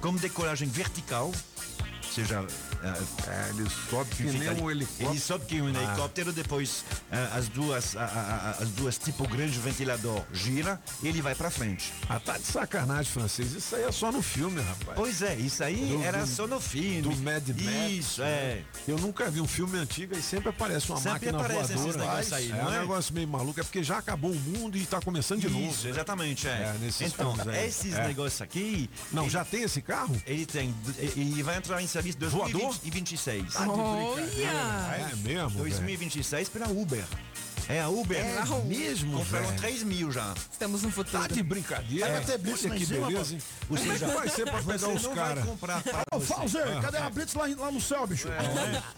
com 0.00 0.14
decolagem 0.16 0.68
vertical. 0.68 1.26
Ou 1.28 2.12
seja, 2.12 2.44
É, 2.82 3.50
ele 3.50 3.68
sobe 3.90 4.10
que 4.14 4.22
nem 4.24 4.50
um 4.62 4.70
helicóptero. 4.70 5.10
Ele 5.10 5.20
sobe 5.20 5.44
que 5.46 5.60
um 5.60 5.66
Ah. 5.66 5.82
helicóptero, 5.82 6.32
depois 6.32 6.84
ah, 7.10 7.36
as 7.36 7.48
duas, 7.48 7.96
ah, 7.96 8.56
as 8.60 8.68
duas 8.70 8.96
tipo 8.98 9.26
grande 9.28 9.58
ventilador 9.58 10.22
gira 10.32 10.80
e 11.02 11.08
ele 11.08 11.20
vai 11.20 11.34
para 11.34 11.50
frente. 11.50 11.92
Ah, 12.08 12.20
tá 12.20 12.38
de 12.38 12.44
sacanagem, 12.44 13.10
francês. 13.12 13.52
Isso 13.52 13.74
aí 13.74 13.82
é 13.84 13.92
só 13.92 14.12
no 14.12 14.22
filme, 14.22 14.60
rapaz. 14.60 14.96
Pois 14.96 15.22
é, 15.22 15.34
isso 15.36 15.62
aí 15.64 15.76
Do- 15.96 16.02
era 16.04 16.20
do- 16.20 16.26
só 16.26 16.46
no 16.46 16.60
filme. 16.60 17.02
Do 17.02 17.16
Mad 17.16 17.48
Max. 17.48 17.90
Isso, 17.92 18.22
é. 18.22 18.62
Eu 18.86 18.96
nunca 18.98 19.30
vi 19.30 19.40
um 19.40 19.48
filme 19.48 19.78
antigo 19.78 20.16
e 20.16 20.22
sempre 20.22 20.48
aparece 20.50 20.88
uma 20.90 20.96
Sempre 20.98 21.12
máquina 21.32 21.38
aparece 21.40 21.72
esses 21.72 21.74
voadora. 21.84 21.98
negócios 22.04 22.32
aí, 22.32 22.50
é 22.50 22.54
não 22.54 22.66
um 22.70 22.74
é? 22.74 22.80
negócio 22.80 23.14
meio 23.14 23.28
maluco, 23.28 23.60
é 23.60 23.62
porque 23.62 23.82
já 23.82 23.98
acabou 23.98 24.30
o 24.30 24.34
mundo 24.40 24.76
e 24.76 24.86
tá 24.86 25.00
começando 25.00 25.40
de 25.40 25.48
novo. 25.48 25.68
Isso, 25.70 25.88
exatamente, 25.88 26.46
é. 26.46 26.50
É, 26.50 26.76
nesses 26.80 27.12
então, 27.12 27.34
esses 27.66 27.94
É. 27.94 28.06
negócios 28.06 28.40
aqui. 28.40 28.88
Não, 29.12 29.22
ele- 29.24 29.30
já 29.30 29.44
tem 29.44 29.62
esse 29.62 29.82
carro? 29.82 30.14
Ele 30.26 30.46
tem. 30.46 30.74
Ele 30.98 31.42
vai 31.42 31.56
entrar 31.56 31.82
em 31.82 31.86
serviço 31.86 32.18
em 32.22 32.28
Voador? 32.28 32.67
2026. 32.68 33.56
É 33.56 35.16
mesmo? 35.16 35.58
2026 35.58 36.48
pela 36.48 36.68
Uber. 36.68 37.04
É 37.68 37.82
a 37.82 37.88
Uber. 37.88 38.16
É 38.16 38.64
mesmo, 38.64 39.18
Compraram 39.18 39.46
velho? 39.46 39.58
3 39.60 39.82
mil 39.82 40.10
já. 40.10 40.32
Estamos 40.50 40.82
no 40.82 40.90
futuro. 40.90 41.20
Tá 41.22 41.28
de 41.28 41.42
brincadeira? 41.42 42.10
Vai 42.12 42.24
ter 42.24 42.38
blitz 42.38 42.64
Olha 42.64 42.74
que 42.74 42.86
cima, 42.86 43.06
beleza, 43.08 43.34
hein? 43.34 43.42
Ou 43.68 43.76
Como 43.76 43.78
é 43.78 43.82
que 43.82 43.98
seja, 43.98 44.14
vai 44.14 44.28
ser 44.30 44.44
pra 44.50 44.62
pegar 44.62 44.88
os 44.88 45.02
não 45.02 45.14
vai 45.14 45.14
caras? 45.14 45.44
Ô. 46.12 46.20
Fauzer, 46.20 46.80
cadê 46.80 46.96
a 46.96 47.10
Blitz 47.10 47.34
lá, 47.34 47.46
lá 47.58 47.70
no 47.70 47.80
céu, 47.80 48.06
bicho? 48.06 48.28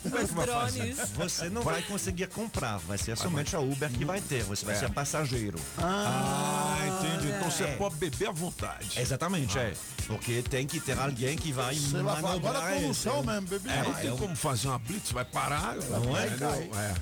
Como 0.02 0.18
é 0.18 0.24
que 0.24 0.34
vai 0.34 0.46
fazer? 0.46 0.94
Você 0.94 1.50
não 1.50 1.62
vai 1.62 1.82
conseguir 1.82 2.28
comprar, 2.28 2.78
vai 2.78 2.96
ser 2.96 3.16
somente 3.16 3.56
a 3.56 3.58
Uber 3.60 3.90
que 3.90 4.04
vai 4.04 4.20
ter, 4.20 4.44
você 4.44 4.64
vai 4.64 4.76
É. 4.76 4.78
ser 4.78 4.90
passageiro. 4.90 5.58
Ah, 5.78 6.78
entendi. 6.86 7.28
Então 7.32 7.50
você 7.50 7.64
É. 7.64 7.76
pode 7.76 7.96
beber 7.96 8.28
à 8.28 8.32
vontade. 8.32 9.00
Exatamente, 9.00 9.58
é. 9.58 9.74
Porque 10.06 10.42
tem 10.42 10.66
que 10.66 10.78
ter 10.78 10.96
alguém 10.98 11.36
que 11.36 11.52
vai 11.52 11.74
manobrar 11.90 12.34
agora 12.34 12.70
é 12.76 12.80
condução 12.80 13.22
mesmo, 13.24 13.48
bebê. 13.48 13.68
É, 13.70 13.82
não 13.82 13.98
é 13.98 14.00
tem 14.02 14.16
como 14.16 14.36
fazer 14.36 14.68
uma 14.68 14.78
blitz, 14.78 15.10
vai 15.10 15.24
parar. 15.24 15.74
Não 15.76 16.16
é? 16.16 16.26
É. 16.26 16.94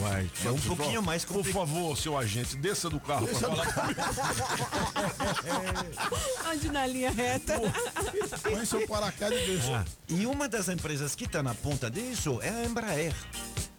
Vai. 0.00 0.30
É 0.44 0.50
um 0.50 0.58
pouquinho 0.60 1.02
mais 1.02 1.24
Por 1.24 1.34
complicado. 1.38 1.66
favor, 1.66 1.96
seu 1.96 2.16
agente, 2.18 2.56
desça 2.56 2.90
do 2.90 3.00
carro 3.00 3.26
pra 3.26 3.38
falar 3.38 3.72
comigo. 3.72 4.00
Ande 6.52 6.68
na 6.70 6.86
linha 6.86 7.10
reta. 7.10 7.54
Põe 8.42 8.66
seu 8.66 8.86
paraquedas 8.86 9.40
e 9.42 9.46
deixa. 9.46 9.84
E 10.08 10.26
uma 10.26 10.48
das 10.48 10.68
empresas 10.68 11.14
que 11.14 11.24
está 11.24 11.42
na 11.42 11.54
ponta 11.54 11.90
disso 11.90 12.38
é 12.42 12.50
a 12.50 12.64
Embraer. 12.64 13.14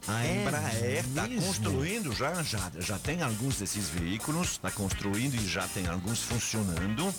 A 0.06 0.24
É 0.24 0.42
Embraer 0.42 1.04
está 1.06 1.26
mesmo? 1.26 1.46
construindo 1.46 2.12
já, 2.12 2.42
já, 2.42 2.70
já 2.78 2.98
tem 2.98 3.22
alguns 3.22 3.56
desses 3.56 3.88
veículos, 3.88 4.52
está 4.52 4.70
construindo 4.70 5.34
e 5.34 5.46
já 5.48 5.66
tem 5.68 5.86
alguns 5.86 6.20
funcionando. 6.20 7.14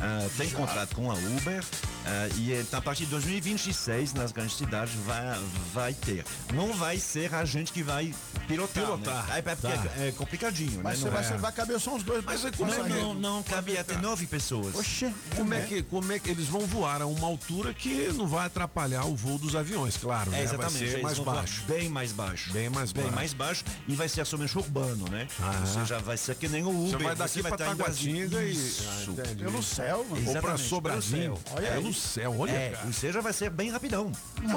Ah, 0.00 0.26
tem 0.38 0.48
contrato 0.50 0.94
com 0.96 1.10
a 1.10 1.14
Uber 1.14 1.62
ah, 2.06 2.28
e 2.38 2.52
eh, 2.52 2.64
a 2.72 2.80
partir 2.80 3.04
de 3.04 3.10
2026 3.10 4.14
nas 4.14 4.32
grandes 4.32 4.56
cidades 4.56 4.94
vai, 5.06 5.38
vai 5.74 5.94
ter. 5.94 6.24
Não 6.54 6.72
vai 6.72 6.98
ser 6.98 7.34
a 7.34 7.44
gente 7.44 7.70
que 7.72 7.82
vai 7.82 8.14
pilotar. 8.48 8.82
Pilotar. 8.84 9.26
Né? 9.26 9.38
É, 9.38 9.42
porque 9.42 9.62
Tá. 9.62 9.90
é, 9.98 10.08
é 10.08 10.12
complicadinho, 10.12 10.80
Mas 10.82 10.98
né? 11.00 11.04
você 11.04 11.10
vai, 11.10 11.22
é- 11.22 11.28
você 11.28 11.36
vai 11.36 11.52
caber 11.52 11.78
só 11.80 11.94
uns 11.94 12.02
dois. 12.02 12.24
Mas 12.24 12.44
é 12.44 12.50
com 12.50 12.56
como 12.66 12.72
não, 12.74 12.88
não, 12.88 13.14
não, 13.14 13.42
cabe 13.42 13.76
até 13.76 13.96
nove 13.98 14.26
pessoas. 14.26 14.74
Oxê, 14.74 15.12
Como 15.36 15.52
é, 15.52 15.60
que, 15.62 15.82
como 15.82 16.10
é 16.12 16.18
que 16.18 16.30
eles 16.30 16.46
vão 16.46 16.62
voar 16.66 17.02
a 17.02 17.06
uma 17.06 17.26
altura 17.26 17.74
que 17.74 18.08
não 18.14 18.26
vai 18.26 18.46
atrapalhar 18.46 19.04
o 19.04 19.14
voo 19.14 19.38
dos 19.38 19.54
aviões, 19.54 19.96
claro, 19.98 20.30
né? 20.30 20.40
É, 20.40 20.44
exatamente. 20.44 20.78
Vai 20.78 20.88
ser 20.90 21.02
mais 21.02 21.18
baixo. 21.18 21.62
Bem 21.68 21.88
mais 21.90 22.12
baixo. 22.12 22.21
Bem 22.52 22.68
mais 22.70 22.92
Bem 22.92 23.02
baixo. 23.04 23.16
mais 23.16 23.32
baixo 23.32 23.64
e 23.88 23.94
vai 23.94 24.08
ser 24.08 24.24
somente 24.26 24.56
urbano, 24.58 25.08
né? 25.10 25.26
Ah. 25.40 25.62
Você 25.64 25.84
já 25.84 25.98
vai 25.98 26.16
ser 26.16 26.34
que 26.36 26.48
nem 26.48 26.62
o 26.64 26.68
Uber. 26.70 26.98
Você 26.98 27.04
vai 27.04 27.14
daqui 27.16 27.40
pra 27.42 27.50
estar. 27.52 27.64
Taguatinga 27.66 28.42
e... 28.42 28.52
Isso. 28.52 28.84
Ah. 28.88 29.34
Pelo 29.36 29.62
céu, 29.62 29.98
mano. 30.08 30.16
Ou 30.16 30.22
pra 30.22 30.30
Exatamente, 30.30 30.68
Sobradinho. 30.68 31.36
pelo 31.36 31.56
Olha 31.56 31.72
aí. 31.74 31.80
Pelo 31.82 31.94
céu, 31.94 32.34
olha, 32.38 32.50
É, 32.52 32.70
cara. 32.70 32.86
ou 32.86 32.92
seja, 32.92 33.20
vai 33.20 33.32
ser 33.32 33.50
bem 33.50 33.70
rapidão. 33.70 34.12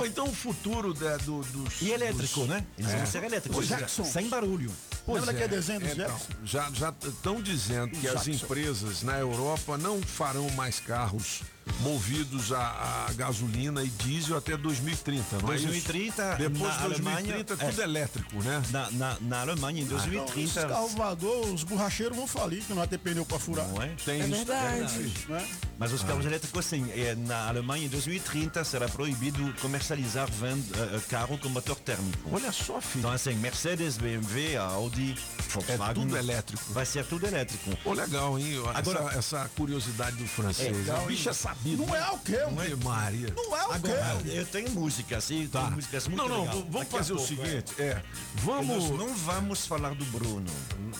Então 0.06 0.26
o 0.28 0.34
futuro 0.34 0.94
da- 0.94 1.18
do, 1.18 1.42
dos... 1.42 1.82
E 1.82 1.92
elétrico, 1.92 2.42
dos- 2.42 2.50
né? 2.50 2.66
Eles 2.78 2.92
É. 2.92 2.98
vão 2.98 3.06
ser 3.06 3.24
elétricos. 3.24 3.60
Os 3.60 3.68
Jacksons. 3.68 4.08
Sem 4.08 4.28
barulho. 4.30 4.72
Pois 5.06 5.20
Lembra 5.24 5.34
é. 5.34 5.36
aquele 5.46 5.56
desenho 5.60 5.80
dos 5.80 5.92
Então, 5.92 6.08
Jackson? 6.08 6.34
já 6.44 6.70
já 6.74 6.94
estão 7.04 7.42
dizendo 7.42 7.90
que 7.92 8.08
as 8.08 8.24
Jackson. 8.26 8.32
empresas 8.32 9.04
na 9.04 9.18
Europa 9.20 9.78
não 9.78 10.02
farão 10.02 10.50
mais 10.52 10.80
carros 10.80 11.42
movidos 11.82 12.52
a, 12.52 13.06
a 13.10 13.14
gasolina 13.14 13.84
e 13.84 13.88
diesel 13.90 14.38
até 14.38 14.56
2030, 14.58 15.40
não 15.42 15.52
é 15.52 15.56
isso? 15.56 15.66
2030, 15.68 16.36
Depois 16.36 16.60
na 16.62 16.70
de 16.70 16.84
2030 16.88 17.12
Alemanha, 17.12 17.44
tudo 17.44 17.82
é. 17.82 17.84
elétrico, 17.84 18.36
né? 18.44 18.64
Na, 18.72 18.92
na, 18.92 19.18
na 19.22 19.42
Alemanha, 19.42 19.82
em 19.82 19.84
Então, 19.86 19.98
2030. 19.98 20.60
os 20.66 20.72
carros 20.72 20.94
voadores, 20.94 21.50
os 21.54 21.64
borracheiros 21.64 22.16
vão 22.16 22.28
falir, 22.28 22.62
que 22.64 22.70
não 22.70 22.78
vai 22.78 22.88
ter 22.88 22.98
pneu 22.98 23.26
pra 23.26 23.40
furar. 23.40 23.68
Não 23.68 23.82
é? 23.82 23.88
Tem 24.06 24.22
É 24.22 24.28
isso. 24.28 24.36
verdade. 24.38 25.14
Né? 25.28 25.48
Mas 25.78 25.92
os 25.92 26.04
carros 26.04 26.26
elétricos, 26.26 26.66
sim, 26.66 26.90
é, 26.92 27.16
na 27.16 27.48
Alemanha, 27.48 27.86
em 27.86 27.90
2030, 27.90 28.64
será 28.64 28.88
proibido 28.88 29.54
comercializar 29.62 30.30
vend, 30.32 30.64
eh, 30.74 31.00
carro 31.10 31.38
com 31.38 31.50
motor 31.50 31.76
térmico. 31.80 32.18
Olha 32.32 32.52
só, 32.52 32.80
filho. 32.80 33.00
Então, 33.00 33.12
assim, 33.12 33.34
Mercedes, 33.36 33.98
BMW, 33.98 34.56
Audi, 34.58 35.16
Volkswagen. 35.50 35.94
tudo 35.94 36.18
elétrico. 36.18 36.64
Vai 36.72 36.86
ser 36.86 37.06
tudo 37.06 37.26
elétrico. 37.28 37.78
Ô, 37.84 37.94
legal, 37.94 38.38
hein? 38.40 38.46
Agora- 38.74 39.00
essa, 39.10 39.18
essa 39.18 39.50
curiosidade 39.56 40.16
do 40.16 40.26
francês. 40.28 40.88
É, 40.88 40.94
o 40.94 41.06
bicho 41.08 41.30
é 41.30 41.34
sabido. 41.58 41.86
Não 41.86 41.96
é 41.96 42.12
o 42.12 42.20
quê? 42.20 42.38
Não 42.52 42.62
é 42.62 42.76
Maria. 42.76 43.34
Não 43.36 43.58
é 43.58 43.68
o 43.68 43.72
Agora, 43.72 44.18
quê? 44.24 44.30
eu 44.34 44.46
tenho 44.46 44.70
música, 44.72 45.18
assim, 45.18 45.48
Tá. 45.48 45.62
músicas 45.72 46.08
muito 46.08 46.22
Não, 46.22 46.30
não, 46.30 46.40
legais. 46.42 46.58
v- 46.58 46.64
vamos 46.70 46.80
Daqui 46.80 46.92
fazer 46.98 47.14
o 47.14 47.16
pouco, 47.18 47.30
seguinte, 47.36 47.74
é. 47.80 47.84
é. 47.84 48.04
Vamos. 48.36 48.90
Nós 48.90 49.00
não 49.00 49.16
vamos 49.16 49.66
falar 49.66 49.94
do 49.96 50.06
Bruno. 50.06 50.46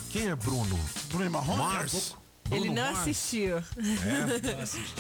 Quem 0.10 0.28
é 0.30 0.36
Bruno? 0.36 0.80
Bruno 1.10 1.32
Marrom? 1.32 1.56
Mars. 1.58 2.16
Ele 2.52 2.60
Bruno 2.66 2.76
não 2.76 2.84
Mars? 2.94 3.00
assistiu. 3.00 3.58
É? 3.58 3.64
Não 4.56 4.62
assisti. 4.62 4.94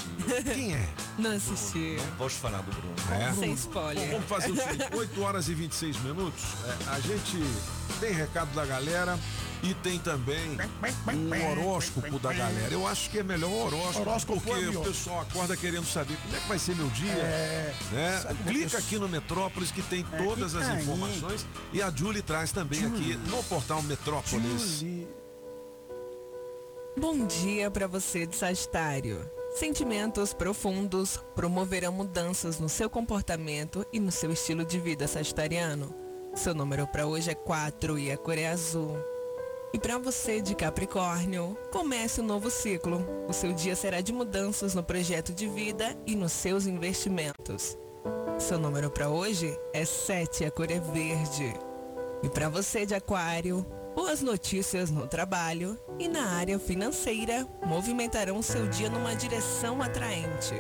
Quem 0.56 0.74
é? 0.74 0.90
Não 1.20 1.32
assistiu. 1.32 1.98
Não 2.04 2.16
posso 2.18 2.36
falar 2.38 2.62
do 2.62 2.72
Bruno. 2.72 2.96
É? 3.12 3.34
Sem 3.34 3.54
spoiler. 3.54 4.10
vamos 4.12 4.28
fazer 4.28 4.52
o 4.52 4.56
seguinte: 4.56 4.88
8 4.98 5.22
horas 5.22 5.48
e 5.48 5.54
26 5.54 5.98
minutos. 6.02 6.44
É, 6.66 6.90
a 6.90 7.00
gente 7.00 7.38
tem 8.00 8.12
recado 8.14 8.52
da 8.56 8.66
galera 8.66 9.20
e 9.64 9.74
tem 9.76 10.00
também 10.00 10.58
o 11.42 11.52
horóscopo 11.52 12.20
da 12.20 12.32
galera. 12.34 12.72
Eu 12.74 12.88
acho 12.88 13.10
que 13.10 13.20
é 13.20 13.24
melhor 13.24 13.50
o 13.50 13.66
horóscopo, 13.66 14.00
Horóscopo 14.02 14.42
porque 14.42 14.64
é 14.66 14.70
o 14.70 14.84
pessoal 14.84 15.22
acorda 15.22 15.56
querendo 15.58 15.86
saber 15.86 16.18
como 16.18 16.36
é 16.36 16.40
que 16.40 16.48
vai 16.48 16.60
ser 16.60 16.76
meu 16.76 16.88
dia. 16.90 17.12
É. 17.12 17.74
né? 17.92 18.36
Clica 18.48 18.70
que 18.70 18.76
aqui 18.78 19.00
no 19.00 19.08
Metrópolis 19.10 19.72
que 19.72 19.82
tem 19.82 20.06
É, 20.14 20.18
todas 20.18 20.52
clica 20.54 20.66
as 20.66 20.76
aí. 20.76 20.82
informações 20.84 21.46
e 21.74 21.82
a 21.82 21.90
Julie 21.92 22.22
traz 22.22 22.52
também 22.52 22.86
aqui 22.86 23.16
no 23.30 23.44
portal 23.44 23.82
Metrópolis. 23.84 24.80
Julie. 24.80 25.08
Bom 26.98 27.26
dia 27.26 27.70
para 27.70 27.88
você 27.88 28.26
de 28.26 28.36
Sagitário. 28.36 29.30
Sentimentos 29.56 30.34
profundos 30.34 31.18
promoverão 31.36 31.92
mudanças 31.92 32.60
no 32.60 32.68
seu 32.70 32.90
comportamento 32.90 33.86
e 33.92 34.00
no 34.00 34.12
seu 34.12 34.32
estilo 34.32 34.66
de 34.66 34.80
vida 34.80 35.08
sagitariano. 35.08 35.94
Seu 36.36 36.54
número 36.54 36.86
para 36.88 37.06
hoje 37.08 37.32
é 37.32 37.36
4 37.36 37.98
e 37.98 38.12
a 38.12 38.18
cor 38.18 38.38
é 38.38 38.48
azul. 38.48 38.98
E 39.76 39.78
para 39.78 39.98
você 39.98 40.40
de 40.40 40.56
Capricórnio, 40.56 41.58
comece 41.70 42.22
um 42.22 42.24
novo 42.24 42.50
ciclo. 42.50 43.06
O 43.28 43.34
seu 43.34 43.52
dia 43.52 43.76
será 43.76 44.00
de 44.00 44.14
mudanças 44.14 44.74
no 44.74 44.82
projeto 44.82 45.34
de 45.34 45.50
vida 45.50 45.94
e 46.08 46.16
nos 46.16 46.32
seus 46.32 46.66
investimentos. 46.66 47.78
Seu 48.40 48.58
número 48.58 48.90
para 48.90 49.10
hoje 49.10 49.54
é 49.74 49.84
7 49.84 50.44
e 50.44 50.46
a 50.46 50.52
cor 50.52 50.72
é 50.72 50.80
verde. 50.80 51.54
E 52.24 52.30
para 52.30 52.48
você 52.48 52.86
de 52.86 52.96
Aquário, 52.96 53.66
boas 53.94 54.22
notícias 54.22 54.90
no 54.90 55.10
trabalho 55.10 55.78
e 56.00 56.08
na 56.08 56.26
área 56.26 56.58
financeira 56.58 57.46
movimentarão 57.66 58.42
seu 58.42 58.70
dia 58.70 58.90
numa 58.90 59.14
direção 59.14 59.82
atraente. 59.82 60.56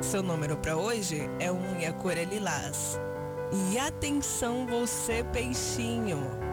Seu 0.00 0.22
número 0.22 0.56
para 0.58 0.76
hoje 0.76 1.28
é 1.40 1.50
1 1.50 1.80
e 1.80 1.86
a 1.86 1.92
cor 1.92 2.16
é 2.16 2.24
lilás. 2.24 3.00
E 3.72 3.78
atenção 3.80 4.64
você 4.64 5.24
peixinho, 5.24 6.43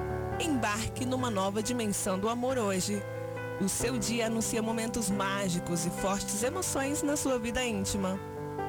embarque 0.42 1.06
numa 1.06 1.30
nova 1.30 1.62
dimensão 1.62 2.20
do 2.20 2.28
amor 2.28 2.58
hoje. 2.58 3.02
O 3.62 3.70
seu 3.70 3.98
dia 3.98 4.28
anuncia 4.28 4.62
momentos 4.62 5.10
mágicos 5.10 5.86
e 5.86 5.90
fortes 5.90 6.42
emoções 6.44 7.04
na 7.04 7.16
sua 7.16 7.38
vida 7.38 7.64
íntima. 7.64 8.20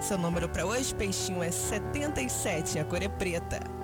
Seu 0.01 0.19
número 0.19 0.49
para 0.49 0.67
hoje, 0.67 0.95
peixinho, 0.95 1.43
é 1.43 1.51
77 1.51 2.77
e 2.77 2.81
a 2.81 2.85
cor 2.85 3.03
é 3.03 3.09
preta. 3.09 3.82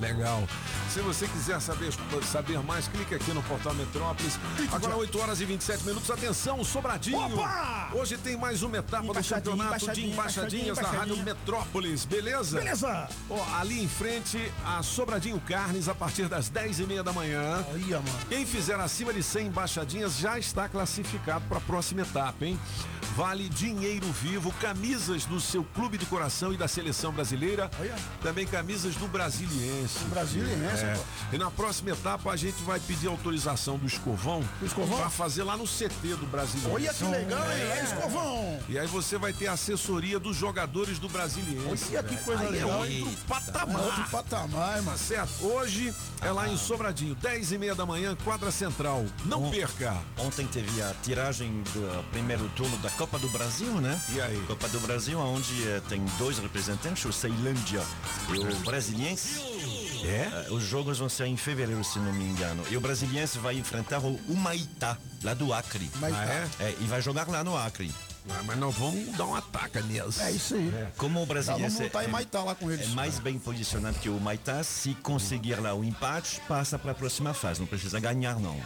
Legal. 0.00 0.46
Se 0.90 1.00
você 1.00 1.26
quiser 1.26 1.60
saber, 1.60 1.92
saber 2.24 2.58
mais, 2.60 2.88
clique 2.88 3.14
aqui 3.14 3.32
no 3.32 3.42
portal 3.42 3.74
Metrópolis. 3.74 4.38
Agora 4.72 4.96
8 4.96 5.20
horas 5.20 5.40
e 5.40 5.44
27 5.44 5.84
minutos. 5.84 6.10
Atenção, 6.10 6.62
Sobradinho. 6.64 7.18
Opa! 7.18 7.90
Hoje 7.92 8.16
tem 8.16 8.36
mais 8.36 8.62
uma 8.62 8.78
etapa 8.78 9.06
do 9.06 9.14
campeonato 9.14 9.50
de 9.50 10.06
embaixadinha, 10.06 10.12
embaixadinhas 10.12 10.78
da 10.78 10.88
Rádio. 10.88 11.16
Metrópolis, 11.18 12.04
beleza? 12.04 12.58
Beleza. 12.58 13.08
Ó, 13.30 13.44
ali 13.56 13.82
em 13.82 13.88
frente, 13.88 14.52
a 14.64 14.82
Sobradinho 14.82 15.40
Carnes, 15.40 15.88
a 15.88 15.94
partir 15.94 16.28
das 16.28 16.48
10 16.48 16.80
e 16.80 16.86
meia 16.86 17.02
da 17.02 17.12
manhã. 17.12 17.64
Olha, 17.72 18.00
mano. 18.00 18.18
Quem 18.28 18.44
fizer 18.44 18.78
acima 18.78 19.12
de 19.12 19.22
100 19.22 19.46
embaixadinhas 19.46 20.16
já 20.18 20.38
está 20.38 20.68
classificado 20.68 21.44
para 21.48 21.58
a 21.58 21.60
próxima 21.60 22.02
etapa, 22.02 22.44
hein? 22.44 22.58
Vale 23.16 23.48
dinheiro 23.48 24.06
vivo, 24.12 24.52
camisas 24.60 25.24
do 25.24 25.40
seu 25.40 25.62
clube 25.62 25.96
de 25.96 26.06
coração 26.06 26.52
e 26.52 26.56
da 26.56 26.66
seleção 26.66 27.12
brasileira. 27.12 27.70
Olha. 27.78 27.94
Também 28.22 28.44
camisas 28.44 28.96
do 28.96 29.06
Brasiliense. 29.06 29.83
Do 29.92 30.10
Brasiliense, 30.10 30.84
É. 30.84 30.98
E 31.32 31.38
na 31.38 31.50
próxima 31.50 31.90
etapa 31.90 32.30
a 32.30 32.36
gente 32.36 32.62
vai 32.62 32.80
pedir 32.80 33.08
autorização 33.08 33.76
do 33.78 33.86
Escovão, 33.86 34.42
Do 34.60 34.66
Escovão? 34.66 34.98
para 34.98 35.10
fazer 35.10 35.42
lá 35.44 35.56
no 35.56 35.64
CT 35.66 36.14
do 36.20 36.26
Brasiliense. 36.26 36.70
Olha 36.72 36.94
que 36.94 37.04
legal, 37.04 37.52
hein? 37.52 37.62
É. 37.62 37.84
Escovão. 37.84 38.60
E 38.68 38.78
aí 38.78 38.86
você 38.86 39.18
vai 39.18 39.32
ter 39.32 39.46
assessoria 39.48 40.18
dos 40.18 40.36
jogadores 40.36 40.98
do 40.98 41.08
Brasiliense. 41.08 41.86
Olha 41.96 42.02
que 42.02 42.16
coisa 42.18 42.42
Aí 42.44 42.50
legal, 42.50 42.84
É 42.84 42.88
outro 42.88 43.10
patamar. 43.28 43.82
Outro 43.82 44.04
patamar, 44.10 44.82
Tá 44.84 44.96
certo? 44.96 45.44
Hoje 45.46 45.92
é 46.20 46.30
lá 46.30 46.48
em 46.48 46.56
Sobradinho, 46.56 47.14
10 47.16 47.52
e 47.52 47.58
meia 47.58 47.74
da 47.74 47.84
manhã, 47.84 48.16
quadra 48.24 48.50
central. 48.50 49.04
Não 49.24 49.40
Bom. 49.42 49.50
perca. 49.50 49.96
Ontem 50.18 50.46
teve 50.46 50.80
a 50.82 50.94
tiragem 51.02 51.62
do 51.72 52.04
primeiro 52.10 52.48
turno 52.50 52.76
da 52.78 52.90
Copa 52.90 53.18
do 53.18 53.28
Brasil, 53.30 53.72
né? 53.80 54.00
E 54.10 54.20
aí? 54.20 54.42
Copa 54.46 54.68
do 54.68 54.80
Brasil, 54.80 55.18
onde 55.18 55.66
eh, 55.68 55.80
tem 55.88 56.04
dois 56.18 56.38
representantes, 56.38 57.04
o 57.04 57.12
Ceilândia 57.12 57.82
e 58.32 58.38
o 58.38 58.54
Brasiliense. 58.64 59.40
É? 60.06 60.46
Eh, 60.46 60.46
os 60.50 60.62
jogos 60.62 60.98
vão 60.98 61.08
ser 61.08 61.26
em 61.26 61.36
fevereiro, 61.36 61.82
se 61.82 61.98
não 61.98 62.12
me 62.12 62.24
engano. 62.24 62.62
E 62.70 62.76
o 62.76 62.80
Brasiliense 62.80 63.38
vai 63.38 63.56
enfrentar 63.56 64.00
o 64.00 64.20
Humaitá, 64.28 64.98
lá 65.22 65.34
do 65.34 65.52
Acre. 65.52 65.90
Humaitá. 65.96 66.18
Ah, 66.18 66.48
é? 66.60 66.64
É, 66.68 66.76
e 66.80 66.84
vai 66.84 67.00
jogar 67.00 67.28
lá 67.28 67.42
no 67.42 67.56
Acre. 67.56 67.92
Ah, 68.30 68.42
mas 68.46 68.56
nós 68.56 68.74
vamos 68.74 69.14
dar 69.16 69.26
uma 69.26 69.42
taca 69.42 69.82
neles. 69.82 70.18
É 70.18 70.30
isso 70.30 70.54
aí. 70.54 70.72
Como 70.96 71.22
o 71.22 71.26
Tá, 71.26 71.40
vamos 71.42 71.78
é, 71.80 72.04
em 72.04 72.08
Maitá 72.08 72.42
lá 72.42 72.54
com 72.54 72.70
eles. 72.70 72.86
é 72.86 72.94
mais 72.94 73.18
bem 73.18 73.38
posicionado 73.38 73.98
que 73.98 74.08
o 74.08 74.18
Maitá, 74.18 74.62
se 74.64 74.94
conseguir 74.94 75.56
lá 75.56 75.74
o 75.74 75.84
empate, 75.84 76.40
passa 76.48 76.78
para 76.78 76.92
a 76.92 76.94
próxima 76.94 77.34
fase. 77.34 77.60
Não 77.60 77.66
precisa 77.66 78.00
ganhar, 78.00 78.38
não. 78.40 78.58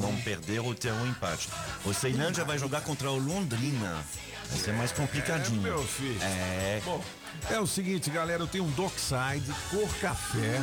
Não 0.00 0.16
perder 0.22 0.60
ou 0.60 0.74
ter 0.74 0.92
um 0.92 1.06
empate. 1.06 1.48
O 1.84 1.94
Ceilândia 1.94 2.44
vai 2.44 2.58
jogar 2.58 2.80
contra 2.80 3.10
o 3.10 3.16
Londrina. 3.16 4.02
Vai 4.50 4.58
ser 4.58 4.72
mais 4.72 4.92
complicadinho. 4.92 5.60
É, 5.60 5.70
meu 5.70 5.82
filho. 5.84 6.22
É. 6.22 6.82
Bom, 6.84 7.02
é 7.50 7.60
o 7.60 7.66
seguinte, 7.66 8.10
galera, 8.10 8.42
eu 8.42 8.46
tenho 8.46 8.64
um 8.64 8.70
Dockside 8.70 9.52
cor 9.70 9.88
café, 10.00 10.60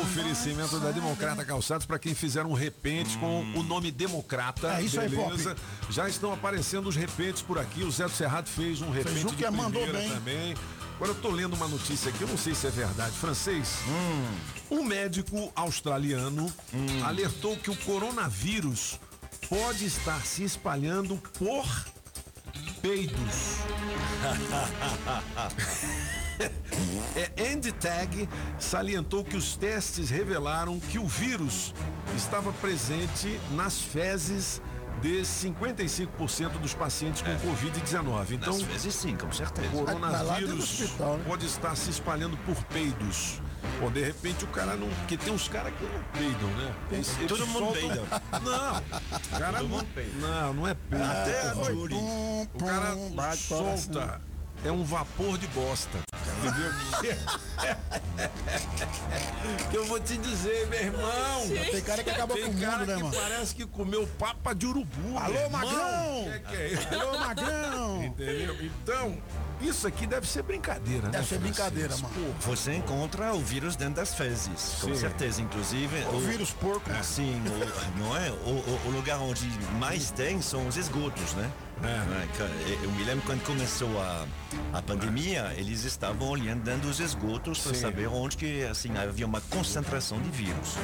oferecimento 0.00 0.78
da 0.78 0.90
Democrata 0.90 1.44
Calçados 1.44 1.86
para 1.86 1.98
quem 1.98 2.14
fizer 2.14 2.46
um 2.46 2.52
repente 2.52 3.18
com 3.18 3.42
o 3.54 3.62
nome 3.62 3.90
Democrata. 3.90 4.74
É 4.78 4.82
isso 4.82 5.00
aí, 5.00 5.08
beleza? 5.08 5.56
Já 5.90 6.08
estão 6.08 6.32
aparecendo 6.32 6.88
os 6.88 6.96
repentes 6.96 7.42
por 7.42 7.58
aqui. 7.58 7.82
O 7.82 7.90
Zé 7.90 8.04
do 8.04 8.10
Cerrado 8.10 8.48
fez 8.48 8.80
um 8.80 8.90
repente 8.90 9.26
um 9.26 9.30
de 9.30 9.36
que 9.36 9.50
mandou 9.50 9.82
primeira 9.82 9.98
bem. 9.98 10.10
também. 10.10 10.54
Agora 10.96 11.10
eu 11.10 11.20
tô 11.20 11.30
lendo 11.30 11.54
uma 11.54 11.66
notícia 11.66 12.10
aqui, 12.10 12.22
eu 12.22 12.28
não 12.28 12.38
sei 12.38 12.54
se 12.54 12.66
é 12.66 12.70
verdade. 12.70 13.16
Francês, 13.16 13.78
um 14.70 14.84
médico 14.84 15.52
australiano 15.56 16.52
alertou 17.04 17.56
que 17.56 17.70
o 17.70 17.76
coronavírus 17.76 19.00
pode 19.48 19.84
estar 19.84 20.24
se 20.24 20.44
espalhando 20.44 21.16
por 21.38 21.66
peidos. 22.80 23.58
É, 27.14 27.52
Andy 27.52 27.72
Tag 27.72 28.28
salientou 28.58 29.24
que 29.24 29.36
os 29.36 29.56
testes 29.56 30.10
revelaram 30.10 30.80
que 30.80 30.98
o 30.98 31.06
vírus 31.06 31.74
estava 32.16 32.52
presente 32.54 33.38
nas 33.52 33.80
fezes 33.80 34.60
de 35.00 35.20
55% 35.22 36.58
dos 36.60 36.74
pacientes 36.74 37.22
com 37.22 37.30
Covid-19. 37.30 38.32
Então, 38.32 38.54
Às 38.54 38.62
vezes 38.62 38.94
sim, 38.94 39.16
com 39.16 39.30
certeza. 39.32 39.68
O 39.76 39.84
coronavírus 39.84 40.80
hospital, 40.80 41.18
né? 41.18 41.24
pode 41.26 41.46
estar 41.46 41.76
se 41.76 41.90
espalhando 41.90 42.36
por 42.38 42.56
peidos. 42.64 43.40
Ou 43.80 43.90
de 43.90 44.02
repente 44.04 44.44
o 44.44 44.48
cara 44.48 44.74
não. 44.76 44.88
Porque 44.88 45.16
tem 45.16 45.32
uns 45.32 45.48
caras 45.48 45.72
que 45.74 45.84
não 45.84 46.02
peidam, 46.12 46.48
né? 46.56 46.74
Eles- 46.90 47.16
eles 47.18 47.28
Todo 47.28 47.46
mundo 47.46 47.58
soltam- 47.72 47.88
peida. 47.88 48.02
Não, 48.42 48.76
o 48.76 49.38
cara 49.38 49.58
Todo 49.58 49.68
não, 49.68 49.76
mundo 49.76 49.86
peida. 49.94 50.12
não, 50.18 50.54
não 50.54 50.68
é 50.68 50.74
peido. 50.74 51.04
Até 51.04 51.40
a 51.48 51.54
Foi. 51.54 51.72
Júri. 51.74 51.94
Pum, 51.94 52.46
O 52.54 52.58
cara 52.64 53.36
solta. 53.36 54.20
É 54.64 54.70
um 54.70 54.84
vapor 54.84 55.36
de 55.38 55.46
bosta. 55.48 55.98
Entendeu? 56.38 56.72
que 59.70 59.76
eu 59.76 59.84
vou 59.86 59.98
te 60.00 60.16
dizer, 60.16 60.66
meu 60.68 60.80
irmão. 60.80 61.48
Tem 61.70 61.80
cara 61.82 62.02
que 62.04 62.10
acabou 62.10 62.36
Tem 62.36 62.46
com 62.46 62.52
o 62.52 62.60
cara 62.60 62.78
mundo, 62.78 62.86
né, 62.88 62.96
que 62.96 63.02
mano? 63.02 63.16
parece 63.16 63.54
que 63.54 63.66
comeu 63.66 64.06
papa 64.18 64.52
de 64.54 64.66
urubu. 64.66 65.18
Alô. 65.18 65.50
Magrão! 65.50 66.24
Que 66.32 66.38
que 66.50 66.56
é 66.56 66.68
isso? 66.68 66.88
Alô, 66.94 67.18
Magrão! 67.18 68.04
Entendeu? 68.04 68.56
Então, 68.64 69.18
Isso 69.60 69.86
aqui 69.86 70.06
deve 70.06 70.26
ser 70.26 70.42
brincadeira, 70.42 71.02
né? 71.06 71.10
Deve 71.12 71.26
ser 71.28 71.38
brincadeira, 71.38 71.96
mano. 71.98 72.34
Você 72.40 72.72
encontra 72.74 73.32
o 73.32 73.40
vírus 73.40 73.76
dentro 73.76 73.94
das 73.94 74.12
fezes, 74.14 74.76
com 74.80 74.88
Sim. 74.88 74.96
certeza. 74.96 75.40
Inclusive. 75.40 76.04
O 76.12 76.18
vírus 76.20 76.50
porco, 76.52 76.88
mano. 76.90 77.04
Sim, 77.04 77.40
o, 77.46 77.98
não 78.00 78.16
é? 78.16 78.30
O, 78.30 78.50
o- 78.50 78.80
o 78.86 78.90
lugar 78.90 79.18
onde 79.20 79.46
mais 79.78 80.10
tem 80.10 80.40
são 80.42 80.66
os 80.66 80.76
esgotos, 80.76 81.32
né? 81.34 81.48
É, 81.84 82.84
Eu 82.84 82.90
me 82.92 83.02
lembro 83.04 83.24
quando 83.26 83.42
começou 83.44 84.00
a, 84.00 84.24
a 84.72 84.80
pandemia, 84.82 85.52
eles 85.56 85.84
estavam 85.84 86.28
olhando 86.28 86.62
dentro 86.62 86.82
dos 86.88 87.00
esgotos 87.00 87.58
para 87.58 87.74
saber 87.74 88.06
onde 88.06 88.36
que 88.36 88.62
assim 88.64 88.96
havia 88.96 89.26
uma 89.26 89.40
concentração 89.40 90.20
de 90.20 90.30
vírus. 90.30 90.76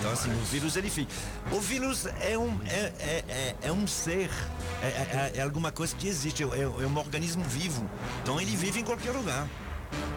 Então 0.00 0.10
assim, 0.10 0.30
o 0.32 0.44
vírus 0.46 0.76
ele 0.76 0.90
fica. 0.90 1.12
O 1.52 1.60
vírus 1.60 2.06
é 2.20 2.36
um 2.36 2.58
é, 2.66 2.92
é, 2.98 3.24
é, 3.28 3.56
é 3.62 3.72
um 3.72 3.86
ser, 3.86 4.28
é, 4.82 4.86
é- 4.86 5.32
é 5.36 5.42
alguma 5.42 5.70
coisa 5.70 5.94
que 5.94 6.08
existe, 6.08 6.42
é, 6.42 6.46
é 6.62 6.66
um 6.68 6.96
organismo 6.98 7.44
vivo. 7.44 7.88
Então 8.22 8.40
ele 8.40 8.56
vive 8.56 8.80
em 8.80 8.84
qualquer 8.84 9.12
lugar. 9.12 9.46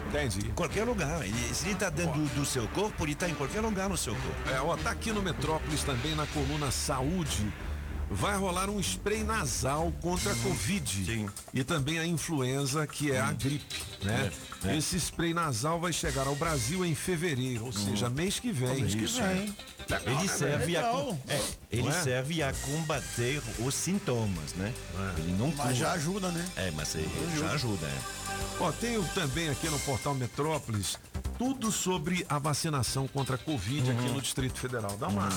Entendi. 0.08 0.48
Qualquer 0.54 0.82
lugar. 0.84 1.22
Ele- 1.24 1.54
se 1.54 1.66
ele 1.66 1.74
está 1.74 1.90
dentro 1.90 2.18
do, 2.20 2.34
do 2.40 2.44
seu 2.44 2.66
corpo, 2.68 3.04
ele 3.04 3.12
está 3.12 3.28
em 3.28 3.34
qualquer 3.34 3.60
lugar 3.60 3.88
no 3.88 3.96
seu 3.96 4.14
corpo. 4.16 4.50
É, 4.52 4.60
ó, 4.60 4.76
tá 4.76 4.90
aqui 4.90 5.12
no 5.12 5.22
Metrópolis 5.22 5.84
também 5.84 6.14
na 6.16 6.26
coluna 6.26 6.70
Saúde. 6.72 7.52
Vai 8.10 8.36
rolar 8.36 8.70
um 8.70 8.80
spray 8.80 9.22
nasal 9.22 9.92
contra 10.00 10.32
a 10.32 10.36
Covid 10.36 11.26
e 11.52 11.62
também 11.62 11.98
a 11.98 12.06
influenza, 12.06 12.86
que 12.86 13.12
é 13.12 13.20
a 13.20 13.32
gripe, 13.32 13.82
né? 14.02 14.32
É, 14.64 14.68
é. 14.68 14.76
Esse 14.76 14.96
spray 14.98 15.34
nasal 15.34 15.78
vai 15.78 15.92
chegar 15.92 16.26
ao 16.26 16.34
Brasil 16.34 16.84
em 16.84 16.94
fevereiro, 16.94 17.66
ou 17.66 17.72
seja, 17.72 18.08
mês 18.08 18.38
que 18.38 18.50
vem. 18.50 18.82
Mês 18.82 18.94
que 18.94 19.04
Isso, 19.04 19.22
vem. 19.22 19.54
Legal, 19.88 20.02
Ele 20.06 20.14
né, 20.14 20.28
serve, 20.28 20.76
a, 20.76 20.80
é, 21.28 21.40
ele 21.70 21.88
é? 21.88 21.92
serve 21.92 22.42
a 22.42 22.52
combater 22.52 23.42
os 23.58 23.74
sintomas, 23.74 24.54
né? 24.54 24.72
Ele 25.18 25.32
não 25.32 25.50
cura. 25.50 25.64
Mas 25.64 25.76
já 25.76 25.92
ajuda, 25.92 26.30
né? 26.30 26.46
É, 26.56 26.70
mas 26.70 26.94
ele 26.94 27.08
já 27.38 27.52
ajuda, 27.52 27.86
é. 27.86 27.98
Ó, 28.60 28.72
tenho 28.72 29.04
também 29.14 29.48
aqui 29.48 29.68
no 29.68 29.78
portal 29.80 30.14
Metrópolis 30.14 30.98
tudo 31.38 31.70
sobre 31.70 32.26
a 32.28 32.38
vacinação 32.38 33.06
contra 33.06 33.36
a 33.36 33.38
Covid 33.38 33.90
aqui 33.90 34.08
no 34.10 34.20
Distrito 34.20 34.58
Federal. 34.58 34.96
Dá 34.98 35.08
uma 35.08 35.28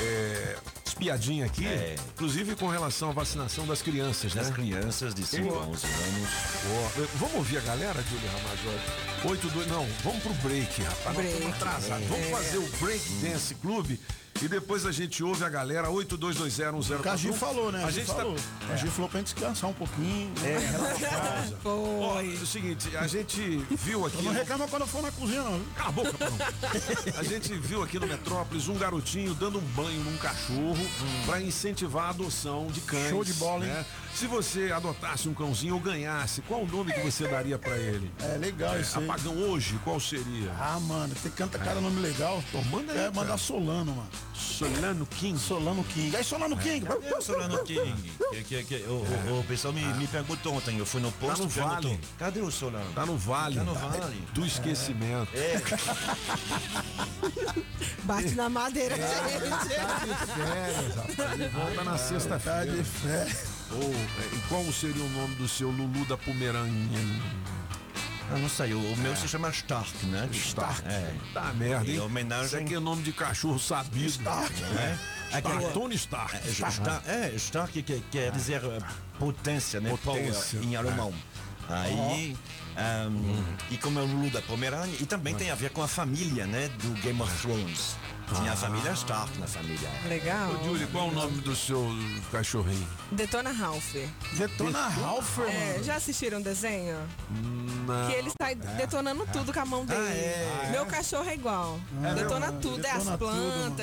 é, 0.00 0.56
espiadinha 0.96 1.46
aqui, 1.46 1.66
É. 1.66 1.96
inclusive 2.14 2.54
com 2.54 2.68
relação 2.68 3.10
à 3.10 3.12
vacinação 3.12 3.66
das 3.66 3.80
crianças, 3.82 4.34
Das 4.34 4.48
né? 4.48 4.52
crianças 4.54 5.14
de 5.14 5.24
5 5.26 5.48
a 5.54 5.58
Ó. 5.58 5.62
11 5.64 5.86
anos. 5.86 7.08
Vamos 7.16 7.34
ouvir 7.36 7.58
a 7.58 7.60
galera, 7.60 8.02
Júlia 8.02 8.30
Ramazzotti? 8.30 9.28
8, 9.28 9.48
2, 9.50 9.66
não, 9.68 9.86
vamos 10.04 10.22
pro 10.22 10.34
break, 10.34 10.82
rapaz. 10.82 11.16
Nós 11.16 11.24
estamos 11.26 11.40
Break. 11.40 11.62
atrasados. 11.62 12.06
Vamos 12.08 12.26
É. 12.26 12.30
fazer 12.30 12.58
o 12.58 12.68
Break 12.80 13.08
Dance 13.22 13.54
Clube 13.56 14.00
e 14.40 14.48
depois 14.48 14.86
a 14.86 14.92
gente 14.92 15.22
ouve 15.22 15.44
a 15.44 15.48
galera 15.48 15.88
82201041. 15.88 17.00
O 17.00 17.02
Cagi 17.02 17.32
falou, 17.32 17.70
né? 17.72 17.84
A 17.84 17.90
gente 17.90 18.06
tá- 18.06 18.14
falou. 18.14 18.34
O 18.34 18.66
Cagi 18.66 18.86
falou 18.88 19.08
pra 19.10 19.18
gente 19.20 19.34
descansar 19.34 19.70
um 19.70 19.72
pouquinho. 19.74 20.32
É, 20.44 20.58
relaxar. 20.58 21.52
Ó, 21.64 22.20
é 22.20 22.24
o 22.24 22.46
seguinte, 22.46 22.96
a 22.96 23.06
gente 23.06 23.40
viu 23.70 24.06
aqui. 24.06 24.16
Eu 24.18 24.22
não 24.24 24.32
reclama 24.32 24.66
quando 24.68 24.82
eu 24.82 24.88
for 24.88 25.02
na 25.02 25.12
cozinha, 25.12 25.42
não. 25.42 25.60
Cala 25.76 25.88
a 25.88 25.92
boca, 25.92 26.12
Bruno. 26.12 26.38
A 27.18 27.22
gente 27.22 27.52
viu 27.54 27.82
aqui 27.82 27.98
no 27.98 28.06
Metrópolis 28.06 28.68
um 28.68 28.74
garotinho 28.76 29.34
dando 29.34 29.58
um 29.58 29.62
banho 29.62 30.00
num 30.02 30.16
cachorro 30.18 30.76
pra 31.26 31.40
incentivar 31.40 32.06
a 32.06 32.10
adoção 32.10 32.66
de 32.68 32.80
cães. 32.80 33.10
Show 33.10 33.24
de 33.24 33.32
bola, 33.34 33.64
hein? 33.66 33.72
né? 33.72 33.84
Se 34.14 34.26
você 34.26 34.70
adotasse 34.72 35.28
um 35.28 35.34
cãozinho 35.34 35.74
ou 35.74 35.80
ganhasse, 35.80 36.42
qual 36.42 36.62
o 36.62 36.66
nome 36.66 36.92
que 36.92 37.00
você 37.00 37.26
daria 37.28 37.58
pra 37.58 37.76
ele? 37.78 38.10
É 38.20 38.36
legal 38.38 38.78
isso 38.78 38.98
aí. 38.98 39.04
Apagão 39.04 39.34
hoje, 39.38 39.78
qual 39.84 39.98
seria? 40.00 40.50
Ah, 40.58 40.78
mano, 40.80 41.14
tem 41.22 41.32
canta 41.32 41.58
cada 41.58 41.80
nome 41.80 42.00
legal. 42.00 42.42
Pô, 42.52 42.60
manda 42.64 42.92
aí, 42.92 42.98
É, 42.98 43.02
cara. 43.02 43.12
mandar 43.14 43.38
Solano, 43.38 43.92
mano. 43.94 44.08
Solano 44.42 45.06
King. 45.06 45.38
Solano 45.38 45.84
King. 45.84 46.16
Aí, 46.16 46.24
Solano 46.24 46.56
King. 46.56 46.86
Cadê 46.86 47.14
o 47.14 47.22
Solano 47.22 47.62
King? 47.64 48.12
Que, 48.30 48.44
que, 48.44 48.64
que, 48.64 48.74
o, 48.88 49.04
o, 49.30 49.40
o 49.40 49.44
pessoal 49.44 49.72
me, 49.72 49.82
me 49.94 50.06
perguntou 50.06 50.54
ontem, 50.54 50.78
eu 50.78 50.86
fui 50.86 51.00
no 51.00 51.10
posto 51.12 51.38
Tá 51.38 51.44
no 51.44 51.50
perguntou, 51.50 51.90
vale. 51.90 52.00
Cadê 52.18 52.40
o 52.40 52.50
Solano? 52.50 52.92
Tá 52.92 53.06
no 53.06 53.16
vale. 53.16 53.56
Tá 53.56 53.64
no 53.64 53.74
vale. 53.74 54.22
Do 54.32 54.44
esquecimento. 54.44 55.30
É, 55.34 55.60
Bate 58.04 58.34
na 58.34 58.48
madeira, 58.48 58.96
gente. 58.96 59.74
Tá 59.76 60.04
de 60.04 60.14
férias, 60.26 60.96
rapaz. 60.96 61.40
Ele 61.40 61.48
volta 61.48 61.84
na 61.84 61.98
sexta-feira. 61.98 62.58
Tá 62.58 62.64
de 62.64 62.84
férias. 62.84 63.46
Ô, 63.70 63.76
é, 63.76 64.36
e 64.36 64.40
qual 64.48 64.64
seria 64.72 65.02
o 65.02 65.08
nome 65.10 65.34
do 65.36 65.48
seu 65.48 65.70
Lulu 65.70 66.04
da 66.06 66.16
Pomerânia? 66.16 66.98
Ah, 68.34 68.38
não 68.38 68.48
sei, 68.48 68.74
o, 68.74 68.96
meu 68.98 69.16
se 69.16 69.28
chama 69.28 69.48
Stark, 69.50 70.06
né? 70.06 70.28
Stark. 70.32 70.82
É. 70.86 71.12
Tá 71.34 71.52
merda, 71.52 71.88
hein? 71.88 71.96
Em 71.96 72.00
homenagem- 72.00 72.46
Isso 72.46 72.56
aqui 72.56 72.74
é 72.74 72.80
nome 72.80 73.02
de 73.02 73.12
cachorro 73.12 73.58
sabido. 73.58 74.06
Stark. 74.06 74.52
É. 74.62 74.96
Aquele- 75.36 75.68
Tony 75.72 75.94
Stark. 75.94 76.36
É, 76.36 76.50
Stark, 76.50 77.08
é, 77.08 77.32
Stark 77.36 77.82
que 77.82 78.00
quer 78.10 78.30
dizer 78.32 78.62
eh, 78.64 78.78
potência, 79.18 79.80
né? 79.80 79.90
Potência. 79.90 80.58
Em 80.58 80.76
alemão. 80.76 81.12
Aí, 81.68 82.36
ahm, 82.76 83.42
e 83.70 83.76
como 83.78 83.98
é 83.98 84.02
o 84.02 84.06
Lulu 84.06 84.30
da 84.30 84.42
Pomerânia, 84.42 84.94
e 85.00 85.06
também 85.06 85.34
tem 85.34 85.50
a 85.50 85.54
ver 85.54 85.70
com 85.70 85.82
a 85.82 85.88
família, 85.88 86.46
né? 86.46 86.68
Do 86.82 87.00
Game 87.00 87.20
of 87.22 87.32
Thrones. 87.40 87.96
Tinha 88.34 88.52
a 88.52 88.56
família 88.56 88.92
Stark 88.92 89.36
na 89.38 89.46
família. 89.46 89.90
Legal. 90.08 90.50
Ô, 90.52 90.64
Júlio, 90.64 90.88
qual 90.88 91.08
é 91.08 91.10
o 91.10 91.12
nome 91.12 91.42
do 91.42 91.54
seu 91.54 91.86
cachorrinho? 92.30 92.88
Detona 93.10 93.52
Ralph. 93.52 93.94
Detona 94.32 94.88
Ralph, 94.88 95.38
É, 95.40 95.80
já 95.82 95.96
assistiram 95.96 96.40
o 96.40 96.42
desenho? 96.42 96.96
Não. 97.86 98.06
Que 98.08 98.14
ele 98.14 98.32
sai 98.40 98.54
detonando 98.54 99.26
tudo 99.32 99.52
com 99.52 99.60
a 99.60 99.66
mão 99.66 99.84
dele. 99.84 100.00
é? 100.00 100.68
Meu 100.70 100.86
cachorro 100.86 101.28
é 101.28 101.34
igual. 101.34 101.78
É 102.02 102.14
detona 102.14 102.46
mesmo? 102.46 102.60
tudo, 102.60 102.86
é 102.86 102.90
as 102.90 103.04
Detona 103.04 103.18
tudo, 103.70 103.76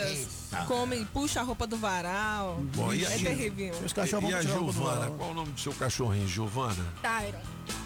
plantas, 0.50 0.68
come, 0.68 1.06
puxa 1.06 1.40
a 1.42 1.44
roupa 1.44 1.68
do 1.68 1.78
varal. 1.78 2.58
Bom, 2.76 2.94
e 2.94 3.04
é 3.04 3.08
a- 3.08 3.12
terrível. 3.20 3.76
Os 3.86 3.94
cachorros 3.94 4.30
E 4.30 4.32
vão 4.32 4.40
a 4.40 4.44
Giovana? 4.44 4.96
varal. 4.96 5.12
Qual 5.18 5.32
o 5.32 5.34
nome 5.34 5.52
do 5.52 5.60
seu 5.60 5.74
cachorrinho, 5.74 6.28
Giovana? 6.28 6.86
Tyron. 7.02 7.40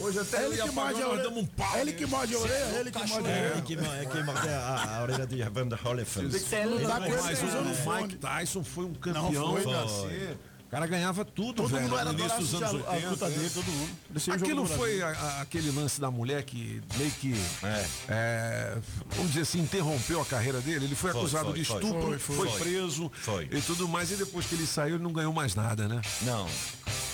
Hoje 0.00 0.18
até 0.20 0.38
É 0.38 0.40
eu 0.40 0.46
ele 0.52 0.56
ia 0.56 0.64
que 0.64 0.70
morde 0.74 1.02
a 1.02 1.08
orelha. 1.08 1.28
um 1.28 1.44
pau. 1.46 1.76
É 1.76 1.80
ele 1.82 1.92
que 1.92 2.06
morde 2.06 2.34
a 2.34 2.38
orelha, 2.38 2.54
é 2.64 2.80
ele 2.80 2.90
que 2.90 2.98
morde 3.06 3.12
a 3.28 3.30
É, 3.30 3.46
orelha. 3.50 3.62
que, 3.62 3.74
é 3.74 4.04
que 4.06 4.22
mordeu 4.22 4.54
a, 4.58 4.96
a 4.96 5.02
orelha 5.02 5.26
de 5.26 5.40
Evander 5.42 5.78
Holyfield. 5.86 6.40
Tá 6.40 6.56
ele 6.60 6.86
Mas 7.22 7.42
o 7.42 7.46
usando 7.46 7.74
fone. 7.84 8.02
Mike 8.04 8.16
Tyson 8.16 8.64
foi 8.64 8.84
um 8.86 8.88
Não, 8.88 8.94
campeão 8.94 9.52
foi, 9.52 9.64
cara. 9.64 9.84
UFC. 9.84 10.36
O 10.66 10.70
cara 10.74 10.86
ganhava 10.88 11.24
tudo, 11.24 11.54
Todo 11.62 11.68
velho, 11.68 11.82
mundo 11.84 11.94
era 11.98 12.12
no 12.12 12.18
início 12.18 12.32
adorado 12.36 12.44
dos 12.44 12.54
anos 12.54 12.64
assistir 12.74 12.86
a- 12.88 12.90
a 12.90 12.94
80. 12.96 13.10
luta 13.10 13.30
dele, 13.30 13.50
todo 13.50 13.64
mundo. 13.66 13.90
Aquilo 14.34 14.66
foi 14.66 15.02
a- 15.02 15.08
a- 15.08 15.40
aquele 15.42 15.70
lance 15.70 16.00
da 16.00 16.10
mulher 16.10 16.42
que 16.42 16.82
meio 16.96 17.10
que, 17.12 17.34
É. 17.62 17.86
é, 18.08 18.78
vamos 19.10 19.28
dizer 19.28 19.42
assim, 19.42 19.60
interrompeu 19.60 20.20
a 20.20 20.24
carreira 20.26 20.60
dele. 20.60 20.86
Ele 20.86 20.94
foi, 20.96 21.12
Foi, 21.12 21.20
acusado 21.20 21.44
foi, 21.50 21.58
de 21.60 21.64
foi. 21.64 21.76
estupro, 21.76 22.02
Foi, 22.02 22.18
foi, 22.18 22.48
foi. 22.48 22.58
preso 22.60 23.12
Foi. 23.14 23.48
e 23.52 23.60
tudo 23.60 23.86
mais. 23.86 24.10
E 24.10 24.16
depois 24.16 24.46
que 24.46 24.56
ele 24.56 24.66
saiu, 24.66 24.96
ele 24.96 25.04
não 25.04 25.12
ganhou 25.12 25.32
mais 25.32 25.54
nada, 25.54 25.86
né? 25.86 26.00
Não. 26.22 26.48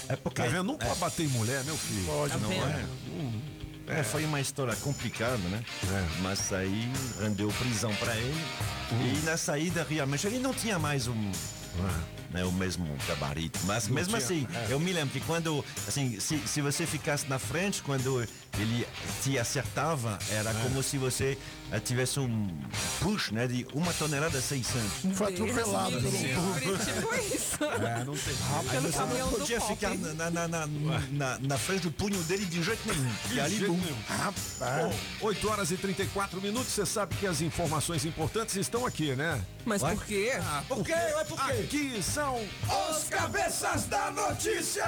É 0.09 0.17
porque. 0.17 0.41
Tá 0.43 0.49
vendo? 0.49 0.65
Não 0.65 0.77
pode 0.79 0.99
bater 0.99 1.27
em 1.27 1.29
mulher, 1.29 1.63
meu 1.65 1.77
filho. 1.77 2.07
Pode, 2.07 2.39
Não 2.39 2.51
é? 2.53 2.87
É, 3.89 4.03
foi 4.05 4.25
uma 4.25 4.41
história 4.41 4.75
complicada, 4.77 5.37
né? 5.37 5.63
Mas 6.23 6.51
aí 6.53 6.91
rendeu 7.21 7.49
prisão 7.59 7.95
pra 7.97 8.17
ele. 8.17 8.41
E 8.93 9.25
na 9.27 9.37
saída, 9.37 9.85
realmente, 9.89 10.27
ele 10.27 10.39
não 10.39 10.55
tinha 10.55 10.79
mais 10.79 11.09
um. 11.09 11.31
Né, 12.31 12.45
o 12.45 12.53
mesmo 12.53 12.87
gabarito. 13.09 13.59
Mas 13.65 13.89
mesmo 13.89 14.17
assim, 14.17 14.47
é. 14.55 14.73
eu 14.73 14.79
me 14.79 14.93
lembro 14.93 15.11
que 15.13 15.21
quando. 15.27 15.65
Assim, 15.89 16.21
se, 16.21 16.39
se 16.47 16.61
você 16.61 16.87
ficasse 16.87 17.29
na 17.29 17.41
frente, 17.41 17.83
quando 17.83 18.25
ele 18.59 18.87
te 19.23 19.39
acertava, 19.39 20.19
era 20.31 20.53
como 20.55 20.83
se 20.83 20.99
você 20.99 21.39
eh, 21.73 21.81
tivesse 21.81 22.19
um 22.21 22.49
push 23.01 23.31
né, 23.31 23.47
de 23.47 23.67
uma 23.73 23.93
tonelada 23.93 24.39
e 24.39 24.43
600. 24.43 25.17
Foi 25.17 25.33
atropelado 25.33 25.93
pelo 26.01 26.79
Tipo 26.79 27.15
isso. 27.35 27.65
É, 27.65 28.05
não 28.05 28.15
tem 28.15 28.35
Pelo 28.71 28.93
Você 28.93 28.99
caminhão 28.99 29.31
não 29.31 29.39
podia 29.39 29.61
ficar 29.61 29.95
na, 29.97 30.31
na, 30.31 30.49
na, 30.49 30.67
na, 30.67 31.39
na 31.39 31.59
frente 31.59 31.83
do 31.83 31.91
punho 31.93 32.21
dele 32.25 32.45
de 32.45 32.63
jeito 32.63 32.81
nenhum. 32.87 33.11
E 33.33 33.41
ali, 33.41 33.57
jeito 33.59 33.73
bum. 33.73 33.79
nenhum. 33.79 33.97
Bom, 34.59 34.95
8 35.27 35.49
horas 35.49 35.71
e 35.71 35.77
34 35.77 36.41
minutos, 36.41 36.73
você 36.73 36.85
sabe 36.85 37.15
que 37.17 37.27
as 37.27 37.41
informações 37.41 38.05
importantes 38.05 38.57
estão 38.57 38.85
aqui, 38.85 39.15
né? 39.15 39.41
Mas 39.65 39.81
Vai. 39.83 39.95
por 39.95 40.05
quê? 40.05 40.33
Ah, 40.43 40.63
Por 40.69 40.85
quê? 40.85 40.95
Por 41.29 41.39
quê? 41.47 41.53
Aqui 41.53 42.03
são 42.03 42.41
os 42.91 43.05
cabeças 43.05 43.85
da 43.85 44.11
notícia! 44.11 44.85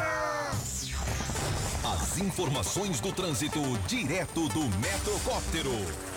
As 1.85 2.19
informações 2.19 3.01
do 3.01 3.13
trânsito 3.13 3.52
direto 3.87 4.49
do 4.49 4.63
Metrocóptero. 4.79 6.12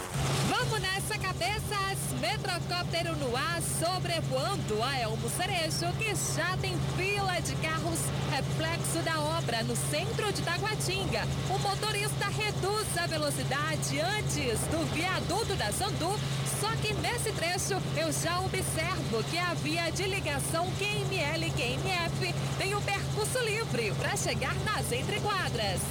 Vamos 0.50 0.80
nessa, 0.80 1.18
cabeças! 1.18 1.96
Metrocóptero 2.20 3.16
no 3.18 3.36
ar, 3.36 3.62
sobrevoando 3.62 4.82
a 4.82 5.00
Elmo 5.00 5.30
Cerejo, 5.30 5.92
que 5.98 6.14
já 6.36 6.58
tem 6.58 6.78
fila 6.98 7.40
de 7.42 7.56
carros 7.58 8.00
reflexo 8.32 9.00
da 9.04 9.20
obra 9.20 9.64
no 9.64 9.76
centro 9.76 10.32
de 10.32 10.42
Taguatinga. 10.42 11.24
O 11.50 11.60
motorista 11.60 12.28
reduz 12.28 12.98
a 12.98 13.08
velocidade 13.08 14.00
antes 14.00 14.60
do 14.72 14.86
viaduto 14.94 15.56
da 15.56 15.72
Sandu, 15.72 16.18
só 16.60 16.70
que 16.82 16.94
nesse 16.96 17.32
trecho 17.34 17.82
eu 17.98 18.12
já 18.12 18.40
observo 18.40 19.24
que 19.30 19.38
a 19.38 19.54
via 19.56 19.92
de 19.92 20.04
ligação 20.04 20.66
QML 20.78 21.52
QMF 21.52 22.36
tem 22.58 22.74
o 22.76 22.82
percurso 22.82 23.40
livre 23.40 23.94
para 24.00 24.16
chegar 24.16 24.56
nas 24.66 24.92
entrequadras. 24.92 25.82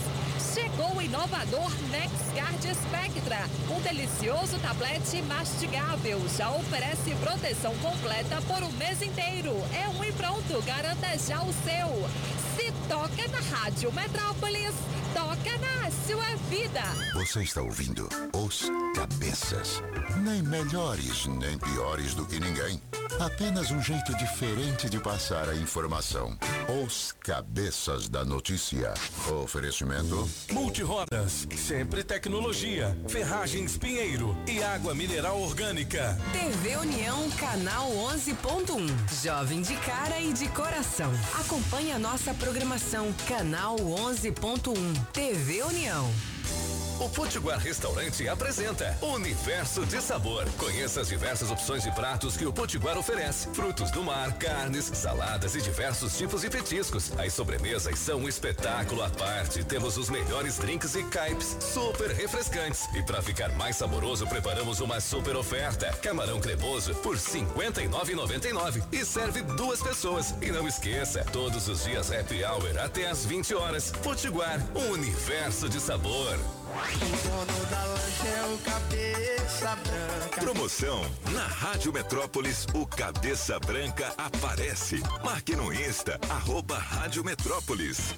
Chegou 0.54 0.96
o 0.96 1.02
inovador 1.02 1.70
NexGuard 1.90 2.74
Spectra, 2.74 3.48
um 3.70 3.80
delicioso 3.80 4.13
tablete 4.62 5.22
mastigável. 5.22 6.20
Já 6.36 6.50
oferece 6.50 7.14
proteção 7.16 7.74
completa 7.78 8.40
por 8.46 8.62
um 8.62 8.72
mês 8.72 9.02
inteiro. 9.02 9.52
É 9.72 9.88
um 9.88 10.04
e 10.04 10.12
pronto, 10.12 10.62
garanta 10.62 11.18
já 11.18 11.42
o 11.42 11.52
seu. 11.52 12.08
Se 12.56 12.72
toca 12.88 13.28
na 13.28 13.56
Rádio 13.56 13.92
Metrópolis, 13.92 14.74
toca 15.12 15.58
na 15.58 15.90
sua 15.90 16.36
vida. 16.48 16.80
Você 17.14 17.42
está 17.42 17.62
ouvindo 17.62 18.08
Os 18.32 18.70
Cabeças. 18.94 19.82
Nem 20.22 20.42
melhores, 20.42 21.26
nem 21.26 21.58
piores 21.58 22.14
do 22.14 22.26
que 22.26 22.38
ninguém. 22.38 22.80
Apenas 23.20 23.70
um 23.70 23.80
jeito 23.80 24.16
diferente 24.16 24.88
de 24.88 24.98
passar 24.98 25.48
a 25.48 25.54
informação. 25.54 26.36
Os 26.84 27.12
Cabeças 27.12 28.08
da 28.08 28.24
Notícia. 28.24 28.92
Oferecimento. 29.42 30.28
Multirodas, 30.52 31.46
sempre 31.56 32.02
tecnologia, 32.02 32.96
ferragens 33.08 33.76
Pinheiro 33.76 34.03
e 34.46 34.62
água 34.62 34.94
mineral 34.94 35.40
orgânica. 35.40 36.18
TV 36.30 36.76
União, 36.76 37.30
canal 37.38 37.90
11.1. 37.90 39.22
Jovem 39.22 39.62
de 39.62 39.74
cara 39.76 40.20
e 40.20 40.30
de 40.34 40.46
coração. 40.48 41.10
Acompanhe 41.40 41.90
a 41.90 41.98
nossa 41.98 42.34
programação, 42.34 43.14
canal 43.26 43.76
11.1. 43.76 44.76
TV 45.10 45.62
União. 45.62 46.33
O 47.00 47.08
Potiguar 47.08 47.58
Restaurante 47.58 48.28
apresenta 48.28 48.96
Universo 49.02 49.84
de 49.84 50.00
Sabor. 50.00 50.48
Conheça 50.56 51.00
as 51.00 51.08
diversas 51.08 51.50
opções 51.50 51.82
de 51.82 51.90
pratos 51.90 52.36
que 52.36 52.46
o 52.46 52.52
Potiguar 52.52 52.96
oferece: 52.96 53.48
frutos 53.52 53.90
do 53.90 54.02
mar, 54.02 54.32
carnes, 54.34 54.84
saladas 54.94 55.56
e 55.56 55.60
diversos 55.60 56.16
tipos 56.16 56.42
de 56.42 56.50
petiscos. 56.50 57.10
As 57.18 57.32
sobremesas 57.32 57.98
são 57.98 58.20
um 58.20 58.28
espetáculo 58.28 59.02
à 59.02 59.10
parte. 59.10 59.64
Temos 59.64 59.98
os 59.98 60.08
melhores 60.08 60.58
drinks 60.58 60.94
e 60.94 61.02
caipes 61.02 61.56
super 61.60 62.10
refrescantes. 62.12 62.86
E 62.94 63.02
para 63.02 63.20
ficar 63.20 63.50
mais 63.56 63.74
saboroso, 63.74 64.26
preparamos 64.28 64.78
uma 64.78 65.00
super 65.00 65.34
oferta: 65.34 65.92
camarão 66.00 66.40
cremoso 66.40 66.94
por 66.96 67.16
R$ 67.16 67.22
59,99 67.22 68.84
e 68.92 69.04
serve 69.04 69.42
duas 69.42 69.82
pessoas. 69.82 70.32
E 70.40 70.52
não 70.52 70.68
esqueça, 70.68 71.24
todos 71.32 71.66
os 71.66 71.82
dias 71.82 72.12
happy 72.12 72.44
hour 72.44 72.78
até 72.78 73.08
às 73.08 73.24
20 73.24 73.52
horas. 73.54 73.90
Potiguar, 73.90 74.60
um 74.76 74.90
universo 74.92 75.68
de 75.68 75.80
sabor. 75.80 76.38
O 76.74 77.46
dono 77.46 77.66
da 77.66 77.84
lancha 77.84 78.26
é 78.26 78.52
o 78.52 78.58
cabeça 78.58 79.76
branca. 79.76 80.40
Promoção 80.40 81.02
na 81.30 81.46
Rádio 81.46 81.92
Metrópolis, 81.92 82.66
o 82.74 82.84
Cabeça 82.84 83.60
Branca 83.60 84.12
aparece. 84.18 85.00
Marque 85.24 85.54
no 85.54 85.72
Insta, 85.72 86.18
arroba 86.28 86.76
Rádio 86.76 87.22
Metrópolis. 87.22 88.16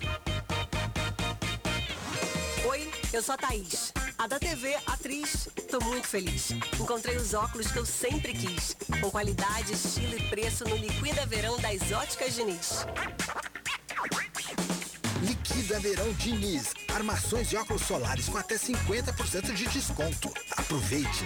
Oi, 2.66 2.90
eu 3.12 3.22
sou 3.22 3.34
a 3.34 3.38
Thaís. 3.38 3.92
A 4.16 4.26
da 4.26 4.38
TV, 4.38 4.74
atriz. 4.86 5.50
Tô 5.70 5.78
muito 5.84 6.08
feliz. 6.08 6.52
Encontrei 6.80 7.16
os 7.16 7.34
óculos 7.34 7.70
que 7.70 7.78
eu 7.78 7.84
sempre 7.84 8.32
quis. 8.32 8.74
Com 9.02 9.10
qualidade, 9.10 9.74
estilo 9.74 10.16
e 10.16 10.22
preço 10.30 10.64
no 10.64 10.76
Liquida 10.76 11.26
Verão 11.26 11.58
das 11.58 11.92
Óticas 11.92 12.34
Diniz. 12.34 12.86
Liquida 15.22 15.80
Verão 15.80 16.12
Diniz. 16.14 16.74
Armações 16.94 17.48
de 17.48 17.56
óculos 17.56 17.82
solares 17.82 18.28
com 18.28 18.38
até 18.38 18.56
50% 18.56 19.52
de 19.54 19.66
desconto. 19.66 20.32
Aproveite. 20.56 21.24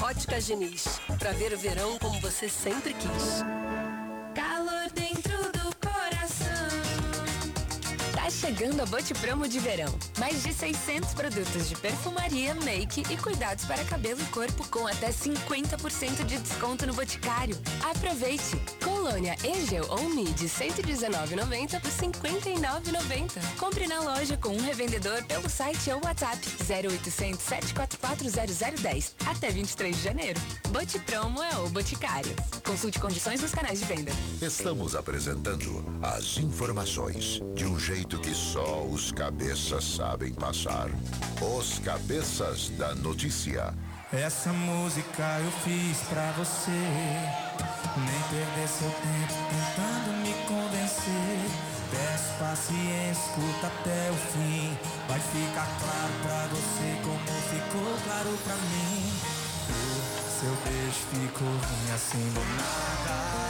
Óticas 0.00 0.46
Diniz. 0.46 1.00
Pra 1.18 1.32
ver 1.32 1.52
o 1.52 1.58
verão 1.58 1.98
como 1.98 2.20
você 2.20 2.48
sempre 2.48 2.94
quis. 2.94 3.42
Calor 4.34 4.90
dentro 4.94 5.36
do 5.52 5.76
coração. 5.76 5.83
Chegando 8.44 8.82
a 8.82 8.86
Bote 8.86 9.14
Promo 9.14 9.48
de 9.48 9.58
verão. 9.58 9.88
Mais 10.18 10.42
de 10.42 10.52
600 10.52 11.14
produtos 11.14 11.66
de 11.66 11.74
perfumaria, 11.76 12.54
make 12.56 13.02
e 13.10 13.16
cuidados 13.16 13.64
para 13.64 13.82
cabelo 13.84 14.20
e 14.20 14.24
corpo 14.26 14.68
com 14.68 14.86
até 14.86 15.08
50% 15.08 16.26
de 16.26 16.36
desconto 16.36 16.86
no 16.86 16.92
Boticário. 16.92 17.56
Aproveite! 17.82 18.60
Colônia 18.84 19.34
Egeu 19.42 19.86
ou 19.88 20.10
Mid 20.10 20.38
119,90 20.38 21.80
por 21.80 21.90
59,90. 21.90 23.30
Compre 23.58 23.86
na 23.86 24.00
loja 24.00 24.36
com 24.36 24.50
um 24.50 24.60
revendedor 24.60 25.24
pelo 25.24 25.48
site 25.48 25.90
ou 25.90 26.02
WhatsApp 26.04 26.46
0800 26.68 27.40
744 27.40 28.28
0010 28.76 29.16
até 29.24 29.50
23 29.50 29.96
de 29.96 30.02
janeiro. 30.02 30.40
Bote 30.68 30.98
Promo 30.98 31.42
é 31.42 31.56
o 31.60 31.68
Boticário. 31.70 32.34
Consulte 32.62 32.98
condições 32.98 33.40
nos 33.40 33.52
canais 33.52 33.78
de 33.78 33.86
venda. 33.86 34.12
Estamos 34.42 34.94
apresentando 34.94 35.82
as 36.02 36.36
informações 36.36 37.40
de 37.54 37.64
um 37.64 37.78
jeito 37.78 38.18
que 38.18 38.33
só 38.34 38.82
os 38.82 39.12
cabeças 39.12 39.84
sabem 39.84 40.32
passar. 40.32 40.88
Os 41.40 41.78
Cabeças 41.78 42.68
da 42.70 42.94
Notícia. 42.94 43.72
Essa 44.12 44.52
música 44.52 45.38
eu 45.40 45.50
fiz 45.62 45.98
pra 46.08 46.32
você. 46.32 46.70
Nem 46.70 48.22
perder 48.30 48.68
seu 48.68 48.90
tempo 48.90 49.34
tentando 49.50 50.16
me 50.22 50.34
convencer. 50.48 51.50
Peço 51.90 52.38
paciência, 52.38 53.12
escuta 53.12 53.66
até 53.68 54.10
o 54.10 54.14
fim. 54.32 54.76
Vai 55.08 55.20
ficar 55.20 55.68
claro 55.78 56.12
pra 56.22 56.46
você 56.48 56.98
como 57.02 57.40
ficou 57.50 57.96
claro 58.04 58.38
pra 58.44 58.54
mim. 58.56 59.12
O 59.68 60.40
seu 60.40 60.54
beijo 60.64 61.00
ficou 61.12 61.48
ruim 61.48 61.94
assim 61.94 62.32
do 62.32 62.40
nada. 62.56 63.43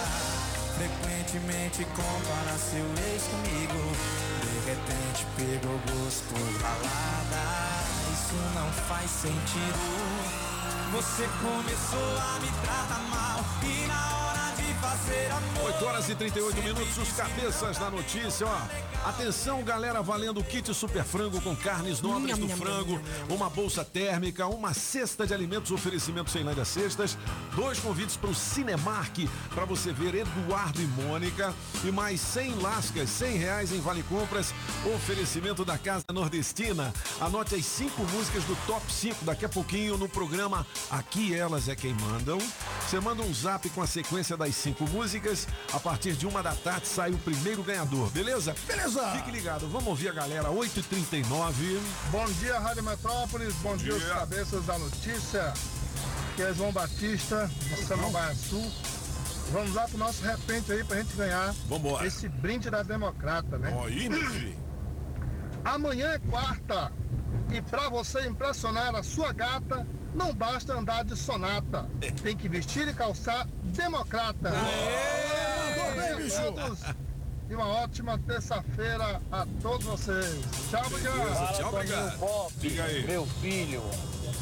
Frequentemente 0.77 1.85
compara 1.85 2.59
seu 2.59 2.85
ex 3.13 3.23
comigo. 3.25 3.81
De 4.43 4.71
repente 4.71 5.27
pegou 5.37 5.79
gosto 5.89 6.25
por 6.29 6.63
balada. 6.63 7.45
Isso 8.13 8.35
não 8.55 8.71
faz 8.89 9.09
sentido. 9.11 10.35
Você 10.93 11.29
começou 11.41 12.19
a 12.19 12.41
me 12.41 12.51
tratar 12.63 13.03
mal 13.09 13.45
e 13.63 13.87
na 13.87 14.17
hora. 14.19 14.34
8 15.65 15.85
horas 15.87 16.09
e 16.09 16.15
38 16.15 16.63
minutos, 16.63 16.99
os 16.99 17.13
cabeças 17.13 17.79
da 17.79 17.91
notícia, 17.91 18.47
ó. 18.47 19.09
Atenção, 19.09 19.63
galera, 19.63 20.03
valendo 20.03 20.41
o 20.41 20.45
kit 20.45 20.73
super 20.73 21.05
frango 21.05 21.39
com 21.41 21.55
carnes 21.55 22.01
nobres 22.01 22.39
do 22.39 22.49
frango, 22.49 22.99
uma 23.29 23.51
bolsa 23.51 23.85
térmica, 23.85 24.47
uma 24.47 24.73
cesta 24.73 25.27
de 25.27 25.35
alimentos, 25.35 25.71
oferecimento 25.71 26.31
sem 26.31 26.43
Lândia 26.43 26.65
Cestas, 26.65 27.19
dois 27.55 27.79
convites 27.79 28.17
para 28.17 28.31
o 28.31 28.35
Cinemark 28.35 29.29
para 29.55 29.67
você 29.67 29.93
ver 29.93 30.15
Eduardo 30.15 30.81
e 30.81 30.87
Mônica 30.87 31.55
e 31.85 31.91
mais 31.91 32.21
100 32.21 32.55
lascas, 32.55 33.11
100 33.11 33.37
reais 33.37 33.73
em 33.73 33.81
Vale 33.81 34.03
Compras, 34.05 34.55
oferecimento 34.95 35.67
da 35.67 35.77
Casa 35.77 36.05
Nordestina. 36.13 36.93
Anote 37.21 37.55
as 37.55 37.67
cinco 37.67 38.03
músicas 38.05 38.45
do 38.45 38.57
Top 38.67 38.91
5 38.91 39.25
daqui 39.25 39.45
a 39.45 39.51
pouquinho 39.51 39.99
no 39.99 40.09
programa 40.09 40.67
Aqui 40.91 41.35
Elas 41.35 41.69
é 41.69 41.77
Quem 41.77 41.93
Mandam. 41.95 42.39
Você 42.81 42.99
manda 43.01 43.23
um 43.23 43.35
zap 43.35 43.69
com 43.71 43.83
a 43.83 43.87
sequência 43.87 44.35
das 44.35 44.55
cinco 44.55 44.74
músicas. 44.81 45.47
A 45.73 45.79
partir 45.79 46.15
de 46.15 46.27
uma 46.27 46.43
da 46.43 46.55
tarde 46.55 46.89
sai 46.89 47.13
o 47.13 47.19
primeiro 47.19 47.63
ganhador, 47.63 48.11
beleza? 48.11 48.55
Beleza! 48.67 49.01
Fique 49.13 49.31
ligado, 49.31 49.69
vamos 49.69 49.87
ouvir 49.89 50.09
a 50.09 50.13
galera, 50.13 50.49
8h39. 50.51 51.79
Bom 52.11 52.25
dia, 52.41 52.59
Rádio 52.59 52.83
Metrópolis. 52.83 53.55
Bom, 53.63 53.77
dia, 53.77 53.95
os 53.95 54.03
dia. 54.03 54.15
cabeças 54.15 54.65
da 54.67 54.79
notícia. 54.79 55.53
Aqui 56.33 56.43
é 56.43 56.53
João 56.53 56.73
Batista, 56.73 57.49
de 57.61 57.77
Samambaia 57.85 58.35
Sul. 58.35 58.69
Vamos 59.53 59.75
lá 59.75 59.87
pro 59.87 59.99
nosso 59.99 60.25
repente 60.25 60.73
aí 60.73 60.83
pra 60.83 60.97
gente 60.97 61.15
ganhar 61.15 61.55
Vambora. 61.69 62.05
esse 62.07 62.29
brinde 62.29 62.71
da 62.71 62.83
Democrata, 62.83 63.57
né? 63.59 63.71
Meu 63.71 63.85
filho. 63.85 64.57
Amanhã 65.65 66.13
é 66.13 66.19
quarta. 66.19 66.93
E 67.53 67.61
pra 67.63 67.89
você 67.89 68.27
impressionar 68.27 68.95
a 68.95 69.03
sua 69.03 69.33
gata, 69.33 69.87
não 70.15 70.35
basta 70.35 70.75
andar 70.75 71.05
de 71.05 71.17
sonata. 71.17 71.89
Tem 72.23 72.37
que 72.37 72.49
vestir 72.49 72.87
e 72.89 72.93
calçar 72.93 73.47
democrata. 73.65 74.53
Bicho. 76.17 76.53
Todos. 76.53 76.81
E 77.49 77.55
uma 77.55 77.67
ótima 77.67 78.19
terça-feira 78.27 79.21
a 79.31 79.47
todos 79.61 79.87
vocês. 79.87 80.41
Tchau, 80.71 80.83
obrigado. 80.87 81.57
Tchau, 81.57 81.69
obrigado. 81.75 82.19
Pop, 82.19 82.53
Diga 82.59 82.85
aí. 82.85 83.07
meu 83.07 83.27
filho. 83.27 83.83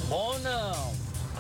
Bom 0.09 0.39
não. 0.39 0.93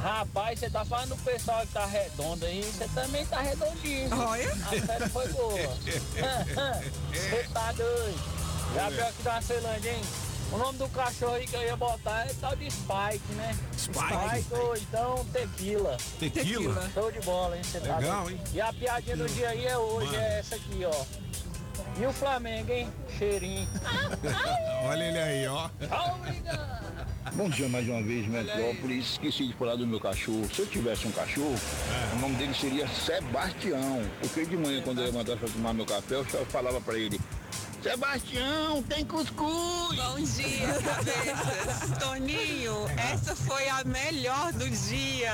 Rapaz, 0.02 0.58
você 0.58 0.68
tá 0.68 0.84
falando 0.84 1.10
do 1.10 1.16
pessoal 1.18 1.60
que 1.60 1.72
tá 1.72 1.86
redondo 1.86 2.44
aí, 2.44 2.62
você 2.62 2.88
também 2.88 3.24
tá 3.26 3.40
redondinho. 3.40 4.08
Olha. 4.18 4.52
A 4.52 4.86
série 4.86 5.08
foi 5.10 5.28
boa. 5.28 5.52
Você 7.12 7.48
tá 7.54 7.70
doido. 7.72 8.41
Gabriel 8.74 9.08
aqui 9.08 9.22
da 9.22 9.40
Ceilândia, 9.42 9.90
hein? 9.92 10.00
O 10.52 10.58
nome 10.58 10.76
do 10.78 10.88
cachorro 10.88 11.32
aí 11.32 11.46
que 11.46 11.56
eu 11.56 11.62
ia 11.62 11.76
botar 11.76 12.26
é 12.26 12.34
tal 12.40 12.54
de 12.56 12.70
Spike, 12.70 13.32
né? 13.36 13.56
Spike. 13.76 14.54
ou 14.54 14.76
então 14.76 15.24
Tequila. 15.32 15.96
Tequila? 16.18 16.90
Show 16.92 17.10
de 17.10 17.20
bola, 17.20 17.56
hein? 17.56 17.62
Cê 17.64 17.80
tá 17.80 17.96
Legal, 17.98 18.24
doido? 18.24 18.36
hein? 18.36 18.40
E 18.52 18.60
a 18.60 18.72
piadinha 18.72 19.16
do 19.16 19.26
dia 19.28 19.48
aí 19.48 19.64
é 19.66 19.78
hoje, 19.78 20.06
Mano. 20.12 20.18
é 20.18 20.38
essa 20.38 20.56
aqui, 20.56 20.84
ó. 20.84 21.04
E 21.98 22.06
o 22.06 22.12
Flamengo, 22.12 22.70
hein? 22.70 22.88
Cheirinho. 23.18 23.66
Olha 24.84 25.04
ele 25.04 25.18
aí, 25.18 25.46
ó. 25.48 25.68
Bom 27.32 27.48
dia 27.48 27.68
mais 27.68 27.88
uma 27.88 28.02
vez, 28.02 28.26
Metrópolis. 28.26 29.12
Esqueci 29.12 29.46
de 29.46 29.54
falar 29.54 29.76
do 29.76 29.86
meu 29.86 30.00
cachorro. 30.00 30.46
Se 30.54 30.60
eu 30.60 30.66
tivesse 30.66 31.06
um 31.06 31.12
cachorro, 31.12 31.54
o 32.14 32.16
nome 32.18 32.34
dele 32.36 32.52
seria 32.54 32.86
Sebastião. 32.88 34.02
Porque 34.20 34.44
de 34.44 34.56
manhã, 34.56 34.82
quando 34.82 34.98
eu 34.98 35.06
levantasse 35.06 35.38
para 35.38 35.48
tomar 35.48 35.72
meu 35.72 35.86
café, 35.86 36.16
eu 36.16 36.26
só 36.28 36.38
falava 36.46 36.78
para 36.80 36.98
ele: 36.98 37.18
Sebastião, 37.82 38.82
tem 38.84 39.04
cuscuz! 39.04 39.96
Bom 39.96 40.20
dia, 40.20 40.80
cabeças. 40.82 41.98
Toninho, 41.98 42.86
essa 42.96 43.34
foi 43.34 43.68
a 43.68 43.82
melhor 43.82 44.52
do 44.52 44.70
dia. 44.70 45.32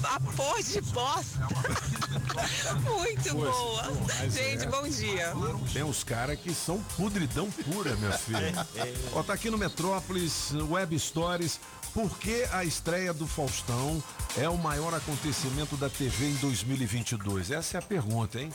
Vapor 0.00 0.62
de 0.62 0.80
bosta. 0.80 1.48
Muito 2.88 3.22
Pois, 3.34 3.50
boa. 3.50 3.92
mas 4.06 4.32
Gente, 4.32 4.64
é. 4.64 4.66
bom 4.68 4.88
dia. 4.88 5.32
Tem 5.72 5.82
uns 5.82 6.04
caras 6.04 6.38
que 6.38 6.54
são 6.54 6.80
pudridão 6.96 7.50
pura, 7.50 7.96
meu 7.96 8.12
filho. 8.12 8.38
Ó, 9.12 9.22
tá 9.24 9.32
aqui 9.32 9.50
no 9.50 9.58
Metrópolis 9.58 10.52
Web 10.70 10.96
Stories. 11.00 11.58
Por 11.92 12.18
que 12.18 12.44
a 12.52 12.64
estreia 12.64 13.12
do 13.12 13.26
Faustão 13.26 14.02
é 14.36 14.48
o 14.48 14.56
maior 14.56 14.94
acontecimento 14.94 15.76
da 15.76 15.88
TV 15.88 16.28
em 16.28 16.34
2022? 16.34 17.50
Essa 17.50 17.76
é 17.76 17.80
a 17.80 17.82
pergunta, 17.82 18.40
hein? 18.40 18.50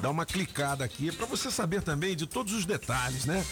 Dá 0.00 0.10
uma 0.10 0.24
clicada 0.24 0.84
aqui 0.84 1.10
pra 1.10 1.26
você 1.26 1.50
saber 1.50 1.82
também 1.82 2.14
de 2.14 2.26
todos 2.26 2.52
os 2.52 2.64
detalhes, 2.64 3.24
né? 3.24 3.44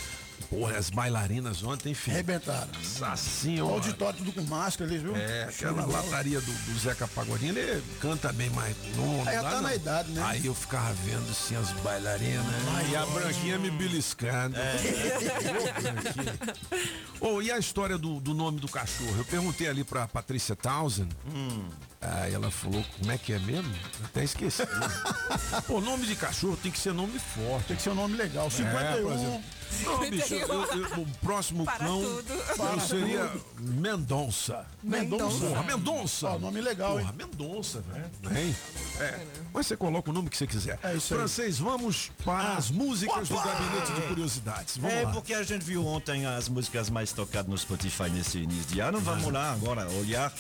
Porra, 0.51 0.77
as 0.77 0.91
bailarinas 0.91 1.63
ontem, 1.63 1.93
enfim. 1.93 2.11
Arrebentaram. 2.11 2.69
Assim, 3.03 3.61
O 3.61 3.69
auditório 3.69 4.19
tudo 4.19 4.33
com 4.33 4.43
máscara 4.43 4.91
ali, 4.91 4.99
viu? 4.99 5.17
É, 5.17 5.45
aquela 5.45 5.85
lataria 5.87 6.41
do, 6.41 6.53
do 6.53 6.79
Zeca 6.79 7.07
Pagodinho, 7.09 7.57
ele 7.57 7.83
canta 8.01 8.33
bem, 8.33 8.51
mas 8.51 8.75
não, 8.97 9.23
É, 9.23 9.25
não 9.25 9.33
já 9.33 9.43
tá 9.43 9.51
não. 9.53 9.63
na 9.63 9.75
idade, 9.75 10.11
né? 10.13 10.23
Aí 10.25 10.47
eu 10.47 10.55
ficava 10.55 10.93
vendo 11.05 11.31
assim 11.31 11.57
as 11.57 11.71
bailarinas 11.83 12.45
Ai, 12.75 12.91
e 12.91 12.97
a 12.97 13.07
branquinha 13.07 13.59
me 13.59 13.71
beliscando. 13.71 14.57
Ô, 17.21 17.41
e 17.41 17.51
a 17.51 17.59
história 17.59 17.97
do, 17.97 18.21
do 18.21 18.35
nome 18.35 18.61
do 18.61 18.69
cachorro? 18.69 19.15
Eu 19.17 19.25
perguntei 19.25 19.69
ali 19.69 19.85
pra 19.85 20.07
Patrícia 20.09 20.57
Townsend. 20.57 21.09
Aí 22.03 22.35
ela 22.35 22.51
falou, 22.51 22.85
como 22.99 23.13
é 23.13 23.17
que 23.19 23.33
é 23.33 23.39
mesmo? 23.39 23.73
Até 24.05 24.25
esqueci. 24.25 24.63
Pô, 25.69 25.81
nome 25.81 26.05
de 26.05 26.17
cachorro 26.17 26.59
tem 26.61 26.73
que 26.73 26.79
ser 26.79 26.93
nome 26.93 27.17
forte. 27.19 27.67
Tem 27.69 27.77
que 27.77 27.83
ser 27.83 27.91
um 27.91 27.95
nome 27.95 28.17
legal. 28.17 28.49
É, 28.49 28.51
51. 28.51 29.03
por 29.03 29.13
exemplo. 29.13 29.43
Não, 29.85 30.11
bicho, 30.11 30.35
eu- 30.35 30.49
eu- 30.49 31.01
o 31.01 31.07
próximo 31.23 31.65
Para 31.65 31.79
cão 31.79 32.03
tudo. 32.03 32.33
eu 32.33 32.81
seria. 32.81 33.33
Mendonça. 33.59 34.67
Mendonça. 34.83 35.47
Porra, 35.47 35.63
Mendonça. 35.63 36.29
Ó, 36.29 36.39
nome 36.39 36.61
legal, 36.61 36.99
Porra, 36.99 37.03
hein? 37.05 37.15
Mendonça, 37.17 37.83
velho. 37.83 38.39
Hein? 38.39 38.57
É. 39.01 39.27
Mas 39.55 39.67
você 39.69 39.77
coloca 39.77 40.11
o 40.11 40.13
nome 40.13 40.29
que 40.29 40.37
você 40.37 40.47
quiser. 40.47 40.79
É 40.83 40.95
isso 40.95 41.15
aí. 41.15 41.21
Francês, 41.21 41.59
vamos 41.59 42.11
para 42.25 42.55
as 42.57 42.71
músicas 42.71 43.29
do 43.29 43.37
Gabinete 43.37 43.93
de 43.95 44.03
Curiosidades. 44.03 44.77
Vamos 44.77 44.97
é 44.97 45.03
lá. 45.05 45.11
porque 45.13 45.33
a 45.35 45.43
gente 45.43 45.65
viu 45.65 45.87
ontem 45.87 46.27
as 46.27 46.49
músicas 46.49 46.91
mais 46.91 47.13
tocadas 47.13 47.49
no 47.49 47.57
Spotify 47.57 48.11
nesse 48.11 48.39
início 48.39 48.65
de 48.75 48.81
ano. 48.81 49.01
Vamos 49.01 49.33
lá 49.33 49.53
agora 49.53 49.89
olhar 49.93 50.33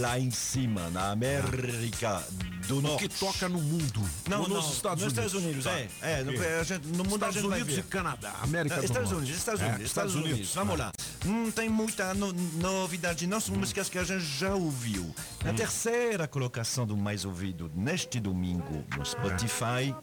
lá 0.00 0.18
em 0.18 0.30
cima, 0.30 0.88
na 0.90 1.10
América 1.10 2.22
do 2.68 2.78
O 2.78 2.82
Norte. 2.82 3.08
que 3.08 3.18
toca 3.18 3.48
no 3.48 3.60
mundo. 3.60 4.00
Não, 4.28 4.42
Ou 4.42 4.48
nos 4.48 4.64
não, 4.64 4.72
Estados 4.72 5.04
nos 5.04 5.12
Unidos. 5.12 5.34
Estados 5.34 5.34
Unidos, 5.34 5.64
Tá. 5.64 5.78
é. 5.78 5.88
é 6.20 6.24
no, 6.24 6.60
a 6.60 6.62
gente, 6.62 6.86
no 6.88 7.04
mundo 7.04 7.14
Estados 7.14 7.36
a 7.36 7.40
gente 7.40 7.52
Unidos 7.52 7.78
e 7.78 7.82
Canadá, 7.82 8.34
América 8.42 8.74
É, 8.76 8.78
do 8.78 8.84
Estados 8.84 9.10
Norte. 9.10 9.22
Unidos, 9.22 9.38
Estados 9.38 9.60
É, 9.60 9.66
Unidos, 9.66 9.86
Estados 9.86 10.14
Unidos. 10.14 10.54
Vamos 10.54 10.78
lá. 10.78 10.92
Não 11.24 11.50
tem 11.50 11.68
muita 11.68 12.14
no- 12.14 12.32
novidade, 12.32 13.26
não. 13.26 13.40
São 13.40 13.54
músicas 13.54 13.88
que 13.90 13.98
a 13.98 14.04
gente 14.04 14.24
já 14.24 14.54
ouviu. 14.54 15.14
Na 15.44 15.52
terceira 15.52 16.26
colocação 16.26 16.86
do 16.86 16.96
mais 16.96 17.24
ouvido 17.26 17.70
neste 17.74 18.18
domingo 18.20 18.84
no 18.96 19.04
Spotify, 19.04 19.94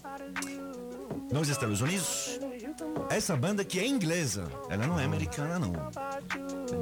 nos 1.31 1.49
Estados 1.49 1.81
Unidos, 1.81 2.39
essa 3.09 3.35
banda 3.35 3.63
que 3.63 3.79
é 3.79 3.87
inglesa, 3.87 4.45
ela 4.69 4.87
não 4.87 4.99
é 4.99 5.05
americana, 5.05 5.59
não. 5.59 5.73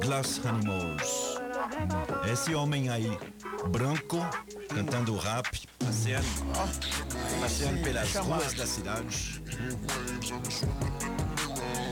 Glass 0.00 0.40
Animals. 0.44 1.38
Esse 2.30 2.54
homem 2.54 2.88
aí, 2.88 3.18
branco, 3.68 4.18
cantando 4.68 5.16
rap, 5.16 5.68
passeando, 5.78 6.26
passeando 7.40 7.82
pelas 7.82 8.14
ruas 8.14 8.52
da 8.54 8.66
cidade. 8.66 9.42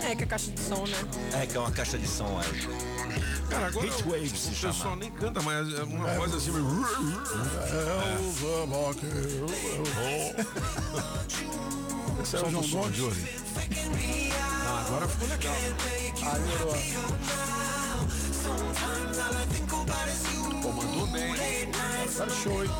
É 0.08 0.16
que 0.16 0.22
é 0.22 0.26
caixa 0.26 0.50
de 0.50 0.60
som, 0.60 0.86
né? 0.86 1.40
É 1.42 1.46
que 1.46 1.56
é 1.56 1.60
uma 1.60 1.70
caixa 1.70 1.98
de 1.98 2.06
som 2.06 2.38
aí. 2.38 3.37
Cara, 3.48 3.66
agora 3.68 3.86
Hit 3.86 4.02
o- 4.02 4.10
Waves 4.10 4.38
se 4.40 4.50
o 4.50 4.54
chama. 4.54 4.72
pessoal 4.74 4.96
nem 4.96 5.10
canta, 5.10 5.42
mas 5.42 5.74
é 5.74 5.82
uma 5.82 6.06
voz 6.14 6.34
assim. 6.34 6.50
Esse 12.22 12.36
é 12.36 12.40
o 12.40 12.50
João 12.50 12.62
Bon 12.68 12.92
Jovi. 12.92 13.24
Ah, 14.66 14.84
agora 14.86 15.08
ficou 15.08 15.28
legal. 15.28 15.54
Aí, 15.54 16.40
melhorou. 16.40 16.76
Pô, 20.62 20.72
mandou 20.72 21.06
bem. 21.08 21.34
Tá 22.16 22.28
show, 22.28 22.64
hein? 22.64 22.70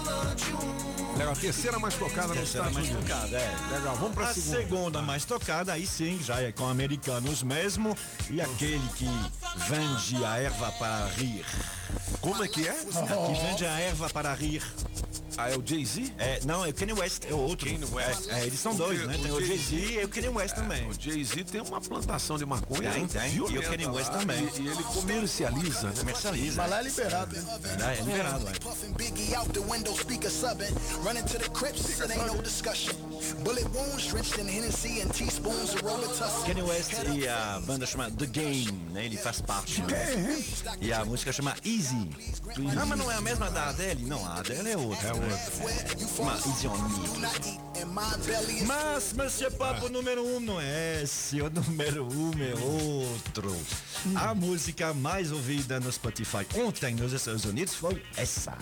Legal, 1.19 1.33
a 1.33 1.37
terceira 1.37 1.79
mais 1.79 1.95
tocada 1.95 2.33
nos 2.35 2.49
Estados 2.49 2.73
mais 2.73 2.89
Unidos. 2.89 3.09
tocada, 3.09 3.37
é. 3.37 3.57
Legal, 3.73 3.97
vamos 3.97 4.15
pra 4.15 4.29
a 4.29 4.35
segunda. 4.35 4.57
segunda 4.57 5.03
mais 5.03 5.25
tocada, 5.25 5.73
aí 5.73 5.87
sim, 5.87 6.21
já 6.23 6.41
é 6.41 6.53
com 6.53 6.67
americanos 6.67 7.43
mesmo. 7.43 7.97
E 8.31 8.41
aquele 8.41 8.89
que 8.97 9.09
vende 9.69 10.25
a 10.25 10.37
erva 10.39 10.71
para 10.73 11.07
rir. 11.17 11.45
Como 12.21 12.43
é 12.43 12.49
que 12.49 12.67
é? 12.67 12.73
Que 12.75 13.47
vende 13.47 13.67
a 13.67 13.81
erva 13.81 14.11
para 14.11 14.35
rir. 14.35 14.63
Ah, 15.41 15.49
é 15.49 15.57
o 15.57 15.63
Jay-Z? 15.65 16.13
É, 16.19 16.41
não, 16.45 16.67
é 16.67 16.71
o 16.71 16.75
Kanye 16.75 16.93
West, 16.95 17.23
é 17.31 17.33
o 17.33 17.39
outro. 17.39 17.71
Kanye 17.71 17.85
West. 17.93 18.29
É, 18.29 18.41
é, 18.41 18.47
eles 18.47 18.59
são 18.59 18.75
dois, 18.75 19.07
né? 19.07 19.17
Tem 19.23 19.31
o 19.31 19.41
Jay-Z 19.41 19.77
e 19.77 20.05
o 20.05 20.09
Kanye 20.09 20.29
West 20.31 20.57
também. 20.57 20.89
O 20.89 21.01
Jay-Z 21.01 21.45
tem 21.45 21.61
uma 21.61 21.81
plantação 21.81 22.37
de 22.37 22.45
maconha. 22.45 22.91
Tem, 22.91 23.07
tem. 23.07 23.37
E 23.37 23.41
o 23.41 23.63
Kanye 23.63 23.87
West 23.87 24.11
lá, 24.11 24.19
também. 24.19 24.51
E, 24.57 24.63
e 24.63 24.67
ele 24.67 24.83
comercializa, 24.83 25.83
né? 25.91 25.95
Comercializa. 25.97 26.57
Mas 26.57 26.71
lá 26.71 26.81
é 26.81 26.83
liberado, 26.83 27.37
hein? 27.37 27.43
É, 27.79 27.99
é 27.99 28.03
liberado, 28.03 28.49
é. 28.49 28.53
Kanye 36.45 36.63
West 36.63 36.91
e 37.15 37.29
a 37.29 37.61
banda 37.65 37.87
chama 37.87 38.11
The 38.11 38.27
Game, 38.27 38.91
né? 38.93 39.05
Ele 39.05 39.17
faz 39.17 39.41
parte. 39.41 39.83
Né? 39.83 40.43
E 40.81 40.93
a 40.93 41.05
música 41.05 41.33
chama 41.33 41.55
Easy. 41.79 42.11
Ah, 42.77 42.85
mas 42.85 42.99
não 42.99 43.09
é 43.11 43.15
a 43.15 43.21
mesma 43.21 43.49
da 43.51 43.69
Adele? 43.69 44.05
Não, 44.05 44.27
a 44.27 44.41
Adele 44.41 44.71
é 44.71 44.77
outra. 44.77 45.09
É 45.09 45.13
outra. 45.13 46.19
Uma 46.19 46.33
Easy 46.33 46.67
on 46.67 46.77
Me. 46.77 47.09
Mas, 48.67 49.13
Monsieur 49.13 49.53
Papo 49.53 49.89
número 49.89 50.27
um 50.27 50.41
não 50.41 50.61
é 50.61 51.03
esse, 51.05 51.41
o 51.41 51.49
número 51.49 52.05
um 52.13 52.33
é 52.43 52.55
outro. 52.61 53.57
A 54.17 54.35
música 54.35 54.93
mais 54.93 55.31
ouvida 55.31 55.79
no 55.79 55.93
Spotify 55.93 56.45
ontem 56.57 56.97
nos 56.97 57.13
Estados 57.13 57.45
Unidos 57.45 57.75
foi 57.75 58.03
essa. 58.17 58.59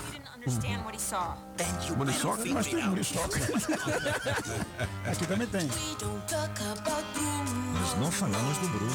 You. 0.47 1.97
Muriçoca? 1.97 2.45
Mas 2.53 2.67
tem 2.67 2.87
muriçoca. 2.87 3.39
Aqui 5.11 5.27
também 5.27 5.47
tem. 5.47 5.67
Nós 7.73 7.99
não 7.99 8.13
falamos 8.13 8.59
do 8.59 8.69
Bruno. 8.69 8.93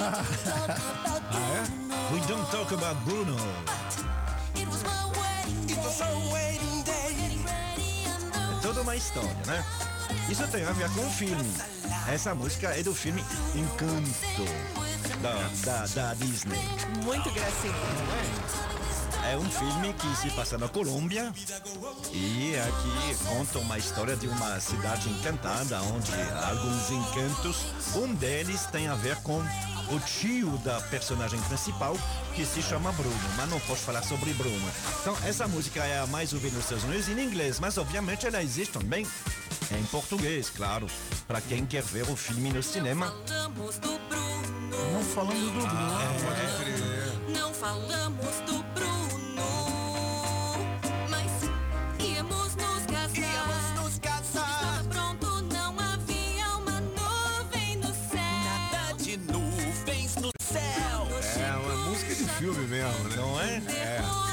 Ah, 0.00 0.22
é? 1.84 1.87
We 2.10 2.20
don't 2.20 2.50
talk 2.50 2.72
about 2.72 2.96
Bruno. 3.04 3.36
É 8.56 8.62
toda 8.62 8.80
uma 8.80 8.96
história, 8.96 9.36
né? 9.46 9.62
Isso 10.30 10.48
tem 10.48 10.64
a 10.64 10.72
ver 10.72 10.88
com 10.90 11.06
o 11.06 11.10
filme. 11.10 11.52
Essa 12.10 12.34
música 12.34 12.68
é 12.68 12.82
do 12.82 12.94
filme 12.94 13.22
Encanto, 13.54 14.44
da, 15.20 15.50
da, 15.64 15.86
da 15.86 16.14
Disney. 16.14 16.58
Muito 17.04 17.30
gracinha. 17.30 17.74
É 19.30 19.36
um 19.36 19.50
filme 19.50 19.92
que 19.92 20.16
se 20.16 20.30
passa 20.30 20.56
na 20.56 20.68
Colômbia 20.68 21.30
e 22.10 22.54
aqui 22.56 23.24
conta 23.26 23.58
uma 23.58 23.76
história 23.76 24.16
de 24.16 24.26
uma 24.26 24.58
cidade 24.58 25.10
encantada 25.10 25.82
onde 25.82 26.12
há 26.12 26.48
alguns 26.48 26.90
encantos. 26.90 27.66
Um 27.94 28.14
deles 28.14 28.64
tem 28.72 28.88
a 28.88 28.94
ver 28.94 29.16
com 29.16 29.42
o 29.90 30.00
tio 30.00 30.58
da 30.58 30.80
personagem 30.82 31.40
principal 31.42 31.96
que 32.34 32.44
se 32.44 32.62
chama 32.62 32.92
Bruno, 32.92 33.14
mas 33.36 33.48
não 33.48 33.58
posso 33.60 33.82
falar 33.82 34.02
sobre 34.02 34.32
Bruno. 34.34 34.70
Então 35.00 35.16
essa 35.24 35.48
música 35.48 35.84
é 35.84 36.00
a 36.00 36.06
mais 36.06 36.32
ouvida 36.32 36.54
nos 36.56 36.64
Estados 36.64 36.84
Unidos 36.84 37.08
em 37.08 37.20
inglês, 37.20 37.58
mas 37.58 37.78
obviamente 37.78 38.26
ela 38.26 38.42
existe 38.42 38.72
também 38.72 39.06
em 39.70 39.84
português, 39.86 40.50
claro, 40.50 40.86
para 41.26 41.40
quem 41.40 41.66
quer 41.66 41.82
ver 41.82 42.08
o 42.08 42.16
filme 42.16 42.50
no 42.52 42.62
cinema. 42.62 43.14
Não 44.92 45.02
falando 45.02 45.52
do 45.52 45.66
Bruno. 45.66 46.00
É, 47.28 47.38
Não 47.38 47.52
falamos 47.54 48.36
do 48.46 48.62
Bruno, 48.62 48.77
mesmo, 62.78 63.08
né? 63.08 63.16
Não 63.16 63.40
é? 63.40 63.56
É. 63.72 64.28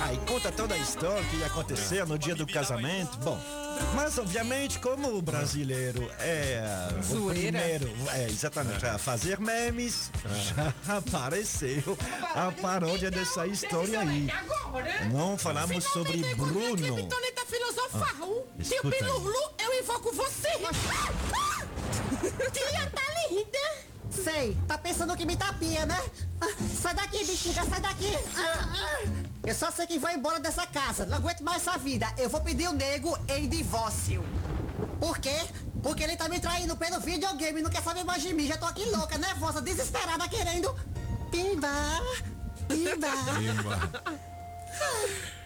Aí 0.00 0.16
conta 0.26 0.50
toda 0.50 0.74
a 0.74 0.78
história 0.78 1.22
que 1.24 1.36
ia 1.36 1.46
acontecer 1.46 2.06
no 2.06 2.18
dia 2.18 2.34
do 2.34 2.46
casamento. 2.46 3.18
Bom, 3.18 3.38
mas 3.94 4.16
obviamente, 4.16 4.78
como 4.78 5.14
o 5.14 5.20
brasileiro 5.20 6.10
é 6.20 6.88
o 6.98 7.02
Zoeira. 7.02 7.58
primeiro, 7.58 7.90
é, 8.14 8.24
exatamente, 8.24 8.86
a 8.86 8.96
fazer 8.96 9.38
memes, 9.38 10.10
já 10.46 10.72
apareceu 10.96 11.98
a 12.34 12.50
paródia 12.52 13.10
dessa 13.10 13.46
história 13.46 14.00
aí. 14.00 14.28
Não 15.12 15.36
falamos 15.36 15.84
sobre 15.84 16.22
Bruno. 16.36 17.06
Toneta 17.06 17.44
filosofal. 17.44 18.46
Ah, 18.58 19.62
eu 19.62 19.80
invoco 19.80 20.10
você. 20.12 20.48
Tia 22.52 22.90
tá 22.90 23.02
linda. 23.30 23.88
Sei, 24.22 24.56
tá 24.66 24.76
pensando 24.76 25.16
que 25.16 25.24
me 25.24 25.36
tapinha, 25.36 25.86
né? 25.86 25.98
Ah, 26.40 26.46
Sai 26.80 26.94
daqui, 26.94 27.24
bexiga, 27.24 27.64
sai 27.64 27.80
daqui. 27.80 28.16
Ah, 28.36 28.74
ah. 28.74 29.28
Eu 29.44 29.54
só 29.54 29.70
sei 29.70 29.86
que 29.86 29.98
vou 29.98 30.10
embora 30.10 30.40
dessa 30.40 30.66
casa. 30.66 31.06
Não 31.06 31.18
aguento 31.18 31.42
mais 31.42 31.66
essa 31.66 31.78
vida. 31.78 32.06
Eu 32.18 32.28
vou 32.28 32.40
pedir 32.40 32.68
o 32.68 32.72
nego 32.72 33.16
em 33.28 33.48
divórcio. 33.48 34.24
Por 35.00 35.18
quê? 35.18 35.36
Porque 35.82 36.02
ele 36.02 36.16
tá 36.16 36.28
me 36.28 36.40
traindo 36.40 36.76
pelo 36.76 37.00
videogame, 37.00 37.62
não 37.62 37.70
quer 37.70 37.82
saber 37.82 38.04
mais 38.04 38.22
de 38.22 38.34
mim. 38.34 38.46
Já 38.46 38.56
tô 38.56 38.66
aqui 38.66 38.84
louca, 38.90 39.16
nervosa, 39.16 39.62
desesperada, 39.62 40.28
querendo. 40.28 40.74
Pimba! 41.30 41.68
Pimba! 42.68 44.28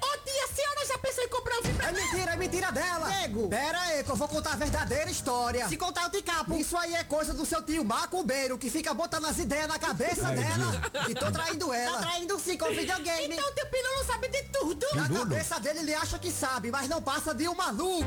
Ô 0.03 0.19
tia, 0.24 0.44
a 0.44 0.55
senhora 0.55 0.86
já 0.86 0.99
pensou 0.99 1.24
em 1.24 1.28
comprar 1.28 1.57
um 1.57 1.89
É 1.89 1.93
mentira, 1.93 2.32
é 2.32 2.36
mentira 2.36 2.73
dela! 2.73 3.09
Nego! 3.09 3.49
Pera 3.49 3.81
aí, 3.81 4.05
que 4.05 4.11
eu 4.11 4.16
vou 4.16 4.28
contar 4.28 4.53
a 4.53 4.57
verdadeira 4.57 5.11
história. 5.11 5.69
Se 5.69 5.77
contar, 5.77 6.05
eu 6.05 6.11
te 6.11 6.23
capo. 6.23 6.57
Isso 6.57 6.77
aí 6.77 6.94
é 6.94 7.05
coisa 7.05 7.32
do 7.32 7.47
seu 7.47 7.62
tio 7.62 7.85
macumbeiro, 7.85 8.59
que 8.59 8.70
fica 8.70 8.93
botando 8.93 9.27
as 9.27 9.39
ideias 9.39 9.69
na 9.69 9.78
cabeça 9.78 10.28
Ai, 10.28 10.36
dela. 10.36 11.09
E 11.09 11.15
tô 11.15 11.31
traindo 11.31 11.73
ela. 11.73 11.99
Tá 11.99 12.07
traindo 12.09 12.39
sim 12.39 12.57
com 12.57 12.66
o 12.66 12.74
videogame. 12.74 13.35
Então 13.35 13.49
o 13.49 13.55
tio 13.55 13.66
Pilulu 13.66 14.05
sabe 14.05 14.28
de 14.28 14.43
tudo. 14.44 14.86
Na 14.94 15.09
cabeça 15.09 15.61
dele 15.61 15.81
ele 15.81 15.94
acha 15.94 16.19
que 16.19 16.31
sabe, 16.31 16.70
mas 16.70 16.89
não 16.89 17.01
passa 17.01 17.35
de 17.35 17.49
um 17.49 17.55
maluco. 17.55 18.07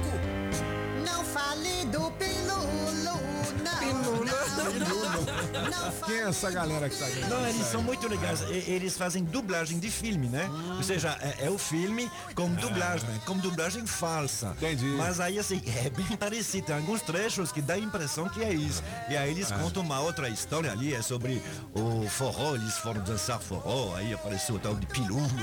Não 1.06 1.23
fale 1.26 1.86
do 1.86 2.11
Pilulo, 2.11 3.03
não. 3.03 3.15
Não, 3.64 4.26
não 4.26 5.91
Quem 6.06 6.15
é 6.18 6.27
essa 6.30 6.52
galera 6.52 6.90
que 6.90 6.98
tá 6.98 7.06
aí? 7.06 7.26
Não, 7.30 7.48
eles 7.48 7.65
são 7.68 7.82
muito 7.82 8.07
legais. 8.07 8.41
E- 8.41 8.72
Eles 8.72 8.98
fazem 8.98 9.23
dublagem 9.23 9.80
de 9.80 9.90
filme, 9.90 10.27
né? 10.27 10.49
Ou 10.77 10.84
seja, 10.84 11.18
é, 11.22 11.45
é 11.45 11.49
o 11.49 11.57
filme 11.57 12.10
com 12.36 12.49
dublagem, 12.53 13.07
né? 13.10 13.19
com 13.26 13.38
dublagem 13.38 13.86
falsa. 13.86 14.53
Entendi. 14.57 14.86
Mas 14.98 15.19
aí, 15.19 15.38
assim, 15.40 15.61
é 15.86 15.90
bem 15.90 16.18
parecido. 16.18 16.68
Tem 16.68 16.76
alguns 16.76 17.02
trechos 17.02 17.52
que 17.52 17.61
dá 17.61 17.76
a 17.76 17.80
impressão 17.80 18.27
que 18.30 18.44
é 18.44 18.53
isso. 18.53 18.84
E 19.10 19.15
aí 19.18 19.32
eles 19.32 19.52
Ah. 19.52 19.57
contam 19.57 19.84
uma 19.84 19.99
outra 19.99 20.30
história 20.30 20.72
ali, 20.72 20.94
é 20.94 21.02
sobre 21.02 21.41
o 21.73 22.07
forró, 22.10 22.56
eles 22.56 22.76
foram 22.77 23.02
dançar 23.02 23.40
forró, 23.40 23.95
aí 23.95 24.14
apareceu 24.14 24.56
o 24.56 24.60
tal 24.60 24.76
de 24.76 24.86
pilulo. 24.88 25.26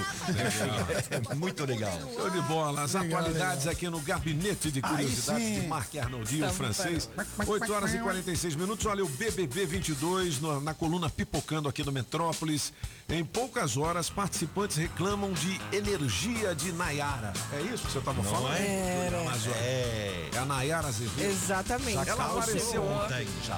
É 1.31 1.35
muito 1.35 1.65
legal. 1.65 1.93
Show 2.15 2.31
de 2.31 2.41
bola. 2.43 2.83
As 2.83 2.95
Legal, 2.95 3.21
atualidades 3.21 3.59
legal. 3.65 3.73
aqui 3.73 3.89
no 3.91 4.01
Gabinete 4.01 4.71
de 4.71 4.81
Aí 4.83 4.91
Curiosidades 4.91 5.47
sim. 5.47 5.52
De 5.61 5.67
Marc 5.67 5.95
Arnoldi, 5.97 6.43
o 6.43 6.47
Estamos 6.49 6.57
francês. 6.57 7.07
para- 7.15 7.27
8 7.47 7.73
horas 7.73 7.95
e 7.95 7.99
46 7.99 8.55
minutos. 8.55 8.87
Olha, 8.87 9.05
o 9.05 9.09
BBB 9.09 9.67
22 9.67 10.41
no- 10.41 10.61
na 10.61 10.75
coluna 10.75 11.09
Pipocando 11.11 11.69
aqui 11.69 11.83
do 11.83 11.93
Metrópolis. 11.93 12.73
Em 13.09 13.25
poucas 13.25 13.77
horas, 13.77 14.09
participantes 14.09 14.77
reclamam 14.77 15.33
de 15.33 15.61
energia 15.73 16.55
de 16.55 16.73
Nayara. 16.73 17.33
É 17.53 17.61
isso 17.63 17.85
que 17.87 17.93
você 17.93 17.99
estava 17.99 18.23
falando? 18.23 18.55
é? 18.57 19.09
Amazonas? 19.09 19.57
É. 19.57 20.29
É 20.35 20.39
a 20.39 20.45
Nayara 20.47 20.89
Azevedo. 20.89 21.31
Exatamente. 21.31 22.09
Ela 22.09 22.25
apareceu 22.39 22.83
ontem. 22.83 23.27
Já. 23.45 23.55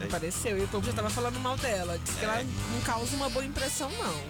É? 0.00 0.04
Apareceu 0.04 0.58
e 0.58 0.64
o 0.64 0.68
povo 0.68 0.86
já 0.86 0.92
tava 0.92 1.10
falando 1.10 1.38
mal 1.40 1.56
dela. 1.58 1.98
Diz 2.02 2.14
que 2.16 2.24
ela 2.24 2.42
não 2.42 2.80
causa 2.82 3.14
uma 3.16 3.28
boa 3.28 3.44
impressão, 3.44 3.90
não. 3.90 4.22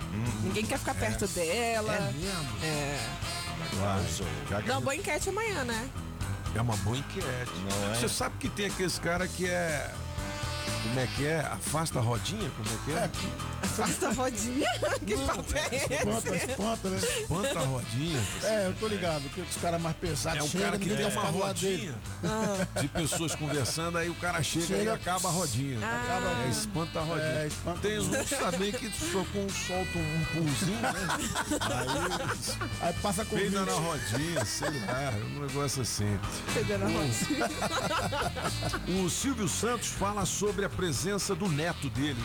Ninguém 0.43 0.65
quer 0.67 0.79
ficar 0.79 0.95
perto 0.95 1.27
dela. 1.29 1.95
É 1.95 2.13
mesmo? 2.13 2.65
É. 2.65 2.99
Já 4.49 4.63
que- 4.63 4.69
Não, 4.69 4.81
boa 4.81 4.95
enquete 4.95 5.29
amanhã, 5.29 5.65
né? 5.65 5.89
É 6.57 6.63
uma 6.63 6.77
boa 6.79 6.97
enquete. 6.97 7.53
Não 7.71 7.93
é? 7.93 7.95
Você 7.95 8.09
sabe 8.09 8.37
que 8.39 8.49
tem 8.49 8.67
aqueles 8.67 8.99
cara 8.99 9.27
que 9.29 9.47
é. 9.47 9.93
Como 10.89 11.01
é 11.01 11.07
que 11.17 11.27
é? 11.27 11.41
Afasta 11.41 11.99
a 11.99 12.03
rodinha? 12.03 12.51
Como 12.57 12.69
é 12.69 12.79
que 12.85 12.93
é? 12.93 13.11
Afasta 13.63 14.09
a 14.09 14.13
rodinha. 14.13 14.67
que 15.07 15.17
papo 15.17 15.45
é 15.55 15.77
Espanta, 15.97 16.37
esse? 16.37 16.51
espanta, 16.51 16.89
né? 16.91 16.97
Espanta 16.99 17.59
a 17.59 17.63
rodinha. 17.65 18.23
É, 18.47 18.67
eu 18.69 18.75
tô 18.75 18.87
ligado, 18.87 19.23
que 19.35 19.41
os 19.41 19.57
caras 19.57 19.81
mais 19.81 19.97
pesados 19.97 20.39
É 20.41 20.43
um 20.43 20.49
chegam, 20.49 20.67
cara 20.67 20.79
que 20.79 20.89
tem 20.95 21.07
uma 21.07 21.23
rodinha 21.23 21.55
dele. 21.55 21.95
de 22.81 22.89
pessoas 22.89 23.35
conversando, 23.35 23.99
aí 23.99 24.09
o 24.09 24.15
cara 24.15 24.43
chega, 24.43 24.67
Chega- 24.67 24.83
e 24.85 24.89
acaba 24.89 25.29
a 25.29 25.33
rodinha. 25.33 25.79
Ah. 25.83 26.03
Acaba 26.05 26.27
a 26.27 26.31
é, 26.31 26.35
rodinha. 26.35 26.49
espanta 26.51 27.01
a 27.01 27.03
rodinha. 27.03 27.27
É, 27.27 27.47
espanta- 27.47 27.81
Tem 27.81 27.99
uns 27.99 28.29
também 28.31 28.73
que 28.73 28.91
só 28.91 29.25
com 29.33 29.49
soltam 29.49 30.01
um 30.01 30.25
pulzinho, 30.33 30.81
né? 30.81 30.93
Aí, 31.61 32.89
aí 32.89 32.93
passa 33.03 33.25
com 33.25 33.37
Peida 33.37 33.65
na 33.65 33.73
rodinha, 33.73 34.45
sei 34.45 34.69
lá, 34.87 35.13
um 35.37 35.41
negócio 35.41 35.83
assim. 35.83 36.19
Peida 36.55 36.79
na 36.79 36.87
rodinha. 36.87 37.47
O 39.05 39.11
Silvio 39.11 39.49
Santos 39.49 39.89
fala 39.89 40.25
sobre 40.25 40.65
a 40.65 40.69
presença 40.77 41.35
do 41.35 41.49
neto 41.49 41.89
dele. 41.91 42.23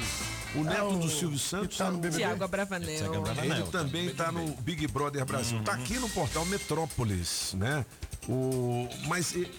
O 0.53 0.63
neto 0.63 0.89
o- 0.89 0.99
do 0.99 1.09
Silvio 1.09 1.39
Santos 1.39 1.77
tá 1.77 1.89
no 1.89 1.97
BBB? 1.97 2.17
Tiago 2.17 2.43
Abravanel. 2.43 3.23
Ele 3.41 3.63
também 3.71 4.07
está 4.07 4.31
no 4.31 4.47
Big 4.57 4.85
Brother 4.87 5.25
Brasil. 5.25 5.61
Tá 5.63 5.73
aqui 5.73 5.97
no 5.97 6.09
portal 6.09 6.45
Metrópolis, 6.45 7.53
né? 7.53 7.85
O, 8.27 8.87
mas 9.07 9.33
eh, 9.35 9.49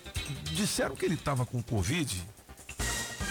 disseram 0.53 0.95
que 0.95 1.05
ele 1.05 1.15
estava 1.15 1.47
com 1.47 1.63
Covid. 1.63 2.23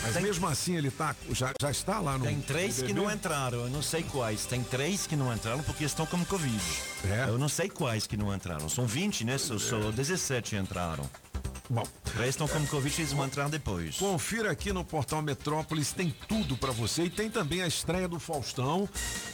Mas 0.03 0.15
mesmo 0.19 0.47
assim 0.47 0.75
ele 0.75 0.89
tá, 0.89 1.15
já, 1.31 1.53
já 1.61 1.69
está 1.69 1.99
lá 1.99 2.17
no. 2.17 2.25
Tem 2.25 2.41
três 2.41 2.77
que 2.77 2.81
BBB? 2.87 2.99
não 3.01 3.11
entraram, 3.11 3.59
eu 3.59 3.69
não 3.69 3.83
sei 3.83 4.01
quais. 4.01 4.47
Tem 4.47 4.63
três 4.63 5.05
que 5.05 5.15
não 5.15 5.31
entraram 5.31 5.61
porque 5.61 5.83
estão 5.83 6.07
com 6.07 6.25
Covid. 6.25 6.59
É? 7.05 7.29
Eu 7.29 7.37
não 7.37 7.47
sei 7.47 7.69
quais 7.69 8.07
que 8.07 8.17
não 8.17 8.33
entraram. 8.33 8.67
São 8.67 8.87
20, 8.87 9.23
né? 9.23 9.37
Só, 9.37 9.59
só 9.59 9.91
17 9.91 10.55
entraram. 10.55 11.07
Bom. 11.71 11.87
Covid 12.69 12.93
e 12.97 13.01
eles 13.01 13.13
vão 13.13 13.25
entrar 13.25 13.47
depois. 13.47 13.95
Confira 13.95 14.51
aqui 14.51 14.73
no 14.73 14.83
portal 14.83 15.21
Metrópolis, 15.21 15.93
tem 15.93 16.13
tudo 16.27 16.57
pra 16.57 16.71
você. 16.71 17.03
E 17.03 17.09
tem 17.09 17.29
também 17.29 17.61
a 17.61 17.67
estreia 17.67 18.09
do 18.09 18.19
Faustão, 18.19 18.89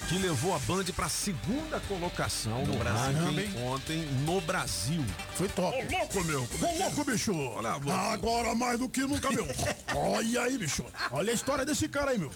que 0.07 0.19
levou 0.19 0.55
a 0.55 0.59
Band 0.59 0.83
pra 0.95 1.09
segunda 1.09 1.79
colocação 1.87 2.63
no, 2.63 2.73
No 2.73 2.79
Brasil. 2.79 3.23
ranking 3.23 3.63
ontem 3.63 4.05
no 4.23 4.39
Brasil. 4.41 5.03
Foi 5.33 5.49
top. 5.49 5.75
Ô, 5.75 5.97
louco, 5.97 6.23
meu. 6.25 6.41
Ô, 6.43 6.77
louco, 6.77 7.03
bicho. 7.05 7.35
Olha 7.35 7.71
a 7.73 7.79
boca. 7.79 7.97
Agora 7.97 8.53
mais 8.53 8.77
do 8.77 8.87
que 8.87 9.01
nunca, 9.01 9.31
meu. 9.31 9.47
Olha 9.95 10.41
aí, 10.43 10.59
bicho. 10.59 10.85
Olha 11.11 11.31
a 11.31 11.33
história 11.33 11.65
desse 11.65 11.87
cara 11.87 12.11
aí, 12.11 12.19
meu. 12.19 12.31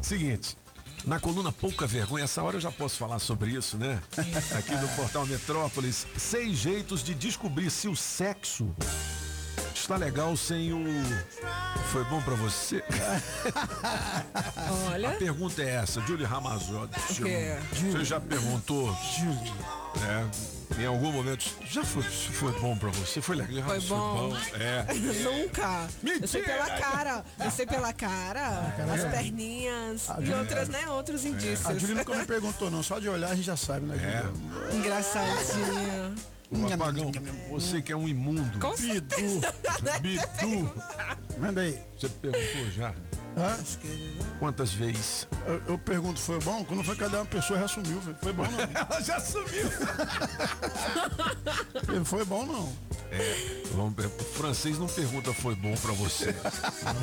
Seguinte, 0.00 0.56
na 1.04 1.18
coluna 1.18 1.52
Pouca 1.52 1.86
Vergonha, 1.86 2.24
essa 2.24 2.42
hora 2.42 2.56
eu 2.56 2.60
já 2.60 2.70
posso 2.70 2.96
falar 2.96 3.18
sobre 3.18 3.50
isso, 3.50 3.76
né? 3.76 4.00
Aqui 4.56 4.74
no 4.74 4.88
portal 4.96 5.26
Metrópolis, 5.26 6.06
seis 6.16 6.58
jeitos 6.58 7.02
de 7.02 7.14
descobrir 7.14 7.70
se 7.70 7.88
o 7.88 7.96
sexo 7.96 8.74
está 9.74 9.96
legal 9.96 10.36
sem 10.36 10.72
o. 10.72 10.84
Foi 11.90 12.04
bom 12.04 12.22
pra 12.22 12.34
você? 12.34 12.82
Olha. 14.90 15.10
A 15.10 15.12
pergunta 15.12 15.62
é 15.62 15.74
essa, 15.76 16.00
Júlio 16.02 16.26
Ramazotti. 16.26 17.22
quê? 17.22 17.56
Você 17.72 18.04
já 18.04 18.18
perguntou? 18.20 18.96
É, 20.02 20.80
em 20.82 20.86
algum 20.86 21.12
momento, 21.12 21.44
já 21.66 21.84
foi, 21.84 22.02
foi 22.02 22.52
bom 22.60 22.76
pra 22.76 22.88
você? 22.90 23.20
Foi 23.20 23.36
legal? 23.36 23.68
Foi 23.68 23.80
bom. 23.80 24.34
É. 24.54 24.86
Nunca. 25.22 25.86
Eu 26.02 26.26
sei 26.26 26.40
Mentira! 26.40 26.64
pela 26.64 26.78
cara. 26.78 27.24
Eu 27.44 27.50
sei 27.50 27.66
pela 27.66 27.92
cara, 27.92 28.74
as 28.94 29.04
perninhas 29.12 30.08
A 30.08 30.20
e 30.20 30.32
outras, 30.32 30.68
né? 30.68 30.88
Outros 30.88 31.24
indícios. 31.26 31.66
A 31.66 31.74
Júlia 31.74 31.96
nunca 31.96 32.14
me 32.14 32.24
perguntou, 32.24 32.70
não. 32.70 32.82
Só 32.82 32.98
de 32.98 33.08
olhar 33.08 33.30
a 33.30 33.34
gente 33.34 33.44
já 33.44 33.56
sabe, 33.56 33.84
né? 33.86 33.96
É. 34.02 34.74
Engraçadinho. 34.76 36.14
O 36.52 36.72
apagão, 36.72 37.10
você 37.50 37.80
que 37.80 37.92
é 37.92 37.96
um 37.96 38.06
imundo. 38.06 38.58
Com 38.58 38.74
Bidu. 38.76 39.40
Bidu. 40.02 40.72
Manda 41.38 41.62
aí. 41.62 41.78
Você 41.98 42.08
perguntou 42.08 42.70
já? 42.70 42.94
Hã? 43.36 43.58
Quantas 44.38 44.72
vezes? 44.72 45.26
Eu, 45.46 45.62
eu 45.68 45.78
pergunto, 45.78 46.20
foi 46.20 46.38
bom? 46.40 46.64
Quando 46.64 46.84
foi 46.84 46.96
cada 46.96 47.18
uma 47.18 47.26
pessoa 47.26 47.58
já 47.58 47.68
sumiu. 47.68 48.00
Foi, 48.00 48.14
foi 48.14 48.32
bom, 48.32 48.44
não? 48.44 48.60
Ela 48.90 49.00
já 49.02 49.20
sumiu. 49.20 49.70
Foi 52.04 52.24
bom, 52.24 52.46
não? 52.46 52.72
É, 53.10 53.62
vamos 53.74 53.94
ver. 53.94 54.06
O 54.06 54.24
francês 54.24 54.78
não 54.78 54.86
pergunta 54.86 55.32
foi 55.32 55.54
bom 55.54 55.74
pra 55.76 55.92
você. 55.92 56.34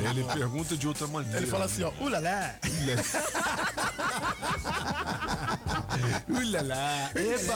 Ele 0.08 0.24
pergunta 0.24 0.76
de 0.76 0.88
outra 0.88 1.06
maneira. 1.06 1.38
Ele 1.38 1.46
fala 1.46 1.66
assim, 1.66 1.84
ó, 1.84 1.92
ulalá. 2.00 2.54
Ulala. 6.28 7.10
Eba! 7.14 7.54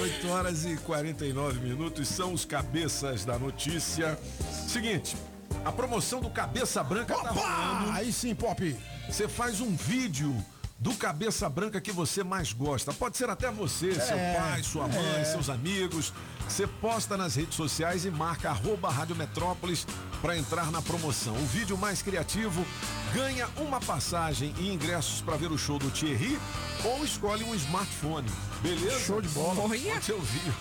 8 0.00 0.28
horas 0.28 0.64
e 0.64 0.76
49 0.78 1.60
minutos 1.60 2.08
são 2.08 2.32
os 2.32 2.44
cabeças 2.44 3.24
da 3.24 3.38
notícia. 3.38 4.18
Seguinte, 4.50 5.16
a 5.64 5.72
promoção 5.72 6.20
do 6.20 6.30
Cabeça 6.30 6.82
Branca 6.82 7.14
tá 7.14 7.30
rolando. 7.30 7.92
Aí 7.92 8.12
sim, 8.12 8.34
Pop. 8.34 8.76
Você 9.08 9.28
faz 9.28 9.60
um 9.60 9.74
vídeo 9.74 10.34
do 10.78 10.94
cabeça 10.94 11.48
branca 11.48 11.80
que 11.80 11.92
você 11.92 12.22
mais 12.22 12.52
gosta. 12.52 12.92
Pode 12.92 13.16
ser 13.16 13.30
até 13.30 13.50
você, 13.50 13.94
seu 13.94 14.16
É, 14.18 14.34
pai, 14.34 14.62
sua 14.62 14.86
mãe, 14.88 15.20
é. 15.20 15.24
seus 15.24 15.48
amigos. 15.48 16.12
Você 16.48 16.66
posta 16.66 17.16
nas 17.16 17.36
redes 17.36 17.54
sociais 17.56 18.04
e 18.04 18.10
marca 18.10 18.50
arroba 18.50 18.90
Rádio 18.90 19.16
Metrópolis 19.16 19.86
para 20.20 20.36
entrar 20.36 20.70
na 20.70 20.82
promoção. 20.82 21.34
O 21.34 21.46
vídeo 21.46 21.78
mais 21.78 22.02
criativo 22.02 22.66
ganha 23.14 23.48
uma 23.56 23.80
passagem 23.80 24.54
e 24.58 24.68
ingressos 24.70 25.22
para 25.22 25.36
ver 25.36 25.50
o 25.50 25.56
show 25.56 25.78
do 25.78 25.90
Thierry 25.90 26.38
ou 26.84 27.02
escolhe 27.02 27.44
um 27.44 27.54
smartphone. 27.54 28.28
Beleza? 28.60 29.00
Show 29.00 29.22
de 29.22 29.28
bola. 29.28 29.62
Olha. 29.62 29.94
Ontem 29.96 30.12
eu 30.12 30.20
vi 30.20 30.52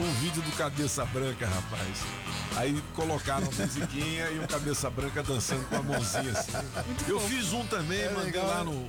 um 0.00 0.12
vídeo 0.14 0.42
do 0.42 0.50
Cabeça 0.56 1.04
Branca, 1.06 1.46
rapaz. 1.46 1.98
Aí 2.56 2.82
colocaram 2.94 3.46
a 3.46 3.62
musiquinha 3.62 4.28
e 4.30 4.38
o 4.40 4.48
Cabeça 4.48 4.90
Branca 4.90 5.22
dançando 5.22 5.64
com 5.68 5.76
a 5.76 5.82
mãozinha 5.82 6.32
assim. 6.32 6.52
Eu 7.06 7.20
fiz 7.20 7.52
um 7.52 7.64
também, 7.66 8.00
É 8.00 8.08
mandei 8.10 8.24
legal. 8.32 8.46
lá 8.46 8.64
no, 8.64 8.88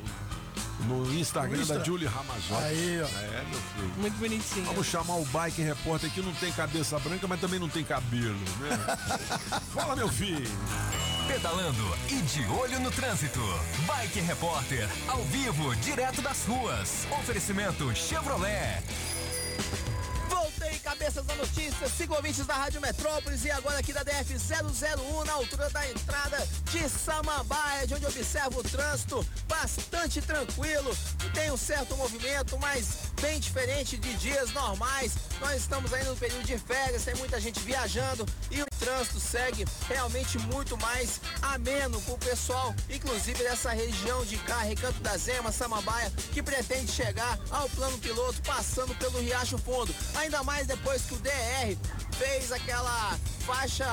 no 0.88 1.14
Instagram 1.14 1.58
No 1.58 1.62
Insta. 1.64 1.78
da 1.80 1.84
Julie 1.84 2.08
Ramazotti. 2.08 2.64
Aí, 2.64 3.02
ó. 3.02 3.06
É, 3.06 3.44
meu 3.50 3.60
filho. 3.60 3.94
Muito 3.98 4.18
bonitinho. 4.18 4.66
Vamos 4.66 4.88
chamar 4.88 5.16
o 5.16 5.26
Bike 5.26 5.62
Repórter 5.62 6.10
que 6.12 6.22
não 6.22 6.34
tem 6.34 6.52
cabeça 6.52 7.00
branca, 7.00 7.28
mas 7.28 7.40
também 7.40 7.60
não 7.60 7.70
tem 7.70 7.84
cabelo, 7.84 8.36
né? 8.60 8.98
Fala, 9.74 9.96
meu 9.96 10.10
filho. 10.10 10.50
Pedalando 11.28 11.98
e 12.10 12.16
de 12.22 12.46
olho 12.48 12.80
no 12.82 12.92
trânsito. 12.92 13.40
Bike 13.88 14.20
Repórter, 14.20 14.90
ao 15.08 15.24
vivo, 15.26 15.74
direto 15.78 16.22
das 16.22 16.46
ruas. 16.46 17.08
Oferecimento 17.12 17.94
Chevrolet. 17.96 18.84
Voltei, 20.30 20.80
cabeças 20.80 21.26
da 21.26 21.36
notícia, 21.36 21.88
siga 21.90 22.16
ouvintes 22.16 22.46
da 22.46 22.56
Rádio 22.56 22.82
Metrópolis 22.82 23.46
e 23.46 23.52
agora 23.52 23.80
aqui 23.80 23.94
da 23.94 24.04
DF 24.04 24.34
001, 24.36 25.26
na 25.26 25.34
altura 25.34 25.70
da 25.70 25.90
entrada 25.90 26.48
de 26.72 26.90
Samambaia, 26.90 27.88
de 27.88 27.96
onde 27.96 28.06
observo 28.06 28.60
o 28.60 28.64
trânsito 28.64 29.26
bastante 29.48 30.22
tranquilo. 30.22 30.96
Tem 31.34 31.52
um 31.52 31.58
certo 31.58 31.96
movimento, 31.96 32.58
mas 32.60 32.98
bem 33.22 33.40
diferente 33.40 33.98
de 33.98 34.14
dias 34.16 34.52
normais. 34.52 35.14
Nós 35.40 35.62
estamos 35.62 35.94
aí 35.94 36.04
no 36.06 36.16
período 36.16 36.44
de 36.44 36.58
férias, 36.58 37.04
tem 37.04 37.16
muita 37.16 37.40
gente 37.40 37.60
viajando 37.60 38.26
e 38.52 38.64
trânsito 38.84 39.20
segue 39.20 39.66
realmente 39.88 40.38
muito 40.40 40.78
mais 40.78 41.22
ameno 41.42 42.02
com 42.02 42.14
o 42.14 42.18
pessoal, 42.18 42.76
inclusive 42.90 43.42
dessa 43.42 43.72
região 43.72 44.26
de 44.26 44.38
cá, 44.38 44.60
Recanto 44.60 45.00
da 45.00 45.16
Zema, 45.16 45.52
Samambaia, 45.52 46.12
que 46.34 46.44
pretende 46.44 46.92
chegar 46.92 47.40
ao 47.50 47.70
plano 47.70 47.98
piloto 47.98 48.42
passando 48.42 48.94
pelo 48.96 49.20
Riacho 49.20 49.58
Fundo. 49.58 49.94
Ainda 50.16 50.44
mais 50.44 50.68
depois 50.68 51.04
que 51.04 51.14
o 51.14 51.20
DR 51.20 51.78
fez 52.18 52.52
aquela 52.52 53.18
faixa 53.46 53.88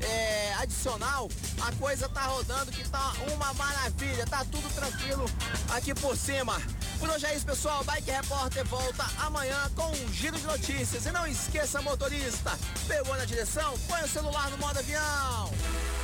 é, 0.00 0.54
adicional, 0.54 1.28
a 1.60 1.72
coisa 1.72 2.08
tá 2.08 2.22
rodando 2.22 2.70
que 2.70 2.88
tá 2.88 3.14
uma 3.34 3.52
maravilha, 3.54 4.26
tá 4.26 4.44
tudo 4.44 4.72
tranquilo 4.74 5.24
aqui 5.70 5.92
por 5.94 6.16
cima. 6.16 6.60
Por 6.98 7.10
hoje 7.10 7.26
é 7.26 7.34
isso, 7.34 7.46
pessoal. 7.46 7.84
Bike 7.84 8.10
Repórter 8.10 8.64
volta 8.66 9.04
amanhã 9.18 9.70
com 9.74 9.90
um 9.90 10.12
giro 10.12 10.38
de 10.38 10.44
notícias. 10.46 11.04
E 11.06 11.12
não 11.12 11.26
esqueça, 11.26 11.82
motorista, 11.82 12.58
pegou 12.88 13.16
na 13.16 13.24
direção? 13.24 13.78
Põe 13.86 14.02
o 14.02 14.08
celular 14.08 14.50
no 14.50 14.58
modo 14.58 14.78
avião. 14.78 15.50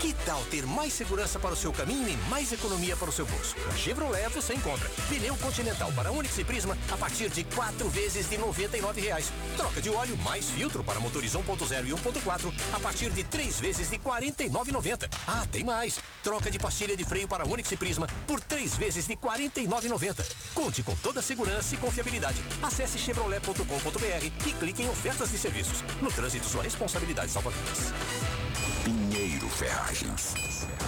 Que 0.02 0.12
tal 0.26 0.42
ter 0.46 0.66
mais 0.66 0.92
segurança 0.92 1.38
para 1.38 1.52
o 1.52 1.56
seu 1.56 1.72
caminho 1.72 2.08
e 2.08 2.16
mais 2.28 2.50
economia 2.50 2.96
para 2.96 3.08
o 3.08 3.12
seu 3.12 3.24
bolso? 3.24 3.54
Na 3.68 3.76
Chevrolet 3.76 4.28
você 4.30 4.52
encontra 4.52 4.90
pneu 5.08 5.36
Continental 5.36 5.92
para 5.92 6.10
Onix 6.10 6.36
e 6.38 6.42
Prisma 6.44 6.76
a 6.90 6.96
partir 6.96 7.30
de 7.30 7.44
quatro 7.44 7.88
vezes 7.88 8.28
de 8.28 8.36
99 8.36 9.00
reais. 9.00 9.32
Troca 9.56 9.80
de 9.80 9.88
óleo 9.90 10.16
mais 10.16 10.50
filtro 10.50 10.82
para 10.82 10.98
motores 10.98 11.34
1.0 11.34 11.86
e 11.86 11.92
1.4 11.92 12.52
a 12.72 12.80
partir 12.80 13.10
de 13.10 13.22
três 13.22 13.60
vezes 13.60 13.90
de 13.90 13.94
R$ 13.94 14.02
49,90. 14.02 15.08
Ah, 15.24 15.46
tem 15.52 15.62
mais! 15.62 16.00
Troca 16.20 16.50
de 16.50 16.58
pastilha 16.58 16.96
de 16.96 17.04
freio 17.04 17.28
para 17.28 17.46
Onix 17.46 17.70
e 17.70 17.76
Prisma 17.76 18.08
por 18.26 18.40
três 18.40 18.76
vezes 18.76 19.06
de 19.06 19.12
R$ 19.12 19.20
49,90. 19.22 20.28
Conte 20.52 20.82
com 20.82 20.96
toda 20.96 21.20
a 21.20 21.22
segurança 21.22 21.76
e 21.76 21.78
confiabilidade. 21.78 22.42
Acesse 22.60 22.98
chevrolet.com.br 22.98 24.48
e 24.48 24.52
clique 24.54 24.82
em 24.82 24.88
ofertas 24.88 25.30
de 25.30 25.38
serviços. 25.38 25.84
No 26.02 26.10
trânsito, 26.10 26.48
sua 26.48 26.64
responsabilidade 26.64 27.30
salva 27.30 27.50
vidas. 27.50 28.41
Pinheiro 28.84 29.48
Ferragens, 29.48 30.34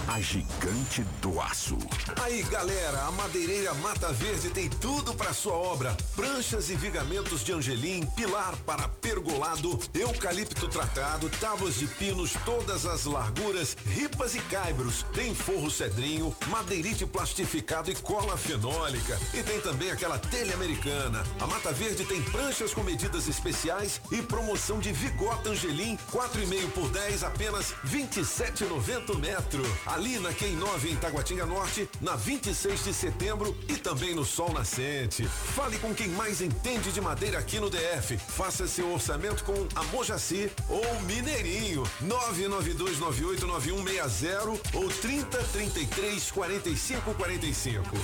a 0.07 0.21
gigante 0.21 1.03
do 1.21 1.39
aço. 1.41 1.77
Aí, 2.21 2.43
galera, 2.43 3.05
a 3.05 3.11
Madeireira 3.11 3.73
Mata 3.75 4.11
Verde 4.11 4.49
tem 4.49 4.69
tudo 4.69 5.13
para 5.13 5.33
sua 5.33 5.53
obra: 5.53 5.95
pranchas 6.15 6.69
e 6.69 6.75
vigamentos 6.75 7.43
de 7.43 7.51
angelim, 7.51 8.05
pilar 8.15 8.55
para 8.65 8.87
pergolado, 8.87 9.79
eucalipto 9.93 10.67
tratado, 10.67 11.29
tábuas 11.29 11.75
de 11.75 11.87
pinos, 11.87 12.33
todas 12.45 12.85
as 12.85 13.05
larguras, 13.05 13.75
ripas 13.85 14.35
e 14.35 14.39
caibros. 14.41 15.03
Tem 15.13 15.33
forro 15.33 15.71
cedrinho, 15.71 16.35
madeirite 16.47 17.05
plastificado 17.05 17.89
e 17.89 17.95
cola 17.95 18.37
fenólica. 18.37 19.19
E 19.33 19.41
tem 19.41 19.59
também 19.61 19.91
aquela 19.91 20.19
telha 20.19 20.53
americana. 20.53 21.23
A 21.39 21.47
Mata 21.47 21.71
Verde 21.71 22.05
tem 22.05 22.21
pranchas 22.23 22.73
com 22.73 22.83
medidas 22.83 23.27
especiais 23.27 23.99
e 24.11 24.21
promoção 24.21 24.79
de 24.79 24.91
Vigota 24.91 25.49
Angelim, 25.49 25.97
4,5 26.11 26.71
por 26.71 26.89
10, 26.89 27.23
apenas 27.23 27.73
27,90 27.85 29.09
o 29.09 29.17
metro. 29.17 29.63
Ali 29.95 30.19
na 30.19 30.31
Quem 30.33 30.57
9 30.57 30.91
em 30.91 30.97
Taguatinga 30.97 31.45
Norte, 31.45 31.89
na 32.01 32.17
26 32.17 32.83
de 32.83 32.93
setembro 32.93 33.55
e 33.69 33.77
também 33.77 34.13
no 34.13 34.25
Sol 34.25 34.51
Nascente. 34.51 35.25
Fale 35.25 35.79
com 35.79 35.95
quem 35.95 36.09
mais 36.09 36.41
entende 36.41 36.91
de 36.91 36.99
madeira 36.99 37.39
aqui 37.39 37.61
no 37.61 37.69
DF. 37.69 38.17
Faça 38.17 38.67
seu 38.67 38.91
orçamento 38.91 39.45
com 39.45 39.53
a 39.73 39.83
Mojaci 39.85 40.51
ou 40.67 40.83
Mineirinho. 41.03 41.83
992989160 42.03 44.59
ou 44.73 44.89
3033 44.89 46.29
4545. 46.29 47.97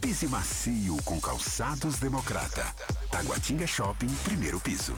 Pise 0.00 0.26
macio 0.28 0.96
com 1.04 1.20
calçados 1.20 1.98
democrata. 1.98 2.64
Taguatinga 3.10 3.66
Shopping, 3.66 4.08
primeiro 4.24 4.58
piso. 4.58 4.94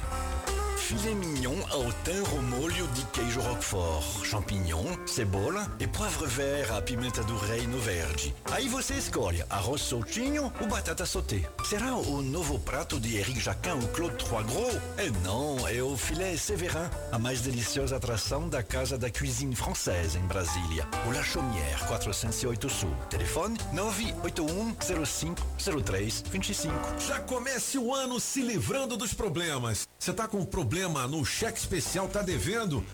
Filet 0.79 1.15
mignon 1.15 1.59
ao 1.71 1.93
thym 2.05 2.25
ao 2.31 2.43
molho 2.43 2.87
de 2.89 3.03
queijo 3.13 3.41
roquefort, 3.41 4.25
champignon, 4.25 4.97
cebola 5.07 5.71
e 5.79 5.87
poivre 5.87 6.27
vert 6.27 6.73
à 6.73 6.81
pimenta 6.81 7.23
do 7.25 7.37
reino 7.37 7.79
verde. 7.79 8.35
Aí 8.51 8.69
você 8.69 8.95
escolhe 8.95 9.45
arroz 9.51 9.83
soltinho 9.83 10.51
ou 10.61 10.67
batata 10.67 11.05
sauté. 11.05 11.43
Será 11.65 11.95
o 11.95 12.23
novo 12.23 12.59
prato 12.61 12.99
de 12.99 13.17
Eric 13.17 13.41
Jacquin 13.41 13.73
ou 13.73 13.89
Claude 13.89 14.25
Trois 14.25 14.47
Gros? 14.47 14.77
É 14.97 15.11
não, 15.23 15.69
é 15.69 15.83
o 15.83 15.97
filé 15.97 16.37
Séverin, 16.37 16.89
a 17.13 17.19
mais 17.19 17.43
deliciosa 17.43 17.97
atração 17.97 18.49
da 18.49 18.63
Casa 18.63 18.97
da 18.97 19.11
Cuisine 19.11 19.57
Française 19.57 20.17
em 20.17 20.27
Brasília. 20.27 20.87
O 21.07 21.13
La 21.13 21.23
Chaumière, 21.23 21.87
408 21.87 22.71
Sul. 22.71 22.95
Telefone 23.11 23.59
981 23.73 25.05
05 25.05 25.43
03 25.85 26.25
25. 26.31 26.73
Já 27.01 27.21
comece 27.21 27.77
o 27.77 27.93
ano 27.93 28.19
se 28.21 28.41
livrando 28.41 28.97
dos 28.97 29.13
problemas. 29.13 29.87
Você 29.99 30.13
tá 30.13 30.29
com 30.29 30.45
problema 30.45 30.68
no 31.09 31.25
cheque 31.25 31.59
especial, 31.59 32.07
tá 32.09 32.21
devendo? 32.21 32.85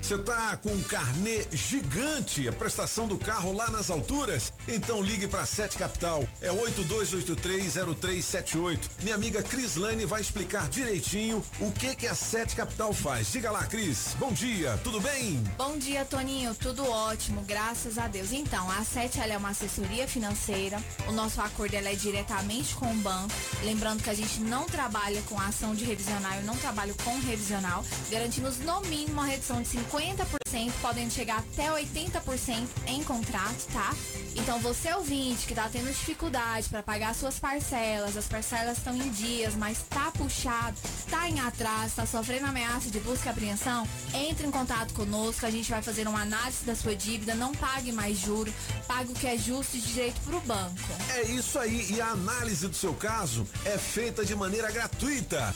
Você 0.00 0.16
tá 0.18 0.56
com 0.56 0.70
um 0.70 0.82
carnê 0.82 1.46
gigante, 1.52 2.48
a 2.48 2.52
prestação 2.52 3.06
do 3.06 3.18
carro 3.18 3.52
lá 3.52 3.68
nas 3.70 3.90
alturas? 3.90 4.54
Então 4.66 5.02
ligue 5.02 5.28
para 5.28 5.44
Sete 5.44 5.76
Capital. 5.76 6.26
É 6.40 6.48
82830378. 6.48 8.78
Minha 9.02 9.16
amiga 9.16 9.42
Cris 9.42 9.76
Lane 9.76 10.06
vai 10.06 10.22
explicar 10.22 10.68
direitinho 10.68 11.44
o 11.60 11.70
que 11.70 11.94
que 11.94 12.06
a 12.06 12.14
Sete 12.14 12.56
Capital 12.56 12.94
faz. 12.94 13.32
Diga 13.32 13.50
lá, 13.50 13.66
Cris. 13.66 14.16
Bom 14.18 14.32
dia, 14.32 14.80
tudo 14.82 14.98
bem? 15.00 15.42
Bom 15.58 15.76
dia, 15.76 16.04
Toninho. 16.04 16.54
Tudo 16.54 16.88
ótimo, 16.88 17.42
graças 17.42 17.98
a 17.98 18.06
Deus. 18.08 18.32
Então, 18.32 18.70
a 18.70 18.82
SET 18.84 19.20
ela 19.20 19.34
é 19.34 19.36
uma 19.36 19.50
assessoria 19.50 20.08
financeira. 20.08 20.82
O 21.06 21.12
nosso 21.12 21.40
acordo 21.40 21.74
é 21.74 21.94
diretamente 21.94 22.74
com 22.74 22.90
o 22.90 22.96
banco. 22.96 23.34
Lembrando 23.62 24.02
que 24.02 24.10
a 24.10 24.14
gente 24.14 24.40
não 24.40 24.64
trabalha 24.64 25.20
com 25.22 25.38
ação 25.38 25.74
de 25.74 25.84
revisional, 25.84 26.32
eu 26.36 26.44
não 26.44 26.56
trabalho 26.56 26.94
com 27.04 27.09
revisional. 27.18 27.84
Garantimos 28.10 28.58
no 28.58 28.80
mínimo 28.82 29.14
uma 29.14 29.26
redução 29.26 29.60
de 29.62 29.68
50%, 29.68 30.72
podendo 30.80 31.10
chegar 31.10 31.38
até 31.38 31.68
80% 31.68 32.66
em 32.86 33.02
contrato, 33.02 33.66
tá? 33.72 33.94
Então, 34.36 34.58
você 34.60 34.92
ouvinte 34.94 35.46
que 35.46 35.54
tá 35.54 35.68
tendo 35.70 35.88
dificuldade 35.88 36.68
para 36.68 36.82
pagar 36.82 37.14
suas 37.14 37.38
parcelas, 37.38 38.16
as 38.16 38.26
parcelas 38.26 38.78
estão 38.78 38.94
em 38.94 39.08
dias, 39.10 39.54
mas 39.54 39.78
tá 39.88 40.12
puxado, 40.16 40.76
tá 41.10 41.28
em 41.28 41.40
atraso, 41.40 41.96
tá 41.96 42.06
sofrendo 42.06 42.46
ameaça 42.46 42.90
de 42.90 43.00
busca 43.00 43.28
e 43.28 43.30
apreensão, 43.30 43.86
entre 44.14 44.46
em 44.46 44.50
contato 44.50 44.94
conosco, 44.94 45.44
a 45.44 45.50
gente 45.50 45.70
vai 45.70 45.82
fazer 45.82 46.06
uma 46.06 46.22
análise 46.22 46.64
da 46.64 46.74
sua 46.74 46.94
dívida, 46.94 47.34
não 47.34 47.52
pague 47.54 47.92
mais 47.92 48.18
juro, 48.18 48.52
pague 48.86 49.12
o 49.12 49.14
que 49.14 49.26
é 49.26 49.36
justo 49.36 49.76
e 49.76 49.80
direito 49.80 50.20
pro 50.20 50.40
banco. 50.40 50.78
É 51.10 51.22
isso 51.22 51.58
aí, 51.58 51.86
e 51.90 52.00
a 52.00 52.08
análise 52.08 52.68
do 52.68 52.76
seu 52.76 52.94
caso 52.94 53.46
é 53.64 53.76
feita 53.78 54.24
de 54.24 54.34
maneira 54.34 54.70
gratuita. 54.70 55.54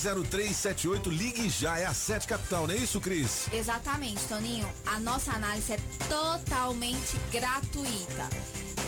82830378, 0.00 1.06
ligue 1.08 1.48
já, 1.48 1.78
é 1.78 1.86
a 1.86 1.94
Sete 1.94 2.26
Capital, 2.26 2.66
não 2.66 2.74
é 2.74 2.78
isso, 2.78 3.00
Cris? 3.00 3.46
Exatamente, 3.52 4.20
Toninho. 4.24 4.68
A 4.86 4.98
nossa 4.98 5.32
análise 5.32 5.72
é 5.72 5.78
totalmente 6.08 7.18
gratuita. 7.30 8.28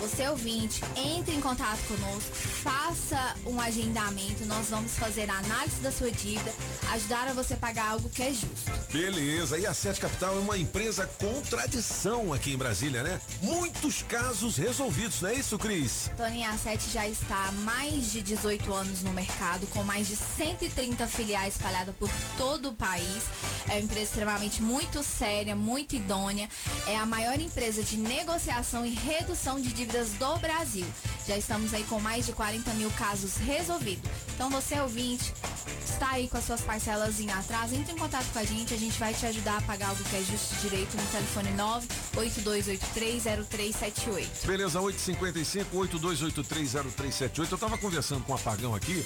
Você 0.02 0.28
ouvinte, 0.28 0.82
entre 0.96 1.32
em 1.32 1.40
contato 1.40 1.78
conosco, 1.86 2.34
faça 2.34 3.36
um 3.46 3.60
agendamento, 3.60 4.44
nós 4.46 4.66
vamos 4.68 4.98
fazer 4.98 5.30
a 5.30 5.38
análise 5.38 5.76
da 5.80 5.92
sua 5.92 6.10
dívida, 6.10 6.52
ajudar 6.90 7.28
a 7.28 7.32
você 7.32 7.54
pagar 7.54 7.92
algo 7.92 8.08
que 8.08 8.20
é 8.20 8.32
justo. 8.32 8.72
Beleza, 8.92 9.56
e 9.60 9.64
a 9.64 9.72
Sete 9.72 10.00
Capital 10.00 10.36
é 10.36 10.40
uma 10.40 10.58
empresa 10.58 11.08
com 11.20 11.40
tradição 11.42 12.32
aqui 12.32 12.52
em 12.52 12.56
Brasília, 12.56 13.04
né? 13.04 13.20
Muitos 13.40 14.02
casos 14.02 14.56
resolvidos, 14.56 15.20
não 15.22 15.28
é 15.30 15.34
isso, 15.34 15.56
Cris? 15.56 16.10
Tony 16.16 16.42
a 16.42 16.58
Sete 16.58 16.90
já 16.90 17.06
está 17.06 17.46
há 17.46 17.52
mais 17.52 18.10
de 18.10 18.22
18 18.22 18.74
anos 18.74 19.02
no 19.02 19.12
mercado, 19.12 19.68
com 19.68 19.84
mais 19.84 20.08
de 20.08 20.16
130 20.16 21.01
filiais 21.10 21.54
espalhadas 21.54 21.94
por 21.96 22.10
todo 22.36 22.70
o 22.70 22.72
país. 22.72 23.22
É 23.68 23.72
uma 23.72 23.80
empresa 23.80 24.02
extremamente 24.02 24.62
muito 24.62 25.02
séria, 25.02 25.56
muito 25.56 25.96
idônea. 25.96 26.48
É 26.86 26.96
a 26.96 27.06
maior 27.06 27.38
empresa 27.40 27.82
de 27.82 27.96
negociação 27.96 28.84
e 28.84 28.90
redução 28.90 29.60
de 29.60 29.72
dívidas 29.72 30.10
do 30.12 30.36
Brasil. 30.38 30.86
Já 31.26 31.36
estamos 31.36 31.72
aí 31.72 31.84
com 31.84 32.00
mais 32.00 32.26
de 32.26 32.32
40 32.32 32.72
mil 32.74 32.90
casos 32.92 33.36
resolvidos. 33.36 34.10
Então 34.34 34.50
você 34.50 34.78
ouvinte, 34.80 35.32
está 35.84 36.10
aí 36.10 36.28
com 36.28 36.36
as 36.36 36.44
suas 36.44 36.60
parcelas 36.60 37.20
em 37.20 37.30
atraso, 37.30 37.74
entre 37.74 37.92
em 37.92 37.96
contato 37.96 38.26
com 38.32 38.38
a 38.38 38.44
gente, 38.44 38.74
a 38.74 38.76
gente 38.76 38.98
vai 38.98 39.14
te 39.14 39.24
ajudar 39.26 39.58
a 39.58 39.62
pagar 39.62 39.90
algo 39.90 40.02
que 40.04 40.16
é 40.16 40.22
justo 40.22 40.54
e 40.54 40.58
direito 40.68 40.96
no 40.96 41.06
telefone 41.06 41.50
982830378. 42.14 44.46
Beleza, 44.46 44.80
855 44.80 45.76
82830378. 45.76 47.50
Eu 47.50 47.58
tava 47.58 47.78
conversando 47.78 48.24
com 48.24 48.32
o 48.32 48.34
Apagão 48.34 48.74
aqui 48.74 49.04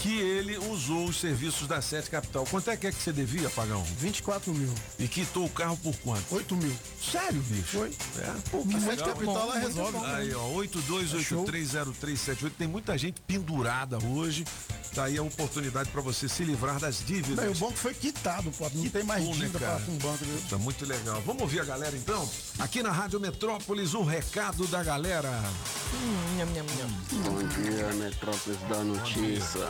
que 0.00 0.18
ele 0.18 0.58
usou 0.58 1.04
os 1.04 1.16
serviços 1.16 1.31
da 1.68 1.80
Sete 1.80 2.10
Capital. 2.10 2.44
Quanto 2.50 2.70
é 2.70 2.76
que 2.76 2.86
é 2.86 2.92
que 2.92 3.02
você 3.02 3.12
devia, 3.12 3.48
Apagão? 3.48 3.82
24 3.98 4.52
mil. 4.52 4.72
E 4.98 5.08
quitou 5.08 5.46
o 5.46 5.48
carro 5.48 5.76
por 5.78 5.94
quanto? 5.96 6.22
8 6.34 6.56
mil. 6.56 6.74
Sério, 7.10 7.40
bicho? 7.42 7.78
Foi. 7.78 7.88
É, 8.18 8.34
pô, 8.50 8.62
que 8.62 8.72
Sete 8.72 8.84
legal. 8.86 9.08
Capital 9.08 9.36
ela 9.36 9.54
Muito 9.54 9.66
resolve. 9.66 9.92
bom. 9.98 10.04
Aí, 10.04 10.34
ó, 10.34 10.48
É 10.48 10.54
82830378. 10.68 12.52
Tem 12.58 12.68
muita 12.68 12.96
gente 12.98 13.20
pendurada 13.22 13.98
hoje. 14.04 14.44
Daí 14.94 15.16
a 15.16 15.22
oportunidade 15.22 15.88
pra 15.90 16.02
você 16.02 16.28
se 16.28 16.44
livrar 16.44 16.78
das 16.78 16.98
dívidas. 17.04 17.42
Bem, 17.44 17.48
o 17.54 17.58
banco 17.58 17.78
foi 17.78 17.94
quitado, 17.94 18.50
pô. 18.50 18.68
Não 18.74 18.88
tem 18.90 19.02
mais 19.02 19.24
Bom, 19.24 19.30
né, 19.30 19.46
dívida 19.46 19.58
para 19.58 19.80
com 19.80 19.92
o 19.92 19.96
banco. 19.96 20.24
Viu? 20.24 20.42
Tá 20.50 20.58
muito 20.58 20.84
legal. 20.84 21.22
Vamos 21.24 21.42
ouvir 21.42 21.60
a 21.60 21.64
galera 21.64 21.96
então? 21.96 22.28
Aqui 22.58 22.82
na 22.82 22.90
Rádio 22.92 23.18
Metrópolis, 23.18 23.94
o 23.94 24.02
recado 24.02 24.66
da 24.66 24.82
galera. 24.82 25.30
Bom 27.10 27.46
dia, 27.62 27.92
Metrópolis 27.94 28.58
da 28.68 28.84
Notícia. 28.84 29.68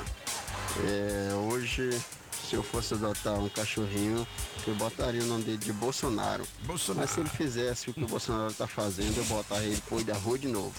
É, 0.85 1.35
hoje, 1.35 1.91
se 2.49 2.55
eu 2.55 2.63
fosse 2.63 2.95
adotar 2.95 3.35
um 3.35 3.49
cachorrinho, 3.49 4.27
eu 4.67 4.75
botaria 4.75 5.23
o 5.23 5.27
nome 5.27 5.45
dele 5.45 5.59
de 5.59 5.73
Bolsonaro. 5.73 6.45
Bolsonaro. 6.65 7.01
Mas 7.01 7.11
se 7.11 7.21
ele 7.21 7.29
fizesse 7.29 7.91
o 7.91 7.95
que 7.95 8.05
o 8.05 8.09
Bolsonaro 8.09 8.53
tá 8.53 8.67
fazendo, 8.67 9.17
eu 9.19 9.25
botaria 9.25 9.69
ele 9.69 9.83
pro 9.89 10.03
da 10.05 10.15
rua 10.15 10.39
de 10.39 10.49
novo. 10.49 10.73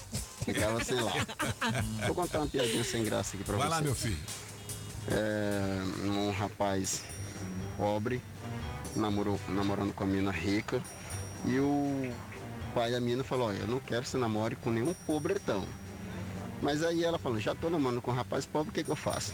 Ficava 0.43 0.83
sem 0.83 0.99
lá. 0.99 1.13
Vou 2.05 2.15
contar 2.15 2.39
uma 2.39 2.47
piadinha 2.47 2.83
sem 2.83 3.03
graça 3.03 3.35
aqui 3.35 3.43
pra 3.43 3.57
Vai 3.57 3.67
você. 3.67 3.75
lá, 3.75 3.81
meu 3.81 3.95
filho. 3.95 4.17
É, 5.09 5.81
um 6.05 6.31
rapaz 6.31 7.03
pobre 7.77 8.21
namorou, 8.95 9.39
namorando 9.49 9.93
com 9.93 10.03
a 10.03 10.07
mina 10.07 10.31
rica 10.31 10.81
e 11.45 11.59
o 11.59 12.11
pai 12.73 12.91
da 12.91 12.99
mina 12.99 13.23
falou, 13.23 13.47
olha, 13.47 13.57
eu 13.57 13.67
não 13.67 13.79
quero 13.79 14.03
que 14.03 14.09
você 14.09 14.17
namore 14.17 14.55
com 14.55 14.69
nenhum 14.69 14.93
pobretão. 15.05 15.65
Mas 16.63 16.81
aí 16.81 17.03
ela 17.03 17.19
falou, 17.19 17.39
já 17.39 17.53
tô 17.53 17.69
namorando 17.69 18.01
com 18.01 18.11
um 18.11 18.13
rapaz 18.13 18.45
pobre, 18.45 18.69
o 18.69 18.73
que, 18.73 18.85
que 18.85 18.89
eu 18.89 18.95
faço? 18.95 19.33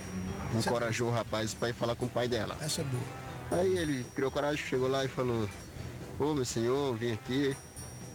Encorajou 0.56 1.10
o 1.10 1.12
rapaz 1.12 1.54
para 1.54 1.70
ir 1.70 1.74
falar 1.74 1.96
com 1.96 2.08
o 2.08 2.10
pai 2.10 2.28
dela. 2.28 2.58
Essa 2.60 2.82
é 2.82 2.84
boa. 2.84 3.04
Aí 3.52 3.78
ele 3.78 4.04
criou 4.16 4.32
coragem, 4.32 4.58
chegou 4.66 4.90
lá 4.90 5.06
e 5.06 5.08
falou, 5.08 5.48
ô 6.20 6.34
meu 6.34 6.44
senhor, 6.44 6.96
vim 6.96 7.12
aqui 7.12 7.56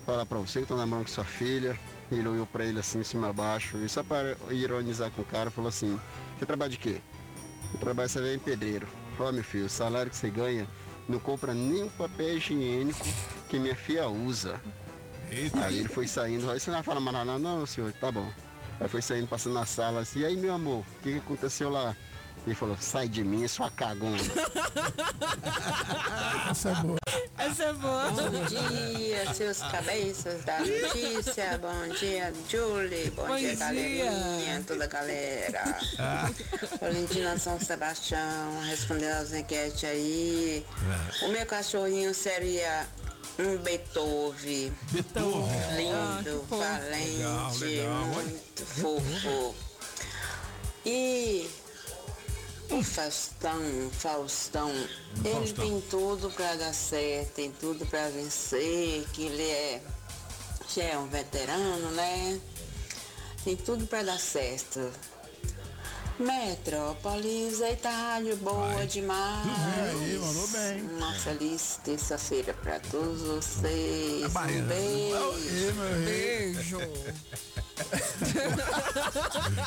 falar 0.05 0.27
pra 0.27 0.39
você 0.39 0.61
que 0.61 0.67
tô 0.67 0.77
namorando 0.77 1.07
com 1.07 1.13
sua 1.13 1.25
filha. 1.25 1.79
Ele 2.11 2.29
olhou 2.29 2.45
pra 2.45 2.65
ele 2.65 2.81
assim, 2.81 2.99
em 3.01 3.05
cima 3.05 3.31
abaixo, 3.31 3.79
e 3.79 3.89
só 3.89 4.03
para 4.03 4.37
ironizar 4.51 5.11
com 5.13 5.23
o 5.23 5.25
cara, 5.25 5.51
falou 5.51 5.69
assim, 5.69 5.99
você 6.37 6.45
trabalha 6.45 6.71
de 6.71 6.77
quê? 6.77 7.01
Eu 7.73 7.79
trabalho 7.79 8.09
você 8.09 8.19
é 8.21 8.35
em 8.35 8.39
pedreiro. 8.39 8.87
Ó 9.19 9.31
meu 9.31 9.45
filho, 9.45 9.67
o 9.67 9.69
salário 9.69 10.11
que 10.11 10.17
você 10.17 10.29
ganha 10.29 10.67
não 11.09 11.21
compra 11.21 11.55
nem 11.55 11.85
o 11.85 11.91
papel 11.91 12.37
higiênico 12.37 13.07
que 13.49 13.59
minha 13.59 13.77
filha 13.77 14.09
usa. 14.09 14.61
Aí 15.63 15.79
ele 15.79 15.89
foi 15.89 16.07
saindo, 16.07 16.51
aí 16.51 16.59
você 16.59 16.71
não 16.71 16.79
vai 16.79 16.85
falar 16.85 17.01
mais 17.01 17.17
nada, 17.17 17.39
não, 17.39 17.65
senhor, 17.65 17.93
tá 17.95 18.11
bom. 18.11 18.29
Aí 18.81 18.89
foi 18.89 19.03
saindo, 19.03 19.29
passando 19.29 19.55
na 19.55 19.67
sala 19.67 20.01
assim, 20.01 20.21
e 20.21 20.27
aí 20.27 20.37
meu 20.37 20.55
amor, 20.55 20.81
o 20.81 20.85
que, 21.03 21.13
que 21.13 21.19
aconteceu 21.19 21.71
lá? 21.71 21.95
Ele 22.47 22.55
falou, 22.55 22.77
sai 22.79 23.09
de 23.09 23.25
mim, 23.25 23.49
sua 23.49 23.71
cagona. 23.71 24.19
Essa 26.51 26.71
é 26.71 26.75
boa. 26.75 26.99
Essa 27.39 27.63
é 27.65 27.73
boa. 27.73 28.11
Bom 28.11 28.45
dia, 28.45 29.33
seus 29.33 29.63
cabeças 29.63 30.45
da 30.45 30.59
notícia. 30.59 31.59
Bom 31.59 31.89
dia, 31.99 32.33
Julie. 32.49 33.11
Bom, 33.13 33.29
Bom 33.29 33.37
dia, 33.37 33.57
dia. 33.57 33.59
galerinha, 33.65 34.63
toda 34.67 34.85
a 34.85 34.87
galera. 34.87 35.79
Valentina 36.81 37.39
São 37.39 37.59
Sebastião, 37.59 38.61
respondendo 38.67 39.23
as 39.23 39.33
enquetes 39.33 39.85
aí. 39.85 40.67
O 41.23 41.29
meu 41.29 41.47
cachorrinho 41.47 42.13
seria 42.13 42.87
um 43.39 43.57
Beethoven. 43.59 44.73
Beethoven. 44.93 45.77
Lindo, 45.77 46.45
Ah, 46.51 46.57
valente, 46.57 47.09
Legal, 47.17 47.55
legal. 47.59 48.05
muito 48.07 48.67
fofo. 48.67 49.55
E 50.87 51.49
o 52.71 52.83
Faustão, 52.83 53.91
Faustão, 53.93 54.71
ele 54.71 55.35
Faustão. 55.35 55.65
tem 55.65 55.81
tudo 55.91 56.31
pra 56.31 56.55
dar 56.57 56.75
certo, 56.75 57.33
tem 57.33 57.51
tudo 57.53 57.87
pra 57.87 58.09
vencer, 58.11 59.05
que 59.13 59.25
ele 59.25 59.43
é, 59.43 59.83
já 60.75 60.83
é 60.85 60.99
um 60.99 61.07
veterano, 61.07 61.91
né? 61.93 62.41
Tem 63.45 63.57
tudo 63.57 63.87
pra 63.87 64.03
dar 64.03 64.19
certo. 64.19 64.91
Metrópolis, 66.19 67.59
rádio 67.85 68.37
boa 68.37 68.87
demais. 68.87 69.47
aí, 69.91 70.19
mandou 70.19 70.47
bem. 70.49 70.83
Uma 70.97 71.13
feliz 71.15 71.81
terça-feira 71.83 72.55
pra 72.55 72.79
todos 72.79 73.23
vocês. 73.23 74.25
Um 74.25 74.29
baiana. 74.29 74.69
beijo. 74.69 75.75
Beijo. 76.05 76.79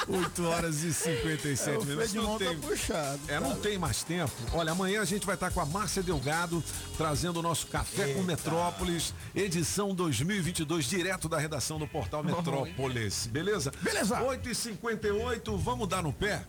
8 0.07 0.45
horas 0.45 0.83
e 0.83 0.93
57 0.93 1.69
É, 1.69 1.77
o 1.77 1.85
minutos. 1.85 2.13
Não 2.13 2.37
tá 2.37 2.45
tem, 2.45 2.57
puxado, 2.59 3.19
é, 3.27 3.39
não 3.39 3.55
tem 3.55 3.77
mais 3.77 4.03
tempo. 4.03 4.31
Olha, 4.53 4.71
amanhã 4.71 5.01
a 5.01 5.05
gente 5.05 5.25
vai 5.25 5.35
estar 5.35 5.51
com 5.51 5.59
a 5.59 5.65
Márcia 5.65 6.01
Delgado 6.01 6.63
trazendo 6.97 7.39
o 7.39 7.41
nosso 7.41 7.67
Café 7.67 8.13
com 8.13 8.23
Metrópolis, 8.23 9.13
edição 9.35 9.93
2022, 9.93 10.85
direto 10.85 11.27
da 11.29 11.37
redação 11.37 11.77
do 11.77 11.87
portal 11.87 12.23
Metrópolis. 12.23 13.27
Beleza? 13.27 13.71
Beleza. 13.81 14.21
8 14.21 14.49
e 14.49 14.55
58 14.55 15.57
vamos 15.57 15.87
dar 15.87 16.01
no 16.01 16.13
pé? 16.13 16.41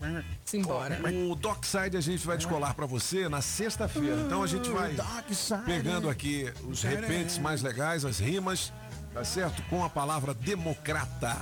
Simbora. 0.45 0.99
O 1.29 1.35
Dockside 1.35 1.97
a 1.97 2.01
gente 2.01 2.25
vai 2.25 2.37
descolar 2.37 2.73
pra 2.73 2.85
você 2.85 3.27
na 3.29 3.41
sexta-feira. 3.41 4.21
Então 4.25 4.43
a 4.43 4.47
gente 4.47 4.69
vai 4.69 4.93
Dockside. 4.93 5.63
pegando 5.65 6.09
aqui 6.09 6.51
os 6.67 6.81
repentes 6.81 7.37
mais 7.37 7.61
legais, 7.61 8.05
as 8.05 8.19
rimas, 8.19 8.71
tá 9.13 9.23
certo? 9.23 9.61
Com 9.63 9.83
a 9.83 9.89
palavra 9.89 10.33
democrata. 10.33 11.35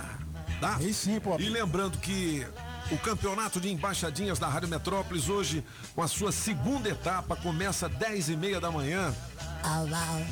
Tá? 0.59 0.77
Aí 0.77 0.93
sim, 0.93 1.19
pô. 1.19 1.37
E 1.39 1.49
lembrando 1.49 1.97
que 1.99 2.45
o 2.91 2.97
campeonato 2.97 3.59
de 3.59 3.71
embaixadinhas 3.71 4.39
da 4.39 4.47
Rádio 4.47 4.69
Metrópolis 4.69 5.29
hoje, 5.29 5.63
com 5.93 6.01
a 6.01 6.07
sua 6.07 6.31
segunda 6.31 6.89
etapa, 6.89 7.35
começa 7.35 7.87
às 7.87 7.93
10 7.93 8.29
e 8.29 8.37
meia 8.37 8.59
da 8.59 8.71
manhã. 8.71 9.13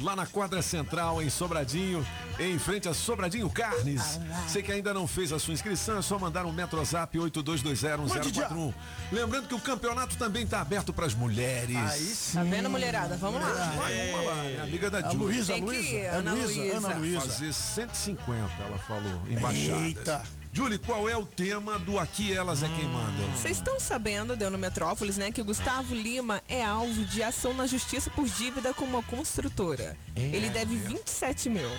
Lá 0.02 0.16
na 0.16 0.26
quadra 0.26 0.62
central, 0.62 1.22
em 1.22 1.30
Sobradinho, 1.30 2.06
em 2.40 2.60
frente 2.60 2.88
a 2.90 2.94
Sobradinho 2.94 3.50
Carnes. 3.50 4.20
Você 4.48 4.62
que 4.62 4.72
ainda 4.72 4.94
não 4.94 5.08
fez 5.08 5.32
a 5.32 5.40
sua 5.40 5.54
inscrição, 5.54 5.98
é 5.98 6.02
só 6.02 6.20
mandar 6.20 6.46
um 6.46 6.52
Metrozap 6.52 7.18
82201041. 7.18 8.74
Lembrando 9.12 9.48
que 9.48 9.56
o 9.56 9.60
campeonato 9.60 10.18
também 10.18 10.44
está 10.44 10.62
aberto 10.62 10.94
para 10.94 11.06
as 11.06 11.14
mulheres. 11.14 11.76
Aí 11.76 12.00
sim. 12.00 12.38
Tá 12.38 12.44
vendo, 12.44 12.70
mulherada? 12.70 13.16
Vamos 13.18 13.42
lá. 13.42 13.48
Vamos 13.48 14.26
lá. 14.28 14.46
É 14.46 14.62
amiga 14.62 14.90
da 14.90 15.08
A 15.08 15.12
Ju. 15.12 15.18
Luísa, 15.18 15.56
Luísa. 15.56 15.96
É 15.96 16.10
Ana 16.10 16.34
Luísa. 16.34 16.78
Ana 16.78 16.96
Luísa. 16.96 17.22
Fazer 17.22 17.54
150, 17.54 18.52
ela 18.64 18.78
falou, 18.80 19.22
embaixadas. 19.30 19.82
Eita. 19.84 20.24
Julie, 20.56 20.78
qual 20.78 21.10
é 21.10 21.18
o 21.18 21.26
tema 21.26 21.78
do 21.78 22.00
Aqui 22.00 22.32
Elas 22.32 22.64
é 22.64 22.70
Quem 22.70 22.88
Manda? 22.88 23.24
Vocês 23.36 23.58
estão 23.58 23.78
sabendo, 23.78 24.38
deu 24.38 24.50
no 24.50 24.58
Metrópolis, 24.58 25.18
né, 25.18 25.30
que 25.30 25.42
o 25.42 25.44
Gustavo 25.44 25.94
Lima 25.94 26.42
é 26.48 26.64
alvo 26.64 27.04
de 27.04 27.22
ação 27.22 27.54
na 27.54 27.68
justiça 27.68 28.10
por 28.10 28.26
dívida 28.26 28.74
com 28.74 28.86
uma 28.86 29.04
construtora. 29.04 29.98
Ele 30.16 30.50
deve 30.50 30.78
27 30.78 31.50
mil. 31.50 31.70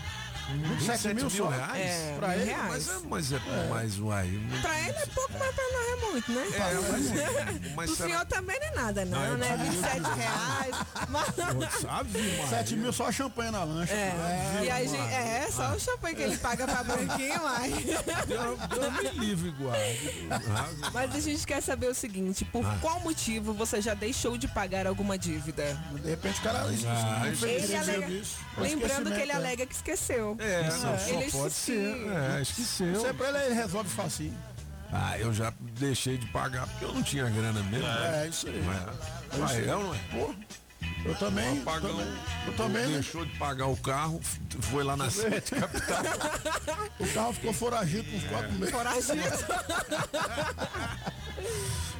27 0.54 1.14
mil 1.14 1.28
só? 1.30 1.48
reais? 1.48 1.76
É, 1.90 2.14
pra 2.18 2.28
mil 2.28 2.36
ele, 2.40 2.44
reais. 2.50 2.68
mas 2.68 2.88
é, 2.88 3.00
mas 3.08 3.32
é, 3.32 3.68
mais 3.68 3.98
uai. 3.98 4.26
não- 4.50 4.60
Pra 4.62 4.80
ele 4.80 4.90
é 4.98 5.06
pouco, 5.06 5.32
mas 5.38 5.54
pra 5.54 5.64
nós 5.72 5.86
é 5.88 6.10
muito, 6.12 6.32
né? 6.32 6.46
É, 6.54 6.74
mas- 6.92 7.74
mas 7.74 7.90
o 7.90 7.96
será- 7.96 8.08
senhor 8.08 8.24
também 8.26 8.58
não 8.60 8.66
é 8.66 8.70
nada, 8.74 9.04
não, 9.04 9.18
Não, 9.30 9.36
né? 9.38 9.52
eu- 9.52 9.58
27 9.58 10.00
reais. 10.16 10.76
Mas... 11.08 11.80
Sabe, 11.80 12.18
mano? 12.36 12.48
7 12.48 12.76
mil 12.76 12.92
só 12.92 13.10
champanhe 13.12 13.50
na 13.50 13.64
lancha. 13.64 13.92
É, 13.92 14.60
e 14.64 14.70
a 14.70 14.80
gente, 14.84 14.96
é, 14.96 15.48
só 15.50 15.72
o 15.74 15.80
champanhe 15.80 16.14
que 16.16 16.22
ele 16.22 16.36
paga 16.38 16.66
pra 16.66 16.82
branquinho, 16.84 17.42
mas... 17.42 17.72
Deus, 18.26 18.58
Deus 18.68 18.92
me 19.14 19.20
livre, 19.26 19.50
guarde. 19.52 20.26
Ah, 20.30 20.66
Mas 20.92 21.14
a 21.14 21.20
gente 21.20 21.46
quer 21.46 21.60
saber 21.62 21.88
o 21.88 21.94
seguinte, 21.94 22.44
por 22.44 22.64
Ah. 22.64 22.78
qual 22.80 23.00
motivo 23.00 23.52
você 23.52 23.80
já 23.80 23.94
deixou 23.94 24.36
de 24.38 24.46
pagar 24.48 24.86
alguma 24.86 25.18
dívida? 25.18 25.76
De 26.02 26.10
repente 26.10 26.38
o 26.40 26.42
cara 26.42 26.60
Ah, 26.66 27.26
Ele 27.26 27.76
alega, 27.76 28.06
isso. 28.08 28.36
lembrando 28.58 29.10
que 29.12 29.20
ele 29.20 29.32
é. 29.32 29.34
alega 29.34 29.66
que 29.66 29.74
esqueceu. 29.74 30.35
É, 30.38 30.62
não, 30.62 30.94
é. 30.94 30.98
só 30.98 31.10
Ele 31.20 31.30
pode 31.30 31.46
esqueceu. 31.48 31.50
ser. 31.50 32.08
É, 32.38 32.42
esqueceu. 32.42 32.92
Isso 32.92 33.06
é 33.06 33.12
pra 33.12 33.28
ele, 33.28 33.38
ele 33.46 33.54
resolve 33.54 33.88
facinho. 33.90 34.34
Ah, 34.92 35.18
eu 35.18 35.32
já 35.32 35.52
deixei 35.78 36.16
de 36.16 36.26
pagar 36.26 36.66
porque 36.68 36.84
eu 36.84 36.92
não 36.92 37.02
tinha 37.02 37.28
grana 37.28 37.60
mesmo. 37.64 37.86
É, 37.86 38.28
isso 38.28 38.46
aí. 38.48 38.62
Não 38.62 38.72
é? 38.72 38.76
É 38.76 38.80
Ah, 39.42 39.44
isso 39.46 39.54
aí. 39.56 39.68
é 39.68 39.74
ou 39.76 39.82
não 39.84 39.94
é? 39.94 39.98
Pô, 40.12 40.34
eu 41.04 41.14
também. 41.16 41.58
Apagão, 41.60 41.90
também- 41.96 42.14
eu 42.46 42.52
também. 42.54 42.86
né? 42.86 42.92
Deixou 42.94 43.24
de 43.24 43.36
pagar 43.38 43.66
o 43.66 43.76
carro, 43.76 44.20
foi 44.62 44.82
lá 44.84 44.96
na 44.96 45.10
sede 45.10 45.50
capital. 45.52 46.02
O 46.98 47.06
carro 47.12 47.32
ficou 47.34 47.52
foragido 47.52 48.04
por 48.04 48.14
uns 48.14 48.24
quatro 48.24 48.52
meses. 48.52 48.72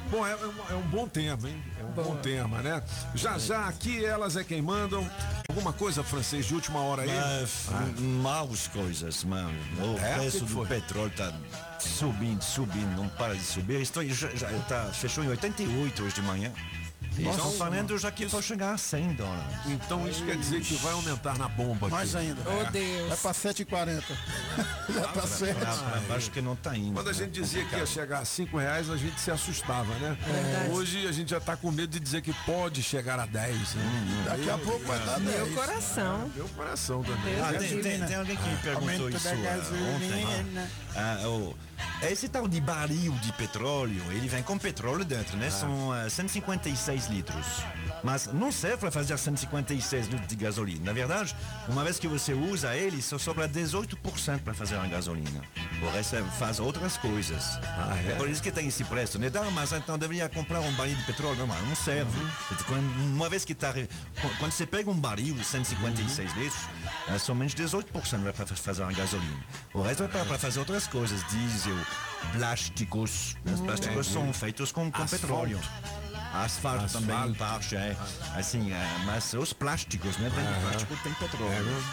Bom, 0.09 0.25
é, 0.25 0.31
é 0.31 0.35
um, 0.37 0.53
é 0.71 0.73
um 0.75 0.81
bom 0.87 1.07
tema, 1.07 1.49
hein? 1.49 1.61
É 1.79 1.83
um 1.83 1.91
bom 1.91 2.15
tema, 2.15 2.61
né? 2.61 2.81
Já 3.13 3.37
já 3.37 3.67
aqui 3.67 4.03
elas 4.05 4.37
é 4.37 4.43
quem 4.43 4.61
mandam. 4.61 5.07
Alguma 5.49 5.73
coisa, 5.73 6.01
francês, 6.03 6.45
de 6.45 6.53
última 6.55 6.79
hora 6.79 7.01
aí? 7.01 7.09
Mas, 7.09 7.67
maus 7.99 8.67
coisas, 8.69 9.23
mano. 9.25 9.53
O 9.79 9.99
É? 9.99 10.15
preço 10.15 10.45
do 10.45 10.65
petróleo 10.65 11.11
tá 11.15 11.33
subindo, 11.79 12.41
subindo, 12.41 12.95
não 12.95 13.09
para 13.09 13.35
de 13.35 13.43
subir. 13.43 13.81
Estou, 13.81 14.03
já, 14.07 14.29
já 14.29 14.47
tá, 14.67 14.85
fechou 14.93 15.23
em 15.23 15.27
88 15.27 16.03
hoje 16.03 16.15
de 16.15 16.21
manhã. 16.21 16.53
Nossa, 17.23 17.37
estão 17.37 17.51
falando 17.53 17.87
mano. 17.89 17.97
já 17.97 18.11
que 18.11 18.25
vai 18.25 18.41
chegar 18.41 18.73
a 18.73 18.77
100 18.77 19.13
dólares. 19.13 19.43
Então 19.67 20.07
isso 20.07 20.23
quer 20.25 20.37
dizer 20.37 20.61
que 20.61 20.75
vai 20.75 20.93
aumentar 20.93 21.37
na 21.37 21.47
bomba. 21.47 21.87
Mais 21.89 22.15
aqui. 22.15 22.27
ainda. 22.27 22.41
É. 22.49 22.71
Deus. 22.71 23.09
Vai 23.09 23.17
pra 23.17 23.31
7,40. 23.33 24.03
Já 24.89 25.07
tá 25.09 25.27
certo. 25.27 25.67
Acho 26.15 26.31
que 26.31 26.41
não 26.41 26.55
tá 26.55 26.75
indo. 26.75 26.93
Quando 26.93 27.09
a 27.09 27.13
gente 27.13 27.31
dizia 27.31 27.63
que 27.65 27.75
ia 27.75 27.85
chegar 27.85 28.19
a 28.19 28.25
5 28.25 28.57
reais, 28.57 28.89
a 28.89 28.95
gente 28.95 29.19
se 29.19 29.29
assustava, 29.29 29.93
né? 29.95 30.17
Verdade. 30.25 30.69
Hoje 30.71 31.05
a 31.07 31.11
gente 31.11 31.29
já 31.31 31.39
tá 31.41 31.57
com 31.57 31.69
medo 31.71 31.89
de 31.89 31.99
dizer 31.99 32.21
que 32.21 32.33
pode 32.45 32.81
chegar 32.81 33.19
a 33.19 33.25
10. 33.25 33.75
Né? 33.75 34.23
Daqui 34.25 34.49
a 34.49 34.57
pouco 34.57 34.85
vai 34.85 34.99
dar 34.99 35.19
10. 35.19 35.35
Meu 35.35 35.55
coração. 35.55 36.31
Meu 36.35 36.47
coração 36.49 37.03
também. 37.03 37.39
Ah, 37.41 37.53
tem, 37.53 37.81
tem- 37.81 38.05
tem 38.05 38.15
alguém 38.15 38.37
que 38.37 38.47
me 38.47 38.57
perguntou 38.57 39.09
isso 39.09 39.23
da 39.25 39.31
ah, 39.31 39.35
gasolina. 39.35 39.87
ontem. 39.87 40.69
Ah, 40.95 41.27
o- 41.27 41.55
esse 42.01 42.27
tal 42.27 42.47
de 42.47 42.59
barril 42.61 43.13
de 43.21 43.31
petróleo, 43.33 44.03
ele 44.11 44.27
vem 44.27 44.43
com 44.43 44.57
petróleo 44.57 45.03
dentro, 45.03 45.37
né? 45.37 45.49
São 45.49 45.91
ah, 45.91 46.09
156 46.09 47.07
litros. 47.07 47.45
Mas 48.03 48.27
não 48.27 48.51
serve 48.51 48.77
para 48.77 48.91
fazer 48.91 49.17
156 49.17 50.07
litros 50.07 50.27
de 50.27 50.35
gasolina. 50.35 50.85
Na 50.85 50.93
verdade, 50.93 51.35
uma 51.67 51.83
vez 51.83 51.97
que 51.97 52.07
você 52.07 52.33
usa 52.33 52.75
ele, 52.75 53.01
só 53.01 53.17
sobra 53.17 53.47
18% 53.49 54.39
para 54.39 54.53
fazer 54.53 54.75
a 54.75 54.85
gasolina. 54.85 55.41
O 55.81 55.89
resto 55.91 56.15
é- 56.15 56.23
faz 56.37 56.59
outras 56.59 56.97
coisas. 56.97 57.57
é? 58.05 58.11
é? 58.11 58.15
por 58.15 58.29
isso 58.29 58.41
que 58.41 58.51
tem 58.51 58.67
esse 58.67 58.83
preço. 58.83 59.17
Né? 59.17 59.31
Não, 59.33 59.49
mas 59.51 59.71
então 59.71 59.97
deveria 59.97 60.29
comprar 60.29 60.59
um 60.59 60.71
barril 60.73 60.95
de 60.95 61.03
petróleo. 61.03 61.37
Não, 61.37 61.47
mas 61.47 61.61
não 61.67 61.75
serve. 61.75 62.11
Quando- 62.67 62.87
Uma 63.17 63.29
vez 63.29 63.43
que 63.43 63.53
está. 63.53 63.73
Quando 64.39 64.51
você 64.51 64.65
pega 64.65 64.89
um 64.89 64.99
barril 64.99 65.35
de 65.35 65.43
156 65.43 66.33
litros, 66.35 66.61
é 67.07 67.17
somente 67.17 67.55
18% 67.55 68.23
vai 68.23 68.33
para 68.33 68.45
fazer 68.45 68.83
a 68.83 68.91
gasolina. 68.91 69.43
O 69.73 69.81
resto 69.81 70.03
é 70.03 70.07
para 70.07 70.25
fazer 70.37 70.59
outras 70.59 70.87
coisas. 70.87 71.23
Diesel, 71.27 71.66
plásticos. 72.33 73.35
Os 73.45 73.61
plásticos 73.61 74.07
são 74.07 74.31
feitos 74.33 74.71
com, 74.71 74.91
com 74.91 75.03
Asfalto. 75.03 75.21
petróleo. 75.21 75.59
Asfalto, 76.33 76.85
Asfalto. 76.85 77.07
também, 77.07 77.33
parte, 77.35 77.75
é. 77.75 77.95
Assim, 78.35 78.71
é, 78.71 78.97
mas 79.05 79.33
os 79.33 79.53
plásticos, 79.53 80.17
né? 80.17 80.31
Tem, 80.33 80.61
plástico 80.61 80.97
tem 81.03 81.13
petróleo. 81.13 81.83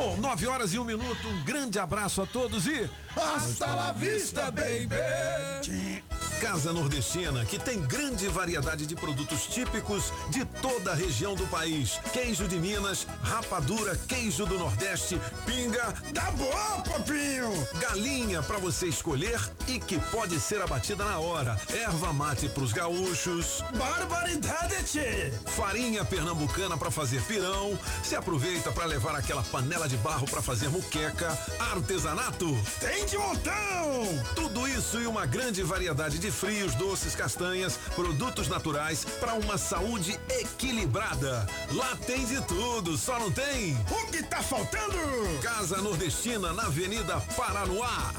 Bom, 0.00 0.16
9 0.16 0.46
horas 0.46 0.72
e 0.72 0.78
um 0.78 0.84
minuto. 0.84 1.28
Um 1.28 1.44
grande 1.44 1.78
abraço 1.78 2.22
a 2.22 2.26
todos 2.26 2.66
e. 2.66 2.88
Hasta 3.14 3.66
la 3.66 3.92
vista, 3.92 4.50
baby! 4.50 6.02
Casa 6.40 6.72
Nordestina, 6.72 7.44
que 7.44 7.58
tem 7.58 7.82
grande 7.82 8.26
variedade 8.28 8.86
de 8.86 8.96
produtos 8.96 9.42
típicos 9.42 10.10
de 10.30 10.42
toda 10.62 10.92
a 10.92 10.94
região 10.94 11.34
do 11.34 11.46
país. 11.48 12.00
Queijo 12.14 12.48
de 12.48 12.56
Minas, 12.56 13.06
rapadura, 13.22 13.94
queijo 14.08 14.46
do 14.46 14.58
Nordeste, 14.58 15.20
pinga. 15.44 15.92
Tá 16.14 16.30
bom, 16.30 16.82
papinho! 16.90 17.68
Galinha 17.78 18.42
para 18.42 18.56
você 18.56 18.86
escolher 18.86 19.38
e 19.68 19.78
que 19.78 19.98
pode 20.10 20.40
ser 20.40 20.62
abatida 20.62 21.04
na 21.04 21.18
hora. 21.18 21.60
Erva 21.74 22.10
mate 22.10 22.48
pros 22.48 22.72
gaúchos. 22.72 23.62
Barbaridade! 23.76 25.30
Farinha 25.44 26.06
pernambucana 26.06 26.78
para 26.78 26.90
fazer 26.90 27.20
pirão. 27.24 27.78
Se 28.02 28.16
aproveita 28.16 28.72
para 28.72 28.86
levar 28.86 29.14
aquela 29.14 29.42
panela 29.42 29.89
de 29.90 29.96
barro 29.96 30.24
para 30.30 30.40
fazer 30.40 30.68
muqueca. 30.68 31.36
Artesanato 31.58 32.46
tem 32.78 33.04
de 33.06 33.18
montão! 33.18 34.24
Tudo 34.36 34.68
isso 34.68 35.00
e 35.00 35.06
uma 35.06 35.26
grande 35.26 35.64
variedade 35.64 36.20
de 36.20 36.30
frios, 36.30 36.76
doces, 36.76 37.16
castanhas, 37.16 37.76
produtos 37.96 38.46
naturais 38.46 39.04
para 39.18 39.34
uma 39.34 39.58
saúde 39.58 40.18
equilibrada. 40.28 41.44
Lá 41.72 41.96
tem 42.06 42.24
de 42.24 42.40
tudo, 42.42 42.96
só 42.96 43.18
não 43.18 43.32
tem. 43.32 43.74
O 43.90 44.06
que 44.12 44.22
tá 44.22 44.40
faltando? 44.40 44.96
Casa 45.42 45.78
Nordestina 45.78 46.52
na 46.52 46.66
Avenida 46.66 47.20
Paranoá. 47.36 48.14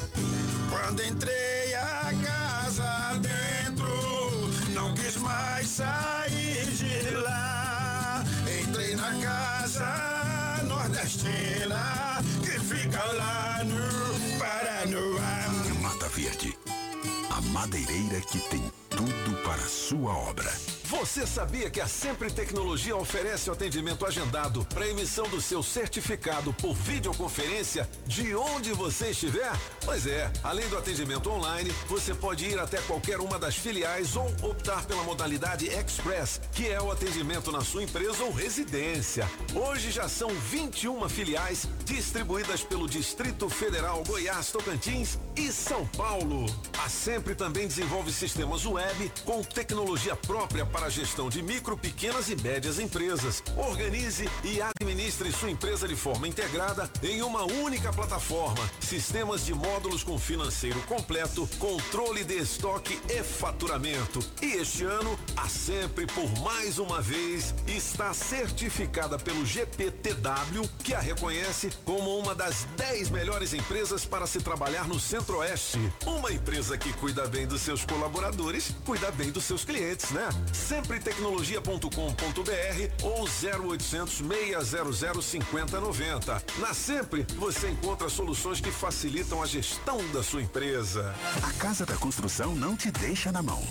Quando 0.69 1.03
entrei 1.03 1.73
a 1.75 2.11
que 18.23 18.39
tem 18.49 18.61
tudo 18.89 19.43
para 19.43 19.61
a 19.61 19.67
sua 19.67 20.15
obra. 20.15 20.51
Você 20.91 21.25
sabia 21.25 21.69
que 21.69 21.79
a 21.79 21.87
Sempre 21.87 22.29
Tecnologia 22.29 22.97
oferece 22.97 23.49
o 23.49 23.53
atendimento 23.53 24.05
agendado 24.05 24.65
para 24.65 24.89
emissão 24.89 25.25
do 25.29 25.39
seu 25.39 25.63
certificado 25.63 26.51
por 26.51 26.73
videoconferência 26.73 27.89
de 28.05 28.35
onde 28.35 28.73
você 28.73 29.11
estiver? 29.11 29.53
Pois 29.85 30.05
é, 30.05 30.29
além 30.43 30.67
do 30.67 30.77
atendimento 30.77 31.29
online, 31.31 31.71
você 31.87 32.13
pode 32.13 32.45
ir 32.45 32.59
até 32.59 32.77
qualquer 32.81 33.21
uma 33.21 33.39
das 33.39 33.55
filiais 33.55 34.17
ou 34.17 34.27
optar 34.41 34.85
pela 34.85 35.01
modalidade 35.03 35.65
Express, 35.65 36.41
que 36.51 36.67
é 36.67 36.81
o 36.81 36.91
atendimento 36.91 37.53
na 37.53 37.61
sua 37.61 37.83
empresa 37.83 38.25
ou 38.25 38.33
residência. 38.33 39.25
Hoje 39.55 39.91
já 39.91 40.09
são 40.09 40.27
21 40.29 41.07
filiais 41.07 41.69
distribuídas 41.85 42.63
pelo 42.63 42.85
Distrito 42.85 43.49
Federal, 43.49 44.03
Goiás, 44.05 44.51
Tocantins 44.51 45.17
e 45.37 45.53
São 45.53 45.87
Paulo. 45.87 46.45
A 46.77 46.89
Sempre 46.89 47.33
também 47.33 47.65
desenvolve 47.65 48.11
sistemas 48.11 48.65
web 48.65 49.11
com 49.23 49.41
tecnologia 49.41 50.15
própria 50.15 50.65
para 50.65 50.80
a 50.83 50.89
gestão 50.89 51.29
de 51.29 51.41
micro, 51.41 51.77
pequenas 51.77 52.29
e 52.29 52.35
médias 52.35 52.79
empresas. 52.79 53.43
Organize 53.55 54.29
e 54.43 54.61
administre 54.61 55.31
sua 55.31 55.51
empresa 55.51 55.87
de 55.87 55.95
forma 55.95 56.27
integrada 56.27 56.89
em 57.03 57.21
uma 57.21 57.43
única 57.43 57.93
plataforma. 57.93 58.69
Sistemas 58.79 59.45
de 59.45 59.53
módulos 59.53 60.03
com 60.03 60.17
financeiro 60.17 60.81
completo, 60.81 61.47
controle 61.59 62.23
de 62.23 62.37
estoque 62.37 62.99
e 63.09 63.23
faturamento. 63.23 64.19
E 64.41 64.53
este 64.53 64.83
ano, 64.83 65.17
a 65.37 65.47
Sempre, 65.47 66.07
por 66.07 66.27
mais 66.39 66.79
uma 66.79 67.01
vez, 67.01 67.53
está 67.67 68.13
certificada 68.13 69.19
pelo 69.19 69.45
GPTW, 69.45 70.67
que 70.83 70.93
a 70.93 70.99
reconhece 70.99 71.69
como 71.85 72.17
uma 72.17 72.33
das 72.33 72.63
10 72.77 73.09
melhores 73.11 73.53
empresas 73.53 74.03
para 74.03 74.25
se 74.25 74.39
trabalhar 74.39 74.87
no 74.87 74.99
Centro-Oeste. 74.99 75.77
Uma 76.05 76.31
empresa 76.31 76.77
que 76.77 76.91
cuida 76.93 77.27
bem 77.27 77.45
dos 77.45 77.61
seus 77.61 77.85
colaboradores, 77.85 78.73
cuida 78.85 79.11
bem 79.11 79.31
dos 79.31 79.43
seus 79.43 79.63
clientes, 79.63 80.09
né? 80.11 80.29
Sempretecnologia.com.br 80.71 83.03
ou 83.03 83.25
0800 83.25 84.19
600 84.19 85.25
5090. 85.25 86.43
Na 86.59 86.73
Sempre, 86.73 87.27
você 87.35 87.69
encontra 87.69 88.07
soluções 88.07 88.61
que 88.61 88.71
facilitam 88.71 89.43
a 89.43 89.45
gestão 89.45 89.97
da 90.13 90.23
sua 90.23 90.41
empresa. 90.41 91.13
A 91.43 91.51
Casa 91.61 91.85
da 91.85 91.97
Construção 91.97 92.55
não 92.55 92.77
te 92.77 92.89
deixa 92.89 93.33
na 93.33 93.43
mão. 93.43 93.61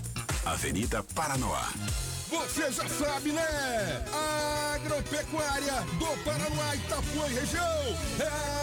Avenida 0.45 1.03
Paranoá. 1.15 1.71
Você 2.29 2.71
já 2.71 2.87
sabe, 2.87 3.33
né? 3.33 4.05
Agropecuária 4.75 5.81
do 5.99 6.23
Paranoá, 6.23 6.77
Itapuã 6.77 7.27
e 7.31 7.35
região. 7.35 7.97
É 8.19 8.61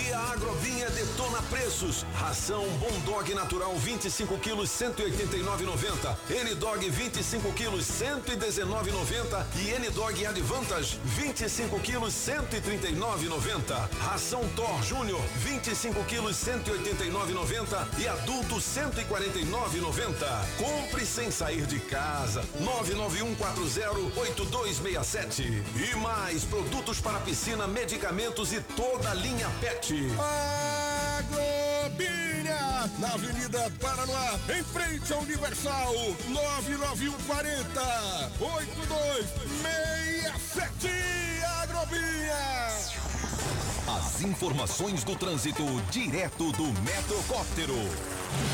E 0.00 0.12
a 0.12 0.20
Agrovinha 0.32 0.88
detona 0.90 1.40
preços. 1.42 2.04
Ração 2.14 2.66
Bom 2.78 2.98
Dog 3.04 3.32
Natural 3.34 3.76
25 3.76 4.38
quilos 4.38 4.70
189,90. 4.70 6.16
N-Dog 6.30 6.88
25 6.90 7.52
quilos 7.52 7.84
119,90 7.86 9.46
e 9.56 9.70
N-Dog 9.70 10.26
Advantage 10.26 10.98
25 11.04 11.78
quilos 11.80 12.14
139,90. 12.14 13.88
Ração 14.00 14.48
Thor 14.56 14.82
Júnior 14.82 15.20
25 15.36 16.02
quilos 16.04 16.36
189,90 16.36 17.86
e 17.98 18.08
adulto 18.08 18.56
149,90. 18.56 20.14
Compre 20.56 21.04
sem 21.04 21.30
sair 21.30 21.66
de 21.66 21.78
casa. 21.80 22.42
991408267. 22.62 25.62
E 25.76 25.94
mais 25.96 26.44
produtos 26.44 26.98
para 27.00 27.18
piscina, 27.20 27.66
medicamentos 27.66 28.52
e 28.52 28.60
toda 28.60 29.10
a 29.10 29.14
linha 29.14 29.33
PET. 29.60 29.94
Agrobinha, 31.18 32.88
na 33.00 33.08
Avenida 33.14 33.68
Paranoá, 33.80 34.38
em 34.56 34.62
frente 34.62 35.12
ao 35.12 35.18
Universal, 35.20 35.92
99140 36.28 37.80
8267 38.40 40.88
Agrobinha. 41.62 43.13
As 43.86 44.22
informações 44.22 45.04
do 45.04 45.14
trânsito 45.14 45.62
direto 45.90 46.50
do 46.52 46.64
Metrocóptero. 46.80 47.76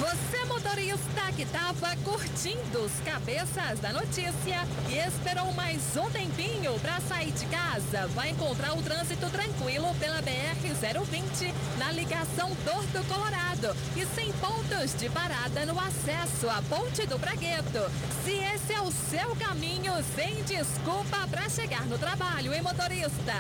Você 0.00 0.44
motorista 0.46 1.32
que 1.36 1.46
tava 1.46 1.96
curtindo 2.04 2.80
os 2.80 2.92
cabeças 3.04 3.78
da 3.80 3.92
notícia 3.92 4.66
e 4.88 4.98
esperou 4.98 5.52
mais 5.52 5.80
um 5.96 6.10
tempinho 6.10 6.78
para 6.80 7.00
sair 7.00 7.30
de 7.30 7.46
casa, 7.46 8.08
vai 8.08 8.30
encontrar 8.30 8.76
o 8.76 8.82
trânsito 8.82 9.30
tranquilo 9.30 9.94
pela 10.00 10.20
BR-020 10.20 11.54
na 11.78 11.92
ligação 11.92 12.50
Torto 12.64 13.04
Colorado 13.08 13.74
e 13.96 14.04
sem 14.14 14.32
pontos 14.34 14.94
de 14.98 15.08
parada 15.08 15.64
no 15.64 15.78
acesso 15.78 16.50
à 16.50 16.60
Ponte 16.68 17.06
do 17.06 17.18
Bragueto. 17.18 17.90
Se 18.24 18.32
esse 18.32 18.72
é 18.72 18.80
o 18.82 18.90
seu 18.90 19.34
caminho, 19.36 19.92
sem 20.14 20.42
desculpa 20.44 21.26
para 21.30 21.48
chegar 21.48 21.86
no 21.86 21.98
trabalho, 21.98 22.52
hein, 22.52 22.62
motorista? 22.62 23.34